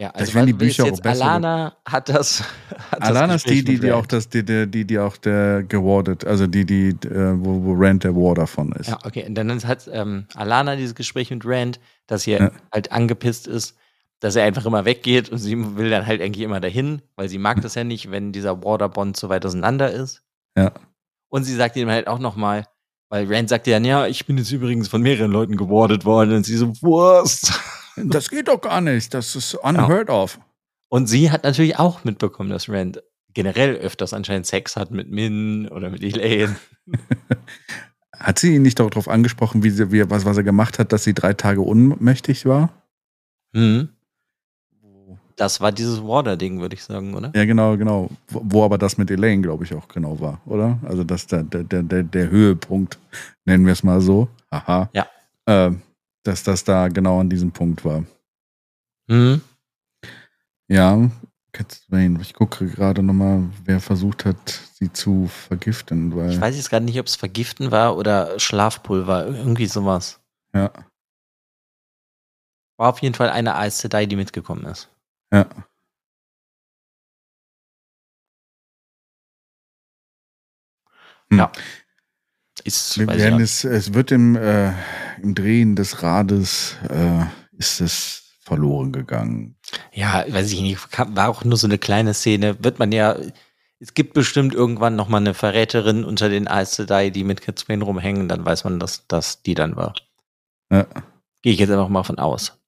Ja, 0.00 0.10
also 0.10 0.32
werden 0.34 0.46
die 0.46 0.52
Bücher 0.52 0.84
auch 0.84 1.00
besser. 1.00 1.24
Alana 1.24 1.76
hat 1.84 2.08
das. 2.08 2.44
Hat 2.90 3.00
das 3.00 3.08
Alana 3.08 3.34
ist 3.34 3.50
die, 3.50 3.64
die, 3.64 3.80
die 3.80 3.92
auch 3.92 4.06
das, 4.06 4.28
die, 4.28 4.44
die, 4.44 4.66
die, 4.70 4.84
die 4.86 4.98
auch 4.98 5.16
der 5.16 5.64
gewardet, 5.64 6.24
also 6.24 6.46
die, 6.46 6.64
die, 6.64 6.90
äh, 6.90 7.34
wo, 7.36 7.64
wo 7.64 7.74
Rand 7.76 8.04
der 8.04 8.14
War 8.14 8.34
davon 8.36 8.72
ist. 8.72 8.88
Ja, 8.88 8.98
okay. 9.04 9.24
Und 9.26 9.34
dann 9.34 9.50
hat 9.64 9.90
ähm, 9.92 10.26
Alana 10.34 10.76
dieses 10.76 10.94
Gespräch 10.94 11.30
mit 11.30 11.42
Rand, 11.44 11.80
dass 12.06 12.22
sie 12.22 12.32
Ja. 12.32 12.50
halt 12.72 12.92
angepisst 12.92 13.46
ist, 13.48 13.76
dass 14.20 14.36
er 14.36 14.44
einfach 14.44 14.64
immer 14.66 14.84
weggeht 14.84 15.28
und 15.30 15.38
sie 15.38 15.76
will 15.76 15.90
dann 15.90 16.06
halt 16.06 16.22
eigentlich 16.22 16.44
immer 16.44 16.60
dahin, 16.60 17.02
weil 17.16 17.28
sie 17.28 17.38
mag 17.38 17.60
das 17.60 17.74
ja 17.74 17.84
nicht, 17.84 18.10
wenn 18.10 18.32
dieser 18.32 18.62
Waterbond 18.64 19.16
so 19.16 19.28
weit 19.28 19.44
auseinander 19.44 19.90
ist. 19.90 20.22
Ja. 20.56 20.72
Und 21.28 21.44
sie 21.44 21.54
sagt 21.54 21.76
ihm 21.76 21.90
halt 21.90 22.06
auch 22.06 22.18
nochmal, 22.20 22.64
weil 23.10 23.32
Rand 23.32 23.48
sagt 23.48 23.66
ja, 23.66 23.78
ja, 23.78 24.06
ich 24.06 24.26
bin 24.26 24.38
jetzt 24.38 24.50
übrigens 24.52 24.88
von 24.88 25.02
mehreren 25.02 25.30
Leuten 25.30 25.56
gewordet 25.56 26.04
worden 26.04 26.36
und 26.36 26.46
sie 26.46 26.56
so, 26.56 26.72
Wurst. 26.82 27.52
Das 28.04 28.30
geht 28.30 28.48
doch 28.48 28.60
gar 28.60 28.80
nicht. 28.80 29.12
Das 29.14 29.36
ist 29.36 29.54
unheard 29.54 30.10
of. 30.10 30.38
Und 30.88 31.06
sie 31.06 31.30
hat 31.30 31.44
natürlich 31.44 31.78
auch 31.78 32.04
mitbekommen, 32.04 32.50
dass 32.50 32.68
Rand 32.68 33.02
generell 33.34 33.76
öfters 33.76 34.14
anscheinend 34.14 34.46
Sex 34.46 34.76
hat 34.76 34.90
mit 34.90 35.10
Min 35.10 35.68
oder 35.68 35.90
mit 35.90 36.02
Elaine. 36.02 36.56
Hat 38.18 38.40
sie 38.40 38.56
ihn 38.56 38.62
nicht 38.62 38.80
darauf 38.80 39.06
angesprochen, 39.06 39.62
wie 39.62 39.70
sie, 39.70 39.92
wie, 39.92 40.10
was, 40.10 40.24
was 40.24 40.36
er 40.36 40.42
gemacht 40.42 40.80
hat, 40.80 40.92
dass 40.92 41.04
sie 41.04 41.14
drei 41.14 41.34
Tage 41.34 41.64
ohnmächtig 41.64 42.46
war? 42.46 42.70
Mhm. 43.52 43.90
Das 45.36 45.60
war 45.60 45.70
dieses 45.70 46.02
Water-Ding, 46.02 46.60
würde 46.60 46.74
ich 46.74 46.82
sagen, 46.82 47.14
oder? 47.14 47.30
Ja, 47.36 47.44
genau, 47.44 47.76
genau. 47.76 48.10
Wo, 48.26 48.42
wo 48.42 48.64
aber 48.64 48.76
das 48.76 48.98
mit 48.98 49.08
Elaine, 49.08 49.40
glaube 49.40 49.62
ich, 49.62 49.72
auch 49.72 49.86
genau 49.86 50.18
war, 50.18 50.40
oder? 50.46 50.78
Also 50.82 51.04
das 51.04 51.28
der, 51.28 51.44
der, 51.44 51.84
der, 51.84 52.02
der 52.02 52.28
Höhepunkt, 52.28 52.98
nennen 53.44 53.64
wir 53.64 53.72
es 53.72 53.84
mal 53.84 54.00
so. 54.00 54.28
Aha. 54.50 54.90
Ja. 54.92 55.06
Äh, 55.46 55.70
dass 56.28 56.42
das 56.42 56.62
da 56.62 56.88
genau 56.88 57.20
an 57.20 57.30
diesem 57.30 57.52
Punkt 57.52 57.84
war. 57.84 58.04
Mhm. 59.08 59.40
Ja, 60.68 61.10
Catherine, 61.52 62.20
ich 62.20 62.34
gucke 62.34 62.66
gerade 62.68 63.02
nochmal, 63.02 63.48
wer 63.64 63.80
versucht 63.80 64.26
hat, 64.26 64.36
sie 64.74 64.92
zu 64.92 65.26
vergiften. 65.26 66.14
Weil, 66.14 66.30
Ich 66.30 66.40
weiß 66.40 66.54
jetzt 66.54 66.68
gerade 66.68 66.84
nicht, 66.84 67.00
ob 67.00 67.06
es 67.06 67.16
Vergiften 67.16 67.70
war 67.70 67.96
oder 67.96 68.38
Schlafpulver, 68.38 69.26
irgendwie 69.26 69.66
sowas. 69.66 70.20
Ja, 70.52 70.70
War 72.76 72.90
auf 72.90 73.00
jeden 73.00 73.14
Fall 73.14 73.30
eine 73.30 73.56
Aes 73.56 73.78
Sedai, 73.78 74.06
die 74.06 74.16
mitgekommen 74.16 74.64
ist. 74.66 74.88
ja. 75.32 75.46
Hm. 81.30 81.38
Ja. 81.38 81.52
Ist, 82.64 82.98
Wir 82.98 83.06
werden 83.06 83.40
es, 83.40 83.64
es 83.64 83.94
wird 83.94 84.10
im, 84.10 84.36
äh, 84.36 84.72
im 85.22 85.34
Drehen 85.34 85.76
des 85.76 86.02
Rades 86.02 86.76
äh, 86.88 87.24
ist 87.56 87.80
es 87.80 88.22
verloren 88.40 88.92
gegangen. 88.92 89.56
Ja, 89.92 90.24
weiß 90.28 90.52
ich 90.52 90.60
nicht, 90.60 90.78
war 91.14 91.28
auch 91.28 91.44
nur 91.44 91.58
so 91.58 91.66
eine 91.66 91.78
kleine 91.78 92.14
Szene. 92.14 92.56
Wird 92.64 92.78
man 92.78 92.92
ja, 92.92 93.16
es 93.78 93.94
gibt 93.94 94.14
bestimmt 94.14 94.54
irgendwann 94.54 94.96
nochmal 94.96 95.20
eine 95.20 95.34
Verräterin 95.34 96.04
unter 96.04 96.28
den 96.28 96.48
Aes 96.48 96.74
Sedai, 96.74 97.10
die 97.10 97.24
mit 97.24 97.42
Swain 97.58 97.82
rumhängen, 97.82 98.28
dann 98.28 98.44
weiß 98.44 98.64
man, 98.64 98.80
dass 98.80 99.06
das 99.06 99.42
die 99.42 99.54
dann 99.54 99.76
war. 99.76 99.94
Ja. 100.70 100.86
Gehe 101.42 101.52
ich 101.52 101.58
jetzt 101.58 101.70
einfach 101.70 101.88
mal 101.88 102.02
von 102.04 102.18
aus. 102.18 102.58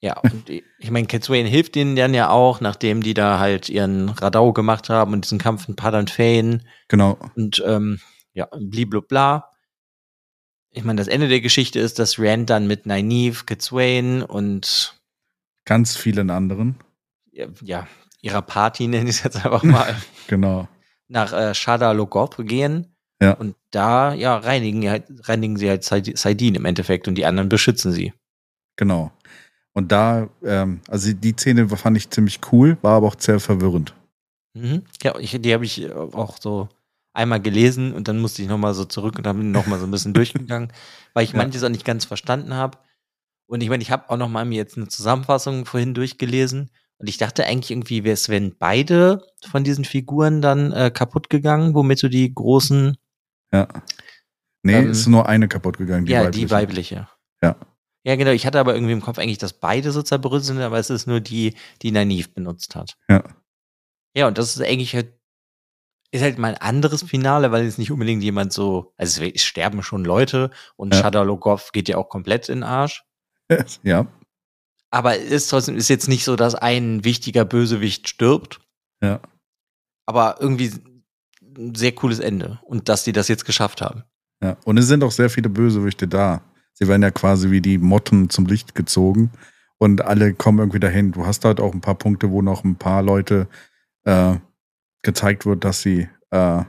Ja, 0.00 0.18
und 0.18 0.50
ich 0.78 0.90
meine, 0.90 1.06
Swain 1.22 1.46
hilft 1.46 1.76
ihnen 1.76 1.96
dann 1.96 2.14
ja 2.14 2.30
auch, 2.30 2.60
nachdem 2.60 3.02
die 3.02 3.14
da 3.14 3.38
halt 3.38 3.68
ihren 3.68 4.08
Radau 4.08 4.52
gemacht 4.52 4.88
haben 4.90 5.12
und 5.12 5.24
diesen 5.24 5.38
Kampf 5.38 5.68
in 5.68 5.76
Padan 5.76 6.08
Fane 6.08 6.62
Genau. 6.88 7.18
und 7.36 7.62
ähm, 7.66 8.00
ja, 8.34 8.48
bliblubla. 8.56 9.50
Ich 10.70 10.84
meine, 10.84 10.98
das 10.98 11.08
Ende 11.08 11.28
der 11.28 11.40
Geschichte 11.40 11.78
ist, 11.80 11.98
dass 11.98 12.18
Rand 12.18 12.50
dann 12.50 12.66
mit 12.66 12.86
Nynaeve, 12.86 13.44
Kid 13.46 13.62
Swain 13.62 14.22
und 14.22 14.94
Ganz 15.64 15.96
vielen 15.96 16.30
anderen. 16.30 16.76
ja, 17.62 17.86
ihrer 18.20 18.42
Party, 18.42 18.86
nenne 18.88 19.08
ich 19.10 19.16
es 19.16 19.22
jetzt 19.24 19.36
einfach 19.44 19.62
mal, 19.62 19.96
Genau. 20.28 20.68
nach 21.08 21.32
äh, 21.32 21.54
Shada 21.54 21.92
Logoth 21.92 22.36
gehen. 22.46 22.94
Ja. 23.20 23.32
Und 23.32 23.56
da, 23.72 24.14
ja, 24.14 24.36
reinigen, 24.36 24.88
halt, 24.88 25.04
reinigen 25.28 25.56
sie 25.56 25.68
halt 25.68 25.82
Said- 25.84 26.16
Saidin 26.16 26.54
im 26.54 26.64
Endeffekt 26.64 27.08
und 27.08 27.16
die 27.16 27.26
anderen 27.26 27.48
beschützen 27.48 27.90
sie. 27.92 28.12
Genau. 28.76 29.10
Und 29.72 29.90
da, 29.90 30.28
ähm, 30.44 30.80
also 30.88 31.12
die 31.12 31.32
Szene 31.32 31.68
fand 31.68 31.96
ich 31.96 32.10
ziemlich 32.10 32.40
cool, 32.52 32.78
war 32.82 32.96
aber 32.96 33.08
auch 33.08 33.16
sehr 33.18 33.40
verwirrend. 33.40 33.92
Mhm. 34.54 34.84
Ja, 35.02 35.18
ich, 35.18 35.36
die 35.40 35.52
habe 35.52 35.64
ich 35.64 35.82
äh, 35.82 35.90
auch 35.92 36.36
so 36.40 36.68
einmal 37.18 37.40
gelesen 37.40 37.92
und 37.92 38.08
dann 38.08 38.18
musste 38.20 38.40
ich 38.42 38.48
nochmal 38.48 38.72
so 38.74 38.84
zurück 38.84 39.18
und 39.18 39.26
habe 39.26 39.44
nochmal 39.44 39.78
so 39.78 39.86
ein 39.86 39.90
bisschen 39.90 40.14
durchgegangen, 40.14 40.72
weil 41.14 41.24
ich 41.24 41.32
Ja. 41.32 41.36
manches 41.38 41.62
auch 41.62 41.68
nicht 41.68 41.84
ganz 41.84 42.04
verstanden 42.06 42.54
habe. 42.54 42.78
Und 43.46 43.62
ich 43.62 43.68
meine, 43.68 43.82
ich 43.82 43.90
habe 43.90 44.08
auch 44.10 44.16
nochmal 44.16 44.44
mir 44.44 44.56
jetzt 44.56 44.76
eine 44.76 44.88
Zusammenfassung 44.88 45.64
vorhin 45.66 45.94
durchgelesen 45.94 46.70
und 46.98 47.08
ich 47.08 47.16
dachte 47.18 47.44
eigentlich 47.44 47.70
irgendwie, 47.70 48.06
es 48.08 48.28
wären 48.28 48.56
beide 48.58 49.22
von 49.50 49.64
diesen 49.64 49.84
Figuren 49.84 50.42
dann 50.42 50.72
äh, 50.72 50.90
kaputt 50.90 51.30
gegangen, 51.30 51.74
womit 51.74 52.02
du 52.02 52.08
die 52.08 52.32
großen 52.34 52.96
Ja. 53.52 53.68
Nee, 54.62 54.74
Ähm, 54.74 54.90
ist 54.90 55.06
nur 55.06 55.28
eine 55.28 55.48
kaputt 55.48 55.78
gegangen, 55.78 56.04
die 56.06 56.12
ja, 56.12 56.24
weibliche. 56.24 56.46
die 56.46 56.50
weibliche. 56.50 57.08
Ja. 57.42 57.56
Ja, 58.04 58.16
genau. 58.16 58.30
Ich 58.32 58.46
hatte 58.46 58.58
aber 58.60 58.74
irgendwie 58.74 58.92
im 58.92 59.00
Kopf 59.02 59.18
eigentlich, 59.18 59.38
dass 59.38 59.52
beide 59.52 59.92
so 59.92 60.02
zerbröselt 60.02 60.44
sind, 60.56 60.60
aber 60.60 60.78
es 60.78 60.90
ist 60.90 61.06
nur 61.06 61.20
die, 61.20 61.54
die 61.82 61.90
Naiv 61.92 62.32
benutzt 62.34 62.74
hat. 62.76 62.96
Ja. 63.08 63.22
Ja, 64.16 64.26
und 64.28 64.36
das 64.38 64.56
ist 64.56 64.62
eigentlich 64.62 64.94
halt, 64.94 65.12
ist 66.10 66.22
halt 66.22 66.38
mal 66.38 66.54
ein 66.54 66.60
anderes 66.60 67.02
Finale, 67.02 67.52
weil 67.52 67.66
es 67.66 67.78
nicht 67.78 67.90
unbedingt 67.90 68.22
jemand 68.22 68.52
so, 68.52 68.92
also 68.96 69.22
es 69.22 69.42
sterben 69.42 69.82
schon 69.82 70.04
Leute 70.04 70.50
und 70.76 70.94
Ja. 70.94 71.00
Shadar 71.02 71.24
Logoth 71.24 71.72
geht 71.72 71.88
ja 71.88 71.96
auch 71.98 72.08
komplett 72.08 72.48
in 72.48 72.58
den 72.58 72.64
Arsch. 72.64 73.04
Ja, 73.82 74.06
Aber 74.90 75.16
es 75.18 75.30
ist 75.30 75.48
trotzdem, 75.48 75.76
ist 75.76 75.88
jetzt 75.88 76.08
nicht 76.08 76.24
so, 76.24 76.36
dass 76.36 76.54
ein 76.54 77.04
wichtiger 77.04 77.44
Bösewicht 77.44 78.08
stirbt. 78.08 78.60
Ja. 79.02 79.20
Aber 80.06 80.36
irgendwie 80.40 80.72
ein 81.56 81.74
sehr 81.74 81.92
cooles 81.92 82.18
Ende. 82.20 82.58
Und 82.62 82.88
dass 82.88 83.04
die 83.04 83.12
das 83.12 83.28
jetzt 83.28 83.44
geschafft 83.44 83.80
haben. 83.82 84.04
ja. 84.42 84.56
Und 84.64 84.78
es 84.78 84.86
sind 84.86 85.02
auch 85.04 85.12
sehr 85.12 85.30
viele 85.30 85.48
Bösewichte 85.48 86.08
da. 86.08 86.42
Sie 86.74 86.88
werden 86.88 87.02
ja 87.02 87.10
quasi 87.10 87.50
wie 87.50 87.60
die 87.60 87.76
Motten 87.78 88.30
zum 88.30 88.46
Licht 88.46 88.74
gezogen 88.74 89.30
und 89.78 90.02
alle 90.02 90.32
kommen 90.34 90.58
irgendwie 90.60 90.80
dahin. 90.80 91.12
Du 91.12 91.26
hast 91.26 91.44
halt 91.44 91.60
auch 91.60 91.74
ein 91.74 91.80
paar 91.80 91.96
Punkte, 91.96 92.30
wo 92.30 92.40
noch 92.40 92.64
ein 92.64 92.76
paar 92.76 93.02
Leute 93.02 93.48
äh, 94.04 94.34
gezeigt 95.02 95.46
wird, 95.46 95.64
dass 95.64 95.82
sie 95.82 96.08
äh, 96.30 96.64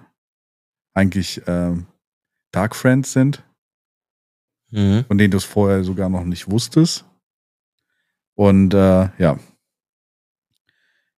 eigentlich 0.93 1.45
äh, 1.47 1.75
Dark 2.51 2.75
Friends 2.75 3.13
sind, 3.13 3.43
Mhm. 4.71 5.03
von 5.07 5.17
denen 5.17 5.31
du 5.31 5.37
es 5.37 5.45
vorher 5.45 5.83
sogar 5.83 6.09
noch 6.09 6.23
nicht 6.23 6.49
wusstest. 6.51 7.05
Und 8.35 8.73
äh, 8.75 9.09
ja, 9.17 9.39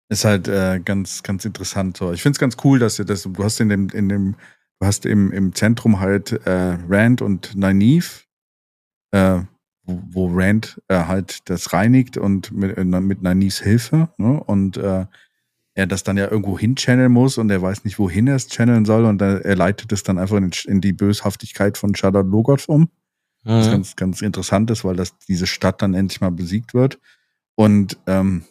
ist 0.10 0.26
halt 0.26 0.48
äh, 0.48 0.80
ganz, 0.80 1.22
ganz 1.24 1.46
interessant. 1.46 1.98
So. 1.98 2.12
Ich 2.14 2.22
finde 2.22 2.36
es 2.36 2.40
ganz 2.40 2.58
cool, 2.64 2.80
dass 2.80 2.98
ihr 3.00 3.06
das, 3.06 3.24
du 3.24 3.44
hast 3.44 3.60
in 3.60 3.70
dem, 3.70 3.90
in 3.90 4.10
dem, 4.10 4.36
du 4.80 4.88
hast 4.88 5.06
im, 5.06 5.32
im 5.32 5.54
Zentrum 5.54 6.00
halt 6.00 6.32
äh, 6.46 6.78
Rand 6.90 7.22
und 7.22 7.56
Nynaeve, 7.56 8.24
äh, 9.12 9.42
wo, 9.84 10.02
wo 10.08 10.30
Rand 10.34 10.82
äh, 10.88 11.06
halt 11.06 11.50
das 11.50 11.74
reinigt 11.74 12.18
und 12.18 12.52
mit, 12.52 12.78
äh, 12.78 12.84
mit 12.84 13.22
Nynaeves 13.22 13.60
Hilfe, 13.60 14.14
ne? 14.18 14.42
Und 14.44 14.78
äh, 14.78 15.06
er 15.74 15.88
das 15.88 16.04
dann 16.04 16.18
ja 16.18 16.30
irgendwo 16.30 16.60
hinchanneln 16.60 17.12
muss 17.12 17.38
und 17.38 17.50
er 17.50 17.62
weiß 17.62 17.86
nicht, 17.86 17.98
wohin 17.98 18.28
er 18.28 18.36
es 18.36 18.48
channeln 18.48 18.86
soll 18.86 19.06
und 19.06 19.22
er, 19.22 19.46
er 19.46 19.56
leitet 19.56 19.92
es 19.92 20.04
dann 20.04 20.18
einfach 20.18 20.38
in, 20.38 20.52
in 20.66 20.82
die 20.82 20.94
Böshaftigkeit 20.94 21.78
von 21.78 21.96
Shadow 21.96 22.22
Logoth 22.22 22.68
um. 22.68 22.90
Was 23.44 23.68
Mhm. 23.68 23.72
ganz, 23.72 23.96
ganz 23.96 24.22
interessant 24.22 24.70
ist, 24.70 24.84
weil 24.84 24.96
das 24.96 25.18
diese 25.28 25.48
Stadt 25.48 25.82
dann 25.82 25.94
endlich 25.96 26.22
mal 26.22 26.30
besiegt 26.32 26.74
wird. 26.74 27.00
Und 27.56 27.98
ähm, 28.06 28.44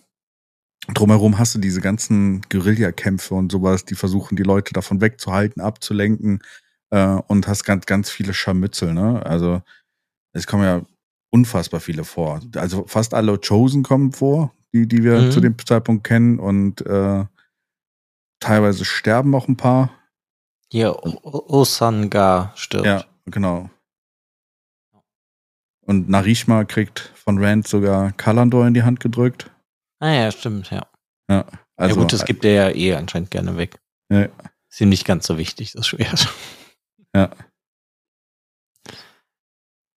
drumherum 0.95 1.39
hast 1.39 1.55
du 1.55 1.59
diese 1.59 1.81
ganzen 1.81 2.43
Guerillakämpfe 2.49 3.35
und 3.35 3.53
sowas, 3.53 3.85
die 3.85 3.95
versuchen, 3.95 4.37
die 4.37 4.43
Leute 4.43 4.73
davon 4.73 5.01
wegzuhalten, 5.01 5.62
abzulenken 5.62 6.41
äh, 6.91 7.18
und 7.29 7.47
hast 7.47 7.64
ganz, 7.64 7.87
ganz 7.87 8.11
viele 8.11 8.35
Scharmützel. 8.35 8.93
Ne? 8.93 9.25
Also 9.25 9.62
es 10.33 10.47
kommen 10.47 10.64
ja 10.64 10.83
unfassbar 11.31 11.81
viele 11.81 12.05
vor. 12.05 12.41
Also 12.57 12.85
fast 12.87 13.14
alle 13.14 13.39
Chosen 13.39 13.83
kommen 13.85 14.12
vor, 14.12 14.53
die, 14.73 14.87
die 14.87 15.03
wir 15.05 15.21
Mhm. 15.21 15.31
zu 15.33 15.41
dem 15.41 15.57
Zeitpunkt 15.59 16.05
kennen 16.05 16.39
und 16.39 16.81
äh, 16.87 17.25
teilweise 18.41 18.85
sterben 18.85 19.35
auch 19.35 19.49
ein 19.49 19.57
paar. 19.57 19.91
Hier, 20.73 20.97
Osanga 21.05 22.53
stirbt. 22.55 22.87
Ja, 22.87 23.05
genau. 23.27 23.68
Und 25.83 26.09
Narishma 26.09 26.64
kriegt 26.64 27.01
von 27.16 27.43
Rand 27.43 27.66
sogar 27.66 28.12
Kalandor 28.12 28.66
in 28.66 28.75
die 28.75 28.83
Hand 28.85 29.01
gedrückt. 29.01 29.51
Ah 29.99 30.12
ja, 30.12 30.31
stimmt, 30.31 30.71
ja. 30.71 30.87
Ja, 31.29 31.45
also 31.77 31.97
ja 31.97 32.03
gut, 32.03 32.12
das 32.12 32.25
gibt 32.25 32.45
er 32.45 32.53
ja 32.53 32.75
eh 32.75 32.95
anscheinend 32.95 33.31
gerne 33.31 33.57
weg. 33.57 33.81
Ja. 34.11 34.29
Ist 34.71 34.81
ihm 34.81 34.89
nicht 34.89 35.05
ganz 35.05 35.27
so 35.27 35.37
wichtig, 35.39 35.73
das 35.73 35.87
Schwert. 35.89 36.29
Ja. 37.14 37.31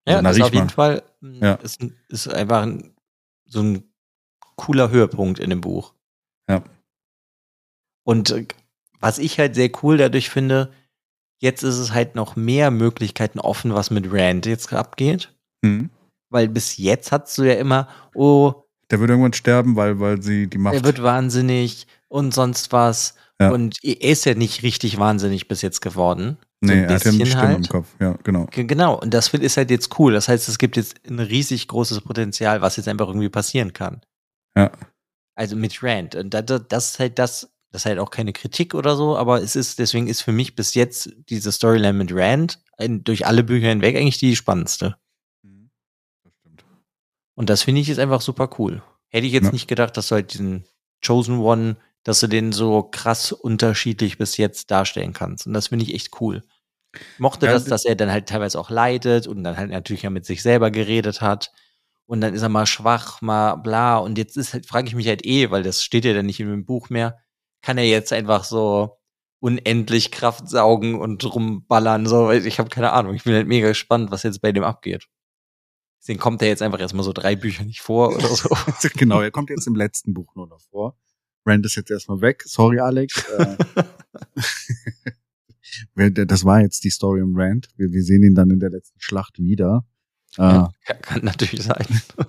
Ja, 0.06 0.16
Also 0.16 0.22
das 0.22 0.36
ist 0.36 0.42
auf 0.42 0.54
jeden 0.54 0.68
Fall 0.70 1.02
mm, 1.20 1.42
Ja. 1.44 1.54
ist, 1.54 1.80
ist 2.08 2.28
einfach 2.28 2.62
ein, 2.62 2.94
so 3.46 3.60
ein 3.62 3.93
cooler 4.56 4.90
Höhepunkt 4.90 5.38
in 5.38 5.50
dem 5.50 5.60
Buch. 5.60 5.92
Ja. 6.48 6.62
Und 8.04 8.30
äh, 8.30 8.46
was 9.00 9.18
ich 9.18 9.38
halt 9.38 9.54
sehr 9.54 9.70
cool 9.82 9.96
dadurch 9.96 10.30
finde, 10.30 10.72
jetzt 11.40 11.62
ist 11.62 11.78
es 11.78 11.92
halt 11.92 12.14
noch 12.14 12.36
mehr 12.36 12.70
Möglichkeiten 12.70 13.38
offen, 13.40 13.74
was 13.74 13.90
mit 13.90 14.12
Rand 14.12 14.46
jetzt 14.46 14.72
abgeht. 14.72 15.32
Hm. 15.64 15.90
Weil 16.30 16.48
bis 16.48 16.76
jetzt 16.78 17.12
hast 17.12 17.36
du 17.38 17.42
ja 17.44 17.54
immer, 17.54 17.88
oh, 18.14 18.54
der 18.90 19.00
wird 19.00 19.10
irgendwann 19.10 19.32
sterben, 19.32 19.76
weil, 19.76 19.98
weil 20.00 20.20
sie 20.22 20.46
die 20.46 20.58
Macht. 20.58 20.74
er 20.74 20.84
wird 20.84 21.02
wahnsinnig 21.02 21.86
und 22.08 22.34
sonst 22.34 22.72
was. 22.72 23.14
Ja. 23.40 23.50
Und 23.50 23.82
er 23.82 24.00
ist 24.10 24.24
ja 24.26 24.34
nicht 24.34 24.62
richtig 24.62 24.98
wahnsinnig 24.98 25.48
bis 25.48 25.62
jetzt 25.62 25.80
geworden. 25.80 26.36
So 26.60 26.72
nee, 26.72 26.82
er 26.82 26.94
hat 26.94 27.04
ja 27.04 27.10
eine 27.10 27.26
Stimme 27.26 27.42
halt. 27.42 27.56
im 27.58 27.64
Kopf. 27.64 27.88
Ja, 28.00 28.16
genau. 28.22 28.46
Ge- 28.46 28.64
Genau, 28.64 28.98
und 28.98 29.12
das 29.12 29.28
ist 29.28 29.56
halt 29.56 29.70
jetzt 29.70 29.98
cool. 29.98 30.12
Das 30.12 30.28
heißt, 30.28 30.48
es 30.48 30.58
gibt 30.58 30.76
jetzt 30.76 30.96
ein 31.08 31.18
riesig 31.18 31.66
großes 31.68 32.02
Potenzial, 32.02 32.60
was 32.62 32.76
jetzt 32.76 32.88
einfach 32.88 33.08
irgendwie 33.08 33.28
passieren 33.28 33.72
kann. 33.72 34.02
Ja. 34.56 34.70
Also 35.36 35.56
mit 35.56 35.82
Rand. 35.82 36.14
Und 36.14 36.30
das, 36.34 36.44
das 36.68 36.90
ist 36.92 36.98
halt 37.00 37.18
das, 37.18 37.50
das 37.72 37.82
ist 37.82 37.86
halt 37.86 37.98
auch 37.98 38.10
keine 38.10 38.32
Kritik 38.32 38.74
oder 38.74 38.94
so, 38.96 39.16
aber 39.16 39.42
es 39.42 39.56
ist, 39.56 39.78
deswegen 39.80 40.06
ist 40.06 40.20
für 40.22 40.32
mich 40.32 40.54
bis 40.54 40.74
jetzt 40.74 41.10
diese 41.28 41.50
Storyline 41.50 41.92
mit 41.94 42.10
Rand 42.12 42.60
in, 42.78 43.02
durch 43.04 43.26
alle 43.26 43.42
Bücher 43.42 43.68
hinweg 43.68 43.96
eigentlich 43.96 44.18
die 44.18 44.36
spannendste. 44.36 44.96
Das 46.22 46.32
stimmt. 46.40 46.64
Und 47.34 47.50
das 47.50 47.62
finde 47.62 47.80
ich 47.80 47.88
ist 47.88 47.98
einfach 47.98 48.20
super 48.20 48.48
cool. 48.58 48.82
Hätte 49.08 49.26
ich 49.26 49.32
jetzt 49.32 49.46
Ja. 49.46 49.52
nicht 49.52 49.68
gedacht, 49.68 49.96
dass 49.96 50.08
du 50.08 50.16
halt 50.16 50.32
diesen 50.34 50.64
Chosen 51.04 51.38
One, 51.38 51.76
dass 52.04 52.20
du 52.20 52.28
den 52.28 52.52
so 52.52 52.82
krass 52.82 53.32
unterschiedlich 53.32 54.18
bis 54.18 54.36
jetzt 54.36 54.70
darstellen 54.70 55.12
kannst. 55.12 55.46
Und 55.46 55.54
das 55.54 55.68
finde 55.68 55.84
ich 55.84 55.94
echt 55.94 56.20
cool. 56.20 56.44
Ich 56.94 57.18
mochte 57.18 57.46
Ja, 57.46 57.52
das, 57.52 57.64
dass 57.64 57.84
er 57.84 57.96
dann 57.96 58.10
halt 58.12 58.28
teilweise 58.28 58.58
auch 58.58 58.70
leidet 58.70 59.26
und 59.26 59.42
dann 59.42 59.56
halt 59.56 59.70
natürlich 59.70 60.02
ja 60.02 60.10
mit 60.10 60.24
sich 60.26 60.42
selber 60.42 60.70
geredet 60.70 61.20
hat. 61.20 61.50
Und 62.06 62.20
dann 62.20 62.34
ist 62.34 62.42
er 62.42 62.48
mal 62.48 62.66
schwach, 62.66 63.22
mal 63.22 63.56
bla. 63.56 63.98
Und 63.98 64.18
jetzt 64.18 64.36
ist 64.36 64.52
halt, 64.52 64.66
frage 64.66 64.88
ich 64.88 64.94
mich 64.94 65.08
halt 65.08 65.24
eh, 65.24 65.50
weil 65.50 65.62
das 65.62 65.82
steht 65.82 66.04
ja 66.04 66.12
dann 66.12 66.26
nicht 66.26 66.40
in 66.40 66.50
dem 66.50 66.66
Buch 66.66 66.90
mehr, 66.90 67.18
kann 67.62 67.78
er 67.78 67.86
jetzt 67.86 68.12
einfach 68.12 68.44
so 68.44 68.98
unendlich 69.40 70.10
Kraft 70.10 70.48
saugen 70.48 71.00
und 71.00 71.24
rumballern. 71.24 72.06
So, 72.06 72.30
ich 72.30 72.58
habe 72.58 72.68
keine 72.68 72.92
Ahnung. 72.92 73.14
Ich 73.14 73.24
bin 73.24 73.34
halt 73.34 73.46
mega 73.46 73.68
gespannt, 73.68 74.10
was 74.10 74.22
jetzt 74.22 74.40
bei 74.40 74.52
dem 74.52 74.64
abgeht. 74.64 75.08
Deswegen 76.00 76.20
kommt 76.20 76.42
er 76.42 76.48
jetzt 76.48 76.60
einfach 76.60 76.80
erstmal 76.80 77.04
so 77.04 77.14
drei 77.14 77.34
Bücher 77.36 77.64
nicht 77.64 77.80
vor 77.80 78.14
oder 78.14 78.28
so. 78.28 78.50
genau, 78.94 79.20
er 79.22 79.30
kommt 79.30 79.48
jetzt 79.48 79.66
im 79.66 79.74
letzten 79.74 80.12
Buch 80.12 80.34
nur 80.34 80.46
noch 80.46 80.60
vor. 80.60 80.98
Rand 81.46 81.64
ist 81.64 81.76
jetzt 81.76 81.90
erstmal 81.90 82.20
weg. 82.20 82.42
Sorry, 82.46 82.80
Alex. 82.80 83.24
Äh, 83.38 83.56
das 86.26 86.44
war 86.44 86.60
jetzt 86.60 86.84
die 86.84 86.90
Story 86.90 87.22
um 87.22 87.34
Rand. 87.36 87.68
Wir, 87.76 87.90
wir 87.90 88.02
sehen 88.02 88.22
ihn 88.22 88.34
dann 88.34 88.50
in 88.50 88.60
der 88.60 88.70
letzten 88.70 89.00
Schlacht 89.00 89.38
wieder. 89.38 89.86
Äh, 90.38 90.42
Ja, 90.42 90.70
kann, 91.02 91.24
natürlich 91.24 91.62
sein. 91.62 91.86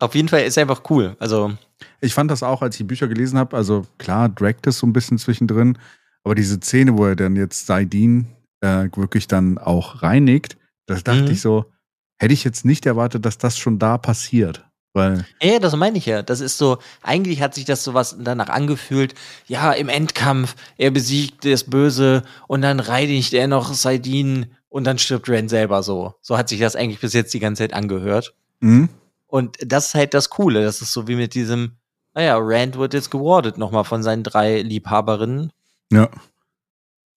Auf 0.00 0.14
jeden 0.14 0.28
Fall 0.28 0.42
ist 0.42 0.56
er 0.56 0.62
einfach 0.62 0.82
cool. 0.90 1.16
Also, 1.18 1.54
Ich 2.00 2.14
fand 2.14 2.30
das 2.30 2.42
auch, 2.42 2.62
als 2.62 2.74
ich 2.74 2.78
die 2.78 2.84
Bücher 2.84 3.08
gelesen 3.08 3.38
habe, 3.38 3.56
also 3.56 3.86
klar, 3.98 4.28
dragt 4.28 4.66
es 4.66 4.78
so 4.78 4.86
ein 4.86 4.92
bisschen 4.92 5.18
zwischendrin, 5.18 5.78
aber 6.24 6.34
diese 6.34 6.56
Szene, 6.60 6.98
wo 6.98 7.06
er 7.06 7.16
dann 7.16 7.36
jetzt 7.36 7.66
Saidin 7.66 8.26
äh, 8.60 8.88
wirklich 8.96 9.28
dann 9.28 9.56
auch 9.58 10.02
reinigt, 10.02 10.56
das 10.86 11.04
dachte 11.04 11.22
Mhm. 11.24 11.30
ich 11.30 11.40
so, 11.40 11.72
hätte 12.18 12.34
ich 12.34 12.44
jetzt 12.44 12.64
nicht 12.64 12.86
erwartet, 12.86 13.24
dass 13.24 13.38
das 13.38 13.56
schon 13.58 13.78
da 13.78 13.96
passiert. 13.98 14.66
Weil, 14.94 15.26
ja, 15.42 15.58
das 15.58 15.76
meine 15.76 15.98
ich 15.98 16.06
ja. 16.06 16.22
Das 16.22 16.40
ist 16.40 16.56
so, 16.56 16.78
eigentlich 17.02 17.42
hat 17.42 17.54
sich 17.54 17.64
das 17.64 17.84
sowas 17.84 18.16
danach 18.18 18.48
angefühlt, 18.48 19.14
ja, 19.46 19.72
im 19.72 19.88
Endkampf, 19.88 20.54
er 20.78 20.90
besiegt 20.90 21.44
das 21.44 21.64
Böse 21.64 22.22
und 22.46 22.62
dann 22.62 22.80
reinigt 22.80 23.34
er 23.34 23.48
noch 23.48 23.74
Saidin 23.74 24.46
und 24.68 24.84
dann 24.84 24.98
stirbt 24.98 25.28
Ren 25.28 25.48
selber 25.48 25.82
so. 25.82 26.14
So 26.22 26.38
hat 26.38 26.48
sich 26.48 26.60
das 26.60 26.76
eigentlich 26.76 27.00
bis 27.00 27.12
jetzt 27.12 27.34
die 27.34 27.40
ganze 27.40 27.64
Zeit 27.64 27.74
angehört. 27.74 28.34
hm? 28.60 28.88
Und 29.26 29.56
das 29.60 29.86
ist 29.86 29.94
halt 29.94 30.14
das 30.14 30.30
Coole. 30.30 30.62
Das 30.62 30.80
ist 30.80 30.92
so 30.92 31.08
wie 31.08 31.16
mit 31.16 31.34
diesem, 31.34 31.72
naja, 32.14 32.38
Rand 32.38 32.78
wird 32.78 32.94
jetzt 32.94 33.10
gewardet 33.10 33.58
nochmal 33.58 33.82
von 33.82 34.02
seinen 34.04 34.22
drei 34.22 34.62
Liebhaberinnen. 34.62 35.52
ja, 35.90 36.08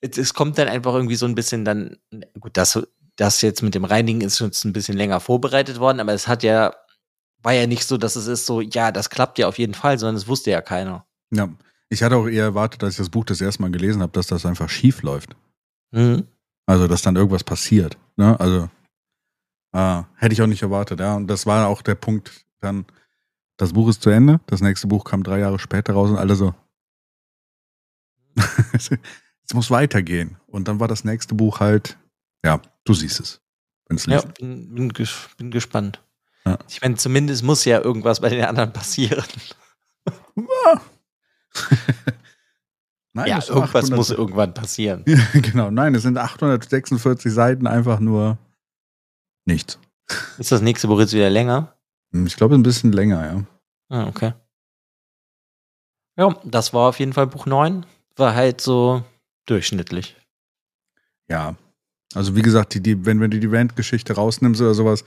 es, 0.01 0.17
es 0.17 0.33
kommt 0.33 0.57
dann 0.57 0.67
einfach 0.67 0.93
irgendwie 0.93 1.15
so 1.15 1.25
ein 1.25 1.35
bisschen 1.35 1.65
dann, 1.65 1.97
gut, 2.39 2.57
das, 2.57 2.79
das 3.15 3.41
jetzt 3.41 3.63
mit 3.63 3.75
dem 3.75 3.85
Reinigen 3.85 4.21
ist 4.21 4.39
jetzt 4.39 4.63
ein 4.65 4.73
bisschen 4.73 4.97
länger 4.97 5.19
vorbereitet 5.19 5.79
worden, 5.79 5.99
aber 5.99 6.13
es 6.13 6.27
hat 6.27 6.43
ja, 6.43 6.73
war 7.47 7.53
ja 7.53 7.65
nicht 7.65 7.85
so, 7.85 7.95
dass 7.97 8.17
es 8.17 8.27
ist 8.27 8.45
so, 8.45 8.59
ja, 8.59 8.91
das 8.91 9.09
klappt 9.09 9.39
ja 9.39 9.47
auf 9.47 9.57
jeden 9.57 9.73
Fall, 9.73 9.97
sondern 9.97 10.17
es 10.17 10.27
wusste 10.27 10.51
ja 10.51 10.61
keiner. 10.61 11.07
ja. 11.31 11.47
Ich 11.89 12.03
hatte 12.03 12.17
auch 12.17 12.27
eher 12.27 12.43
erwartet, 12.43 12.83
als 12.83 12.95
ich 12.95 12.97
das 12.97 13.09
Buch 13.09 13.23
das 13.23 13.39
erste 13.39 13.61
Mal 13.61 13.71
gelesen 13.71 14.01
habe, 14.01 14.11
dass 14.11 14.27
das 14.27 14.45
einfach 14.45 14.67
schief 14.67 15.01
läuft. 15.03 15.33
Mhm. 15.91 16.27
Also, 16.65 16.85
dass 16.89 17.01
dann 17.01 17.15
irgendwas 17.15 17.45
passiert. 17.45 17.97
Ne? 18.17 18.37
Also, 18.37 18.69
äh, 19.71 20.03
hätte 20.17 20.33
ich 20.33 20.41
auch 20.41 20.47
nicht 20.47 20.61
erwartet, 20.61 20.99
ja. 20.99 21.15
Und 21.15 21.27
das 21.27 21.45
war 21.45 21.69
auch 21.69 21.81
der 21.81 21.95
Punkt, 21.95 22.45
dann, 22.59 22.85
das 23.55 23.71
Buch 23.71 23.87
ist 23.87 24.01
zu 24.01 24.09
Ende, 24.09 24.41
das 24.47 24.59
nächste 24.59 24.87
Buch 24.87 25.05
kam 25.05 25.23
drei 25.23 25.39
Jahre 25.39 25.59
später 25.59 25.93
raus 25.93 26.09
und 26.09 26.17
alle 26.17 26.35
so. 26.35 26.53
es 28.73 28.89
muss 29.53 29.71
weitergehen. 29.71 30.35
Und 30.47 30.67
dann 30.67 30.81
war 30.81 30.89
das 30.89 31.05
nächste 31.05 31.35
Buch 31.35 31.61
halt, 31.61 31.97
ja, 32.43 32.61
du 32.83 32.93
siehst 32.93 33.21
es. 33.21 33.39
Wenn 33.87 33.95
es 33.95 34.05
Ja, 34.07 34.15
liest. 34.15 34.33
bin, 34.33 34.75
bin, 34.75 34.89
ges 34.91 35.29
bin 35.37 35.51
gespannt. 35.51 36.03
Ja. 36.47 36.57
Ich 36.69 36.81
meine, 36.81 36.95
zumindest 36.95 37.43
muss 37.43 37.65
ja 37.65 37.81
irgendwas 37.81 38.21
bei 38.21 38.29
den 38.29 38.45
anderen 38.45 38.71
passieren. 38.71 39.25
Nein, 43.13 43.27
ja, 43.27 43.39
irgendwas 43.39 43.85
800 43.85 43.97
muss 43.97 44.11
irgendwann 44.11 44.53
passieren. 44.53 45.03
Genau, 45.33 45.71
nein, 45.71 45.95
es 45.95 46.03
sind 46.03 46.19
846 46.19 47.33
Seiten 47.33 47.65
einfach 47.65 47.99
nur 47.99 48.37
nichts. 49.45 49.79
Ist 50.37 50.51
das 50.51 50.61
nächste 50.61 50.87
Buch 50.87 50.99
jetzt 50.99 51.13
wieder 51.13 51.31
länger? 51.31 51.75
Ich 52.11 52.35
glaube, 52.35 52.53
ein 52.53 52.63
bisschen 52.63 52.91
länger, 52.91 53.25
ja. 53.25 53.43
Ah, 53.89 54.07
okay. 54.07 54.33
Ja, 56.15 56.39
das 56.43 56.73
war 56.73 56.89
auf 56.89 56.99
jeden 56.99 57.13
Fall 57.13 57.25
Buch 57.25 57.47
9. 57.47 57.87
War 58.15 58.35
halt 58.35 58.61
so 58.61 59.03
durchschnittlich. 59.47 60.15
Ja. 61.27 61.55
Also 62.13 62.35
wie 62.35 62.43
gesagt, 62.43 62.75
die, 62.75 62.81
die, 62.81 63.05
wenn, 63.05 63.19
wenn 63.19 63.31
du 63.31 63.39
die 63.39 63.47
Rand-Geschichte 63.47 64.13
rausnimmst 64.13 64.61
oder 64.61 64.75
sowas, 64.75 65.03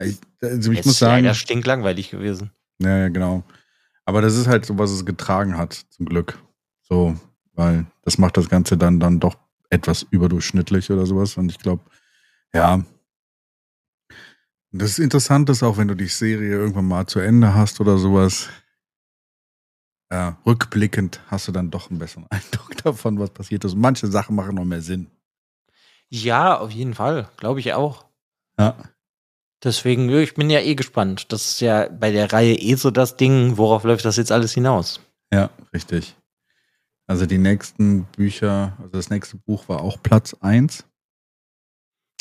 ich, 0.00 0.18
also 0.42 0.72
ich 0.72 0.80
Es 0.80 0.86
muss 0.86 0.94
ist 0.94 0.98
sagen, 1.00 1.24
leider 1.24 1.34
stinklangweilig 1.34 2.10
gewesen. 2.10 2.52
ja, 2.80 2.96
ja, 2.98 3.08
genau. 3.08 3.42
Aber 4.04 4.22
das 4.22 4.36
ist 4.36 4.46
halt 4.46 4.64
so, 4.64 4.78
was 4.78 4.90
es 4.90 5.04
getragen 5.04 5.58
hat, 5.58 5.74
zum 5.90 6.06
Glück. 6.06 6.38
So, 6.82 7.14
weil 7.52 7.86
das 8.02 8.16
macht 8.18 8.36
das 8.36 8.48
Ganze 8.48 8.78
dann, 8.78 9.00
dann 9.00 9.20
doch 9.20 9.36
etwas 9.70 10.06
überdurchschnittlich 10.10 10.90
oder 10.90 11.04
sowas. 11.04 11.36
Und 11.36 11.50
ich 11.50 11.58
glaube, 11.58 11.82
ja. 12.54 12.82
Das 14.72 14.90
ist 14.92 14.98
interessant, 14.98 15.48
ist 15.50 15.62
auch 15.62 15.76
wenn 15.76 15.88
du 15.88 15.94
die 15.94 16.06
Serie 16.08 16.50
irgendwann 16.50 16.86
mal 16.88 17.06
zu 17.06 17.20
Ende 17.20 17.54
hast 17.54 17.80
oder 17.80 17.98
sowas. 17.98 18.48
Äh, 20.10 20.32
rückblickend 20.46 21.20
hast 21.26 21.48
du 21.48 21.52
dann 21.52 21.70
doch 21.70 21.90
einen 21.90 21.98
besseren 21.98 22.26
Eindruck 22.30 22.76
davon, 22.82 23.18
was 23.18 23.30
passiert 23.30 23.64
ist. 23.64 23.74
Und 23.74 23.80
manche 23.80 24.06
Sachen 24.06 24.36
machen 24.36 24.54
noch 24.54 24.64
mehr 24.64 24.80
Sinn. 24.80 25.10
Ja, 26.08 26.56
auf 26.58 26.70
jeden 26.70 26.94
Fall. 26.94 27.28
Glaube 27.36 27.60
ich 27.60 27.74
auch. 27.74 28.06
Ja. 28.58 28.74
Deswegen, 29.64 30.08
ja, 30.08 30.18
ich 30.18 30.34
bin 30.34 30.50
ja 30.50 30.60
eh 30.60 30.74
gespannt. 30.74 31.32
Das 31.32 31.46
ist 31.46 31.60
ja 31.60 31.88
bei 31.88 32.12
der 32.12 32.32
Reihe 32.32 32.54
eh 32.54 32.74
so 32.74 32.90
das 32.90 33.16
Ding, 33.16 33.56
worauf 33.56 33.84
läuft 33.84 34.04
das 34.04 34.16
jetzt 34.16 34.30
alles 34.30 34.54
hinaus? 34.54 35.00
Ja, 35.32 35.50
richtig. 35.72 36.16
Also 37.06 37.26
die 37.26 37.38
nächsten 37.38 38.04
Bücher, 38.04 38.76
also 38.78 38.90
das 38.90 39.10
nächste 39.10 39.36
Buch 39.38 39.68
war 39.68 39.80
auch 39.80 40.02
Platz 40.02 40.34
1. 40.40 40.84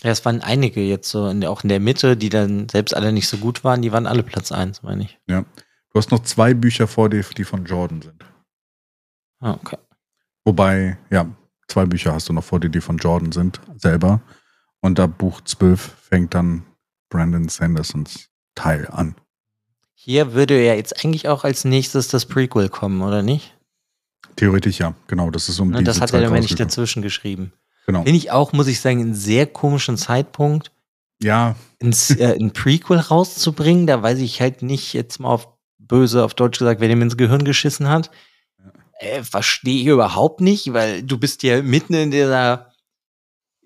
Ja, 0.04 0.12
es 0.12 0.24
waren 0.26 0.42
einige 0.42 0.82
jetzt 0.82 1.10
so, 1.10 1.28
in 1.28 1.44
auch 1.46 1.64
in 1.64 1.70
der 1.70 1.80
Mitte, 1.80 2.16
die 2.18 2.30
dann 2.30 2.70
selbst 2.70 2.96
alle 2.96 3.12
nicht 3.12 3.28
so 3.28 3.38
gut 3.38 3.64
waren, 3.64 3.82
die 3.82 3.92
waren 3.92 4.08
alle 4.08 4.24
Platz 4.24 4.52
1, 4.52 4.84
meine 4.84 5.04
ich. 5.04 5.20
Du 5.26 6.00
hast 6.00 6.12
noch 6.12 6.24
zwei 6.24 6.54
Bücher 6.54 6.88
vor 6.88 7.10
dir, 7.10 7.24
die 7.36 7.44
von 7.44 7.66
Jordan 7.66 8.02
sind. 8.02 8.24
Ah, 9.40 9.54
okay. 9.54 9.78
Wobei, 10.46 10.98
ja, 11.10 11.28
zwei 11.68 11.86
Bücher 11.86 12.14
hast 12.14 12.30
du 12.30 12.34
noch 12.34 12.44
vor 12.44 12.60
dir, 12.60 12.70
die 12.70 12.82
von 12.82 12.98
Jordan 12.98 13.32
sind, 13.32 13.60
selber. 13.76 14.22
Und 14.82 15.00
ab 15.00 15.18
Buch 15.18 15.42
12 15.42 15.82
fängt 15.82 16.34
dann 16.36 16.64
Brandon 17.10 17.47
Sandersons 17.49 18.30
Teil 18.55 18.88
an. 18.91 19.16
Hier 19.93 20.34
würde 20.34 20.64
ja 20.64 20.74
jetzt 20.74 21.03
eigentlich 21.03 21.28
auch 21.28 21.43
als 21.43 21.66
nächstes 21.66 22.08
das 22.08 22.26
Prequel 22.26 22.70
kommen, 22.70 23.01
oder 23.01 23.22
nicht? 23.22 23.55
Theoretisch 24.36 24.80
ja, 24.80 24.93
genau. 25.08 25.32
Das 25.32 25.49
ist 25.49 25.60
um 25.60 25.70
Ne, 25.72 25.84
das 25.84 25.99
hat 26.01 26.10
Zeit 26.10 26.22
er 26.22 26.30
nämlich 26.30 26.55
dazwischen 26.55 27.01
geschrieben. 27.01 27.54
Genau. 27.86 28.04
Finde 28.04 28.17
ich 28.17 28.32
auch, 28.32 28.54
muss 28.54 28.67
ich 28.67 28.79
sagen, 28.82 29.00
einen 29.01 29.16
sehr 29.16 29.47
komischen 29.47 29.97
Zeitpunkt, 29.97 30.71
Ja, 31.21 31.55
ins, 31.79 32.12
äh, 32.12 32.36
ein 32.39 32.51
Prequel 32.51 33.00
rauszubringen. 33.00 33.88
Da 33.88 34.04
weiß 34.04 34.20
ich 34.20 34.42
halt 34.42 34.62
nicht, 34.62 34.93
jetzt 34.93 35.20
mal 35.20 35.29
auf 35.29 35.47
böse, 35.79 36.24
auf 36.24 36.34
Deutsch 36.34 36.59
gesagt, 36.59 36.82
wer 36.82 36.89
dem 36.89 37.01
ins 37.01 37.17
Gehirn 37.17 37.43
geschissen 37.43 37.88
hat. 37.89 38.12
Äh, 39.00 39.24
Verstehe 39.24 39.82
ich 39.82 39.88
überhaupt 39.88 40.42
nicht, 40.42 40.74
weil 40.74 41.04
du 41.04 41.17
bist 41.17 41.43
ja 41.43 41.62
mitten 41.62 41.93
in 41.93 42.12
dieser, 42.12 42.71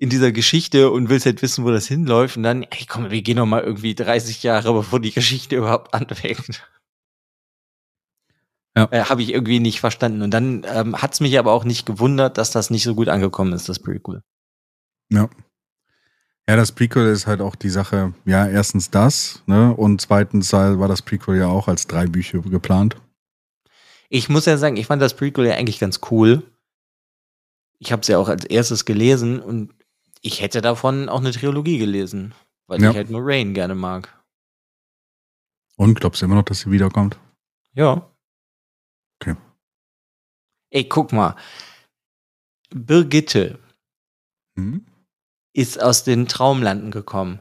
in 0.01 0.09
dieser 0.09 0.31
Geschichte 0.31 0.89
und 0.89 1.09
willst 1.09 1.27
halt 1.27 1.43
wissen, 1.43 1.63
wo 1.63 1.69
das 1.69 1.85
hinläuft. 1.85 2.35
Und 2.35 2.41
dann, 2.41 2.63
ey, 2.63 2.85
komm, 2.87 3.11
wir 3.11 3.21
gehen 3.21 3.37
noch 3.37 3.45
mal 3.45 3.61
irgendwie 3.61 3.93
30 3.93 4.41
Jahre, 4.41 4.73
bevor 4.73 4.99
die 4.99 5.11
Geschichte 5.11 5.55
überhaupt 5.57 5.93
anfängt. 5.93 6.67
Ja. 8.75 8.87
Äh, 8.89 9.03
Habe 9.03 9.21
ich 9.21 9.31
irgendwie 9.31 9.59
nicht 9.59 9.79
verstanden. 9.79 10.23
Und 10.23 10.31
dann 10.31 10.65
ähm, 10.67 10.99
hat 10.99 11.13
es 11.13 11.19
mich 11.19 11.37
aber 11.37 11.51
auch 11.51 11.65
nicht 11.65 11.85
gewundert, 11.85 12.39
dass 12.39 12.49
das 12.49 12.71
nicht 12.71 12.81
so 12.81 12.95
gut 12.95 13.09
angekommen 13.09 13.53
ist, 13.53 13.69
das 13.69 13.77
Prequel. 13.79 14.23
ja. 15.09 15.29
Ja, 16.49 16.55
das 16.55 16.71
Prequel 16.71 17.05
ist 17.05 17.27
halt 17.27 17.39
auch 17.39 17.55
die 17.55 17.69
Sache, 17.69 18.13
ja, 18.25 18.47
erstens 18.47 18.89
das, 18.89 19.43
ne? 19.45 19.73
Und 19.73 20.01
zweitens 20.01 20.51
war 20.51 20.87
das 20.87 21.03
Prequel 21.03 21.37
ja 21.37 21.47
auch 21.47 21.67
als 21.67 21.85
drei 21.85 22.07
Bücher 22.07 22.39
geplant. 22.39 22.97
Ich 24.09 24.27
muss 24.27 24.47
ja 24.47 24.57
sagen, 24.57 24.75
ich 24.75 24.87
fand 24.87 25.01
das 25.01 25.13
Prequel 25.13 25.45
ja 25.45 25.53
eigentlich 25.53 25.79
ganz 25.79 26.01
cool. 26.09 26.41
Ich 27.77 27.91
habe 27.91 28.01
es 28.01 28.07
ja 28.07 28.17
auch 28.17 28.27
als 28.27 28.43
erstes 28.43 28.83
gelesen 28.83 29.39
und 29.39 29.71
ich 30.21 30.41
hätte 30.41 30.61
davon 30.61 31.09
auch 31.09 31.19
eine 31.19 31.31
Trilogie 31.31 31.77
gelesen, 31.77 32.33
weil 32.67 32.81
Ja. 32.81 32.91
ich 32.91 32.95
halt 32.95 33.09
nur 33.09 33.21
Rain 33.23 33.53
gerne 33.53 33.75
mag. 33.75 34.17
Und 35.77 35.95
glaubst 35.99 36.21
du 36.21 36.25
immer 36.25 36.35
noch, 36.35 36.43
dass 36.43 36.61
sie 36.61 36.71
wiederkommt? 36.71 37.17
Ja. 37.73 38.09
Okay. 39.19 39.35
Ey, 40.69 40.87
guck 40.87 41.11
mal. 41.11 41.35
Birgitte 42.73 43.59
Hm? 44.55 44.85
ist 45.53 45.81
aus 45.81 46.03
den 46.03 46.27
Traumlanden 46.27 46.91
gekommen. 46.91 47.39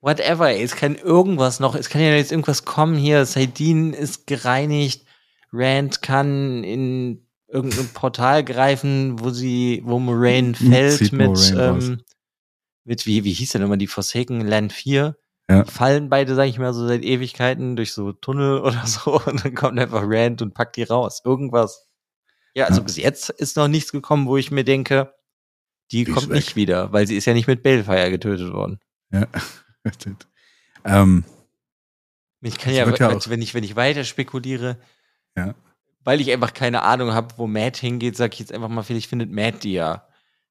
whatever, 0.00 0.48
ey, 0.48 0.62
es 0.62 0.76
kann 0.76 0.94
irgendwas 0.94 1.58
noch, 1.58 1.74
es 1.74 1.88
kann 1.88 2.00
ja 2.00 2.14
jetzt 2.14 2.30
irgendwas 2.30 2.64
kommen 2.64 2.96
hier, 2.96 3.26
Saidin 3.26 3.92
ist 3.92 4.28
gereinigt, 4.28 5.04
Rand 5.52 6.02
kann 6.02 6.62
in 6.62 7.27
irgendein 7.48 7.88
Portal 7.88 8.44
greifen, 8.44 9.18
wo 9.20 9.30
sie, 9.30 9.82
wo 9.84 9.98
Moraine 9.98 10.54
fällt 10.54 11.12
mit, 11.12 11.28
Moraine 11.28 11.78
ähm, 11.78 12.02
mit, 12.84 13.06
wie, 13.06 13.24
wie 13.24 13.32
hieß 13.32 13.52
denn 13.52 13.62
immer 13.62 13.76
die 13.76 13.86
Forsaken 13.86 14.40
Land 14.42 14.72
4? 14.72 15.16
Ja. 15.50 15.64
Fallen 15.64 16.10
beide, 16.10 16.34
sag 16.34 16.44
ich 16.46 16.58
mal, 16.58 16.74
so 16.74 16.86
seit 16.86 17.02
Ewigkeiten 17.02 17.74
durch 17.74 17.92
so 17.94 18.12
Tunnel 18.12 18.60
oder 18.60 18.86
so 18.86 19.20
und 19.20 19.44
dann 19.44 19.54
kommt 19.54 19.78
einfach 19.78 20.02
Rand 20.04 20.42
und 20.42 20.54
packt 20.54 20.76
die 20.76 20.82
raus. 20.82 21.22
Irgendwas. 21.24 21.88
Ja, 22.54 22.66
also 22.66 22.80
Ja. 22.80 22.84
bis 22.84 22.96
jetzt 22.96 23.30
ist 23.30 23.56
noch 23.56 23.68
nichts 23.68 23.92
gekommen, 23.92 24.26
wo 24.26 24.36
ich 24.36 24.50
mir 24.50 24.64
denke, 24.64 25.14
die, 25.90 26.04
Die 26.04 26.12
kommt 26.12 26.28
nicht 26.28 26.54
wieder, 26.54 26.92
weil 26.92 27.06
sie 27.06 27.16
ist 27.16 27.24
ja 27.24 27.32
nicht 27.32 27.46
mit 27.46 27.62
Balefire 27.62 28.10
getötet 28.10 28.52
worden. 28.52 28.78
Ja. 29.10 29.26
ähm, 30.84 31.24
Ich 32.42 32.58
kann 32.58 32.74
ja, 32.74 32.86
ja 32.86 33.08
also 33.08 33.30
wenn 33.30 33.40
ich, 33.40 33.54
wenn 33.54 33.64
ich 33.64 33.74
weiter 33.74 34.04
spekuliere, 34.04 34.78
Ja. 35.34 35.54
Weil 36.04 36.20
ich 36.20 36.30
einfach 36.32 36.54
keine 36.54 36.82
Ahnung 36.82 37.12
habe, 37.12 37.34
wo 37.36 37.46
Matt 37.46 37.76
hingeht, 37.76 38.16
sag 38.16 38.32
ich 38.34 38.40
jetzt 38.40 38.52
einfach 38.52 38.68
mal, 38.68 38.82
vielleicht 38.82 39.08
findet 39.08 39.30
Matt 39.30 39.64
die 39.64 39.72
ja. 39.72 40.06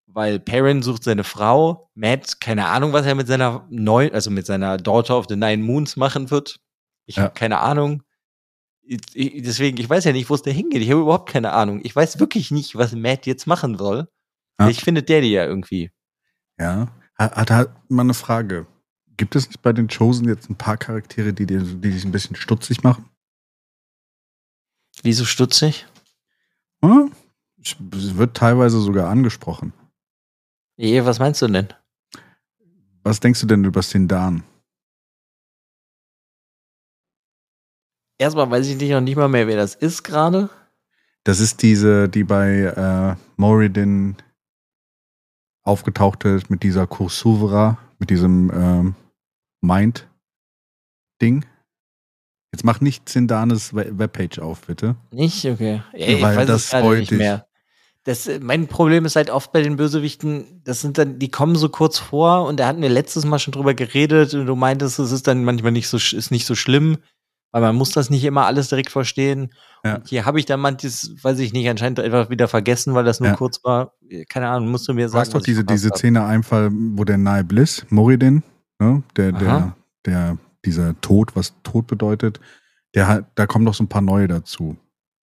Weil 0.06 0.40
Perrin 0.40 0.82
sucht 0.84 1.04
seine 1.04 1.24
Frau, 1.24 1.90
Matt, 1.94 2.40
keine 2.40 2.68
Ahnung, 2.68 2.94
was 2.94 3.06
er 3.06 3.16
mit 3.16 3.28
seiner 3.28 3.66
neuen, 3.70 4.14
also 4.14 4.30
mit 4.32 4.46
seiner 4.46 4.78
Daughter 4.78 5.18
of 5.18 5.26
the 5.30 5.36
Nine 5.36 5.64
Moons 5.64 5.96
machen 5.98 6.32
wird. 6.32 6.60
Ich 7.06 7.18
Ja. 7.18 7.24
habe 7.24 7.34
keine 7.34 7.60
Ahnung. 7.60 8.04
Ich, 8.84 9.00
ich, 9.14 9.44
deswegen, 9.44 9.78
ich 9.78 9.90
weiß 9.90 10.06
ja 10.06 10.14
nicht, 10.14 10.30
wo 10.30 10.36
es 10.36 10.44
da 10.44 10.52
hingeht. 10.52 10.82
Ich 10.82 10.90
habe 10.92 11.02
überhaupt 11.02 11.30
keine 11.30 11.52
Ahnung. 11.52 11.82
Ich 11.84 11.94
weiß 11.94 12.20
wirklich 12.20 12.52
nicht, 12.52 12.76
was 12.78 12.94
Matt 12.94 13.26
jetzt 13.26 13.48
machen 13.48 13.78
soll. 13.78 14.08
Ja. 14.60 14.70
Ich 14.70 14.80
findet 14.80 15.10
der 15.10 15.22
die 15.22 15.32
ja 15.32 15.46
irgendwie. 15.46 15.92
ja. 16.58 16.88
Hat, 17.18 17.36
hat, 17.36 17.50
hat 17.52 17.70
mal 17.90 18.04
eine 18.04 18.14
Frage. 18.14 18.68
Gibt 19.18 19.36
es 19.36 19.48
nicht 19.48 19.64
bei 19.64 19.74
den 19.74 19.88
Chosen 19.88 20.28
jetzt 20.28 20.52
ein 20.52 20.56
paar 20.56 20.78
Charaktere, 20.78 21.34
die, 21.34 21.48
dir, 21.48 21.62
die 21.62 21.90
dich 21.92 22.06
ein 22.06 22.12
bisschen 22.12 22.36
stutzig 22.36 22.84
machen? 22.84 23.10
Wieso 25.04 25.26
stutzig? 25.26 25.86
Hm? 26.84 27.12
Es 27.62 27.76
wird 28.18 28.38
teilweise 28.38 28.80
sogar 28.80 29.10
angesprochen. 29.10 29.74
Eh, 30.78 31.04
was 31.04 31.20
meinst 31.20 31.42
du 31.42 31.48
denn? 31.48 31.68
Was 33.04 33.20
denkst 33.20 33.42
du 33.42 33.48
denn 33.48 33.64
über 33.64 33.82
Sindan? 33.82 34.44
Erstmal 38.20 38.50
weiß 38.50 38.68
ich 38.68 38.78
nicht 38.78 38.92
noch 38.92 39.02
nicht 39.02 39.16
mal 39.16 39.28
mehr, 39.28 39.48
wer 39.48 39.58
das 39.58 39.76
ist 39.76 40.04
gerade. 40.04 40.50
Das 41.24 41.40
ist 41.40 41.62
diese, 41.62 42.10
die 42.10 42.24
bei 42.24 42.62
äh, 42.62 43.16
Moridin 43.36 44.16
aufgetaucht 45.64 46.24
ist 46.26 46.50
mit 46.50 46.64
dieser 46.64 46.88
Kursuvera, 46.88 47.78
mit 48.00 48.10
diesem 48.10 48.50
ähm, 48.54 48.96
Mind-Ding. 49.62 51.46
Jetzt 52.54 52.64
mach 52.64 52.80
nicht 52.82 53.10
Sindanes 53.10 53.74
We- 53.76 53.92
Webpage 53.98 54.40
auf, 54.40 54.62
bitte. 54.62 54.96
Nicht? 55.12 55.46
Okay. 55.46 55.82
Ich 55.94 56.22
Weil 56.22 56.38
weiß 56.38 56.48
das 56.48 56.66
freut 56.68 57.00
nicht 57.00 57.12
mehr. 57.12 57.46
Das, 58.06 58.26
äh, 58.28 58.40
mein 58.42 58.68
Problem 58.68 59.04
ist 59.04 59.18
halt 59.18 59.30
oft 59.30 59.52
bei 59.52 59.62
den 59.62 59.76
Bösewichten, 59.76 60.62
das 60.64 60.80
sind 60.82 60.98
dann, 60.98 61.20
die 61.20 61.30
kommen 61.30 61.56
so 61.58 61.68
kurz 61.68 62.00
vor 62.00 62.48
und 62.48 62.58
da 62.60 62.68
hatten 62.68 62.82
wir 62.82 62.88
letztes 62.90 63.26
Mal 63.26 63.38
schon 63.38 63.52
drüber 63.52 63.74
geredet 63.74 64.34
und 64.34 64.46
du 64.46 64.56
meintest, 64.56 64.98
es 65.00 65.12
ist 65.12 65.28
dann 65.28 65.44
manchmal 65.44 65.74
nicht 65.74 65.90
so, 65.90 65.98
ist 65.98 66.32
nicht 66.32 66.46
so 66.46 66.56
schlimm, 66.56 67.00
weil 67.52 67.62
man 67.62 67.76
muss 67.76 67.92
das 67.92 68.10
nicht 68.10 68.24
immer 68.24 68.46
alles 68.46 68.70
direkt 68.70 68.92
verstehen. 68.92 69.52
Ja. 69.84 69.96
Und 69.96 70.08
hier 70.08 70.26
habe 70.26 70.40
ich 70.40 70.46
dann 70.46 70.62
manches, 70.62 71.16
weiß 71.22 71.40
ich 71.40 71.52
nicht, 71.52 71.68
anscheinend 71.68 72.00
einfach 72.00 72.30
wieder 72.30 72.48
vergessen, 72.48 72.94
weil 72.94 73.04
das 73.04 73.20
nur 73.20 73.30
Ja. 73.30 73.36
kurz 73.36 73.62
war. 73.66 73.92
Keine 74.30 74.48
Ahnung, 74.48 74.70
musst 74.72 74.88
du 74.88 74.94
mir 74.94 75.08
Du 75.08 75.10
sagen. 75.12 75.20
hast 75.26 75.36
doch 75.36 75.42
diese, 75.42 75.66
diese. 75.66 75.90
Szene 75.90 76.24
einfach, 76.24 76.70
wo 76.72 77.04
der 77.04 77.18
Nahe 77.18 77.44
Bliss, 77.44 77.86
Moridin, 77.90 78.42
ne, 78.80 79.04
der, 79.18 79.34
der, 79.34 79.50
Aha. 79.50 79.76
der, 80.06 80.38
dieser 80.68 81.00
Tod, 81.02 81.36
was 81.36 81.56
Tod 81.64 81.88
bedeutet, 81.88 82.40
der 82.94 83.08
hat, 83.08 83.26
da 83.36 83.48
kommen 83.48 83.66
noch 83.66 83.74
so 83.74 83.84
ein 83.84 83.90
paar 83.90 84.02
neue 84.02 84.28
dazu. 84.28 84.78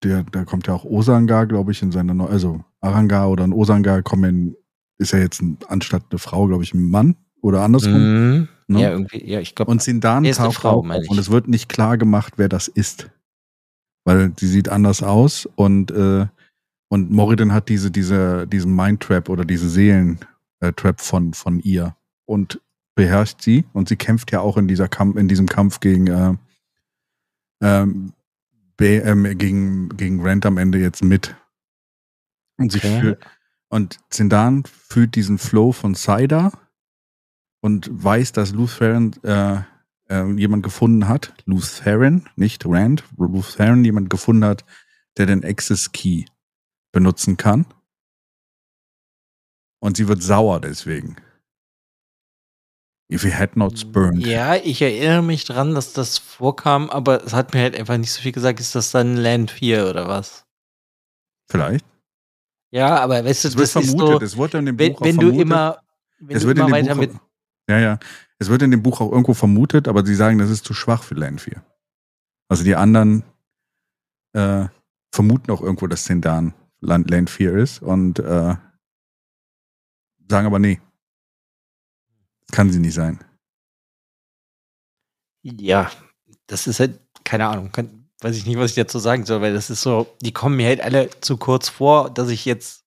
Der, 0.03 0.23
da 0.23 0.43
kommt 0.43 0.67
ja 0.67 0.73
auch 0.73 0.85
Osangar, 0.85 1.45
glaube 1.45 1.71
ich, 1.71 1.81
in 1.81 1.91
seiner, 1.91 2.13
Neu 2.13 2.25
also 2.25 2.63
Arangar 2.81 3.29
oder 3.29 3.43
ein 3.43 3.53
Osangar 3.53 4.01
kommen 4.01 4.55
ist 4.97 5.11
ja 5.11 5.19
jetzt 5.19 5.41
ein, 5.41 5.57
anstatt 5.67 6.03
eine 6.09 6.19
Frau, 6.19 6.47
glaube 6.47 6.63
ich, 6.63 6.73
ein 6.73 6.89
Mann 6.89 7.15
oder 7.41 7.61
andersrum. 7.61 7.93
Mhm. 7.93 8.47
Ne? 8.67 8.81
Ja, 8.81 8.91
irgendwie, 8.91 9.23
ja, 9.29 9.39
ich 9.39 9.55
glaube. 9.55 9.71
Und 9.71 9.81
Sindan 9.81 10.23
taucht 10.23 10.55
Frau, 10.55 10.79
auf 10.79 10.85
und 10.85 11.17
es 11.17 11.29
wird 11.29 11.47
nicht 11.47 11.69
klar 11.69 11.97
gemacht, 11.97 12.33
wer 12.37 12.49
das 12.49 12.67
ist. 12.67 13.09
Weil 14.05 14.33
sie 14.37 14.47
sieht 14.47 14.69
anders 14.69 15.01
aus 15.01 15.47
und, 15.55 15.91
äh, 15.91 16.25
und 16.89 17.11
Moridin 17.11 17.53
hat 17.53 17.69
diese, 17.69 17.89
diese, 17.89 18.47
diesen 18.47 18.75
Mind-Trap 18.75 19.29
oder 19.29 19.45
diese 19.45 19.69
Seelen-Trap 19.69 20.99
von, 20.99 21.33
von 21.33 21.59
ihr 21.59 21.95
und 22.25 22.59
beherrscht 22.95 23.41
sie 23.41 23.65
und 23.73 23.89
sie 23.89 23.95
kämpft 23.95 24.31
ja 24.31 24.39
auch 24.41 24.57
in 24.57 24.67
dieser 24.67 24.87
Kampf, 24.87 25.17
in 25.17 25.27
diesem 25.27 25.47
Kampf 25.47 25.79
gegen, 25.79 26.07
äh, 26.07 26.33
ähm, 27.61 28.13
B, 28.77 28.97
ähm, 28.97 29.37
gegen, 29.37 29.89
gegen 29.89 30.21
Rand 30.21 30.45
am 30.45 30.57
Ende 30.57 30.79
jetzt 30.79 31.03
mit. 31.03 31.35
Und 32.57 32.71
sie 32.71 32.79
Okay. 32.79 32.99
fühlt, 32.99 33.25
und 33.69 33.99
Zindan 34.09 34.63
fühlt 34.65 35.15
diesen 35.15 35.37
Flow 35.37 35.71
von 35.71 35.95
Saida 35.95 36.51
und 37.61 37.89
weiß, 37.91 38.31
dass 38.33 38.51
Lutheran 38.51 39.13
äh, 39.23 39.61
äh, 40.09 40.31
jemand 40.33 40.63
gefunden 40.63 41.07
hat, 41.07 41.33
Lutheran, 41.45 42.29
nicht 42.35 42.65
Rand, 42.65 43.03
Lutheran 43.17 43.83
jemand 43.85 44.09
gefunden 44.09 44.45
hat, 44.45 44.65
der 45.17 45.25
den 45.25 45.43
Access 45.43 45.91
Key 45.91 46.25
benutzen 46.91 47.37
kann. 47.37 47.65
Und 49.79 49.97
sie 49.97 50.07
wird 50.07 50.21
sauer 50.21 50.61
deswegen. 50.61 51.15
If 53.13 53.23
he 53.23 53.31
had 53.31 53.55
not 53.55 53.77
spurned. 53.77 54.25
Ja, 54.25 54.55
ich 54.55 54.81
erinnere 54.81 55.21
mich 55.21 55.45
dran, 55.45 55.75
dass 55.75 55.93
das 55.93 56.17
vorkam, 56.17 56.89
aber 56.89 57.23
es 57.23 57.33
hat 57.33 57.53
mir 57.53 57.61
halt 57.61 57.77
einfach 57.77 57.97
nicht 57.97 58.11
so 58.11 58.21
viel 58.21 58.31
gesagt. 58.31 58.59
Ist 58.59 58.73
das 58.73 58.89
dann 58.91 59.17
Land 59.17 59.51
4 59.51 59.87
oder 59.87 60.07
was? 60.07 60.45
Vielleicht. 61.49 61.85
Ja, 62.71 62.97
aber 62.97 63.23
weißt 63.23 63.43
du, 63.43 63.47
Es 63.49 63.55
wird 63.55 63.75
das 63.75 63.83
ist 63.83 63.91
vermutet, 63.91 64.19
so, 64.19 64.25
es 64.25 64.37
wurde 64.37 64.57
in 64.57 64.65
dem 64.65 64.79
wenn, 64.79 64.93
Buch 64.93 65.01
auch 65.01 65.05
wenn 65.05 65.15
du 65.17 65.27
vermutet. 65.27 65.41
immer, 65.41 65.77
wenn 66.19 66.35
es 66.37 66.41
du 66.41 66.47
wird 66.47 66.57
immer 66.57 66.71
weiter 66.71 66.95
Buch, 66.95 67.01
mit, 67.01 67.11
Ja, 67.69 67.79
ja. 67.79 67.99
Es 68.39 68.49
wird 68.49 68.63
in 68.63 68.71
dem 68.71 68.81
Buch 68.81 68.99
auch 68.99 69.11
irgendwo 69.11 69.35
vermutet, 69.35 69.87
aber 69.87 70.03
sie 70.03 70.15
sagen, 70.15 70.39
das 70.39 70.49
ist 70.49 70.65
zu 70.65 70.73
schwach 70.73 71.03
für 71.03 71.13
Land 71.13 71.39
4. 71.41 71.63
Also 72.49 72.63
die 72.63 72.75
anderen 72.75 73.23
äh, 74.33 74.65
vermuten 75.13 75.51
auch 75.51 75.61
irgendwo, 75.61 75.85
dass 75.85 76.05
Zindan 76.05 76.55
Land, 76.81 77.11
Land 77.11 77.29
4 77.29 77.53
ist 77.53 77.81
und 77.83 78.17
äh, 78.19 78.55
sagen 80.27 80.47
aber 80.47 80.57
nee. 80.59 80.81
Kann 82.53 82.71
sie 82.71 82.79
nicht 82.79 82.93
sein. 82.93 83.19
ja, 85.43 85.91
das 86.47 86.67
ist 86.67 86.79
halt, 86.79 86.99
keine 87.23 87.47
Ahnung, 87.47 87.71
kann, 87.71 88.07
weiß 88.21 88.37
ich 88.37 88.45
nicht, 88.45 88.57
was 88.57 88.71
ich 88.71 88.75
dazu 88.75 88.99
sagen 88.99 89.25
soll, 89.25 89.41
weil 89.41 89.53
das 89.53 89.69
ist 89.69 89.81
so, 89.81 90.07
die 90.21 90.31
kommen 90.31 90.55
mir 90.55 90.67
halt 90.67 90.81
alle 90.81 91.09
zu 91.19 91.37
kurz 91.37 91.67
vor, 91.67 92.09
dass 92.11 92.29
ich 92.29 92.45
jetzt 92.45 92.85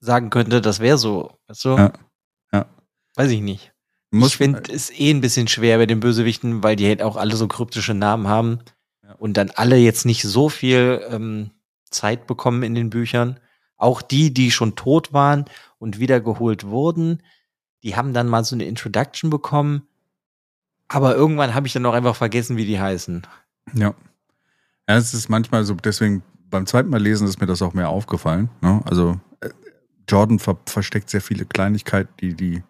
sagen 0.00 0.30
könnte, 0.30 0.60
das 0.60 0.80
wäre 0.80 0.98
so, 0.98 1.38
weißt 1.46 1.64
du? 1.64 1.68
Ja, 1.76 1.92
ja. 2.52 2.66
Weiß 3.14 3.30
ich 3.30 3.40
nicht. 3.40 3.72
Muss- 4.10 4.30
ich 4.32 4.36
finde 4.38 4.62
es 4.72 4.90
eh 4.90 5.10
ein 5.10 5.20
bisschen 5.20 5.46
schwer 5.48 5.78
bei 5.78 5.86
den 5.86 6.00
Bösewichten, 6.00 6.62
weil 6.62 6.76
die 6.76 6.88
halt 6.88 7.02
auch 7.02 7.16
alle 7.16 7.36
so 7.36 7.46
kryptische 7.46 7.94
Namen 7.94 8.26
haben 8.28 8.58
Ja. 9.04 9.12
und 9.14 9.36
dann 9.36 9.50
alle 9.50 9.76
jetzt 9.76 10.04
nicht 10.04 10.22
so 10.22 10.48
viel 10.48 11.00
ähm, 11.08 11.52
Zeit 11.90 12.26
bekommen 12.26 12.62
in 12.64 12.74
den 12.74 12.90
Büchern. 12.90 13.38
Auch 13.76 14.02
die, 14.02 14.34
die 14.34 14.50
schon 14.50 14.74
tot 14.76 15.12
waren 15.12 15.44
und 15.78 15.98
wiedergeholt 16.00 16.64
wurden, 16.66 17.22
die 17.82 17.96
haben 17.96 18.12
dann 18.12 18.28
mal 18.28 18.44
so 18.44 18.54
eine 18.54 18.64
Introduction 18.64 19.30
bekommen. 19.30 19.86
Aber 20.88 21.14
irgendwann 21.14 21.54
habe 21.54 21.66
ich 21.66 21.72
dann 21.72 21.86
auch 21.86 21.94
einfach 21.94 22.16
vergessen, 22.16 22.56
wie 22.56 22.66
die 22.66 22.80
heißen. 22.80 23.26
Ja. 23.74 23.94
Ja, 24.88 24.96
es 24.96 25.14
ist 25.14 25.28
manchmal 25.28 25.64
so, 25.64 25.74
deswegen 25.74 26.22
beim 26.50 26.66
zweiten 26.66 26.90
Mal 26.90 27.00
lesen 27.00 27.28
ist 27.28 27.40
mir 27.40 27.46
das 27.46 27.62
auch 27.62 27.74
mehr 27.74 27.88
aufgefallen. 27.88 28.50
Ne? 28.60 28.82
Also 28.84 29.20
äh, 29.40 29.50
Jordan 30.08 30.40
ver 30.40 30.58
versteckt 30.66 31.08
sehr 31.08 31.20
viele 31.20 31.46
Kleinigkeiten, 31.46 32.12
die, 32.20 32.34
die 32.34 32.62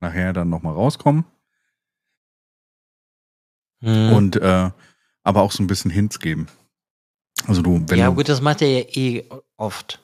nachher 0.00 0.32
dann 0.32 0.48
nochmal 0.48 0.72
rauskommen. 0.72 1.24
Hm. 3.82 4.12
Und 4.14 4.36
äh, 4.36 4.70
aber 5.22 5.42
auch 5.42 5.52
so 5.52 5.62
ein 5.62 5.66
bisschen 5.66 5.90
Hints 5.90 6.18
geben. 6.18 6.46
Also 7.46 7.60
du, 7.60 7.82
wenn 7.88 7.98
ja, 7.98 8.08
gut, 8.08 8.28
das 8.28 8.40
macht 8.40 8.62
er 8.62 8.68
ja 8.68 8.84
eh 8.88 9.28
oft. 9.56 10.00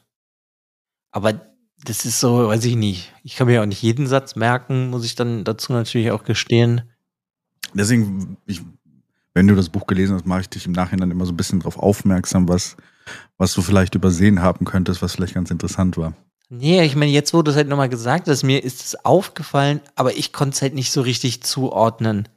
Aber 1.10 1.51
das 1.84 2.04
ist 2.04 2.20
so, 2.20 2.48
weiß 2.48 2.64
ich 2.64 2.76
nicht. 2.76 3.12
Ich 3.22 3.36
kann 3.36 3.46
mir 3.46 3.62
auch 3.62 3.66
nicht 3.66 3.82
jeden 3.82 4.06
Satz 4.06 4.36
merken, 4.36 4.90
muss 4.90 5.04
ich 5.04 5.14
dann 5.14 5.44
dazu 5.44 5.72
natürlich 5.72 6.10
auch 6.10 6.24
gestehen. 6.24 6.82
deswegen, 7.74 8.36
ich, 8.46 8.62
wenn 9.34 9.46
du 9.46 9.54
das 9.54 9.68
Buch 9.68 9.86
gelesen 9.86 10.14
hast, 10.14 10.26
mache 10.26 10.42
ich 10.42 10.48
dich 10.48 10.66
im 10.66 10.72
Nachhinein 10.72 11.10
immer 11.10 11.26
so 11.26 11.32
ein 11.32 11.36
bisschen 11.36 11.60
darauf 11.60 11.78
aufmerksam, 11.78 12.48
was, 12.48 12.76
was 13.38 13.54
du 13.54 13.62
vielleicht 13.62 13.94
übersehen 13.94 14.42
haben 14.42 14.64
könntest, 14.64 15.02
was 15.02 15.14
vielleicht 15.14 15.34
ganz 15.34 15.50
interessant 15.50 15.96
war. 15.96 16.14
Nee, 16.50 16.84
ich 16.84 16.96
meine, 16.96 17.10
jetzt 17.10 17.32
wurde 17.32 17.50
es 17.50 17.56
halt 17.56 17.68
nochmal 17.68 17.88
gesagt, 17.88 18.28
dass 18.28 18.42
mir 18.42 18.62
ist 18.62 18.84
es 18.84 19.04
aufgefallen, 19.06 19.80
aber 19.94 20.16
ich 20.16 20.34
konnte 20.34 20.54
es 20.54 20.62
halt 20.62 20.74
nicht 20.74 20.92
so 20.92 21.00
richtig 21.00 21.42
zuordnen. 21.42 22.28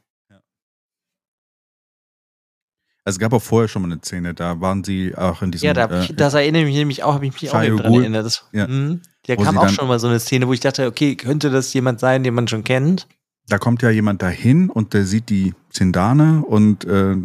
Also 3.04 3.18
es 3.18 3.20
gab 3.20 3.32
auch 3.34 3.42
vorher 3.42 3.68
schon 3.68 3.82
mal 3.82 3.92
eine 3.92 4.00
Szene, 4.00 4.34
da 4.34 4.60
waren 4.60 4.82
sie 4.82 5.14
auch 5.14 5.40
in 5.40 5.52
diesem 5.52 5.66
Ja, 5.66 5.74
da, 5.74 6.02
äh, 6.02 6.12
das 6.14 6.34
erinnere 6.34 6.62
ich 6.62 6.68
mich 6.68 6.76
nämlich 6.76 7.02
auch, 7.04 7.14
habe 7.14 7.26
ich 7.26 7.34
mich 7.34 7.50
auch 7.50 7.60
Shia 7.60 7.64
eben 7.64 7.76
dran 7.76 7.94
erinnert. 7.94 8.26
Das, 8.26 8.48
Ja. 8.52 8.66
mhm. 8.66 9.00
Da 9.26 9.36
kam 9.36 9.58
auch 9.58 9.68
schon 9.68 9.88
mal 9.88 9.98
so 9.98 10.06
eine 10.08 10.20
Szene, 10.20 10.46
wo 10.48 10.52
ich 10.52 10.60
dachte, 10.60 10.86
okay, 10.86 11.16
könnte 11.16 11.50
das 11.50 11.72
jemand 11.74 12.00
sein, 12.00 12.22
den 12.22 12.34
man 12.34 12.48
schon 12.48 12.64
kennt? 12.64 13.06
da 13.48 13.58
kommt 13.58 13.82
ja 13.82 13.90
jemand 13.90 14.22
dahin 14.22 14.70
und 14.70 14.92
der 14.92 15.04
sieht 15.04 15.28
die 15.28 15.54
Zindane 15.70 16.44
und 16.44 16.84
äh, 16.84 17.16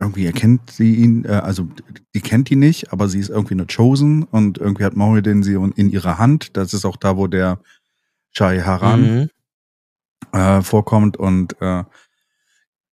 irgendwie 0.00 0.26
erkennt 0.26 0.70
sie 0.70 0.96
ihn, 0.96 1.24
äh, 1.24 1.28
also 1.28 1.68
die 2.14 2.20
kennt 2.20 2.50
ihn 2.50 2.58
nicht, 2.58 2.92
aber 2.92 3.08
sie 3.08 3.20
ist 3.20 3.28
irgendwie 3.28 3.54
eine 3.54 3.66
Chosen 3.66 4.24
und 4.24 4.58
irgendwie 4.58 4.84
hat 4.84 4.96
Moridin 4.96 5.42
sie 5.42 5.54
in 5.54 5.90
ihrer 5.90 6.18
Hand. 6.18 6.56
Das 6.56 6.74
ist 6.74 6.84
auch 6.84 6.96
da, 6.96 7.16
wo 7.16 7.26
der 7.28 7.60
Shai 8.32 8.60
Haran 8.60 9.30
Mhm. 10.32 10.38
äh, 10.38 10.62
vorkommt 10.62 11.16
und 11.16 11.60
äh, 11.60 11.84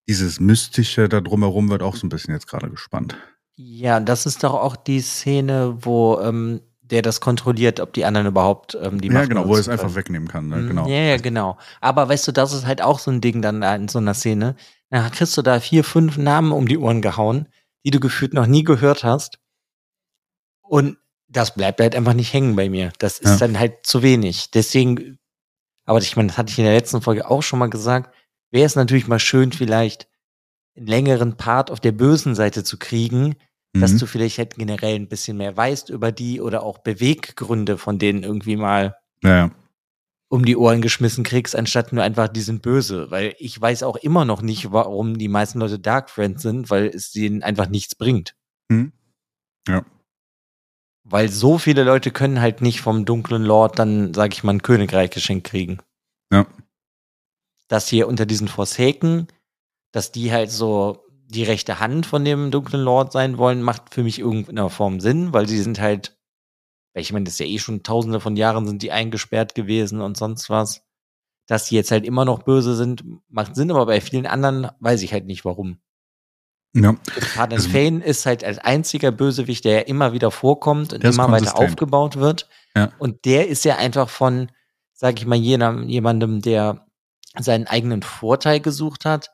dieses 0.08 0.40
Mystische 0.40 1.10
da 1.10 1.20
drumherum 1.22 1.70
wird 1.70 1.82
auch 1.82 1.96
so 1.96 2.06
ein 2.06 2.10
bisschen 2.10 2.34
jetzt 2.34 2.48
gerade 2.48 2.70
gespannt. 2.70 3.18
Ja, 3.56 4.00
das 4.00 4.28
ist 4.28 4.44
doch 4.44 4.54
auch 4.54 4.76
die 4.76 5.02
Szene, 5.02 5.78
wo 5.82 6.20
ähm, 6.20 6.62
der 6.90 7.02
das 7.02 7.22
kontrolliert, 7.22 7.80
ob 7.80 7.94
die 7.94 8.06
anderen 8.06 8.28
überhaupt 8.28 8.78
ähm, 8.82 9.02
die 9.02 9.08
ja, 9.08 9.14
Macht 9.14 9.30
genau, 9.30 9.48
wo 9.48 9.54
er 9.54 9.60
es 9.60 9.70
einfach 9.70 9.96
wegnehmen 9.96 10.28
kann. 10.28 10.48
Ne? 10.48 10.58
Mhm. 10.58 10.68
Genau. 10.70 10.88
Ja, 10.88 10.96
ja, 10.98 11.18
genau. 11.18 11.58
Aber 11.82 12.08
weißt 12.10 12.28
du, 12.28 12.32
das 12.32 12.54
ist 12.54 12.66
halt 12.66 12.82
auch 12.82 13.00
so 13.00 13.12
ein 13.12 13.22
Ding 13.22 13.42
dann 13.42 13.62
da 13.62 13.76
in 13.76 13.88
so 13.88 14.00
einer 14.00 14.14
Szene. 14.14 14.56
Da 14.90 15.10
kriegst 15.10 15.36
du 15.38 15.42
da 15.42 15.60
vier, 15.60 15.84
fünf 15.84 16.18
Namen 16.18 16.52
um 16.52 16.68
die 16.68 16.78
Ohren 16.78 17.02
gehauen, 17.02 17.48
die 17.86 17.92
du 17.92 18.00
gefühlt 18.00 18.34
noch 18.34 18.48
nie 18.48 18.64
gehört 18.64 19.04
hast. 19.04 19.40
Und 20.62 20.98
das 21.28 21.54
bleibt 21.54 21.82
halt 21.82 21.96
einfach 21.96 22.14
nicht 22.14 22.34
hängen 22.34 22.56
bei 22.56 22.70
mir. 22.70 22.94
Das 23.00 23.20
ist 23.20 23.32
Ja. 23.32 23.48
dann 23.48 23.60
halt 23.60 23.86
zu 23.86 24.02
wenig. 24.02 24.52
Deswegen, 24.52 25.20
aber 25.86 26.00
ich 26.00 26.16
meine, 26.16 26.30
das 26.30 26.38
hatte 26.38 26.52
ich 26.52 26.60
in 26.60 26.66
der 26.66 26.74
letzten 26.74 27.02
Folge 27.02 27.30
auch 27.30 27.44
schon 27.44 27.60
mal 27.60 27.70
gesagt, 27.70 28.14
wäre 28.52 28.66
es 28.66 28.76
natürlich 28.76 29.08
mal 29.08 29.20
schön, 29.20 29.52
vielleicht 29.52 30.08
einen 30.78 30.88
längeren 30.88 31.36
Part 31.38 31.70
auf 31.70 31.80
der 31.80 31.92
bösen 31.92 32.36
Seite 32.36 32.64
zu 32.64 32.78
kriegen, 32.78 33.36
dass 33.74 33.94
Mhm. 33.94 34.00
du 34.00 34.06
vielleicht 34.08 34.38
halt 34.38 34.56
generell 34.56 34.96
ein 34.96 35.08
bisschen 35.10 35.38
mehr 35.38 35.56
weißt 35.56 35.90
über 35.90 36.12
die 36.12 36.42
oder 36.42 36.64
auch 36.64 36.80
Beweggründe 36.80 37.78
von 37.78 38.00
denen 38.00 38.24
irgendwie 38.24 38.56
mal 38.56 38.98
ja, 39.24 39.38
ja. 39.38 39.52
um 40.30 40.46
die 40.46 40.58
Ohren 40.58 40.82
geschmissen 40.82 41.24
kriegst, 41.24 41.56
anstatt 41.56 41.94
nur 41.94 42.04
einfach, 42.04 42.28
die 42.28 42.42
sind 42.42 42.62
böse. 42.62 43.12
Weil 43.12 43.36
ich 43.40 43.60
weiß 43.60 43.84
auch 43.84 43.96
immer 43.98 44.26
noch 44.26 44.42
nicht, 44.42 44.72
warum 44.72 45.18
die 45.18 45.28
meisten 45.28 45.60
Leute 45.60 45.80
Dark 45.80 46.10
Friends 46.10 46.42
sind, 46.42 46.70
weil 46.70 46.88
es 46.88 47.12
denen 47.12 47.44
einfach 47.44 47.68
nichts 47.70 47.96
bringt. 47.96 48.36
Mhm. 48.70 48.92
Ja. 49.68 49.86
Weil 51.04 51.30
so 51.30 51.58
viele 51.58 51.84
Leute 51.84 52.12
können 52.12 52.42
halt 52.42 52.62
nicht 52.62 52.82
vom 52.82 53.06
dunklen 53.06 53.44
Lord 53.44 53.80
dann, 53.80 54.14
sag 54.14 54.34
ich 54.34 54.44
mal, 54.44 54.54
ein 54.54 54.62
Königreich 54.62 55.10
geschenkt 55.12 55.48
kriegen. 55.48 55.80
Ja. 56.34 56.46
Dass 57.70 57.88
hier 57.88 58.08
unter 58.08 58.26
diesen 58.26 58.48
Forsaken, 58.48 59.28
dass 59.94 60.12
die 60.12 60.32
halt 60.32 60.52
so 60.52 61.06
die 61.30 61.44
rechte 61.44 61.80
Hand 61.80 62.06
von 62.06 62.24
dem 62.24 62.52
dunklen 62.52 62.82
Lord 62.82 63.12
sein 63.12 63.38
wollen, 63.38 63.62
macht 63.62 63.94
für 63.94 64.04
mich 64.04 64.20
irgendeiner 64.20 64.70
Form 64.70 65.00
Sinn, 65.00 65.34
weil 65.34 65.48
sie 65.48 65.62
sind 65.62 65.80
halt, 65.80 66.18
weil 66.94 67.02
ich 67.02 67.12
meine, 67.12 67.26
das 67.26 67.34
ist 67.34 67.40
ja 67.40 67.46
eh 67.46 67.60
schon 67.60 67.84
tausende 67.84 68.20
von 68.20 68.36
Jahren 68.38 68.66
sind 68.66 68.82
die 68.82 68.92
eingesperrt 68.92 69.54
gewesen 69.54 70.02
und 70.02 70.18
sonst 70.18 70.50
was. 70.50 70.84
Dass 71.46 71.66
die 71.70 71.76
jetzt 71.76 71.92
halt 71.92 72.06
immer 72.06 72.26
noch 72.26 72.44
böse 72.44 72.76
sind, 72.76 73.04
macht 73.30 73.56
Sinn, 73.56 73.72
aber 73.72 73.86
bei 73.86 74.02
vielen 74.02 74.26
anderen 74.26 74.70
weiß 74.80 75.02
ich 75.04 75.14
halt 75.14 75.26
nicht 75.26 75.46
warum. 75.46 75.80
ja. 76.74 76.94
Partner 77.36 77.58
Also- 77.58 77.70
Fane 77.70 78.04
ist 78.04 78.26
halt 78.26 78.44
als 78.44 78.60
einziger 78.60 79.12
Bösewicht, 79.12 79.66
der 79.66 79.74
ja 79.74 79.80
immer 79.82 80.14
wieder 80.14 80.32
vorkommt 80.32 80.94
und 80.94 81.04
immer 81.04 81.32
weiter 81.32 81.58
aufgebaut 81.58 82.18
wird. 82.18 82.48
Ja. 82.76 82.92
Und 83.00 83.26
der 83.26 83.48
ist 83.48 83.66
ja 83.66 83.78
einfach 83.78 84.10
von, 84.10 84.52
sag 84.94 85.20
ich 85.20 85.26
mal, 85.26 85.36
jenem, 85.38 85.88
jemandem, 85.90 86.42
der 86.42 86.86
seinen 87.40 87.68
eigenen 87.68 88.02
Vorteil 88.04 88.60
gesucht 88.60 89.06
hat, 89.06 89.32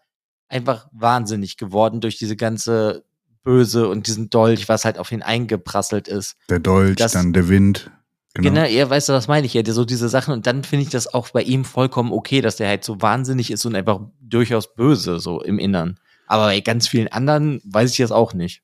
einfach 0.50 0.88
wahnsinnig 0.92 1.58
geworden 1.58 2.02
durch 2.02 2.18
diese 2.18 2.36
ganze 2.36 3.04
Böse 3.44 3.88
und 3.90 4.08
diesen 4.08 4.30
Dolch, 4.30 4.70
was 4.70 4.86
halt 4.86 4.98
auf 4.98 5.12
ihn 5.12 5.22
eingeprasselt 5.22 6.08
ist. 6.08 6.36
Der 6.50 6.60
Dolch, 6.60 6.96
Das- 6.98 7.12
dann 7.14 7.34
der 7.34 7.50
Wind. 7.50 7.92
Genau, 8.36 8.50
Genau. 8.50 8.66
ja, 8.68 8.90
weißt 8.90 9.10
du, 9.10 9.14
was 9.14 9.28
meine 9.28 9.46
ich 9.46 9.54
ja, 9.54 9.62
so 9.64 9.86
diese 9.86 10.10
Sachen. 10.10 10.34
Und 10.34 10.48
dann 10.48 10.64
finde 10.64 10.84
ich 10.86 10.90
das 10.90 11.14
auch 11.14 11.30
bei 11.30 11.44
ihm 11.44 11.64
vollkommen 11.66 12.12
okay, 12.12 12.42
dass 12.42 12.56
der 12.56 12.68
halt 12.68 12.84
so 12.84 13.00
wahnsinnig 13.02 13.52
ist 13.52 13.64
und 13.66 13.76
einfach 13.76 14.00
durchaus 14.22 14.74
böse, 14.74 15.20
so 15.20 15.42
im 15.44 15.60
Innern. 15.60 16.00
Aber 16.26 16.46
bei 16.46 16.60
ganz 16.62 16.88
vielen 16.88 17.10
anderen 17.10 17.62
weiß 17.66 17.92
ich 17.92 17.98
das 17.98 18.12
auch 18.12 18.34
nicht. 18.34 18.64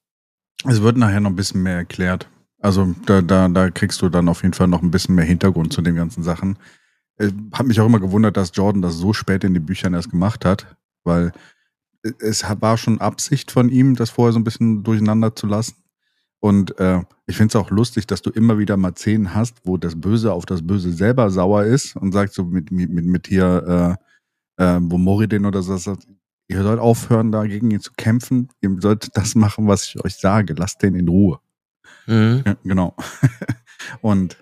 Es 0.66 0.82
wird 0.82 0.98
nachher 0.98 1.20
noch 1.20 1.30
ein 1.30 1.36
bisschen 1.36 1.62
mehr 1.62 1.76
erklärt. 1.76 2.28
Also 2.62 2.96
da, 3.06 3.22
da, 3.22 3.48
da 3.48 3.70
kriegst 3.70 4.02
du 4.02 4.10
dann 4.10 4.28
auf 4.28 4.42
jeden 4.42 4.54
Fall 4.56 4.68
noch 4.68 4.82
ein 4.82 4.90
bisschen 4.92 5.14
mehr 5.16 5.26
Hintergrund 5.26 5.72
zu 5.72 5.82
den 5.84 5.96
ganzen 5.96 6.24
Sachen. 6.24 6.58
Äh, 7.18 7.30
Hat 7.54 7.68
mich 7.68 7.80
auch 7.80 7.86
immer 7.86 8.00
gewundert, 8.00 8.38
dass 8.38 8.52
Jordan 8.56 8.82
das 8.82 8.96
so 8.96 9.14
spät 9.14 9.44
in 9.44 9.54
den 9.54 9.66
Büchern 9.66 9.94
erst 9.94 10.10
gemacht 10.10 10.46
hat, 10.46 10.66
weil 11.04 11.32
es 12.20 12.44
war 12.62 12.78
schon 12.78 13.02
Absicht 13.02 13.52
von 13.52 13.70
ihm, 13.70 13.96
das 13.96 14.10
vorher 14.10 14.34
so 14.34 14.40
ein 14.40 14.44
bisschen 14.44 14.84
durcheinander 14.84 15.36
zu 15.36 15.48
lassen. 15.48 15.76
Und 16.40 16.80
äh, 16.80 17.02
ich 17.26 17.36
finde 17.36 17.50
es 17.50 17.56
auch 17.56 17.70
lustig, 17.70 18.08
dass 18.08 18.22
du 18.22 18.30
immer 18.30 18.58
wieder 18.58 18.78
mal 18.78 18.96
Szenen 18.96 19.36
hast, 19.36 19.58
wo 19.66 19.78
das 19.78 20.00
Böse 20.00 20.32
auf 20.32 20.46
das 20.46 20.66
Böse 20.66 20.94
selber 20.94 21.30
sauer 21.30 21.66
ist 21.66 21.96
und 21.98 22.14
sagt 22.14 22.34
so 22.34 22.46
mit, 22.46 22.72
mit, 22.72 22.90
mit, 22.90 23.28
hier, 23.28 23.98
äh, 24.58 24.64
äh, 24.64 24.80
wo 24.82 24.98
Moridin 24.98 25.46
oder 25.46 25.62
so 25.62 25.76
sagt, 25.76 26.08
ihr 26.48 26.64
sollt 26.64 26.80
aufhören, 26.80 27.32
da 27.32 27.46
gegen 27.46 27.72
ihn 27.72 27.82
zu 27.82 27.92
kämpfen. 27.98 28.50
Ihr 28.62 28.76
sollt 28.80 29.16
das 29.18 29.36
machen, 29.36 29.68
was 29.68 29.86
ich 29.86 30.04
euch 30.04 30.16
sage. 30.16 30.54
Lasst 30.58 30.82
den 30.82 30.96
in 30.96 31.10
Ruhe. 31.10 31.40
Mhm. 32.08 32.44
Ja, 32.46 32.56
genau. 32.64 32.96
und 34.02 34.38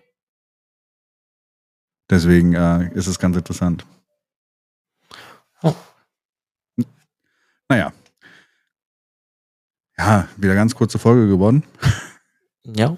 deswegen 2.10 2.53
äh, 2.53 2.94
ist 2.94 3.07
es 3.07 3.18
ganz 3.18 3.35
interessant. 3.35 3.88
Oh. 5.64 5.76
Naja. 7.69 7.94
Ja, 9.98 10.27
wieder 10.38 10.56
ganz 10.56 10.76
kurze 10.76 10.99
Folge 10.99 11.27
geworden. 11.27 11.64
Ja. 12.64 12.98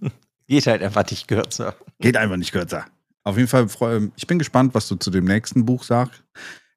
Geht 0.46 0.66
halt 0.66 0.82
einfach 0.82 1.08
nicht 1.10 1.28
kürzer. 1.28 1.76
Geht 2.00 2.16
einfach 2.16 2.36
nicht 2.36 2.52
kürzer. 2.52 2.86
Auf 3.24 3.36
jeden 3.36 3.48
Fall, 3.48 4.10
ich 4.16 4.26
bin 4.26 4.38
gespannt, 4.38 4.74
was 4.74 4.88
du 4.88 4.96
zu 4.96 5.10
dem 5.10 5.24
nächsten 5.24 5.64
Buch 5.64 5.84
sagst. 5.84 6.24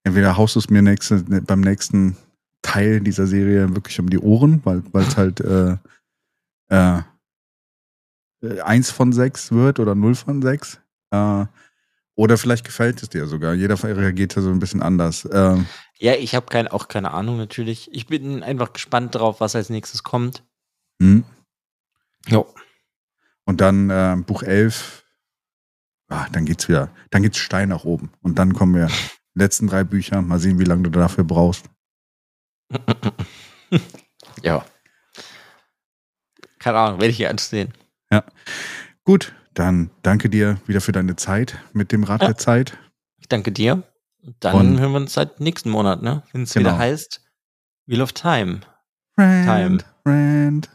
Entweder 0.03 0.37
haust 0.37 0.55
du 0.55 0.59
es 0.59 0.69
mir 0.69 0.81
nächste, 0.81 1.23
beim 1.23 1.61
nächsten 1.61 2.17
Teil 2.61 2.99
dieser 2.99 3.27
Serie 3.27 3.73
wirklich 3.73 3.99
um 3.99 4.09
die 4.09 4.19
Ohren, 4.19 4.61
weil 4.65 4.83
es 5.03 5.17
halt 5.17 5.39
äh, 5.39 5.77
äh, 6.69 7.01
eins 8.63 8.91
von 8.91 9.13
sechs 9.13 9.51
wird 9.51 9.79
oder 9.79 9.95
null 9.95 10.15
von 10.15 10.41
sechs. 10.41 10.79
Äh, 11.11 11.45
oder 12.15 12.37
vielleicht 12.37 12.65
gefällt 12.65 13.01
es 13.01 13.09
dir 13.09 13.27
sogar. 13.27 13.53
Jeder 13.53 13.81
reagiert 13.81 14.35
ja 14.35 14.41
so 14.41 14.49
ein 14.49 14.59
bisschen 14.59 14.81
anders. 14.81 15.27
Ähm, 15.31 15.65
Ja, 15.99 16.13
ich 16.15 16.35
habe 16.35 16.45
kein, 16.47 16.67
auch 16.67 16.87
keine 16.87 17.11
Ahnung 17.11 17.37
natürlich. 17.37 17.89
Ich 17.93 18.07
bin 18.07 18.43
einfach 18.43 18.73
gespannt 18.73 19.15
drauf, 19.15 19.39
was 19.39 19.55
als 19.55 19.69
nächstes 19.69 20.03
kommt. 20.03 20.43
hm. 21.01 21.23
Jo. 22.27 22.53
Und 23.45 23.59
dann 23.61 23.89
äh, 23.89 24.15
Buch 24.25 24.43
11, 24.43 25.03
ah, 26.09 26.27
dann 26.31 26.45
geht's 26.45 26.69
wieder, 26.69 26.93
dann 27.09 27.23
geht's 27.23 27.39
steil 27.39 27.65
nach 27.65 27.83
oben. 27.83 28.11
Und 28.21 28.37
dann 28.37 28.53
kommen 28.53 28.75
wir 28.75 28.87
letzten 29.33 29.67
drei 29.67 29.83
Bücher. 29.83 30.21
Mal 30.21 30.37
sehen, 30.39 30.59
wie 30.59 30.63
lange 30.63 30.83
du 30.83 30.89
dafür 30.91 31.23
brauchst. 31.23 31.65
ja. 34.43 34.63
Keine 36.59 36.77
Ahnung, 36.77 36.99
werde 36.99 37.09
ich 37.11 37.17
hier 37.17 37.31
ansehen. 37.31 37.73
Gut, 39.03 39.33
dann 39.53 39.89
danke 40.01 40.29
dir 40.29 40.57
wieder 40.65 40.81
für 40.81 40.91
deine 40.91 41.15
Zeit 41.15 41.57
mit 41.73 41.91
dem 41.91 42.03
Rad 42.03 42.21
Ja. 42.21 42.27
der 42.29 42.37
Zeit. 42.37 42.77
Ich 43.17 43.27
danke 43.27 43.51
dir. 43.51 43.83
Dann 44.39 44.55
Und- 44.55 44.79
hören 44.79 44.91
wir 44.91 44.97
uns 45.01 45.13
seit 45.13 45.39
nächsten 45.39 45.69
Monat, 45.69 46.01
ne? 46.03 46.23
Wenn 46.31 46.43
es 46.43 46.53
Genau. 46.53 46.69
wieder 46.69 46.77
heißt 46.77 47.21
Wheel 47.87 48.01
of 48.01 48.13
Time. 48.13 48.61
Rand, 49.17 49.85
Rand, 50.05 50.69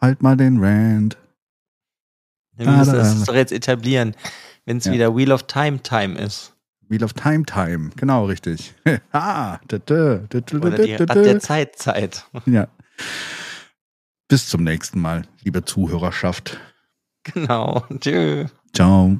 halt 0.00 0.22
mal 0.22 0.36
den 0.36 0.62
Rand. 0.62 1.16
Wir 2.52 2.68
müssen 2.70 2.92
da, 2.92 2.98
das 2.98 3.18
da. 3.20 3.24
doch 3.26 3.34
jetzt 3.34 3.52
etablieren, 3.52 4.14
wenn 4.64 4.78
es 4.78 4.84
Ja. 4.86 4.92
wieder 4.92 5.16
Wheel 5.16 5.32
of 5.32 5.44
Time 5.44 5.82
Time 5.82 6.18
ist. 6.18 6.52
Wheel 6.88 7.02
of 7.02 7.12
Time 7.14 7.44
Time, 7.44 7.90
genau 7.96 8.26
richtig. 8.26 8.74
ah, 9.12 9.58
da, 9.68 9.78
da, 9.78 10.18
da, 10.28 10.40
da, 10.40 10.56
Oder 10.58 10.70
die 10.78 10.96
da, 10.96 11.04
Rad 11.04 11.16
der. 11.16 11.40
Zeit 11.40 11.76
Zeit. 11.76 12.26
Ja. 12.46 12.68
Bis 14.28 14.48
zum 14.48 14.62
nächsten 14.64 15.00
Mal, 15.00 15.22
liebe 15.42 15.64
Zuhörerschaft. 15.64 16.58
Genau. 17.32 17.84
Tschüss. 18.00 18.54
Ciao. 18.72 19.18